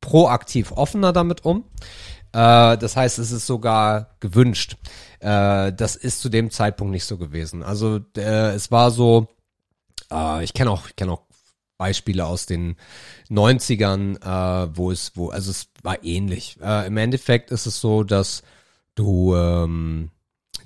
proaktiv 0.00 0.72
offener 0.72 1.12
damit 1.12 1.44
um. 1.44 1.64
Äh, 2.34 2.76
das 2.78 2.96
heißt, 2.96 3.18
es 3.20 3.30
ist 3.30 3.46
sogar 3.46 4.16
gewünscht. 4.18 4.76
Äh, 5.20 5.72
das 5.72 5.94
ist 5.94 6.20
zu 6.20 6.28
dem 6.28 6.50
Zeitpunkt 6.50 6.90
nicht 6.90 7.04
so 7.04 7.16
gewesen. 7.16 7.62
Also 7.62 8.00
äh, 8.16 8.50
es 8.54 8.72
war 8.72 8.90
so, 8.90 9.28
äh, 10.10 10.42
ich 10.42 10.52
kenne 10.52 10.72
auch, 10.72 10.88
ich 10.88 10.96
kenne 10.96 11.12
auch 11.12 11.22
Beispiele 11.78 12.26
aus 12.26 12.46
den 12.46 12.76
90ern, 13.30 14.16
äh, 14.20 14.68
wo 14.74 14.90
es, 14.90 15.12
wo, 15.14 15.30
also 15.30 15.52
es 15.52 15.68
war 15.82 16.02
ähnlich. 16.02 16.58
Äh, 16.60 16.88
Im 16.88 16.96
Endeffekt 16.96 17.52
ist 17.52 17.66
es 17.66 17.80
so, 17.80 18.02
dass 18.02 18.42
du 18.96 19.36
ähm, 19.36 20.10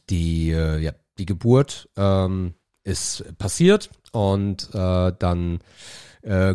die, 0.08 0.48
ja, 0.48 0.92
die 1.18 1.26
Geburt 1.26 1.90
ähm, 1.96 2.54
ist 2.82 3.24
passiert 3.36 3.90
und 4.12 4.70
dann 4.72 5.60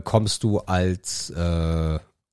kommst 0.03 0.43
du 0.43 0.59
als 0.59 1.32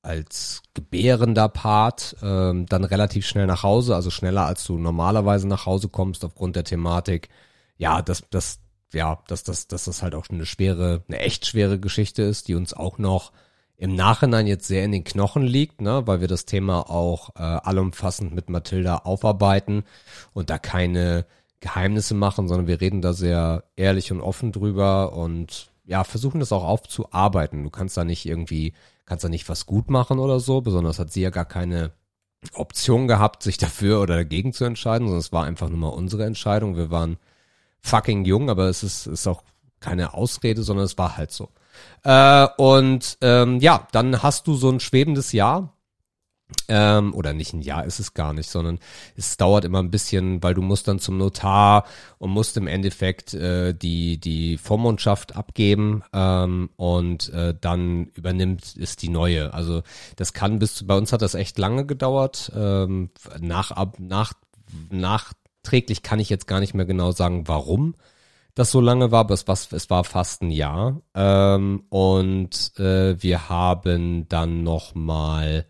als 0.01 0.63
gebärender 0.73 1.49
Part 1.49 2.15
ähm, 2.23 2.65
dann 2.65 2.83
relativ 2.83 3.25
schnell 3.27 3.45
nach 3.45 3.63
Hause, 3.63 3.95
also 3.95 4.09
schneller 4.09 4.45
als 4.45 4.63
du 4.65 4.77
normalerweise 4.77 5.47
nach 5.47 5.65
Hause 5.65 5.89
kommst 5.89 6.25
aufgrund 6.25 6.55
der 6.55 6.63
Thematik. 6.63 7.29
Ja, 7.77 8.01
dass 8.01 8.23
das 8.29 8.59
ja, 8.93 9.19
dass 9.27 9.43
das 9.43 9.67
dass 9.67 9.85
das 9.85 10.01
halt 10.03 10.15
auch 10.15 10.27
eine 10.29 10.45
schwere, 10.45 11.03
eine 11.07 11.19
echt 11.19 11.45
schwere 11.45 11.79
Geschichte 11.79 12.23
ist, 12.23 12.47
die 12.47 12.55
uns 12.55 12.73
auch 12.73 12.97
noch 12.97 13.31
im 13.77 13.95
Nachhinein 13.95 14.45
jetzt 14.45 14.67
sehr 14.67 14.85
in 14.85 14.91
den 14.91 15.03
Knochen 15.03 15.43
liegt, 15.43 15.81
ne, 15.81 16.05
weil 16.05 16.21
wir 16.21 16.27
das 16.27 16.45
Thema 16.45 16.89
auch 16.89 17.35
äh, 17.35 17.41
allumfassend 17.41 18.33
mit 18.33 18.49
Mathilda 18.49 18.97
aufarbeiten 18.97 19.85
und 20.33 20.51
da 20.51 20.59
keine 20.59 21.25
Geheimnisse 21.61 22.13
machen, 22.13 22.47
sondern 22.47 22.67
wir 22.67 22.81
reden 22.81 23.01
da 23.01 23.13
sehr 23.13 23.63
ehrlich 23.75 24.11
und 24.11 24.21
offen 24.21 24.51
drüber 24.51 25.13
und 25.13 25.70
ja, 25.91 26.05
versuchen 26.05 26.39
das 26.39 26.53
auch 26.53 26.63
aufzuarbeiten. 26.63 27.65
Du 27.65 27.69
kannst 27.69 27.97
da 27.97 28.05
nicht 28.05 28.25
irgendwie, 28.25 28.73
kannst 29.05 29.25
da 29.25 29.29
nicht 29.29 29.49
was 29.49 29.65
gut 29.65 29.89
machen 29.89 30.19
oder 30.19 30.39
so, 30.39 30.61
besonders 30.61 30.99
hat 30.99 31.11
sie 31.11 31.21
ja 31.21 31.31
gar 31.31 31.43
keine 31.43 31.91
Option 32.53 33.09
gehabt, 33.09 33.43
sich 33.43 33.57
dafür 33.57 34.01
oder 34.01 34.15
dagegen 34.15 34.53
zu 34.53 34.63
entscheiden, 34.63 35.07
sondern 35.07 35.19
es 35.19 35.33
war 35.33 35.43
einfach 35.43 35.67
nur 35.67 35.77
mal 35.77 35.89
unsere 35.89 36.23
Entscheidung. 36.23 36.77
Wir 36.77 36.91
waren 36.91 37.17
fucking 37.81 38.23
jung, 38.23 38.49
aber 38.49 38.69
es 38.69 38.83
ist, 38.83 39.05
ist 39.05 39.27
auch 39.27 39.43
keine 39.81 40.13
Ausrede, 40.13 40.63
sondern 40.63 40.85
es 40.85 40.97
war 40.97 41.17
halt 41.17 41.31
so. 41.31 41.49
Äh, 42.03 42.47
und 42.57 43.17
ähm, 43.19 43.59
ja, 43.59 43.85
dann 43.91 44.23
hast 44.23 44.47
du 44.47 44.55
so 44.55 44.69
ein 44.69 44.79
schwebendes 44.79 45.33
Jahr. 45.33 45.73
Ähm, 46.67 47.13
oder 47.13 47.33
nicht 47.33 47.53
ein 47.53 47.61
Jahr 47.61 47.85
ist 47.85 47.99
es 47.99 48.13
gar 48.13 48.33
nicht, 48.33 48.49
sondern 48.49 48.79
es 49.15 49.37
dauert 49.37 49.65
immer 49.65 49.79
ein 49.79 49.91
bisschen, 49.91 50.41
weil 50.43 50.53
du 50.53 50.61
musst 50.61 50.87
dann 50.87 50.99
zum 50.99 51.17
Notar 51.17 51.85
und 52.17 52.31
musst 52.31 52.57
im 52.57 52.67
Endeffekt 52.67 53.33
äh, 53.33 53.73
die 53.73 54.19
die 54.19 54.57
Vormundschaft 54.57 55.35
abgeben 55.35 56.03
ähm, 56.13 56.69
und 56.77 57.29
äh, 57.29 57.55
dann 57.59 58.05
übernimmt 58.13 58.75
es 58.77 58.95
die 58.95 59.09
neue. 59.09 59.53
Also 59.53 59.83
das 60.15 60.33
kann 60.33 60.59
bis 60.59 60.85
bei 60.85 60.95
uns 60.95 61.11
hat 61.13 61.21
das 61.21 61.35
echt 61.35 61.57
lange 61.57 61.85
gedauert. 61.85 62.51
Ähm, 62.55 63.09
nach 63.39 63.71
ab 63.71 63.97
nach 63.99 64.33
nachträglich 64.89 66.03
kann 66.03 66.19
ich 66.19 66.29
jetzt 66.29 66.47
gar 66.47 66.59
nicht 66.59 66.73
mehr 66.73 66.85
genau 66.85 67.11
sagen, 67.11 67.47
warum 67.47 67.95
das 68.55 68.71
so 68.71 68.81
lange 68.81 69.11
war, 69.11 69.21
aber 69.21 69.33
es 69.33 69.47
war, 69.47 69.55
es 69.55 69.89
war 69.89 70.03
fast 70.03 70.41
ein 70.41 70.51
Jahr. 70.51 71.01
Ähm, 71.15 71.83
und 71.89 72.77
äh, 72.77 73.21
wir 73.21 73.49
haben 73.49 74.27
dann 74.27 74.63
noch 74.63 74.93
mal 74.93 75.65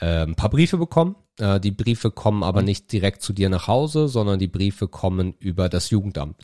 äh, 0.00 0.22
ein 0.22 0.34
paar 0.34 0.50
Briefe 0.50 0.78
bekommen. 0.78 1.16
Äh, 1.38 1.60
die 1.60 1.70
Briefe 1.70 2.10
kommen 2.10 2.42
aber 2.42 2.62
nicht 2.62 2.90
direkt 2.92 3.22
zu 3.22 3.32
dir 3.32 3.48
nach 3.48 3.68
Hause, 3.68 4.08
sondern 4.08 4.38
die 4.38 4.48
Briefe 4.48 4.88
kommen 4.88 5.34
über 5.38 5.68
das 5.68 5.90
Jugendamt. 5.90 6.42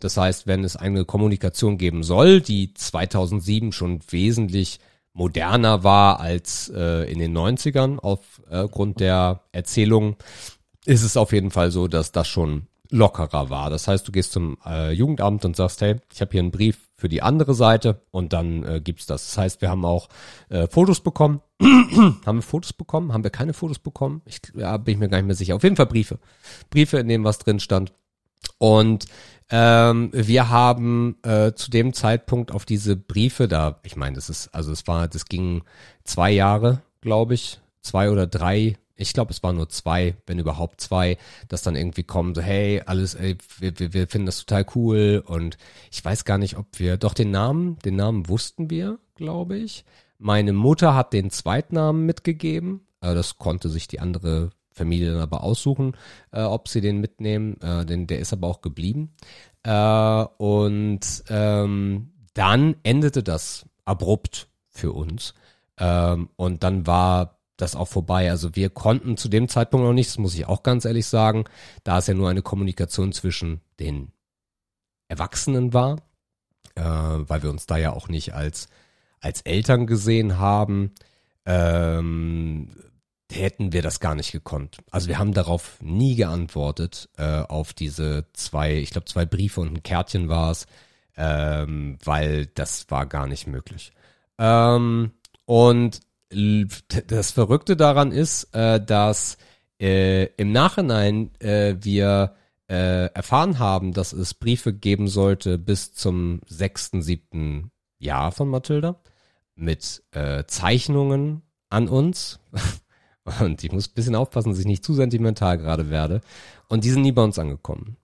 Das 0.00 0.16
heißt, 0.16 0.46
wenn 0.46 0.64
es 0.64 0.76
eine 0.76 1.04
Kommunikation 1.04 1.78
geben 1.78 2.02
soll, 2.02 2.40
die 2.40 2.74
2007 2.74 3.72
schon 3.72 4.00
wesentlich 4.10 4.80
moderner 5.12 5.84
war 5.84 6.20
als 6.20 6.72
äh, 6.74 7.10
in 7.10 7.18
den 7.18 7.36
90ern 7.36 7.98
aufgrund 7.98 8.96
äh, 8.96 9.04
der 9.04 9.42
Erzählung, 9.52 10.16
ist 10.84 11.02
es 11.02 11.16
auf 11.16 11.32
jeden 11.32 11.50
Fall 11.50 11.70
so, 11.70 11.86
dass 11.86 12.12
das 12.12 12.28
schon 12.28 12.66
lockerer 12.92 13.50
war. 13.50 13.70
Das 13.70 13.88
heißt, 13.88 14.06
du 14.06 14.12
gehst 14.12 14.32
zum 14.32 14.58
äh, 14.66 14.92
Jugendamt 14.92 15.44
und 15.44 15.56
sagst, 15.56 15.80
hey, 15.80 15.96
ich 16.12 16.20
habe 16.20 16.30
hier 16.32 16.40
einen 16.40 16.50
Brief 16.50 16.78
für 16.96 17.08
die 17.08 17.22
andere 17.22 17.54
Seite 17.54 18.02
und 18.10 18.32
dann 18.32 18.62
äh, 18.64 18.80
gibt's 18.80 19.06
das. 19.06 19.26
Das 19.26 19.38
heißt, 19.38 19.62
wir 19.62 19.70
haben 19.70 19.84
auch 19.84 20.08
äh, 20.50 20.68
Fotos 20.68 21.00
bekommen. 21.00 21.40
haben 21.60 22.38
wir 22.38 22.42
Fotos 22.42 22.72
bekommen? 22.72 23.12
Haben 23.12 23.24
wir 23.24 23.30
keine 23.30 23.54
Fotos 23.54 23.78
bekommen? 23.78 24.20
Ich 24.26 24.40
ja, 24.54 24.76
bin 24.76 24.94
ich 24.94 25.00
mir 25.00 25.08
gar 25.08 25.18
nicht 25.18 25.26
mehr 25.26 25.34
sicher. 25.34 25.56
Auf 25.56 25.64
jeden 25.64 25.76
Fall 25.76 25.86
Briefe. 25.86 26.18
Briefe, 26.70 26.98
in 26.98 27.08
denen 27.08 27.24
was 27.24 27.38
drin 27.38 27.60
stand. 27.60 27.92
Und 28.58 29.06
ähm, 29.50 30.10
wir 30.12 30.50
haben 30.50 31.16
äh, 31.22 31.52
zu 31.54 31.70
dem 31.70 31.94
Zeitpunkt 31.94 32.52
auf 32.52 32.64
diese 32.64 32.96
Briefe 32.96 33.48
da, 33.48 33.80
ich 33.84 33.96
meine, 33.96 34.16
das 34.16 34.28
ist, 34.28 34.54
also 34.54 34.70
es 34.70 34.86
war, 34.86 35.08
das 35.08 35.26
ging 35.26 35.62
zwei 36.04 36.30
Jahre, 36.30 36.82
glaube 37.00 37.34
ich, 37.34 37.60
zwei 37.80 38.10
oder 38.10 38.26
drei 38.26 38.76
ich 39.02 39.12
glaube, 39.12 39.32
es 39.32 39.42
waren 39.42 39.56
nur 39.56 39.68
zwei, 39.68 40.16
wenn 40.26 40.38
überhaupt 40.38 40.80
zwei, 40.80 41.18
dass 41.48 41.62
dann 41.62 41.76
irgendwie 41.76 42.04
kommen, 42.04 42.34
so, 42.34 42.40
hey, 42.40 42.82
alles, 42.86 43.14
ey, 43.14 43.36
wir, 43.58 43.78
wir, 43.92 44.08
finden 44.08 44.26
das 44.26 44.44
total 44.44 44.64
cool 44.74 45.22
und 45.26 45.58
ich 45.90 46.04
weiß 46.04 46.24
gar 46.24 46.38
nicht, 46.38 46.56
ob 46.56 46.78
wir, 46.78 46.96
doch 46.96 47.14
den 47.14 47.30
Namen, 47.30 47.78
den 47.80 47.96
Namen 47.96 48.28
wussten 48.28 48.70
wir, 48.70 48.98
glaube 49.14 49.58
ich. 49.58 49.84
Meine 50.18 50.52
Mutter 50.52 50.94
hat 50.94 51.12
den 51.12 51.30
Zweitnamen 51.30 52.06
mitgegeben, 52.06 52.86
äh, 53.00 53.14
das 53.14 53.38
konnte 53.38 53.68
sich 53.68 53.88
die 53.88 54.00
andere 54.00 54.50
Familie 54.72 55.12
dann 55.12 55.20
aber 55.20 55.42
aussuchen, 55.42 55.96
äh, 56.30 56.42
ob 56.42 56.68
sie 56.68 56.80
den 56.80 56.98
mitnehmen, 56.98 57.60
äh, 57.60 57.84
denn 57.84 58.06
der 58.06 58.20
ist 58.20 58.32
aber 58.32 58.48
auch 58.48 58.62
geblieben. 58.62 59.14
Äh, 59.64 60.24
und 60.38 61.00
ähm, 61.28 62.12
dann 62.34 62.76
endete 62.82 63.22
das 63.22 63.66
abrupt 63.84 64.48
für 64.68 64.92
uns. 64.92 65.34
Ähm, 65.78 66.30
und 66.36 66.62
dann 66.62 66.86
war 66.86 67.41
das 67.62 67.76
auch 67.76 67.88
vorbei. 67.88 68.30
Also 68.30 68.54
wir 68.54 68.70
konnten 68.70 69.16
zu 69.16 69.28
dem 69.28 69.48
Zeitpunkt 69.48 69.86
noch 69.86 69.92
nicht, 69.92 70.10
das 70.10 70.18
muss 70.18 70.34
ich 70.34 70.46
auch 70.46 70.62
ganz 70.62 70.84
ehrlich 70.84 71.06
sagen, 71.06 71.44
da 71.84 71.98
es 71.98 72.06
ja 72.06 72.14
nur 72.14 72.28
eine 72.28 72.42
Kommunikation 72.42 73.12
zwischen 73.12 73.60
den 73.80 74.12
Erwachsenen 75.08 75.72
war, 75.72 75.98
äh, 76.74 76.82
weil 76.82 77.42
wir 77.42 77.50
uns 77.50 77.66
da 77.66 77.76
ja 77.76 77.92
auch 77.92 78.08
nicht 78.08 78.34
als, 78.34 78.68
als 79.20 79.42
Eltern 79.42 79.86
gesehen 79.86 80.38
haben, 80.38 80.92
ähm, 81.46 82.70
hätten 83.30 83.72
wir 83.72 83.82
das 83.82 84.00
gar 84.00 84.14
nicht 84.14 84.32
gekonnt. 84.32 84.78
Also 84.90 85.08
wir 85.08 85.18
haben 85.18 85.32
darauf 85.32 85.78
nie 85.80 86.16
geantwortet, 86.16 87.08
äh, 87.16 87.40
auf 87.42 87.72
diese 87.72 88.26
zwei, 88.34 88.76
ich 88.76 88.90
glaube 88.90 89.06
zwei 89.06 89.24
Briefe 89.24 89.60
und 89.60 89.72
ein 89.72 89.82
Kärtchen 89.82 90.28
war 90.28 90.50
es, 90.50 90.66
ähm, 91.16 91.98
weil 92.04 92.46
das 92.46 92.86
war 92.90 93.06
gar 93.06 93.26
nicht 93.26 93.46
möglich. 93.46 93.92
Ähm, 94.38 95.12
und 95.44 96.00
das 97.06 97.30
Verrückte 97.30 97.76
daran 97.76 98.12
ist, 98.12 98.54
äh, 98.54 98.84
dass 98.84 99.36
äh, 99.80 100.26
im 100.36 100.52
Nachhinein 100.52 101.30
äh, 101.40 101.76
wir 101.80 102.34
äh, 102.68 103.06
erfahren 103.12 103.58
haben, 103.58 103.92
dass 103.92 104.12
es 104.12 104.34
Briefe 104.34 104.72
geben 104.72 105.08
sollte 105.08 105.58
bis 105.58 105.92
zum 105.92 106.40
sechsten, 106.46 107.02
siebten 107.02 107.70
Jahr 107.98 108.32
von 108.32 108.48
Mathilda 108.48 109.00
mit 109.54 110.02
äh, 110.12 110.44
Zeichnungen 110.46 111.42
an 111.68 111.88
uns. 111.88 112.40
Und 113.40 113.62
ich 113.62 113.70
muss 113.70 113.88
ein 113.88 113.94
bisschen 113.94 114.16
aufpassen, 114.16 114.50
dass 114.50 114.58
ich 114.58 114.66
nicht 114.66 114.84
zu 114.84 114.94
sentimental 114.94 115.58
gerade 115.58 115.90
werde. 115.90 116.22
Und 116.68 116.84
die 116.84 116.90
sind 116.90 117.02
nie 117.02 117.12
bei 117.12 117.22
uns 117.22 117.38
angekommen. 117.38 117.96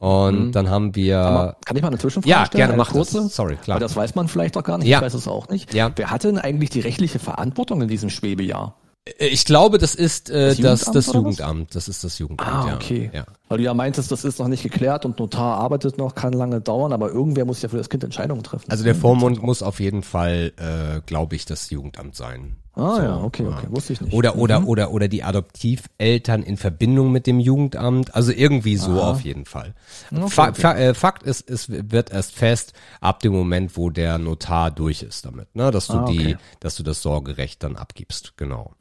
Und 0.00 0.46
mhm. 0.46 0.52
dann 0.52 0.70
haben 0.70 0.94
wir. 0.94 1.18
Man, 1.18 1.54
kann 1.62 1.76
ich 1.76 1.82
mal 1.82 1.88
eine 1.88 1.98
Zwischenfrage 1.98 2.30
ja, 2.30 2.46
stellen? 2.46 2.60
Ja, 2.60 2.66
gerne 2.68 2.78
mach 2.78 2.90
kurze? 2.90 3.18
das. 3.18 3.36
Sorry, 3.36 3.56
klar. 3.56 3.76
Aber 3.76 3.84
das 3.84 3.94
weiß 3.94 4.14
man 4.14 4.28
vielleicht 4.28 4.56
doch 4.56 4.64
gar 4.64 4.78
nicht. 4.78 4.88
Ja. 4.88 4.96
Ich 4.98 5.04
weiß 5.04 5.12
es 5.12 5.28
auch 5.28 5.48
nicht. 5.48 5.74
Ja. 5.74 5.92
Wer 5.94 6.10
hatte 6.10 6.28
denn 6.28 6.38
eigentlich 6.38 6.70
die 6.70 6.80
rechtliche 6.80 7.18
Verantwortung 7.18 7.82
in 7.82 7.88
diesem 7.88 8.08
Schwebejahr? 8.08 8.76
Äh, 9.04 9.26
ich 9.26 9.44
glaube, 9.44 9.76
das 9.76 9.94
ist 9.94 10.30
äh, 10.30 10.54
das, 10.54 10.56
Das 10.56 10.92
das, 10.92 11.06
Jugendamt, 11.08 11.14
Jugendamt. 11.14 11.74
Das 11.74 11.88
ist 11.88 12.02
das 12.02 12.18
Jugendamt. 12.18 12.50
Ah, 12.50 12.68
ja. 12.68 12.74
okay. 12.76 13.10
Ja. 13.12 13.24
Weil 13.48 13.58
du 13.58 13.64
ja 13.64 13.74
meintest, 13.74 14.10
das 14.10 14.24
ist 14.24 14.38
noch 14.38 14.48
nicht 14.48 14.62
geklärt 14.62 15.04
und 15.04 15.18
Notar 15.18 15.58
arbeitet 15.58 15.98
noch, 15.98 16.14
kann 16.14 16.32
lange 16.32 16.62
dauern, 16.62 16.94
aber 16.94 17.10
irgendwer 17.10 17.44
muss 17.44 17.60
ja 17.60 17.68
für 17.68 17.76
das 17.76 17.90
Kind 17.90 18.02
Entscheidungen 18.02 18.42
treffen. 18.42 18.70
Also 18.70 18.84
der 18.84 18.94
Vormund 18.94 19.42
muss 19.42 19.62
auf 19.62 19.80
jeden 19.80 20.02
Fall, 20.02 20.52
äh, 20.56 21.02
glaube 21.04 21.36
ich, 21.36 21.44
das 21.44 21.68
Jugendamt 21.68 22.16
sein. 22.16 22.56
Ah 22.80 22.96
so, 22.96 23.02
ja, 23.02 23.16
okay, 23.22 23.46
okay, 23.46 23.66
wusste 23.70 23.92
ich 23.92 24.00
nicht. 24.00 24.12
Oder 24.14 24.36
oder 24.36 24.66
oder 24.66 24.90
oder 24.90 25.08
die 25.08 25.22
Adoptiveltern 25.22 26.42
in 26.42 26.56
Verbindung 26.56 27.12
mit 27.12 27.26
dem 27.26 27.38
Jugendamt. 27.40 28.14
Also 28.14 28.32
irgendwie 28.32 28.76
so 28.76 28.92
Aha. 28.92 29.10
auf 29.10 29.20
jeden 29.22 29.44
Fall. 29.44 29.74
Okay, 30.10 30.28
Fa 30.28 30.48
okay. 30.48 30.60
Fa 30.60 30.74
äh, 30.76 30.94
Fakt 30.94 31.22
ist, 31.22 31.48
es 31.48 31.68
wird 31.70 32.10
erst 32.10 32.32
fest 32.34 32.72
ab 33.00 33.20
dem 33.20 33.32
Moment, 33.32 33.76
wo 33.76 33.90
der 33.90 34.18
Notar 34.18 34.70
durch 34.70 35.02
ist 35.02 35.24
damit, 35.26 35.54
ne, 35.54 35.70
dass 35.70 35.86
du 35.86 35.94
Ah, 35.94 36.02
okay. 36.04 36.16
die, 36.16 36.36
dass 36.60 36.76
du 36.76 36.82
das 36.82 37.02
Sorgerecht 37.02 37.62
dann 37.62 37.76
abgibst. 37.76 38.36
Genau. 38.36 38.72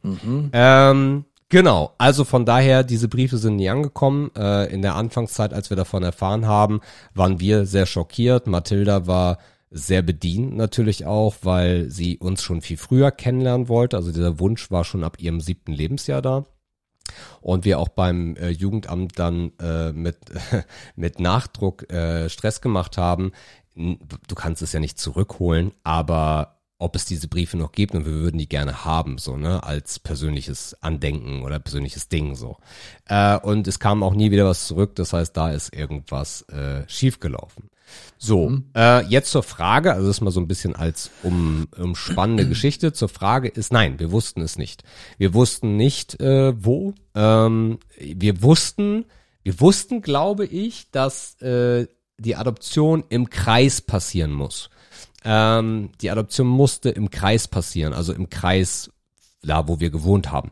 Ähm, 0.53 1.25
Genau, 1.51 1.95
also 1.97 2.25
von 2.25 2.45
daher, 2.45 2.83
diese 2.83 3.07
Briefe 3.07 3.39
sind 3.39 3.55
nie 3.55 3.69
angekommen. 3.71 4.29
Äh, 4.37 4.71
in 4.71 4.83
der 4.83 4.93
Anfangszeit, 4.93 5.51
als 5.51 5.71
wir 5.71 5.77
davon 5.77 6.03
erfahren 6.03 6.45
haben, 6.45 6.79
waren 7.15 7.39
wir 7.39 7.65
sehr 7.65 7.87
schockiert. 7.87 8.45
Mathilda 8.45 9.07
war 9.07 9.39
sehr 9.71 10.01
bedient 10.01 10.55
natürlich 10.55 11.05
auch, 11.05 11.35
weil 11.43 11.89
sie 11.89 12.17
uns 12.17 12.41
schon 12.41 12.61
viel 12.61 12.77
früher 12.77 13.11
kennenlernen 13.11 13.67
wollte. 13.67 13.97
Also 13.97 14.11
dieser 14.11 14.39
Wunsch 14.39 14.71
war 14.71 14.83
schon 14.83 15.03
ab 15.03 15.19
ihrem 15.19 15.41
siebten 15.41 15.73
Lebensjahr 15.73 16.21
da. 16.21 16.45
Und 17.41 17.65
wir 17.65 17.79
auch 17.79 17.89
beim 17.89 18.35
äh, 18.35 18.49
Jugendamt 18.49 19.17
dann 19.17 19.51
äh, 19.59 19.91
mit, 19.91 20.17
mit 20.95 21.19
Nachdruck 21.19 21.91
äh, 21.91 22.29
Stress 22.29 22.61
gemacht 22.61 22.97
haben. 22.97 23.31
Du 23.75 24.35
kannst 24.35 24.61
es 24.61 24.73
ja 24.73 24.79
nicht 24.79 24.99
zurückholen, 24.99 25.71
aber 25.83 26.59
ob 26.79 26.95
es 26.95 27.05
diese 27.05 27.27
Briefe 27.27 27.57
noch 27.57 27.73
gibt 27.73 27.93
und 27.93 28.05
wir 28.05 28.13
würden 28.13 28.37
die 28.37 28.47
gerne 28.47 28.85
haben, 28.85 29.17
so, 29.17 29.35
ne, 29.35 29.63
als 29.63 29.99
persönliches 29.99 30.81
Andenken 30.81 31.43
oder 31.43 31.59
persönliches 31.59 32.07
Ding, 32.07 32.35
so. 32.35 32.57
Äh, 33.05 33.37
und 33.37 33.67
es 33.67 33.79
kam 33.79 34.01
auch 34.01 34.13
nie 34.13 34.31
wieder 34.31 34.45
was 34.45 34.65
zurück, 34.65 34.95
das 34.95 35.11
heißt, 35.11 35.35
da 35.35 35.51
ist 35.51 35.75
irgendwas 35.75 36.43
äh, 36.43 36.87
schiefgelaufen. 36.87 37.69
So, 38.17 38.59
äh, 38.75 39.05
jetzt 39.05 39.31
zur 39.31 39.43
Frage, 39.43 39.93
also 39.93 40.07
das 40.07 40.17
ist 40.17 40.21
mal 40.21 40.31
so 40.31 40.41
ein 40.41 40.47
bisschen 40.47 40.75
als 40.75 41.09
um, 41.23 41.67
um 41.77 41.95
spannende 41.95 42.45
Geschichte. 42.49 42.91
Zur 42.91 43.07
Frage 43.07 43.47
ist, 43.47 43.71
nein, 43.71 43.97
wir 43.99 44.11
wussten 44.11 44.41
es 44.41 44.57
nicht. 44.57 44.83
Wir 45.17 45.33
wussten 45.33 45.77
nicht, 45.77 46.19
äh, 46.19 46.53
wo. 46.61 46.93
Ähm, 47.15 47.79
wir 47.97 48.41
wussten, 48.41 49.05
wir 49.43 49.59
wussten, 49.61 50.01
glaube 50.01 50.45
ich, 50.45 50.91
dass 50.91 51.41
äh, 51.41 51.87
die 52.17 52.35
Adoption 52.35 53.05
im 53.07 53.29
Kreis 53.29 53.81
passieren 53.81 54.33
muss. 54.33 54.69
Ähm, 55.23 55.91
die 56.01 56.11
Adoption 56.11 56.47
musste 56.47 56.89
im 56.89 57.09
Kreis 57.09 57.47
passieren, 57.47 57.93
also 57.93 58.13
im 58.13 58.29
Kreis, 58.29 58.91
da 59.41 59.67
wo 59.67 59.79
wir 59.79 59.89
gewohnt 59.89 60.31
haben. 60.31 60.51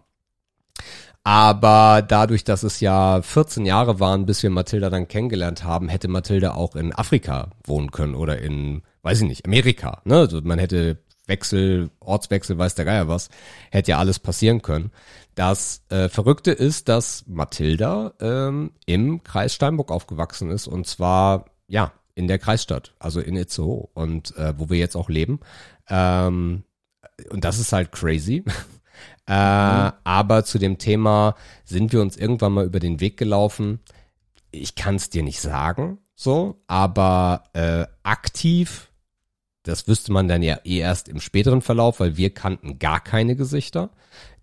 Aber 1.28 2.02
dadurch, 2.08 2.46
dass 2.46 2.64
es 2.64 2.80
ja 2.80 3.22
14 3.22 3.66
Jahre 3.66 4.00
waren, 4.00 4.26
bis 4.26 4.44
wir 4.44 4.50
Mathilda 4.50 4.90
dann 4.90 5.10
kennengelernt 5.10 5.66
haben, 5.66 5.90
hätte 5.90 6.08
Mathilda 6.08 6.54
auch 6.54 6.78
in 6.78 6.96
Afrika 6.96 7.50
wohnen 7.66 7.92
können 7.92 8.16
oder 8.16 8.40
in, 8.40 8.82
weiß 9.02 9.20
ich 9.20 9.28
nicht, 9.28 9.46
Amerika. 9.46 10.00
Ne? 10.06 10.20
Also 10.20 10.40
man 10.42 10.58
hätte 10.58 11.00
Wechsel, 11.26 11.90
Ortswechsel, 12.00 12.58
weiß 12.58 12.76
der 12.76 12.86
Geier 12.86 13.10
was, 13.10 13.28
hätte 13.72 13.92
ja 13.92 13.98
alles 13.98 14.20
passieren 14.20 14.62
können. 14.62 14.92
Das 15.36 15.84
äh, 15.90 16.08
Verrückte 16.08 16.52
ist, 16.54 16.88
dass 16.88 17.26
Mathilda 17.28 18.14
ähm, 18.22 18.72
im 18.86 19.22
Kreis 19.22 19.54
Steinburg 19.54 19.92
aufgewachsen 19.92 20.50
ist 20.50 20.66
und 20.66 20.88
zwar, 20.88 21.48
ja, 21.68 21.92
in 22.16 22.30
der 22.30 22.40
Kreisstadt, 22.40 22.94
also 23.00 23.20
in 23.20 23.36
Itzehoe 23.36 23.90
und 23.94 24.34
äh, 24.38 24.54
wo 24.58 24.70
wir 24.70 24.78
jetzt 24.78 24.96
auch 24.96 25.10
leben. 25.10 25.42
Ähm, 25.90 26.64
und 27.32 27.44
das 27.44 27.60
ist 27.60 27.74
halt 27.74 27.92
crazy. 27.92 28.46
Äh, 29.28 29.32
aber 29.32 30.44
zu 30.44 30.58
dem 30.58 30.78
Thema 30.78 31.36
sind 31.64 31.94
wir 31.94 32.02
uns 32.02 32.18
irgendwann 32.18 32.54
mal 32.54 32.66
über 32.66 32.80
den 32.80 33.00
Weg 33.00 33.18
gelaufen. 33.18 33.80
Ich 34.52 34.76
kann 34.76 34.96
es 34.96 35.10
dir 35.10 35.24
nicht 35.24 35.42
sagen, 35.42 36.00
so, 36.16 36.62
aber 36.68 37.44
äh, 37.54 37.86
aktiv 38.04 38.88
das 39.68 39.88
wüsste 39.88 40.12
man 40.12 40.28
dann 40.28 40.42
ja 40.42 40.60
eh 40.64 40.80
erst 40.80 41.10
im 41.10 41.20
späteren 41.20 41.62
Verlauf, 41.62 42.00
weil 42.00 42.16
wir 42.18 42.34
kannten 42.34 42.80
gar 42.80 43.02
keine 43.02 43.36
Gesichter. 43.36 43.90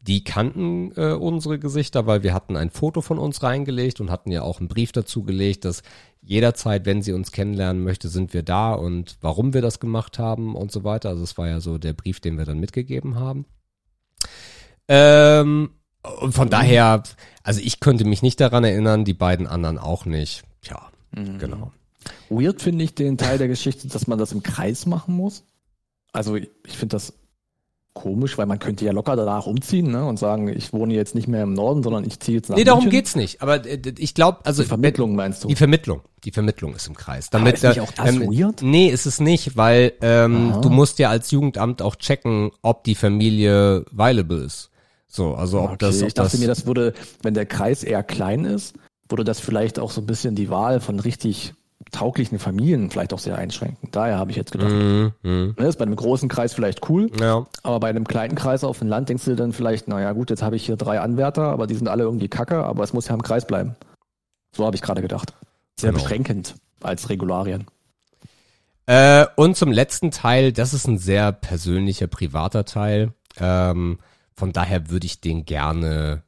Die 0.03 0.23
kannten 0.23 0.93
äh, 0.97 1.13
unsere 1.15 1.59
Gesichter, 1.59 2.07
weil 2.07 2.23
wir 2.23 2.35
hatten 2.35 2.57
ein 2.57 2.69
Foto 2.69 3.01
von 3.01 3.19
uns 3.19 3.43
reingelegt 3.43 4.01
und 4.01 4.11
hatten 4.11 4.31
ja 4.31 4.43
auch 4.43 4.59
einen 4.59 4.69
Brief 4.69 4.93
dazu 4.93 5.23
gelegt, 5.23 5.65
dass 5.65 5.83
jederzeit, 6.21 6.85
wenn 6.85 7.01
sie 7.01 7.15
uns 7.15 7.33
kennenlernen 7.33 7.83
möchte, 7.83 8.09
sind 8.09 8.35
wir 8.35 8.43
da 8.43 8.75
und 8.75 9.17
warum 9.23 9.55
wir 9.55 9.63
das 9.63 9.81
gemacht 9.81 10.19
haben 10.19 10.55
und 10.55 10.71
so 10.71 10.85
weiter. 10.85 11.09
Also 11.09 11.23
es 11.23 11.39
war 11.39 11.49
ja 11.49 11.61
so 11.61 11.79
der 11.79 11.95
Brief, 11.95 12.21
den 12.21 12.37
wir 12.37 12.45
dann 12.45 12.61
mitgegeben 12.61 13.19
haben. 13.19 13.47
Ähm, 14.89 15.71
und 16.21 16.33
von 16.35 16.51
daher, 16.51 17.03
also 17.43 17.61
ich 17.63 17.81
könnte 17.81 18.05
mich 18.05 18.23
nicht 18.23 18.41
daran 18.41 18.65
erinnern, 18.65 19.05
die 19.05 19.15
beiden 19.15 19.47
anderen 19.47 19.79
auch 19.79 20.05
nicht. 20.05 20.43
Tja, 20.63 20.81
genau. 21.13 21.73
Weird 22.29 22.61
finde 22.61 22.85
ich 22.85 22.95
den 22.95 23.17
Teil 23.17 23.39
der 23.39 23.49
Geschichte, 23.49 23.89
dass 23.89 24.07
man 24.07 24.19
das 24.19 24.33
im 24.33 24.43
Kreis 24.43 24.87
machen 24.87 25.15
muss. 25.17 25.45
Also 26.13 26.37
ich 26.37 26.49
finde 26.67 26.97
das 26.97 27.15
komisch, 27.95 28.37
weil 28.37 28.47
man 28.47 28.59
könnte 28.59 28.85
ja 28.85 28.93
locker 28.93 29.15
danach 29.15 29.47
umziehen 29.47 29.93
ne, 29.93 30.05
und 30.05 30.19
sagen, 30.19 30.49
ich 30.49 30.73
wohne 30.73 30.95
jetzt 30.95 31.15
nicht 31.15 31.29
mehr 31.29 31.45
im 31.45 31.55
Norden, 31.55 31.83
sondern 31.83 32.05
ich 32.05 32.19
ziehe 32.19 32.39
jetzt 32.39 32.51
nach 32.51 32.57
Nee, 32.57 32.65
darum 32.65 32.85
München. 32.85 32.99
geht's 32.99 33.15
nicht. 33.15 33.41
Aber 33.41 33.65
äh, 33.65 33.79
ich 33.99 34.15
glaube, 34.15 34.41
also 34.45 34.63
Die 34.63 34.69
Vermittlung 34.69 35.15
meinst 35.15 35.45
du? 35.45 35.49
Die 35.49 35.55
Vermittlung. 35.55 36.01
Die 36.25 36.33
Vermittlung 36.33 36.75
ist 36.75 36.89
im 36.89 36.97
Kreis. 36.97 37.31
Damit, 37.31 37.55
ist 37.55 37.63
nicht 37.63 37.81
auch 37.81 37.93
das 37.93 38.09
ähm, 38.09 38.23
weird? 38.23 38.63
Nee, 38.63 38.89
ist 38.89 39.07
es 39.07 39.21
nicht, 39.21 39.57
weil 39.57 39.93
ähm, 40.03 40.51
Aha. 40.53 40.61
du 40.61 40.71
musst 40.71 40.99
ja 40.99 41.09
als 41.11 41.31
Jugendamt 41.31 41.83
auch 41.83 41.95
checken, 41.97 42.51
ob 42.63 42.83
die 42.83 42.97
Familie 42.97 43.85
viable 43.93 44.43
ist. 44.45 44.71
So, 45.15 45.37
also 45.37 45.61
ob 45.61 45.65
Okay, 45.67 45.77
das, 45.79 46.03
ob 46.03 46.09
ich 46.09 46.15
dachte 46.15 46.31
das 46.33 46.41
mir, 46.41 46.49
das 46.49 46.67
würde, 46.67 46.93
wenn 47.23 47.35
der 47.35 47.47
Kreis 47.47 47.85
eher 47.85 48.03
klein 48.03 48.45
ist, 48.45 48.75
würde 49.09 49.23
das 49.23 49.39
vielleicht 49.39 49.79
auch 49.79 49.93
so 49.93 50.01
ein 50.01 50.07
bisschen 50.07 50.35
die 50.35 50.51
Wahl 50.51 50.81
von 50.81 50.99
richtig 50.99 51.55
tauglichen 51.93 52.41
Familien 52.41 52.91
vielleicht 52.91 53.13
auch 53.13 53.21
sehr 53.21 53.39
einschränken. 53.39 53.91
Daher 53.93 54.19
habe 54.19 54.33
ich 54.33 54.37
jetzt 54.37 54.51
gedacht, 54.51 54.73
Mhm, 54.73 55.13
mhm. 55.23 55.55
ne, 55.57 55.67
ist 55.69 55.77
bei 55.79 55.85
einem 55.85 55.95
großen 55.95 56.29
Kreis 56.29 56.53
vielleicht 56.53 56.89
cool, 56.89 57.13
Ja. 57.21 57.47
aber 57.63 57.79
bei 57.79 57.91
einem 57.91 58.09
kleinen 58.09 58.35
Kreis 58.35 58.65
auf 58.65 58.81
dem 58.81 58.89
Land 58.89 59.09
denkst 59.09 59.25
du 59.25 59.37
dann 59.37 59.53
vielleicht, 59.53 59.87
naja 59.87 60.11
gut, 60.15 60.31
jetzt 60.31 60.43
habe 60.43 60.57
ich 60.57 60.67
hier 60.67 60.75
drei 60.77 60.99
Anwärter, 60.99 61.43
aber 61.45 61.69
die 61.69 61.77
sind 61.77 61.87
alle 61.87 62.03
irgendwie 62.03 62.27
kacke, 62.29 62.65
aber 62.65 62.83
es 62.83 62.93
muss 62.93 63.07
ja 63.07 63.15
im 63.15 63.23
Kreis 63.23 63.47
bleiben. 63.47 63.77
So 64.57 64.67
habe 64.67 64.75
ich 64.75 64.83
gerade 64.83 65.01
gedacht. 65.01 65.33
Sehr 65.79 65.93
Genau. 65.93 66.03
beschränkend 66.03 66.57
als 66.83 67.09
Regularien. 67.09 67.67
Äh, 68.87 69.27
und 69.37 69.57
zum 69.57 69.71
letzten 69.71 70.11
Teil, 70.11 70.53
das 70.53 70.75
ist 70.75 70.89
ein 70.89 70.99
sehr 70.99 71.31
persönlicher, 71.31 72.09
privater 72.09 72.65
Teil. 72.65 73.13
Ähm, 73.39 73.99
von 74.35 74.53
daher 74.53 74.91
würde 74.91 75.07
ich 75.07 75.21
den 75.21 75.45
gerne 75.45 76.25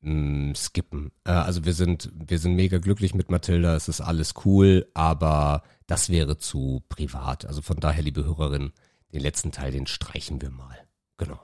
mh, 0.00 0.54
skippen. 0.54 1.12
Äh, 1.24 1.32
also 1.32 1.64
wir 1.64 1.74
sind, 1.74 2.10
wir 2.14 2.38
sind 2.38 2.54
mega 2.54 2.78
glücklich 2.78 3.14
mit 3.14 3.30
Mathilda, 3.30 3.74
es 3.74 3.88
ist 3.88 4.00
alles 4.00 4.34
cool, 4.44 4.88
aber 4.94 5.62
das 5.86 6.08
wäre 6.10 6.38
zu 6.38 6.82
privat. 6.88 7.44
Also 7.46 7.62
von 7.62 7.78
daher, 7.78 8.02
liebe 8.02 8.24
Hörerin, 8.24 8.72
den 9.12 9.20
letzten 9.20 9.52
Teil, 9.52 9.72
den 9.72 9.86
streichen 9.86 10.40
wir 10.40 10.50
mal. 10.50 10.76
Genau. 11.18 11.38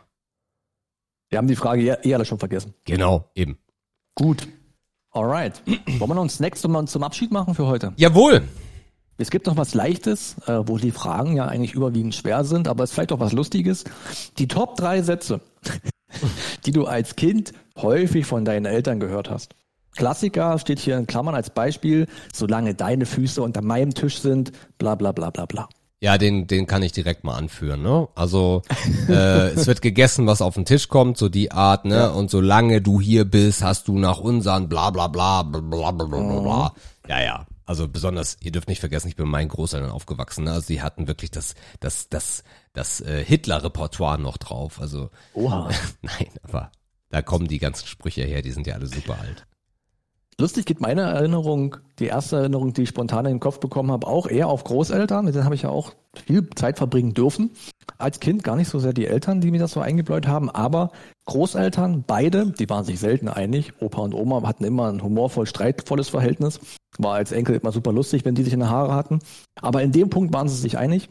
Wir 1.29 1.39
haben 1.39 1.49
die 1.49 1.57
Frage 1.57 1.83
eh 1.83 2.09
eh 2.09 2.15
alle 2.15 2.25
schon 2.25 2.39
vergessen. 2.39 2.75
Genau, 2.85 3.31
eben. 3.35 3.59
Gut. 4.15 4.49
Alright. 5.11 5.63
Wollen 5.67 6.11
wir 6.11 6.15
noch 6.15 6.23
einen 6.23 6.31
Snack 6.31 6.57
zum, 6.57 6.87
zum 6.87 7.03
Abschied 7.03 7.31
machen 7.31 7.55
für 7.55 7.67
heute? 7.67 7.93
Jawohl. 7.97 8.43
Es 9.21 9.31
gibt 9.31 9.47
noch 9.47 9.57
was 9.57 9.75
Leichtes, 9.75 10.37
äh, 10.47 10.61
wo 10.67 10.79
die 10.79 10.93
Fragen 10.93 11.35
ja 11.35 11.47
eigentlich 11.47 11.75
überwiegend 11.75 12.15
schwer 12.15 12.45
sind, 12.45 12.69
aber 12.69 12.85
es 12.85 12.91
ist 12.91 12.95
vielleicht 12.95 13.13
auch 13.13 13.19
was 13.19 13.33
Lustiges. 13.33 13.83
Die 14.39 14.47
Top 14.47 14.77
drei 14.77 15.03
Sätze, 15.03 15.41
die 16.65 16.71
du 16.71 16.87
als 16.87 17.17
Kind 17.17 17.53
häufig 17.77 18.27
von 18.27 18.45
deinen 18.45 18.65
Eltern 18.65 19.01
gehört 19.01 19.29
hast. 19.29 19.57
Klassiker 19.97 20.57
steht 20.61 20.79
hier 20.79 20.97
in 20.97 21.09
Klammern 21.09 21.35
als 21.35 21.51
Beispiel, 21.51 22.07
solange 22.33 22.77
deine 22.77 23.07
Füße 23.07 23.43
unter 23.43 23.61
meinem 23.61 23.93
Tisch 23.93 24.21
sind, 24.21 24.53
bla 24.79 24.95
bla 24.95 25.11
bla 25.11 25.31
bla 25.31 25.47
bla. 25.47 25.69
Ja, 26.01 26.17
den, 26.17 26.47
den 26.47 26.69
kann 26.69 26.85
ich 26.85 26.93
direkt 26.93 27.25
mal 27.25 27.35
anführen, 27.35 27.83
ne? 27.83 28.07
Also 28.15 28.63
äh, 29.09 29.49
es 29.49 29.67
wird 29.67 29.83
gegessen, 29.83 30.29
was 30.29 30.41
auf 30.41 30.55
den 30.55 30.65
Tisch 30.65 30.89
kommt, 30.89 31.19
so 31.19 31.29
die 31.29 31.51
Art, 31.51 31.85
ne? 31.87 31.97
Ja. 31.97 32.09
Und 32.11 32.31
solange 32.31 32.81
du 32.81 33.01
hier 33.01 33.25
bist, 33.25 33.65
hast 33.65 33.89
du 33.89 33.99
nach 33.99 34.21
unseren 34.21 34.69
bla 34.69 34.91
bla 34.91 35.09
bla 35.09 35.43
bla 35.43 35.61
bla 35.61 35.91
bla 35.91 36.07
bla. 36.07 36.41
bla. 36.41 36.69
Mhm. 36.69 37.11
Ja, 37.11 37.21
ja, 37.21 37.47
also 37.69 37.87
besonders, 37.87 38.39
ihr 38.41 38.51
dürft 38.51 38.71
nicht 38.71 38.81
vergessen, 38.81 39.09
ich 39.09 39.17
bin 39.17 39.27
mit 39.27 39.33
meinen 39.33 39.49
Großeltern 39.49 39.91
aufgewachsen, 39.91 40.45
ne? 40.45 40.53
Also 40.53 40.69
die 40.69 40.81
hatten 40.81 41.07
wirklich 41.07 41.31
das, 41.31 41.55
das, 41.81 42.09
das, 42.09 42.43
das 42.73 43.03
äh, 43.03 43.23
Hitler-Repertoire 43.23 44.19
noch 44.19 44.39
drauf. 44.39 44.81
Also 44.81 45.11
Oha. 45.35 45.69
nein, 46.01 46.31
aber 46.43 46.73
da 47.11 47.21
kommen 47.21 47.47
die 47.47 47.59
ganzen 47.59 47.87
Sprüche 47.87 48.23
her, 48.23 48.41
die 48.41 48.53
sind 48.53 48.67
ja 48.67 48.75
alle 48.75 48.87
super 48.87 49.19
alt. 49.21 49.47
Lustig 50.41 50.65
geht 50.65 50.81
meine 50.81 51.03
Erinnerung, 51.03 51.77
die 51.99 52.07
erste 52.07 52.37
Erinnerung, 52.37 52.73
die 52.73 52.85
ich 52.85 52.89
spontan 52.89 53.27
in 53.27 53.35
den 53.35 53.41
Kopf 53.41 53.61
bekommen 53.61 53.93
habe, 53.93 54.07
auch 54.07 54.27
eher 54.29 54.49
auf 54.49 54.65
Großeltern. 54.65 55.27
Mit 55.27 55.35
denen 55.35 55.45
habe 55.45 55.55
ich 55.55 55.63
ja 55.63 55.69
auch 55.69 55.93
viel 56.15 56.49
Zeit 56.51 56.79
verbringen 56.79 57.13
dürfen. 57.13 57.51
Als 57.99 58.19
Kind 58.19 58.45
gar 58.45 58.57
nicht 58.57 58.69
so 58.69 58.79
sehr 58.79 58.95
die 58.95 59.09
Eltern, 59.09 59.43
die 59.43 59.51
mir 59.51 59.61
das 59.61 59.73
so 59.73 59.81
eingebläut 59.81 60.27
haben, 60.27 60.49
aber 60.49 60.91
Großeltern, 61.29 62.05
beide, 62.07 62.53
die 62.53 62.71
waren 62.71 62.87
sich 62.87 62.99
selten 62.99 63.29
einig. 63.29 63.75
Opa 63.81 64.01
und 64.01 64.15
Oma 64.15 64.43
hatten 64.49 64.65
immer 64.65 64.91
ein 64.91 65.03
humorvoll 65.03 65.45
streitvolles 65.45 66.09
Verhältnis. 66.09 66.59
War 66.97 67.17
als 67.17 67.33
Enkel 67.33 67.57
immer 67.57 67.71
super 67.71 67.93
lustig, 67.93 68.25
wenn 68.25 68.35
die 68.35 68.45
sich 68.45 68.55
in 68.55 68.61
den 68.61 68.71
Haare 68.71 68.95
hatten. 68.95 69.19
Aber 69.61 69.83
in 69.83 69.93
dem 69.93 70.09
Punkt 70.09 70.33
waren 70.33 70.49
sie 70.49 70.57
sich 70.57 70.79
einig. 70.79 71.11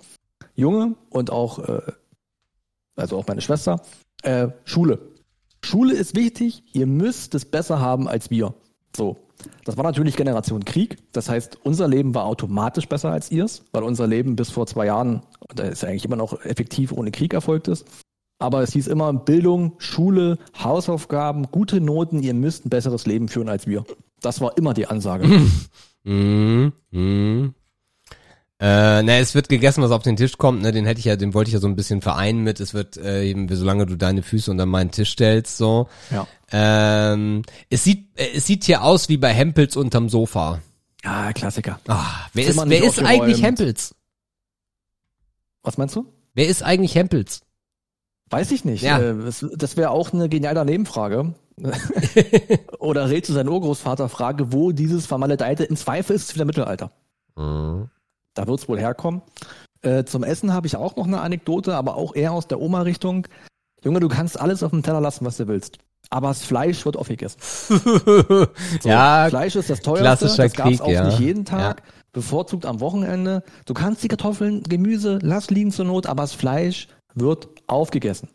Junge 0.56 0.95
und 1.11 1.31
auch, 1.31 1.60
äh, 1.60 1.81
also 2.95 3.15
auch 3.15 3.27
meine 3.27 3.41
Schwester, 3.41 3.80
äh, 4.23 4.48
Schule. 4.65 4.98
Schule 5.64 5.94
ist 5.94 6.15
wichtig, 6.15 6.64
ihr 6.73 6.88
müsst 6.88 7.35
es 7.35 7.45
besser 7.45 7.80
haben 7.80 8.07
als 8.07 8.31
wir. 8.31 8.56
So. 8.95 9.18
Das 9.65 9.77
war 9.77 9.84
natürlich 9.84 10.15
Generation 10.15 10.65
Krieg. 10.65 10.98
Das 11.14 11.30
heißt, 11.30 11.60
unser 11.64 11.88
Leben 11.88 12.15
war 12.15 12.26
automatisch 12.26 12.88
besser 12.88 13.11
als 13.11 13.30
ihrs, 13.30 13.65
weil 13.72 13.84
unser 13.84 14.07
Leben 14.07 14.35
bis 14.35 14.49
vor 14.49 14.65
zwei 14.65 14.88
Jahren, 14.88 15.22
und 15.48 15.60
da 15.60 15.65
ist 15.65 15.84
ja 15.84 15.89
eigentlich 15.89 16.06
immer 16.06 16.15
noch 16.15 16.44
effektiv 16.44 16.91
ohne 16.91 17.11
Krieg 17.11 17.35
erfolgt 17.35 17.68
ist. 17.68 17.85
Aber 18.39 18.61
es 18.61 18.73
hieß 18.73 18.88
immer 18.88 19.14
Bildung, 19.14 19.73
Schule, 19.80 20.38
Hausaufgaben, 20.61 21.47
gute 21.51 21.81
Noten, 21.81 22.22
ihr 22.22 22.34
müsst 22.34 22.65
ein 22.65 22.69
besseres 22.69 23.05
Leben 23.05 23.27
führen 23.27 23.49
als 23.49 23.65
wir. 23.65 23.84
Das 24.22 24.41
war 24.41 24.57
immer 24.57 24.73
die 24.73 24.88
Ansage. 24.88 25.27
Mhm. 26.03 26.72
Mhm. 26.91 27.53
Äh, 28.59 29.03
na, 29.03 29.19
es 29.19 29.35
wird 29.35 29.49
gegessen, 29.49 29.84
was 29.84 29.91
auf 29.91 30.03
den 30.03 30.15
Tisch 30.15 30.38
kommt, 30.38 30.61
ne, 30.61 30.72
den 30.72 30.85
hätte 30.85 30.99
ich 30.99 31.05
ja, 31.05 31.18
den 31.18 31.34
wollte 31.34 31.49
ich 31.49 31.53
ja 31.53 31.59
so 31.59 31.68
ein 31.68 31.76
bisschen 31.76 32.01
vereinen 32.01 32.43
mit, 32.43 32.61
es 32.61 32.73
wird 32.73 32.95
äh, 32.95 33.26
eben, 33.26 33.53
solange 33.53 33.85
du 33.85 33.97
deine 33.97 34.23
Füße 34.23 34.49
unter 34.49 34.65
meinen 34.65 34.89
Tisch 34.89 35.11
stellst, 35.11 35.57
so. 35.57 35.89
Ja. 36.09 36.26
Ähm, 36.51 37.43
es 37.69 37.84
sieht, 37.84 38.18
äh, 38.18 38.30
es 38.35 38.47
sieht 38.47 38.64
hier 38.64 38.84
aus 38.84 39.09
wie 39.09 39.18
bei 39.18 39.34
Hempels 39.34 39.76
unterm 39.76 40.07
Sofa. 40.07 40.61
Ah, 41.03 41.34
Klassiker. 41.34 41.80
Ah, 41.88 42.05
wer 42.34 42.47
ist, 42.47 42.69
wer 42.69 42.84
ist 42.84 43.03
eigentlich. 43.03 43.43
Hempels? 43.43 43.93
Was 45.61 45.77
meinst 45.77 45.95
du? 45.95 46.11
Wer 46.34 46.47
ist 46.47 46.64
eigentlich 46.64 46.95
Hempels? 46.95 47.41
Weiß 48.30 48.52
ich 48.52 48.66
nicht. 48.66 48.84
Ja. 48.84 48.99
Äh, 48.99 49.16
das 49.56 49.78
wäre 49.78 49.91
auch 49.91 50.14
eine 50.14 50.30
geniale 50.30 50.66
Nebenfrage. 50.66 51.34
Oder 52.80 53.10
red 53.10 53.26
zu 53.26 53.34
seinem 53.34 53.49
Urgroßvater 53.49 54.10
Frage, 54.10 54.52
wo 54.54 54.72
dieses 54.72 55.06
vermaledeite, 55.06 55.64
im 55.64 55.76
Zweifel 55.76 56.16
ist 56.16 56.30
es 56.30 56.36
wieder 56.36 56.45
Mittelalter. 56.45 56.91
Mhm. 57.36 57.90
Da 58.34 58.48
wird's 58.48 58.70
wohl 58.70 58.80
herkommen. 58.80 59.22
Äh, 59.82 60.04
zum 60.04 60.24
Essen 60.24 60.54
habe 60.54 60.68
ich 60.68 60.76
auch 60.76 60.95
noch 60.95 61.08
eine 61.08 61.22
Anekdote, 61.22 61.76
aber 61.76 61.95
auch 61.95 62.16
eher 62.16 62.34
aus 62.34 62.48
der 62.48 62.60
Oma-Richtung. 62.60 63.28
Junge, 63.84 63.99
du 63.99 64.08
kannst 64.08 64.40
alles 64.40 64.64
auf 64.64 64.72
dem 64.72 64.84
Teller 64.84 65.02
lassen, 65.02 65.26
was 65.26 65.38
du 65.38 65.48
willst. 65.48 65.80
Aber 66.10 66.30
das 66.30 66.44
Fleisch 66.44 66.86
wird 66.86 66.98
aufgegessen. 66.98 67.40
So, 68.82 68.90
ja, 68.90 69.28
Fleisch 69.30 69.56
ist 69.56 69.70
das 69.70 69.82
teuerste. 69.82 70.26
das 70.26 70.38
gab's 70.38 70.70
Krieg, 70.70 70.82
auch 70.82 70.90
ja. 70.90 71.06
nicht 71.06 71.20
jeden 71.20 71.45
Tag. 71.45 71.84
Bevorzugt 72.14 72.66
am 72.66 72.80
Wochenende. 72.80 73.44
Du 73.66 73.74
kannst 73.74 74.04
die 74.04 74.08
Kartoffeln, 74.08 74.64
Gemüse, 74.64 75.20
lass 75.22 75.49
liegen 75.49 75.72
zur 75.72 75.86
Not, 75.86 76.06
aber 76.06 76.24
das 76.24 76.34
Fleisch 76.34 76.88
wird 77.14 77.49
aufgegessen. 77.68 78.30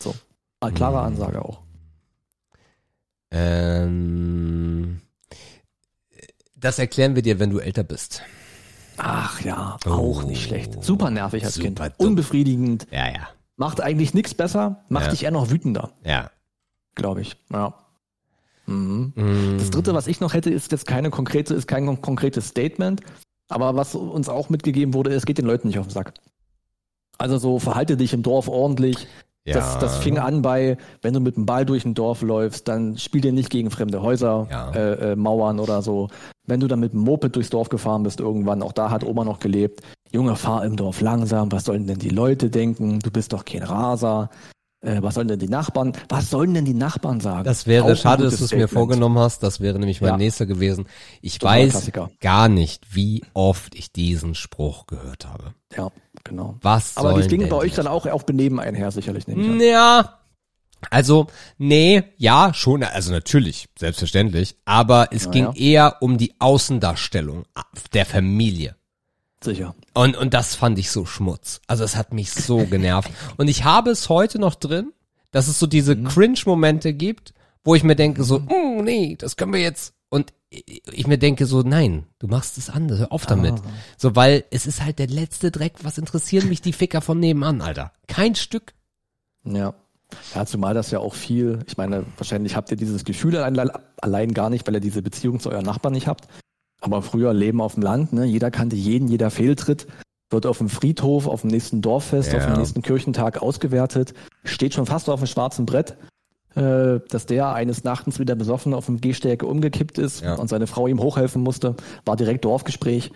So. 0.00 0.14
Eine 0.60 0.72
klare 0.74 1.00
Ansage 1.00 1.44
auch. 1.44 1.60
ähm, 3.30 5.00
das 6.54 6.78
erklären 6.78 7.14
wir 7.14 7.22
dir, 7.22 7.38
wenn 7.38 7.50
du 7.50 7.58
älter 7.58 7.84
bist. 7.84 8.22
Ach 8.96 9.40
ja, 9.42 9.76
auch 9.86 10.22
Oh, 10.22 10.22
nicht 10.22 10.42
schlecht. 10.42 10.82
Super 10.82 11.10
nervig 11.10 11.44
als 11.44 11.54
super 11.54 11.66
Kind. 11.66 12.00
dumm. 12.00 12.08
Unbefriedigend. 12.08 12.86
Ja, 12.90 13.06
ja, 13.08 13.28
Macht 13.56 13.80
eigentlich 13.80 14.14
nichts 14.14 14.34
besser, 14.34 14.84
macht 14.88 15.06
Ja. 15.06 15.10
dich 15.10 15.22
eher 15.24 15.30
noch 15.30 15.50
wütender, 15.50 15.92
ja. 16.04 16.30
glaube 16.94 17.20
ich. 17.20 17.36
Ja. 17.52 17.74
Mhm. 18.66 19.12
Mhm. 19.14 19.58
Das 19.58 19.70
dritte, 19.70 19.94
was 19.94 20.06
ich 20.08 20.20
noch 20.20 20.34
hätte, 20.34 20.50
ist 20.50 20.72
jetzt 20.72 20.86
keine 20.86 21.10
konkrete, 21.10 21.54
ist 21.54 21.66
kein 21.68 21.86
kon- 21.86 22.00
konkretes 22.02 22.48
Statement. 22.48 23.00
Aber 23.48 23.76
was 23.76 23.94
uns 23.94 24.28
auch 24.28 24.48
mitgegeben 24.50 24.92
wurde, 24.94 25.12
es 25.14 25.24
geht 25.26 25.38
den 25.38 25.46
Leuten 25.46 25.68
nicht 25.68 25.78
auf 25.78 25.86
den 25.86 25.92
Sack. 25.94 26.12
Also 27.18 27.38
so 27.38 27.58
verhalte 27.58 27.96
dich 27.96 28.12
im 28.14 28.22
Dorf 28.22 28.48
ordentlich. 28.48 29.06
ja. 29.44 29.54
Das, 29.54 29.78
das 29.78 29.98
fing 29.98 30.18
an 30.18 30.42
bei, 30.42 30.76
wenn 31.02 31.14
du 31.14 31.20
mit 31.20 31.36
dem 31.36 31.46
Ball 31.46 31.64
durch 31.66 31.84
ein 31.84 31.94
Dorf 31.94 32.22
läufst, 32.22 32.68
dann 32.68 32.96
spiel 32.98 33.20
dir 33.20 33.32
nicht 33.32 33.50
gegen 33.50 33.70
fremde 33.70 34.02
Häuser, 34.02 34.46
Ja. 34.50 34.70
äh, 34.72 35.12
äh, 35.12 35.16
Mauern 35.16 35.58
oder 35.58 35.82
so. 35.82 36.08
Wenn 36.46 36.60
du 36.60 36.66
dann 36.68 36.80
mit 36.80 36.92
dem 36.92 37.00
Moped 37.00 37.34
durchs 37.34 37.50
Dorf 37.50 37.68
gefahren 37.68 38.02
bist 38.04 38.20
irgendwann, 38.20 38.62
auch 38.62 38.72
da 38.72 38.90
hat 38.90 39.04
Oma 39.04 39.24
noch 39.24 39.38
gelebt. 39.40 39.80
Junge, 40.12 40.36
fahr 40.36 40.64
im 40.64 40.76
Dorf 40.76 41.00
langsam, 41.00 41.50
was 41.52 41.64
sollen 41.64 41.86
denn 41.86 41.98
die 41.98 42.08
Leute 42.08 42.50
denken? 42.50 43.00
Du 43.00 43.10
bist 43.10 43.32
doch 43.32 43.44
kein 43.44 43.62
Raser. 43.62 44.30
Äh, 44.80 45.02
was 45.02 45.14
sollen 45.14 45.26
denn 45.26 45.40
die 45.40 45.48
Nachbarn, 45.48 45.92
was 46.08 46.30
sollen 46.30 46.54
denn 46.54 46.64
die 46.64 46.74
Nachbarn 46.74 47.18
sagen? 47.18 47.42
Das 47.44 47.66
wäre 47.66 47.92
Auch 47.92 47.96
schade, 47.96 48.24
dass 48.24 48.36
du 48.38 48.44
es 48.44 48.52
mir 48.52 48.68
vorgenommen 48.68 49.18
hast. 49.18 49.42
Das 49.42 49.60
wäre 49.60 49.76
nämlich 49.78 50.00
mein 50.00 50.10
Ja. 50.10 50.16
nächster 50.16 50.46
gewesen. 50.46 50.86
Ich 51.20 51.38
Totaler 51.38 51.62
weiß 51.62 51.70
Klassiker. 51.72 52.10
gar 52.20 52.48
nicht, 52.48 52.94
wie 52.94 53.24
oft 53.34 53.74
ich 53.74 53.92
diesen 53.92 54.36
Spruch 54.36 54.86
gehört 54.86 55.26
habe. 55.26 55.52
Ja, 55.76 55.90
genau. 56.22 56.58
Was 56.62 56.96
Aber 56.96 57.20
die 57.20 57.26
ging 57.26 57.40
denn 57.40 57.48
bei 57.48 57.56
euch 57.56 57.74
dann 57.74 57.88
auch 57.88 58.06
auf 58.06 58.24
Benehmen 58.24 58.60
einher, 58.60 58.92
sicherlich, 58.92 59.26
an. 59.26 59.60
Ja. 59.60 60.14
Also, 60.90 61.26
nee, 61.58 62.04
ja, 62.16 62.54
schon, 62.54 62.84
also 62.84 63.10
natürlich, 63.10 63.68
selbstverständlich, 63.76 64.56
aber 64.64 65.08
es 65.10 65.26
Na 65.26 65.32
ging 65.32 65.44
ja. 65.44 65.52
eher 65.56 65.96
um 66.02 66.18
die 66.18 66.34
Außendarstellung 66.38 67.46
der 67.94 68.06
Familie. 68.06 68.76
Sicher. 69.42 69.74
Und, 69.94 70.16
und 70.16 70.34
das 70.34 70.54
fand 70.54 70.78
ich 70.78 70.90
so 70.90 71.06
Schmutz. 71.06 71.60
Also 71.66 71.84
es 71.84 71.96
hat 71.96 72.12
mich 72.12 72.32
so 72.32 72.58
genervt. 72.70 73.10
Und 73.36 73.48
ich 73.48 73.64
habe 73.64 73.90
es 73.90 74.08
heute 74.08 74.38
noch 74.38 74.54
drin, 74.54 74.92
dass 75.30 75.48
es 75.48 75.58
so 75.58 75.66
diese 75.66 75.94
Mhm. 75.94 76.08
Cringe-Momente 76.08 76.92
gibt, 76.94 77.34
wo 77.64 77.74
ich 77.74 77.82
mir 77.84 77.96
denke 77.96 78.24
so, 78.24 78.40
mm, 78.40 78.82
nee, 78.82 79.16
das 79.16 79.36
können 79.36 79.52
wir 79.52 79.60
jetzt. 79.60 79.94
Und 80.08 80.32
ich 80.50 80.82
ich 80.90 81.06
mir 81.06 81.18
denke 81.18 81.44
so, 81.44 81.60
nein, 81.60 82.06
du 82.18 82.26
machst 82.28 82.56
es 82.56 82.70
anders, 82.70 82.98
hör 82.98 83.12
auf 83.12 83.26
damit. 83.26 83.52
Ah. 83.54 83.62
So, 83.98 84.16
weil 84.16 84.44
es 84.50 84.66
ist 84.66 84.82
halt 84.82 84.98
der 84.98 85.06
letzte 85.08 85.50
Dreck, 85.50 85.74
was 85.82 85.98
interessieren 85.98 86.48
mich 86.48 86.62
die 86.62 86.72
Ficker 86.72 87.02
von 87.02 87.20
nebenan, 87.20 87.60
Alter. 87.60 87.92
Kein 88.06 88.34
Stück. 88.34 88.72
Ja. 89.44 89.74
Ja, 90.34 90.46
zumal 90.46 90.72
das 90.72 90.90
ja 90.90 91.00
auch 91.00 91.14
viel, 91.14 91.58
ich 91.66 91.76
meine, 91.76 92.06
wahrscheinlich 92.16 92.56
habt 92.56 92.70
ihr 92.70 92.78
dieses 92.78 93.04
Gefühl 93.04 93.36
allein, 93.36 93.70
allein 94.00 94.32
gar 94.32 94.48
nicht, 94.48 94.66
weil 94.66 94.74
ihr 94.74 94.80
diese 94.80 95.02
Beziehung 95.02 95.38
zu 95.38 95.50
euren 95.50 95.66
Nachbarn 95.66 95.92
nicht 95.92 96.06
habt. 96.06 96.26
Aber 96.80 97.02
früher 97.02 97.32
Leben 97.34 97.60
auf 97.60 97.74
dem 97.74 97.82
Land, 97.82 98.12
ne? 98.12 98.24
jeder 98.24 98.50
kannte 98.50 98.76
jeden, 98.76 99.08
jeder 99.08 99.30
Fehltritt, 99.30 99.86
wird 100.30 100.46
auf 100.46 100.58
dem 100.58 100.68
Friedhof, 100.68 101.26
auf 101.26 101.40
dem 101.40 101.50
nächsten 101.50 101.82
Dorffest, 101.82 102.32
Ja. 102.32 102.38
auf 102.38 102.46
dem 102.46 102.56
nächsten 102.58 102.82
Kirchentag 102.82 103.42
ausgewertet, 103.42 104.14
steht 104.44 104.74
schon 104.74 104.86
fast 104.86 105.08
auf 105.08 105.20
dem 105.20 105.26
schwarzen 105.26 105.66
Brett, 105.66 105.96
äh, 106.54 107.00
dass 107.08 107.26
der 107.26 107.52
eines 107.52 107.82
Nachtens 107.84 108.18
wieder 108.18 108.34
besoffen 108.34 108.74
auf 108.74 108.86
dem 108.86 109.00
Gehstärke 109.00 109.46
umgekippt 109.46 109.98
ist 109.98 110.22
Ja. 110.22 110.34
und 110.34 110.48
seine 110.48 110.66
Frau 110.66 110.86
ihm 110.86 111.00
hochhelfen 111.00 111.42
musste, 111.42 111.74
war 112.04 112.16
direkt 112.16 112.44
Dorfgespräch. 112.44 113.10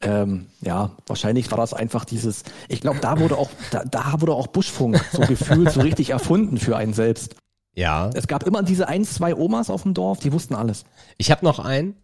Ähm, 0.00 0.46
ja, 0.60 0.92
wahrscheinlich 1.08 1.50
war 1.50 1.58
das 1.58 1.74
einfach 1.74 2.04
dieses, 2.04 2.44
ich 2.68 2.80
glaube, 2.80 3.00
da 3.00 3.18
wurde 3.18 3.36
auch, 3.36 3.50
da, 3.72 3.82
da 3.84 4.20
wurde 4.20 4.32
auch 4.34 4.46
Buschfunk 4.46 5.04
so 5.12 5.22
gefühlt 5.22 5.72
so 5.72 5.80
richtig 5.80 6.10
erfunden 6.10 6.58
für 6.58 6.76
einen 6.76 6.92
selbst. 6.92 7.34
Ja. 7.74 8.10
Es 8.14 8.28
gab 8.28 8.44
immer 8.46 8.62
diese 8.62 8.86
ein, 8.88 9.04
zwei 9.04 9.34
Omas 9.34 9.70
auf 9.70 9.82
dem 9.82 9.94
Dorf, 9.94 10.20
die 10.20 10.32
wussten 10.32 10.54
alles. 10.54 10.84
Ich 11.16 11.32
habe 11.32 11.44
noch 11.44 11.58
einen 11.58 11.96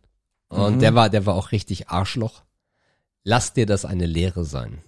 und 0.54 0.76
Mhm. 0.76 0.80
der 0.80 0.94
war, 0.94 1.10
der 1.10 1.26
war 1.26 1.34
auch 1.34 1.52
richtig 1.52 1.88
Arschloch. 1.88 2.42
Lass 3.22 3.52
dir 3.52 3.66
das 3.66 3.84
eine 3.84 4.06
Lehre 4.06 4.44
sein. 4.44 4.82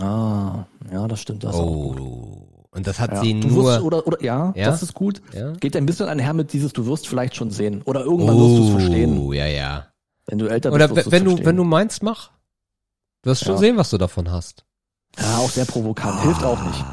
Ah, 0.00 0.64
ja, 0.92 1.06
das 1.08 1.20
stimmt. 1.20 1.44
Das. 1.44 1.54
Oh. 1.54 2.66
Und 2.70 2.86
das 2.86 2.98
hat 3.00 3.12
Ja. 3.12 3.20
sie 3.22 3.40
Du 3.40 3.48
nur. 3.48 3.64
wirst, 3.64 3.80
oder, 3.82 4.06
oder, 4.06 4.22
ja, 4.22 4.52
Ja? 4.56 4.66
das 4.66 4.82
ist 4.82 4.92
gut. 4.94 5.22
ja? 5.32 5.52
Geht 5.52 5.74
ein 5.76 5.86
bisschen 5.86 6.08
einher 6.08 6.34
mit 6.34 6.52
dieses, 6.52 6.72
du 6.72 6.86
wirst 6.86 7.08
vielleicht 7.08 7.34
schon 7.36 7.50
sehen. 7.50 7.82
Oder 7.84 8.02
irgendwann 8.04 8.36
wirst 8.36 8.58
du 8.58 8.64
es 8.64 8.70
verstehen. 8.70 9.18
Oh, 9.18 9.32
ja, 9.32 9.46
ja. 9.46 9.86
Wenn 10.26 10.38
du 10.38 10.46
älter 10.46 10.72
Oder 10.72 10.88
bist, 10.88 10.96
wirst 11.06 11.10
wenn 11.10 11.24
du, 11.24 11.30
verstehen. 11.30 11.46
wenn 11.46 11.56
du 11.56 11.64
meinst, 11.64 12.02
mach. 12.02 12.30
Du 13.22 13.30
wirst 13.30 13.44
schon 13.44 13.56
sehen, 13.58 13.76
was 13.76 13.90
du 13.90 13.98
davon 13.98 14.30
hast. 14.30 14.64
Ja, 15.18 15.38
auch 15.38 15.48
sehr 15.50 15.64
provokant. 15.64 16.20
Hilft 16.22 16.44
auch 16.44 16.62
nicht. 16.62 16.84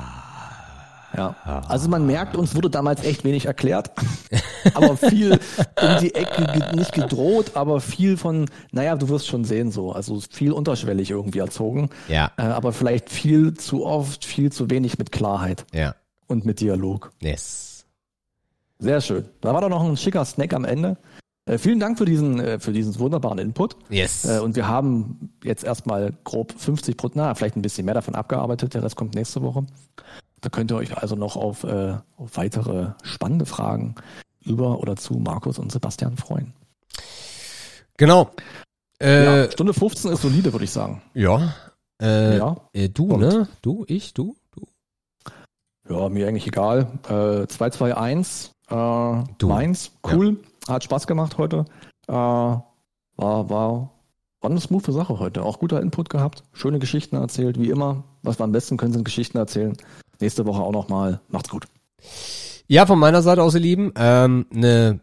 Ja. 1.18 1.36
Also 1.68 1.90
man 1.90 2.06
merkt, 2.06 2.36
uns 2.36 2.56
wurde 2.56 2.70
damals 2.70 3.04
echt 3.04 3.24
wenig 3.24 3.46
erklärt. 3.46 3.92
aber 4.74 4.98
viel 4.98 5.40
um 5.82 6.00
die 6.02 6.14
Ecke, 6.16 6.76
nicht 6.76 6.94
gedroht, 6.94 7.52
aber 7.56 7.82
viel 7.82 8.18
von, 8.18 8.50
naja, 8.72 8.96
du 8.96 9.10
wirst 9.10 9.28
schon 9.28 9.46
sehen 9.46 9.72
so. 9.72 9.92
Also 9.92 10.20
viel 10.30 10.52
unterschwellig 10.52 11.12
irgendwie 11.12 11.40
erzogen. 11.40 11.90
Ja, 12.08 12.32
Äh, 12.38 12.44
aber 12.44 12.72
vielleicht 12.74 13.10
viel 13.10 13.54
zu 13.54 13.86
oft, 13.86 14.26
viel 14.26 14.52
zu 14.52 14.70
wenig 14.70 14.98
mit 14.98 15.12
Klarheit 15.12 15.66
ja. 15.74 15.96
und 16.28 16.46
mit 16.46 16.60
Dialog. 16.60 17.12
Yes. 17.22 17.86
Sehr 18.80 19.02
schön. 19.02 19.26
Da 19.42 19.54
war 19.54 19.62
doch 19.62 19.70
noch 19.70 19.84
ein 19.84 19.98
schicker 19.98 20.26
Snack 20.26 20.54
am 20.54 20.66
Ende. 20.66 20.98
Äh, 21.46 21.58
vielen 21.58 21.80
Dank 21.80 21.98
für 21.98 22.06
diesen, 22.06 22.40
äh, 22.40 22.60
für 22.60 22.74
diesen 22.74 22.98
wunderbaren 23.00 23.38
Input. 23.38 23.78
Yes. 23.90 24.26
Äh, 24.26 24.40
und 24.40 24.56
wir 24.56 24.68
haben 24.68 25.34
jetzt 25.44 25.64
erstmal 25.64 26.14
grob 26.24 26.54
50 26.58 26.98
Prozent, 26.98 27.18
na, 27.18 27.36
vielleicht 27.36 27.56
ein 27.56 27.62
bisschen 27.62 27.86
mehr 27.86 27.94
davon 27.94 28.16
abgearbeitet. 28.16 28.74
Der 28.74 28.84
Rest 28.84 28.96
kommt 28.96 29.16
nächste 29.16 29.42
Woche. 29.42 29.66
Da 30.46 30.50
könnt 30.50 30.70
ihr 30.70 30.76
euch 30.76 30.96
also 30.96 31.16
noch 31.16 31.38
auf, 31.38 31.64
äh, 31.64 31.98
auf 32.18 32.38
weitere 32.38 32.92
spannende 33.02 33.48
Fragen 33.48 33.96
über 34.44 34.78
oder 34.80 34.96
zu 34.96 35.16
Markus 35.16 35.58
und 35.58 35.72
Sebastian 35.72 36.18
freuen. 36.18 36.54
genau. 37.98 38.30
Äh, 39.02 39.26
ja, 39.46 39.52
Stunde 39.52 39.74
15 39.74 40.12
ist 40.12 40.22
solide, 40.22 40.54
würde 40.54 40.66
ich 40.66 40.70
sagen. 40.72 41.02
ja. 41.16 41.56
Äh, 42.00 42.38
ja. 42.38 42.58
äh, 42.74 42.90
du, 42.90 43.06
Und? 43.14 43.22
ne? 43.22 43.48
Du, 43.64 43.86
ich, 43.88 44.14
du, 44.14 44.36
du. 44.52 44.68
Ja, 45.90 46.10
mir 46.10 46.28
eigentlich 46.28 46.46
egal. 46.46 46.90
Äh, 47.10 47.48
221, 47.48 48.52
äh, 48.70 49.24
Du. 49.40 49.48
Mainz, 49.48 49.94
cool. 50.06 50.38
Hat 50.68 50.84
Spaß 50.84 51.08
gemacht 51.08 51.40
heute. 51.40 51.66
Äh, 52.08 52.14
war, 52.14 52.62
war, 53.18 53.50
war 53.50 53.90
eine 54.44 54.60
smooth 54.60 54.86
Sache 54.92 55.18
heute. 55.18 55.42
Auch 55.42 55.58
guter 55.58 55.82
Input 55.82 56.12
gehabt. 56.12 56.44
Schöne 56.54 56.78
Geschichten 56.78 57.16
erzählt, 57.16 57.60
wie 57.60 57.70
immer. 57.72 58.04
Was 58.22 58.40
wir 58.40 58.44
am 58.44 58.52
besten 58.52 58.78
können, 58.78 58.94
sind 58.94 59.06
Geschichten 59.06 59.38
erzählen. 59.38 59.76
Nächste 60.20 60.46
Woche 60.46 60.62
auch 60.62 60.72
nochmal. 60.72 61.22
Macht's 61.30 61.50
gut. 61.50 61.68
Ja, 62.68 62.86
von 62.86 63.00
meiner 63.00 63.22
Seite 63.22 63.44
aus, 63.44 63.54
ihr 63.54 63.62
Lieben, 63.62 63.94
ähm, 63.96 64.48
eine 64.54 65.00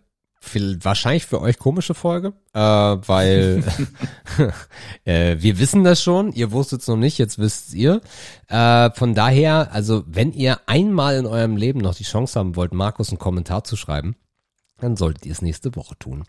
wahrscheinlich 0.55 1.27
für 1.27 1.41
euch 1.41 1.59
komische 1.59 1.95
Folge, 1.95 2.33
äh, 2.53 2.59
weil 2.61 3.63
äh, 5.05 5.37
wir 5.39 5.59
wissen 5.59 5.85
das 5.85 6.03
schon, 6.03 6.33
ihr 6.33 6.53
wusstet 6.53 6.83
es 6.83 6.89
noch 6.89 6.97
nicht, 6.97 7.19
jetzt 7.19 7.39
wisst 7.39 7.75
ihr. 7.75 8.01
Äh, 8.49 8.91
von 8.91 9.15
daher, 9.15 9.73
also 9.73 10.03
wenn 10.07 10.33
ihr 10.33 10.61
einmal 10.67 11.17
in 11.17 11.27
eurem 11.27 11.57
Leben 11.57 11.81
noch 11.81 11.95
die 11.95 12.05
Chance 12.05 12.39
haben 12.39 12.57
wollt, 12.57 12.75
Markus 12.75 13.11
einen 13.11 13.19
Kommentar 13.19 13.65
zu 13.65 13.77
schreiben, 13.77 14.17
dann 14.81 14.97
solltet 14.97 15.27
ihr 15.27 15.33
es 15.33 15.43
nächste 15.43 15.75
Woche 15.77 15.97
tun. 15.99 16.25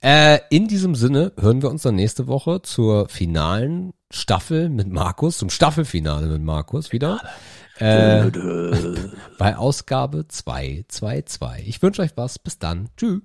Äh, 0.00 0.38
in 0.50 0.68
diesem 0.68 0.94
Sinne 0.94 1.32
hören 1.38 1.62
wir 1.62 1.70
uns 1.70 1.82
dann 1.82 1.96
nächste 1.96 2.28
Woche 2.28 2.62
zur 2.62 3.08
finalen 3.08 3.92
Staffel 4.10 4.68
mit 4.68 4.88
Markus, 4.88 5.38
zum 5.38 5.50
Staffelfinale 5.50 6.28
mit 6.28 6.42
Markus 6.42 6.92
wieder. 6.92 7.20
Äh, 7.78 8.30
bei 9.38 9.56
Ausgabe 9.56 10.26
222. 10.28 11.68
Ich 11.68 11.82
wünsche 11.82 12.02
euch 12.02 12.16
was. 12.16 12.38
Bis 12.38 12.58
dann. 12.58 12.88
Tschüss. 12.96 13.20